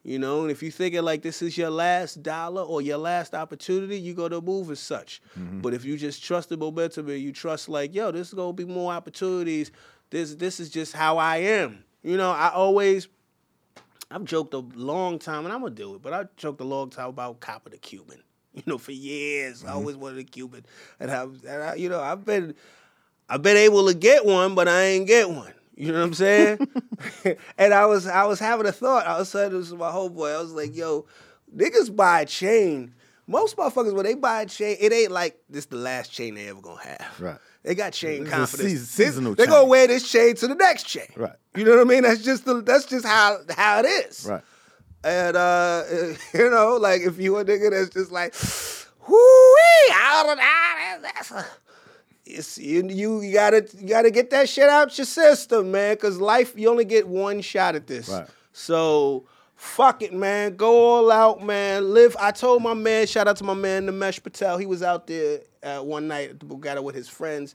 You 0.04 0.18
know, 0.18 0.42
and 0.42 0.50
if 0.50 0.64
you 0.64 0.72
thinking 0.72 1.02
like 1.02 1.22
this 1.22 1.42
is 1.42 1.56
your 1.56 1.70
last 1.70 2.24
dollar 2.24 2.62
or 2.62 2.82
your 2.82 2.98
last 2.98 3.34
opportunity, 3.34 4.00
you 4.00 4.14
go 4.14 4.28
to 4.28 4.40
move 4.40 4.70
as 4.72 4.80
such. 4.80 5.22
Mm-hmm. 5.38 5.60
But 5.60 5.74
if 5.74 5.84
you 5.84 5.96
just 5.96 6.24
trust 6.24 6.48
the 6.48 6.56
momentum 6.56 7.08
and 7.08 7.20
you 7.20 7.30
trust 7.30 7.68
like, 7.68 7.94
yo, 7.94 8.10
this 8.10 8.28
is 8.28 8.34
gonna 8.34 8.52
be 8.52 8.64
more 8.64 8.92
opportunities. 8.92 9.70
This 10.10 10.34
this 10.34 10.58
is 10.58 10.70
just 10.70 10.92
how 10.92 11.18
I 11.18 11.36
am. 11.36 11.84
You 12.02 12.16
know, 12.16 12.32
I 12.32 12.48
always 12.48 13.06
I've 14.10 14.24
joked 14.24 14.54
a 14.54 14.58
long 14.58 15.18
time, 15.18 15.44
and 15.44 15.52
I'm 15.52 15.60
gonna 15.60 15.74
do 15.74 15.94
it, 15.94 16.02
but 16.02 16.12
I 16.12 16.24
joked 16.36 16.60
a 16.60 16.64
long 16.64 16.90
time 16.90 17.08
about 17.08 17.40
Copper 17.40 17.70
the 17.70 17.78
Cuban. 17.78 18.22
You 18.54 18.62
know, 18.66 18.76
for 18.76 18.92
years, 18.92 19.64
I 19.64 19.68
mm-hmm. 19.68 19.76
always 19.76 19.96
wanted 19.96 20.18
a 20.18 20.24
Cuban, 20.24 20.66
and 21.00 21.10
I've, 21.10 21.42
and 21.48 21.62
I, 21.62 21.74
you 21.76 21.88
know, 21.88 22.02
I've 22.02 22.26
been, 22.26 22.54
I've 23.28 23.42
been 23.42 23.56
able 23.56 23.86
to 23.88 23.94
get 23.94 24.24
one, 24.26 24.54
but 24.54 24.68
I 24.68 24.82
ain't 24.82 25.06
get 25.06 25.28
one. 25.30 25.52
You 25.74 25.88
know 25.92 26.00
what 26.00 26.04
I'm 26.06 26.14
saying? 26.14 26.68
and 27.58 27.72
I 27.74 27.86
was, 27.86 28.06
I 28.06 28.24
was 28.24 28.38
having 28.38 28.66
a 28.66 28.72
thought. 28.72 29.06
I 29.06 29.18
was 29.18 29.28
saying 29.28 29.52
this 29.52 29.70
to 29.70 29.76
my 29.76 29.90
whole 29.90 30.10
boy. 30.10 30.30
I 30.30 30.38
was 30.40 30.52
like, 30.52 30.76
yo, 30.76 31.06
niggas 31.54 31.94
buy 31.94 32.20
a 32.22 32.26
chain. 32.26 32.94
Most 33.26 33.56
motherfuckers, 33.56 33.94
when 33.94 34.04
they 34.04 34.14
buy 34.14 34.42
a 34.42 34.46
chain, 34.46 34.76
it 34.80 34.92
ain't 34.92 35.12
like 35.12 35.40
this 35.48 35.66
the 35.66 35.76
last 35.76 36.12
chain 36.12 36.34
they 36.34 36.48
ever 36.48 36.60
gonna 36.60 36.82
have. 36.82 37.20
Right. 37.20 37.38
They 37.62 37.74
got 37.74 37.92
chain 37.92 38.26
a 38.26 38.30
confidence. 38.30 38.68
seas- 38.70 38.80
This- 38.96 39.06
seasonal 39.06 39.34
They 39.34 39.44
chain. 39.44 39.50
gonna 39.52 39.68
wear 39.68 39.86
this 39.86 40.10
chain 40.10 40.34
to 40.36 40.48
the 40.48 40.54
next 40.56 40.82
chain. 40.84 41.06
Right. 41.16 41.32
You 41.54 41.64
know 41.64 41.72
what 41.76 41.80
I 41.80 41.84
mean? 41.84 42.02
That's 42.02 42.22
just 42.22 42.44
the, 42.44 42.60
that's 42.60 42.84
just 42.84 43.06
how 43.06 43.38
how 43.56 43.78
it 43.80 43.86
is. 43.86 44.26
Right. 44.28 44.42
And 45.04 45.36
uh, 45.36 45.84
you 46.34 46.50
know, 46.50 46.76
like 46.76 47.02
if 47.02 47.18
you 47.18 47.36
a 47.38 47.44
nigga 47.44 47.70
that's 47.70 47.90
just 47.90 48.10
like, 48.12 48.34
whoo 49.08 49.54
out 49.92 50.28
of 50.28 50.36
that, 50.36 50.98
that's 51.02 51.30
a, 51.30 51.46
it's 52.24 52.58
you, 52.58 52.86
you 52.88 53.20
you 53.20 53.32
gotta 53.32 53.66
you 53.78 53.88
gotta 53.88 54.10
get 54.10 54.30
that 54.30 54.48
shit 54.48 54.68
out 54.68 54.96
your 54.96 55.04
system, 55.04 55.70
man. 55.70 55.96
Cause 55.96 56.18
life 56.18 56.54
you 56.56 56.68
only 56.68 56.84
get 56.84 57.06
one 57.08 57.40
shot 57.40 57.74
at 57.74 57.86
this. 57.86 58.08
Right. 58.08 58.26
So 58.52 59.26
fuck 59.56 60.02
it, 60.02 60.12
man. 60.12 60.56
Go 60.56 60.86
all 60.86 61.10
out, 61.10 61.42
man. 61.42 61.92
Live. 61.92 62.16
I 62.18 62.30
told 62.30 62.62
my 62.62 62.74
man, 62.74 63.06
shout 63.06 63.28
out 63.28 63.36
to 63.38 63.44
my 63.44 63.54
man 63.54 63.86
Namesh 63.86 64.22
Patel. 64.22 64.58
He 64.58 64.66
was 64.66 64.82
out 64.82 65.06
there 65.06 65.40
uh, 65.62 65.80
one 65.80 66.08
night 66.08 66.30
at 66.30 66.40
the 66.40 66.46
Borgata 66.46 66.82
with 66.82 66.94
his 66.94 67.08
friends, 67.08 67.54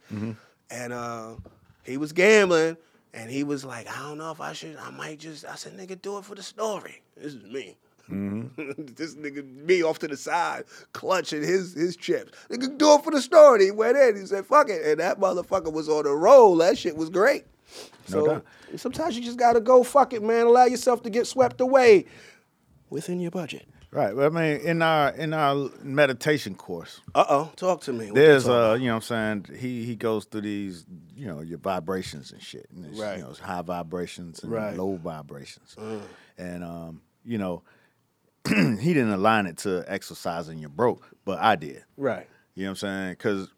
and 0.70 0.94
uh, 0.94 1.36
he 1.84 1.98
was 1.98 2.12
gambling. 2.14 2.78
And 3.14 3.32
he 3.32 3.44
was 3.44 3.66
like, 3.66 3.88
I 3.90 4.00
don't 4.04 4.20
know 4.20 4.30
if 4.32 4.42
I 4.42 4.54
should. 4.54 4.76
I 4.76 4.92
might 4.92 5.18
just. 5.18 5.44
I 5.46 5.56
said, 5.56 5.76
nigga, 5.76 6.00
do 6.00 6.18
it 6.20 6.26
for 6.26 6.36
the 6.36 6.44
story. 6.44 7.02
This 7.16 7.34
is 7.34 7.44
me. 7.46 7.76
this 8.96 9.16
nigga 9.16 9.46
me 9.66 9.84
off 9.84 10.00
to 10.00 10.08
the 10.08 10.18
side, 10.18 10.64
clutching 10.94 11.42
his 11.44 11.74
his 11.74 11.96
chips. 11.96 12.32
Nigga 12.50 12.78
do 12.78 12.94
it 12.96 13.04
for 13.04 13.12
the 13.12 13.22
story. 13.22 13.66
He 13.66 13.72
went 13.72 13.98
in. 13.98 14.16
He 14.20 14.26
said, 14.26 14.46
"Fuck 14.46 14.70
it," 14.70 14.86
and 14.86 15.00
that 15.00 15.20
motherfucker 15.20 15.72
was 15.72 15.90
on 15.90 16.06
a 16.06 16.16
roll. 16.16 16.56
That 16.58 16.78
shit 16.78 16.96
was 16.96 17.10
great. 17.10 17.46
No 18.10 18.20
so 18.20 18.26
doubt. 18.28 18.46
sometimes 18.78 19.18
you 19.18 19.24
just 19.24 19.38
gotta 19.38 19.60
go 19.60 19.84
fuck 19.84 20.14
it, 20.14 20.24
man. 20.24 20.46
Allow 20.46 20.66
yourself 20.66 21.04
to 21.04 21.10
get 21.10 21.28
swept 21.28 21.60
away 21.60 22.06
within 22.90 23.20
your 23.20 23.32
budget. 23.32 23.68
Right. 23.90 24.14
Well, 24.16 24.26
I 24.26 24.30
mean, 24.30 24.62
in 24.62 24.82
our 24.82 25.10
in 25.12 25.34
our 25.34 25.70
meditation 25.82 26.56
course, 26.56 27.00
Uh 27.16 27.26
oh, 27.30 27.52
talk 27.56 27.82
to 27.84 27.94
me. 27.94 28.08
What 28.08 28.16
there's 28.16 28.48
uh, 28.48 28.78
you 28.80 28.88
know 28.88 28.96
what 28.96 29.12
I'm 29.12 29.46
saying, 29.46 29.58
he 29.60 29.86
he 29.86 29.96
goes 29.96 30.26
through 30.26 30.42
these, 30.42 30.86
you 31.16 31.26
know, 31.26 31.40
your 31.42 31.58
vibrations 31.58 32.32
and 32.32 32.42
shit. 32.42 32.68
And 32.76 32.86
it's, 32.86 33.00
Right. 33.00 33.18
You 33.18 33.24
know, 33.24 33.30
it's 33.30 33.40
high 33.40 33.62
vibrations 33.62 34.44
and 34.44 34.52
Right. 34.52 34.76
low 34.76 34.98
vibrations. 34.98 35.76
And 36.38 36.64
um, 36.64 37.02
you 37.26 37.38
know, 37.38 37.64
he 38.80 38.94
didn't 38.94 39.12
align 39.12 39.46
it 39.46 39.58
to 39.60 39.84
exercising 39.88 40.60
your 40.60 40.70
broke, 40.70 41.08
but 41.26 41.40
I 41.40 41.56
did. 41.56 41.84
right. 41.98 42.28
You 42.56 42.64
know 42.64 42.70
what 42.72 42.84
I'm 42.84 42.90
saying? 42.90 43.12
Because 43.12 43.50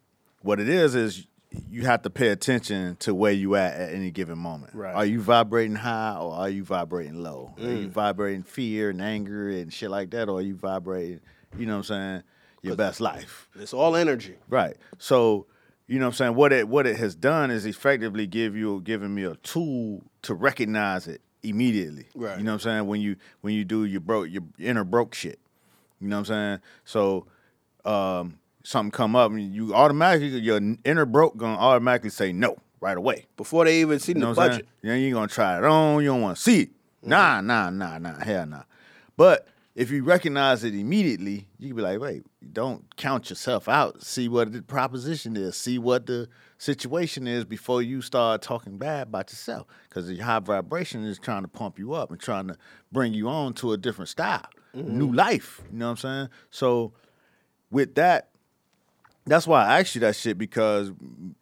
what 0.41 0.59
it 0.59 0.67
is 0.67 0.93
is 0.93 1.25
you 1.69 1.83
have 1.83 2.01
to 2.01 2.09
pay 2.09 2.27
attention 2.29 2.97
to 2.97 3.15
where 3.15 3.31
you 3.31 3.55
at 3.55 3.73
at 3.79 3.93
any 3.93 4.11
given 4.11 4.37
moment. 4.37 4.75
Right. 4.75 4.93
Are 4.93 5.05
you 5.05 5.21
vibrating 5.21 5.75
high 5.77 6.17
or 6.19 6.33
are 6.33 6.49
you 6.49 6.63
vibrating 6.65 7.23
low? 7.23 7.53
Are 7.57 7.61
Mm. 7.63 7.81
you 7.83 7.89
vibrating 7.89 8.43
fear 8.43 8.89
and 8.89 9.01
anger 9.01 9.49
and 9.49 9.71
shit 9.73 9.89
like 9.89 10.09
that, 10.11 10.27
or 10.27 10.39
are 10.39 10.41
you 10.41 10.55
vibrating, 10.55 11.21
you 11.57 11.65
know 11.65 11.73
what 11.77 11.77
I'm 11.77 11.83
saying, 11.95 12.23
your 12.61 12.75
best 12.75 12.99
life? 12.99 13.47
It's 13.55 13.73
all 13.73 13.95
energy. 13.95 14.35
Right. 14.49 14.75
So, 14.97 15.47
you 15.87 15.97
know 15.97 16.05
what 16.07 16.09
I'm 16.09 16.15
saying? 16.17 16.35
What 16.35 16.51
it 16.53 16.67
what 16.67 16.85
it 16.85 16.97
has 16.97 17.15
done 17.15 17.49
is 17.51 17.65
effectively 17.65 18.27
give 18.27 18.55
you 18.55 18.81
giving 18.83 19.15
me 19.15 19.23
a 19.23 19.35
tool 19.37 20.03
to 20.23 20.33
recognize 20.35 21.07
it 21.07 21.21
immediately. 21.43 22.07
Right. 22.15 22.37
You 22.37 22.43
know 22.43 22.51
what 22.51 22.65
I'm 22.65 22.71
saying? 22.71 22.87
When 22.87 23.01
you 23.01 23.15
when 23.41 23.53
you 23.53 23.63
do 23.65 23.85
your 23.85 24.01
broke 24.01 24.29
your 24.29 24.43
inner 24.59 24.83
broke 24.83 25.13
shit. 25.13 25.39
You 25.99 26.07
know 26.07 26.17
what 26.19 26.29
I'm 26.29 26.59
saying? 26.59 26.59
So 26.85 27.25
um 27.85 28.39
something 28.63 28.91
come 28.91 29.15
up 29.15 29.31
and 29.31 29.53
you 29.53 29.73
automatically 29.73 30.39
your 30.39 30.59
inner 30.85 31.05
broke 31.05 31.37
gonna 31.37 31.57
automatically 31.57 32.09
say 32.09 32.31
no 32.33 32.57
right 32.81 32.97
away. 32.97 33.27
Before 33.37 33.65
they 33.65 33.81
even 33.81 33.99
see 33.99 34.13
You 34.13 34.19
know 34.19 34.29
the 34.29 34.35
budget. 34.35 34.67
saying? 34.83 34.99
Yeah, 34.99 35.07
you 35.07 35.13
gonna 35.13 35.27
try 35.27 35.57
it 35.57 35.63
on. 35.63 36.01
You 36.01 36.09
don't 36.09 36.21
want 36.21 36.37
to 36.37 36.41
see 36.41 36.61
it. 36.61 36.69
Nah, 37.03 37.41
nah, 37.41 37.69
nah, 37.69 37.97
nah. 37.97 38.19
Hell 38.23 38.45
nah. 38.45 38.63
But 39.15 39.47
if 39.75 39.91
you 39.91 40.03
recognize 40.03 40.63
it 40.63 40.73
immediately, 40.75 41.47
you 41.57 41.69
can 41.69 41.77
be 41.77 41.81
like, 41.81 41.99
wait, 41.99 42.23
don't 42.51 42.83
count 42.97 43.29
yourself 43.29 43.69
out. 43.69 44.03
See 44.03 44.27
what 44.27 44.51
the 44.51 44.61
proposition 44.61 45.37
is. 45.37 45.55
See 45.55 45.77
what 45.77 46.05
the 46.05 46.27
situation 46.59 47.25
is 47.25 47.45
before 47.45 47.81
you 47.81 48.01
start 48.01 48.43
talking 48.43 48.77
bad 48.77 49.07
about 49.07 49.31
yourself. 49.31 49.65
Because 49.87 50.07
the 50.07 50.17
high 50.17 50.39
vibration 50.39 51.03
is 51.05 51.17
trying 51.17 51.41
to 51.41 51.47
pump 51.47 51.79
you 51.79 51.93
up 51.93 52.11
and 52.11 52.19
trying 52.19 52.47
to 52.49 52.57
bring 52.91 53.13
you 53.13 53.27
on 53.27 53.53
to 53.55 53.71
a 53.73 53.77
different 53.77 54.09
style, 54.09 54.45
new 54.75 55.11
life. 55.11 55.61
You 55.71 55.79
know 55.79 55.85
what 55.85 55.91
I'm 55.91 55.97
saying? 55.97 56.29
So 56.51 56.93
with 57.71 57.95
that, 57.95 58.29
that's 59.25 59.47
why 59.47 59.65
I 59.65 59.79
asked 59.79 59.95
you 59.95 60.01
that 60.01 60.15
shit 60.15 60.37
because 60.37 60.91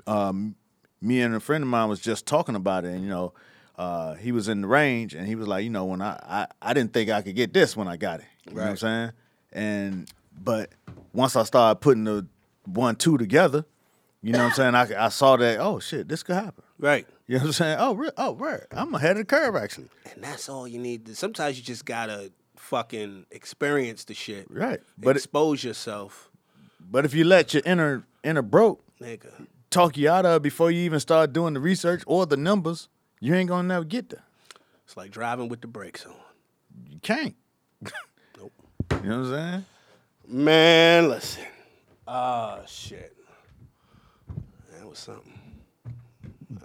um, 0.05 0.55
me 1.01 1.22
and 1.22 1.36
a 1.36 1.39
friend 1.39 1.63
of 1.63 1.70
mine 1.70 1.89
was 1.89 1.99
just 1.99 2.26
talking 2.26 2.55
about 2.55 2.86
it, 2.86 2.89
and 2.89 3.03
you 3.03 3.09
know, 3.09 3.34
uh, 3.78 4.15
he 4.15 4.32
was 4.32 4.47
in 4.47 4.61
the 4.61 4.68
range, 4.68 5.13
and 5.13 5.28
he 5.28 5.36
was 5.36 5.47
like, 5.47 5.63
you 5.63 5.70
know, 5.70 5.86
when 5.86 6.01
I, 6.01 6.20
I 6.24 6.47
I 6.61 6.74
didn't 6.74 6.93
think 6.93 7.09
I 7.09 7.22
could 7.22 7.36
get 7.36 7.53
this 7.53 7.76
when 7.76 7.88
I 7.88 7.97
got 7.97 8.20
it. 8.20 8.26
You 8.49 8.55
know 8.55 8.61
what 8.61 8.70
I'm 8.70 8.78
saying? 8.78 9.11
And 9.53 10.11
but 10.43 10.72
once 11.13 11.36
I 11.36 11.43
started 11.43 11.80
putting 11.80 12.03
the 12.03 12.28
one 12.65 12.95
two 12.95 13.18
together, 13.18 13.65
you 14.22 14.32
know 14.34 14.39
what 14.39 14.59
I'm 14.59 14.74
saying? 14.74 14.76
I, 14.76 15.05
I 15.05 15.09
saw 15.09 15.36
that 15.38 15.59
oh 15.59 15.80
shit, 15.80 16.07
this 16.07 16.24
could 16.24 16.36
happen. 16.36 16.63
Right. 16.80 17.07
You 17.28 17.36
know 17.36 17.41
what 17.41 17.47
I'm 17.47 17.53
saying? 17.53 17.78
Oh, 17.80 17.93
re- 17.95 18.09
oh, 18.18 18.36
right. 18.36 18.61
I'm 18.72 18.93
ahead 18.95 19.11
of 19.11 19.18
the 19.18 19.26
curve 19.26 19.55
actually. 19.55 19.89
And 20.13 20.24
that's 20.24 20.47
all 20.49 20.68
you 20.68 20.80
need. 20.80 21.05
to- 21.07 21.15
Sometimes 21.15 21.57
you 21.57 21.63
just 21.63 21.86
gotta 21.86 22.32
fucking 22.55 23.26
experience 23.32 24.03
the 24.05 24.13
shit. 24.13 24.47
Right. 24.49 24.80
But 24.97 25.11
it, 25.11 25.18
expose 25.18 25.63
yourself, 25.63 26.30
but 26.80 27.05
if 27.05 27.13
you 27.13 27.24
let 27.24 27.53
your 27.53 27.63
inner 27.65 28.05
inner 28.24 28.41
broke 28.41 28.84
nigga. 29.01 29.47
talk 29.70 29.97
you 29.97 30.09
out 30.09 30.26
of 30.26 30.38
it 30.38 30.41
before 30.43 30.72
you 30.72 30.82
even 30.82 30.99
start 30.99 31.34
doing 31.34 31.53
the 31.53 31.59
research 31.59 32.03
or 32.07 32.26
the 32.26 32.38
numbers, 32.38 32.88
you 33.20 33.34
ain't 33.36 33.49
gonna 33.49 33.68
never 33.68 33.86
get 33.86 34.09
there. 34.09 34.24
It's 34.86 34.95
like 34.95 35.11
driving 35.11 35.49
with 35.49 35.61
the 35.61 35.68
brakes 35.68 36.05
on. 36.05 36.13
You 36.89 36.99
can't. 37.01 37.36
Nope. 38.38 38.53
You 39.03 39.09
know 39.09 39.20
what 39.22 39.28
I'm 39.28 39.51
saying? 39.51 39.65
Man, 40.30 41.09
listen. 41.09 41.43
Ah, 42.07 42.61
shit. 42.68 43.16
Was 44.97 45.03
something. 45.03 45.33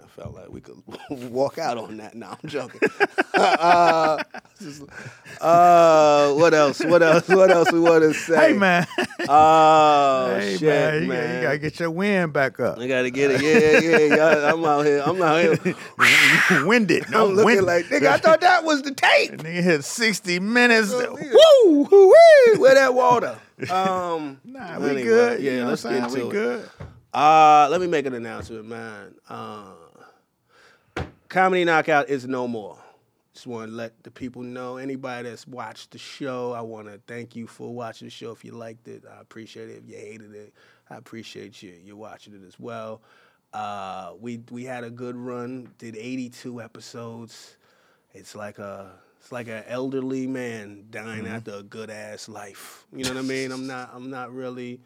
I 0.01 0.07
felt 0.07 0.33
like 0.33 0.49
we 0.49 0.61
could 0.61 0.81
walk 1.31 1.57
out 1.59 1.77
on 1.77 1.97
that. 1.97 2.15
Now 2.15 2.37
I'm 2.41 2.49
joking. 2.49 2.81
uh, 3.35 4.23
just- 4.59 4.83
uh, 5.41 6.33
what 6.33 6.53
else? 6.53 6.83
What 6.83 7.03
else? 7.03 7.27
What 7.27 7.51
else 7.51 7.71
we 7.71 7.79
want 7.79 8.01
to 8.03 8.13
say? 8.13 8.53
Hey 8.53 8.57
man, 8.57 8.87
Oh 9.27 10.35
hey 10.39 10.57
shit, 10.57 10.67
man, 10.69 11.01
you, 11.03 11.07
man. 11.09 11.21
Gotta, 11.27 11.35
you 11.35 11.41
gotta 11.43 11.57
get 11.59 11.79
your 11.79 11.91
wind 11.91 12.33
back 12.33 12.59
up. 12.59 12.79
I 12.79 12.87
gotta 12.87 13.09
get 13.11 13.31
it. 13.31 13.41
Yeah, 13.41 13.79
yeah, 14.07 14.15
yeah. 14.15 14.51
I'm 14.53 14.63
out 14.65 14.85
here. 14.85 15.03
I'm 15.05 15.21
out 15.21 15.41
here. 15.61 16.65
Winded. 16.65 17.09
No, 17.11 17.25
I'm 17.25 17.29
looking 17.35 17.45
winded. 17.45 17.65
like 17.65 17.85
nigga. 17.85 18.07
I 18.07 18.17
thought 18.17 18.41
that 18.41 18.63
was 18.63 18.81
the 18.83 18.93
tape. 18.95 19.31
nigga 19.33 19.61
hit 19.63 19.83
60 19.83 20.39
minutes. 20.39 20.91
Woo, 20.91 21.87
woo, 21.91 22.07
wee. 22.09 22.57
Where 22.57 22.73
that 22.75 22.93
water? 22.95 23.37
Um, 23.69 24.39
Nah, 24.45 24.79
we 24.79 24.85
anyway, 24.85 25.03
good. 25.03 25.41
Yeah, 25.41 25.51
you 25.51 25.59
know 25.61 25.67
let's 25.69 25.83
get 25.83 25.93
into 25.93 26.13
we 26.15 26.21
it. 26.21 26.31
good. 26.31 26.69
Uh, 27.13 27.67
let 27.69 27.79
me 27.79 27.85
make 27.87 28.05
an 28.07 28.15
announcement, 28.15 28.65
man. 28.65 29.13
Uh, 29.29 29.73
Comedy 31.29 31.63
Knockout 31.63 32.09
is 32.09 32.27
no 32.27 32.47
more. 32.47 32.77
Just 33.33 33.45
want 33.47 33.69
to 33.69 33.75
let 33.75 34.03
the 34.03 34.11
people 34.11 34.41
know. 34.41 34.77
Anybody 34.77 35.29
that's 35.29 35.47
watched 35.47 35.91
the 35.91 35.97
show, 35.97 36.53
I 36.53 36.61
want 36.61 36.87
to 36.87 36.99
thank 37.07 37.35
you 37.35 37.45
for 37.47 37.73
watching 37.73 38.07
the 38.07 38.11
show. 38.11 38.31
If 38.31 38.43
you 38.43 38.51
liked 38.51 38.87
it, 38.87 39.03
I 39.11 39.21
appreciate 39.21 39.69
it. 39.69 39.83
If 39.83 39.89
you 39.89 39.95
hated 39.95 40.33
it, 40.33 40.53
I 40.89 40.95
appreciate 40.95 41.61
you. 41.61 41.73
You're 41.83 41.95
watching 41.95 42.33
it 42.33 42.45
as 42.47 42.59
well. 42.59 43.01
Uh, 43.53 44.13
we 44.19 44.41
we 44.49 44.63
had 44.63 44.83
a 44.83 44.89
good 44.89 45.15
run. 45.15 45.69
Did 45.77 45.95
82 45.95 46.61
episodes. 46.61 47.57
It's 48.13 48.35
like 48.35 48.57
a 48.59 48.91
it's 49.19 49.31
like 49.31 49.47
an 49.47 49.63
elderly 49.67 50.27
man 50.27 50.85
dying 50.89 51.27
after 51.27 51.53
a 51.55 51.63
good 51.63 51.89
ass 51.89 52.27
life. 52.27 52.85
You 52.91 53.03
know 53.03 53.11
what 53.11 53.19
I 53.19 53.21
mean? 53.21 53.51
I'm 53.51 53.67
not 53.67 53.91
I'm 53.93 54.09
not 54.09 54.33
really 54.33 54.79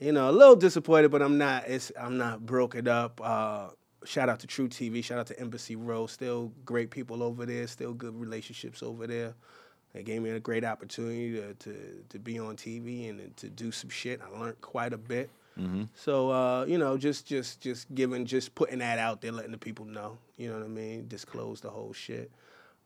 you 0.00 0.12
know, 0.12 0.30
a 0.30 0.32
little 0.32 0.56
disappointed, 0.56 1.10
but 1.10 1.22
I'm 1.22 1.38
not. 1.38 1.64
It's 1.66 1.92
I'm 1.98 2.16
not 2.18 2.44
broken 2.44 2.86
up. 2.88 3.20
Uh, 3.22 3.68
shout 4.04 4.28
out 4.28 4.40
to 4.40 4.46
truTV. 4.46 5.02
Shout 5.04 5.18
out 5.18 5.26
to 5.28 5.38
Embassy 5.40 5.76
Row. 5.76 6.06
Still 6.06 6.52
great 6.64 6.90
people 6.90 7.22
over 7.22 7.44
there. 7.46 7.66
Still 7.66 7.92
good 7.92 8.14
relationships 8.18 8.82
over 8.82 9.06
there. 9.06 9.34
They 9.94 10.02
gave 10.02 10.22
me 10.22 10.30
a 10.30 10.40
great 10.40 10.64
opportunity 10.64 11.32
to 11.32 11.54
to, 11.54 12.04
to 12.10 12.18
be 12.18 12.38
on 12.38 12.56
TV 12.56 13.10
and, 13.10 13.36
to 13.38 13.48
do 13.48 13.72
some 13.72 13.90
shit. 13.90 14.20
I 14.22 14.38
learned 14.38 14.60
quite 14.60 14.92
a 14.92 14.98
bit. 14.98 15.30
So 15.94 16.30
uh, 16.30 16.64
you 16.66 16.78
know, 16.78 16.96
just 16.96 17.26
just 17.26 17.60
just 17.60 17.92
giving, 17.92 18.24
just 18.26 18.54
putting 18.54 18.78
that 18.78 19.00
out 19.00 19.20
there, 19.20 19.32
letting 19.32 19.50
the 19.50 19.58
people 19.58 19.86
know. 19.86 20.16
You 20.36 20.50
know 20.50 20.58
what 20.58 20.64
I 20.64 20.68
mean? 20.68 21.08
Disclose 21.08 21.60
the 21.60 21.70
whole 21.70 21.92
shit. 21.92 22.30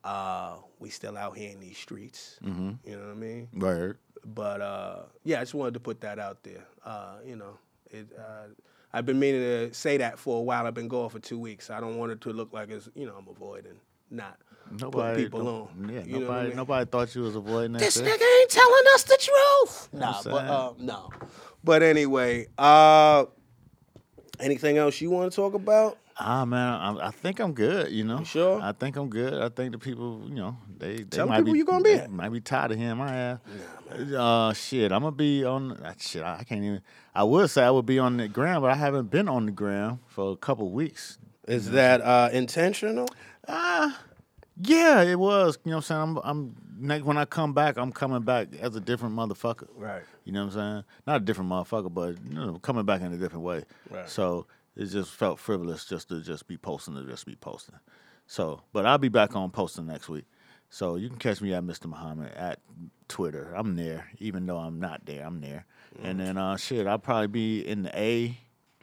Uh, 0.05 0.55
we 0.79 0.89
still 0.89 1.19
out 1.19 1.37
here 1.37 1.51
in 1.53 1.61
these 1.61 1.77
streets. 1.77 2.39
You 2.85 2.97
know 2.97 3.03
what 3.03 3.11
I 3.11 3.15
mean? 3.15 3.49
Word. 3.55 3.99
But 4.25 4.61
uh, 4.61 4.97
yeah, 5.25 5.39
I 5.39 5.43
just 5.43 5.55
wanted 5.55 5.75
to 5.75 5.81
put 5.81 6.01
that 6.03 6.19
out 6.19 6.43
there. 6.43 6.65
Uh, 6.85 7.17
you 7.27 7.37
know, 7.37 7.59
it, 7.91 8.07
uh, 8.19 8.49
I've 8.93 9.07
been 9.07 9.19
meaning 9.19 9.41
to 9.41 9.75
say 9.75 9.97
that 9.97 10.19
for 10.19 10.39
a 10.39 10.43
while. 10.43 10.67
I've 10.67 10.75
been 10.75 10.89
going 10.89 11.09
for 11.11 11.19
two 11.19 11.39
weeks. 11.39 11.71
I 11.71 11.81
don't 11.81 11.97
want 11.99 12.13
it 12.13 12.21
to 12.23 12.31
look 12.33 12.53
like 12.53 12.71
it's 12.71 12.89
you 12.95 13.07
know 13.07 13.15
I'm 13.19 13.27
avoiding, 13.29 13.81
not 14.11 14.39
Nobody, 14.71 14.91
putting 14.91 15.25
people 15.25 15.43
no- 15.45 15.71
on. 15.77 15.89
Yeah, 15.93 16.01
You 16.05 16.13
know 16.13 16.19
what 16.21 16.23
I 16.23 16.27
nobody, 16.29 16.49
mean? 16.49 16.57
nobody 16.57 16.91
thought 16.91 17.15
you 17.15 17.23
was 17.23 17.35
avoiding 17.37 17.73
that. 17.73 17.79
This 17.81 17.95
shit. 17.95 18.05
nigga 18.05 18.41
ain't 18.41 18.51
telling 18.51 18.85
us 18.95 19.03
the 19.05 19.19
truth. 19.21 19.89
Nah, 19.93 20.19
I'm 20.19 20.25
but 20.25 20.45
uh, 20.47 20.73
no. 20.79 21.11
But 21.65 21.83
anyway, 21.83 22.47
uh, 22.59 23.25
anything 24.41 24.79
else 24.79 25.01
you 25.01 25.11
want 25.11 25.33
to 25.33 25.37
talk 25.37 25.55
about? 25.55 25.99
Ah 26.25 26.45
man, 26.45 26.73
I, 26.75 27.09
I 27.09 27.11
think 27.11 27.41
I'm 27.41 27.53
good. 27.53 27.91
You 27.91 28.05
know, 28.05 28.21
You 28.21 28.25
sure? 28.25 28.61
I 28.63 28.73
think 28.73 28.97
I'm 28.97 29.09
good. 29.09 29.35
I 29.43 29.49
think 29.49 29.73
the 29.73 29.79
people, 29.79 30.23
you 30.29 30.37
know, 30.37 30.57
they, 30.79 30.99
they 30.99 31.03
Tell 31.05 31.27
might 31.27 31.39
people 31.39 31.53
be, 31.55 31.59
you 31.59 31.65
gonna 31.65 31.83
be. 31.83 32.01
Might 32.09 32.29
be 32.29 32.41
tired 32.41 32.71
of 32.71 32.79
hearing 32.79 32.97
my 32.99 33.13
ass. 33.15 33.39
uh, 34.17 34.53
shit, 34.53 34.93
I'm 34.93 35.03
gonna 35.03 35.13
be 35.17 35.45
on. 35.45 35.73
Uh, 35.73 35.95
shit, 35.99 36.23
I 36.23 36.45
can't 36.45 36.63
even. 36.63 36.81
I 37.15 37.25
would 37.25 37.51
say 37.51 37.65
I 37.65 37.71
would 37.71 37.87
be 37.87 37.99
on 37.99 38.17
the 38.19 38.29
ground, 38.29 38.63
but 38.63 38.71
I 38.71 38.77
haven't 38.77 39.11
been 39.11 39.29
on 39.29 39.47
the 39.47 39.53
ground 39.53 39.99
for 40.07 40.33
a 40.33 40.37
couple 40.37 40.71
weeks. 40.71 41.19
Is 41.49 41.71
that 41.73 42.01
uh, 42.03 42.29
intentional? 42.33 43.09
Ah, 43.49 43.99
yeah, 44.61 45.03
it 45.03 45.19
was. 45.19 45.59
You 45.65 45.73
know 45.73 45.79
what 45.79 45.91
I'm 45.91 46.17
saying? 46.17 46.23
I'm, 46.25 46.31
I'm 46.31 46.57
next 46.79 47.05
when 47.05 47.17
I 47.17 47.25
come 47.25 47.53
back, 47.53 47.77
I'm 47.77 47.91
coming 47.93 48.23
back 48.23 48.49
as 48.61 48.77
a 48.77 48.81
different 48.81 49.17
motherfucker. 49.17 49.69
Right. 49.75 50.03
You 50.25 50.33
know 50.33 50.47
what 50.47 50.55
I'm 50.57 50.75
saying? 50.75 50.85
Not 51.07 51.17
a 51.17 51.25
different 51.25 51.51
motherfucker, 51.51 51.93
but 51.93 52.17
you 52.29 52.35
know, 52.35 52.59
coming 52.61 52.85
back 52.85 53.01
in 53.01 53.13
a 53.13 53.17
different 53.17 53.45
way. 53.45 53.65
Right. 53.91 54.09
So 54.09 54.47
it 54.77 54.87
just 54.87 55.11
felt 55.11 55.39
frivolous 55.39 55.85
just 55.85 56.09
to 56.09 56.21
just 56.21 56.47
be 56.47 56.57
posting 56.57 56.95
to 56.95 57.05
just 57.05 57.27
be 57.27 57.37
posting. 57.37 57.77
So, 58.27 58.63
but 58.73 58.87
I'll 58.87 58.99
be 58.99 59.09
back 59.09 59.37
on 59.37 59.51
posting 59.51 59.87
next 59.87 60.09
week. 60.09 60.25
So 60.71 60.97
you 60.97 61.09
can 61.09 61.19
catch 61.19 61.43
me 61.43 61.53
at 61.53 61.63
Mr. 61.63 61.87
Muhammad 61.87 62.33
at 62.35 62.61
Twitter. 63.07 63.53
I'm 63.55 63.77
there, 63.77 64.09
even 64.19 64.47
though 64.47 64.57
I'm 64.57 64.81
not 64.81 65.05
there. 65.05 65.27
I'm 65.27 65.41
there. 65.41 65.67
And 66.03 66.19
then 66.19 66.39
uh, 66.39 66.57
shit, 66.57 66.87
I'll 66.87 66.99
probably 66.99 67.27
be 67.27 67.61
in 67.61 67.83
the 67.83 67.99
A 67.99 68.39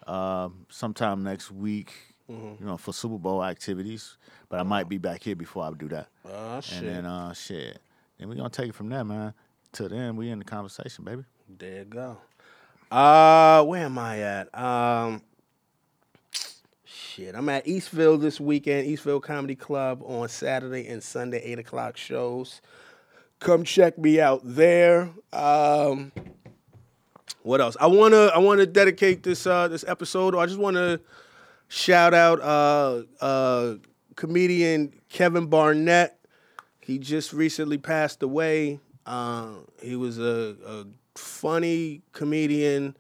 uh, 0.06 0.50
sometime 0.70 1.24
next 1.24 1.52
week. 1.52 1.94
You 2.28 2.58
know, 2.60 2.78
for 2.78 2.94
Super 2.94 3.18
Bowl 3.18 3.44
activities. 3.44 4.18
But 4.50 4.60
I 4.60 4.64
might 4.64 4.88
be 4.88 5.00
back 5.00 5.24
here 5.24 5.36
before 5.36 5.64
I 5.64 5.72
do 5.72 5.88
that. 5.88 6.10
Oh 6.26 6.62
shit. 6.62 6.78
And 6.78 6.88
then 6.88 7.06
uh, 7.08 7.34
shit. 7.34 7.80
and 8.20 8.30
we're 8.30 8.36
gonna 8.36 8.52
take 8.52 8.70
it 8.70 8.76
from 8.76 8.90
there, 8.90 9.04
man. 9.04 9.34
Till 9.72 9.90
then, 9.90 10.16
we 10.16 10.30
in 10.30 10.38
the 10.38 10.46
conversation, 10.46 11.06
baby. 11.06 11.24
There 11.48 11.80
you 11.80 11.86
go. 11.86 12.18
Uh, 12.92 13.64
where 13.64 13.86
am 13.86 13.98
I 13.98 14.20
at? 14.20 14.56
Um, 14.56 15.24
shit, 17.20 17.36
I'm 17.36 17.50
at 17.50 17.66
Eastville 17.66 18.20
this 18.20 18.40
weekend. 18.40 18.88
Eastville 18.88 19.22
Comedy 19.22 19.56
Club 19.56 20.02
on 20.06 20.30
Saturday 20.30 20.88
and 20.88 21.04
Sunday, 21.04 21.42
eight 21.44 21.60
o'clock 21.60 21.98
shows. 21.98 22.62
Come 23.40 23.66
check 23.66 23.98
me 23.98 24.22
out 24.22 24.40
there. 24.44 25.10
Um, 25.34 26.14
what 27.44 27.60
else? 27.60 27.76
I 27.80 27.88
wanna 27.88 28.28
I 28.28 28.38
wanna 28.38 28.66
dedicate 28.66 29.24
this 29.24 29.46
uh 29.46 29.68
this 29.68 29.84
episode. 29.86 30.34
I 30.34 30.46
just 30.46 30.60
wanna 30.60 31.02
shout 31.68 32.14
out 32.14 32.40
uh 32.42 33.04
uh 33.20 33.76
comedian 34.16 34.94
Kevin 35.10 35.48
Barnett. 35.48 36.18
He 36.80 37.00
just 37.00 37.34
recently 37.34 37.78
passed 37.78 38.24
away. 38.24 38.80
Uh, 39.06 39.56
he 39.82 39.96
was 39.98 40.20
a, 40.20 40.56
a 40.66 40.86
funny 41.16 42.02
comedian, 42.14 42.96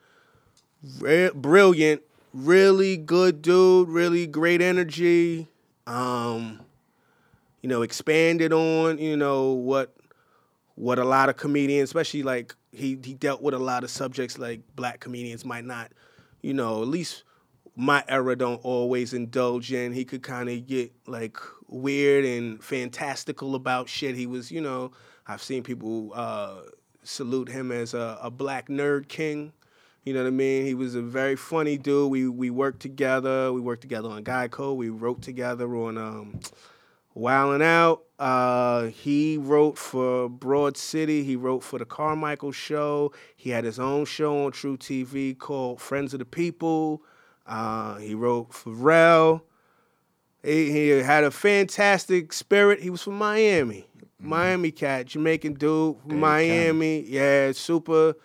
brilliant, 1.36 2.02
really 2.46 2.98
good 2.98 3.42
dude, 3.42 3.90
really 3.90 4.28
great 4.28 4.62
energy. 4.62 5.48
Um, 5.88 6.62
you 7.62 7.70
know, 7.70 7.82
expanded 7.82 8.54
on 8.54 8.98
you 8.98 9.18
know 9.18 9.52
what 9.54 9.96
what 10.76 11.00
a 11.00 11.04
lot 11.04 11.30
of 11.30 11.38
comedians, 11.38 11.90
especially 11.90 12.24
like 12.24 12.56
he 12.72 12.98
he 13.04 13.14
dealt 13.14 13.42
with 13.42 13.54
a 13.54 13.60
lot 13.60 13.84
of 13.84 13.90
subjects 13.90 14.38
like 14.38 14.62
black 14.76 15.00
comedians 15.00 15.44
might 15.44 15.66
not, 15.66 15.92
you 16.42 16.54
know, 16.54 16.82
at 16.82 16.88
least 16.88 17.24
my 17.76 18.04
era 18.08 18.36
don't 18.36 18.64
always 18.64 19.14
indulge 19.14 19.72
in. 19.72 19.94
He 19.94 20.06
could 20.06 20.24
kind 20.24 20.50
of 20.50 20.68
get 20.68 20.92
like 21.08 21.38
weird 21.68 22.26
and 22.26 22.64
fantastical 22.64 23.56
about 23.56 23.88
shit. 23.88 24.16
He 24.16 24.26
was, 24.26 24.52
you 24.52 24.62
know, 24.62 24.92
I've 25.28 25.42
seen 25.42 25.64
people 25.64 26.12
uh, 26.14 26.62
salute 27.04 27.50
him 27.50 27.72
as 27.72 27.94
a, 27.94 28.18
a 28.22 28.30
black 28.30 28.68
nerd 28.68 29.08
king. 29.08 29.54
You 30.04 30.14
know 30.14 30.22
what 30.22 30.28
I 30.28 30.32
mean? 30.32 30.66
He 30.66 30.74
was 30.74 30.96
a 30.96 31.02
very 31.02 31.36
funny 31.36 31.78
dude. 31.78 32.10
We 32.10 32.28
we 32.28 32.50
worked 32.50 32.80
together. 32.80 33.52
We 33.52 33.62
worked 33.62 33.82
together 33.82 34.10
on 34.10 34.24
Guy 34.24 34.48
Code. 34.48 34.78
We 34.78 34.90
wrote 34.90 35.22
together 35.22 35.76
on 35.76 35.98
um, 35.98 36.40
Wildin' 37.16 37.62
Out. 37.62 38.04
Uh, 38.18 38.88
he 38.88 39.38
wrote 39.38 39.78
for 39.78 40.30
Broad 40.30 40.78
City. 40.78 41.24
He 41.24 41.36
wrote 41.36 41.64
for 41.64 41.80
the 41.80 41.86
Carmichael 41.86 42.52
Show. 42.52 43.12
He 43.36 43.50
had 43.50 43.64
his 43.64 43.80
own 43.80 44.06
show 44.06 44.46
on 44.46 44.52
truTV 44.52 45.38
called 45.38 45.82
Friends 45.82 46.14
of 46.14 46.20
the 46.20 46.26
People. 46.26 47.02
Uh, 47.46 47.98
he 47.98 48.16
wrote 48.16 48.54
for 48.54 48.72
Rel. 48.72 49.44
He, 50.44 50.72
he 50.72 50.90
had 50.90 51.24
a 51.24 51.32
fantastic 51.32 52.32
spirit. 52.32 52.82
He 52.82 52.90
was 52.90 53.02
from 53.04 53.18
Miami, 53.18 53.88
Miami 54.20 54.72
cat, 54.72 55.08
Jamaican 55.08 55.54
dude 55.54 55.98
from 56.08 56.20
Miami. 56.20 57.02
Yeah, 57.02 57.52
super, 57.52 58.16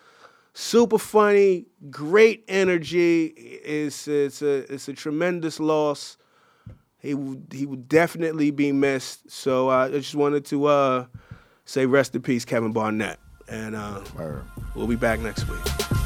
super 0.55 0.99
funny, 0.99 1.67
great 1.91 2.45
energy. 2.49 3.27
It's 3.27 4.09
it's 4.09 4.41
a 4.41 4.73
it's 4.73 4.89
a 4.89 4.95
tremendous 4.95 5.61
loss. 5.61 6.17
He 6.99 7.13
would 7.13 7.49
he 7.53 7.67
would 7.67 7.89
definitely 7.89 8.51
be 8.51 8.73
missed. 8.73 9.31
So 9.31 9.69
uh, 9.69 9.87
I 9.87 9.91
just 9.91 10.15
wanted 10.15 10.47
to 10.47 10.67
uh, 10.67 11.07
say 11.67 11.85
rest 11.85 12.15
in 12.15 12.23
peace, 12.23 12.45
Kevin 12.47 12.73
Barnett, 12.73 13.19
and 13.49 13.77
uh, 13.77 14.01
we'll 14.75 14.87
be 14.87 14.97
back 14.97 15.21
next 15.21 15.47
week. 15.49 16.04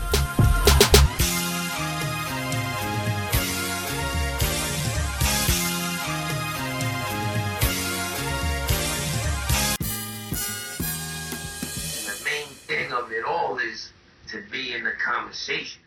To 14.29 14.43
be 14.51 14.75
in 14.75 14.85
the 14.85 14.93
conversation. 14.93 15.81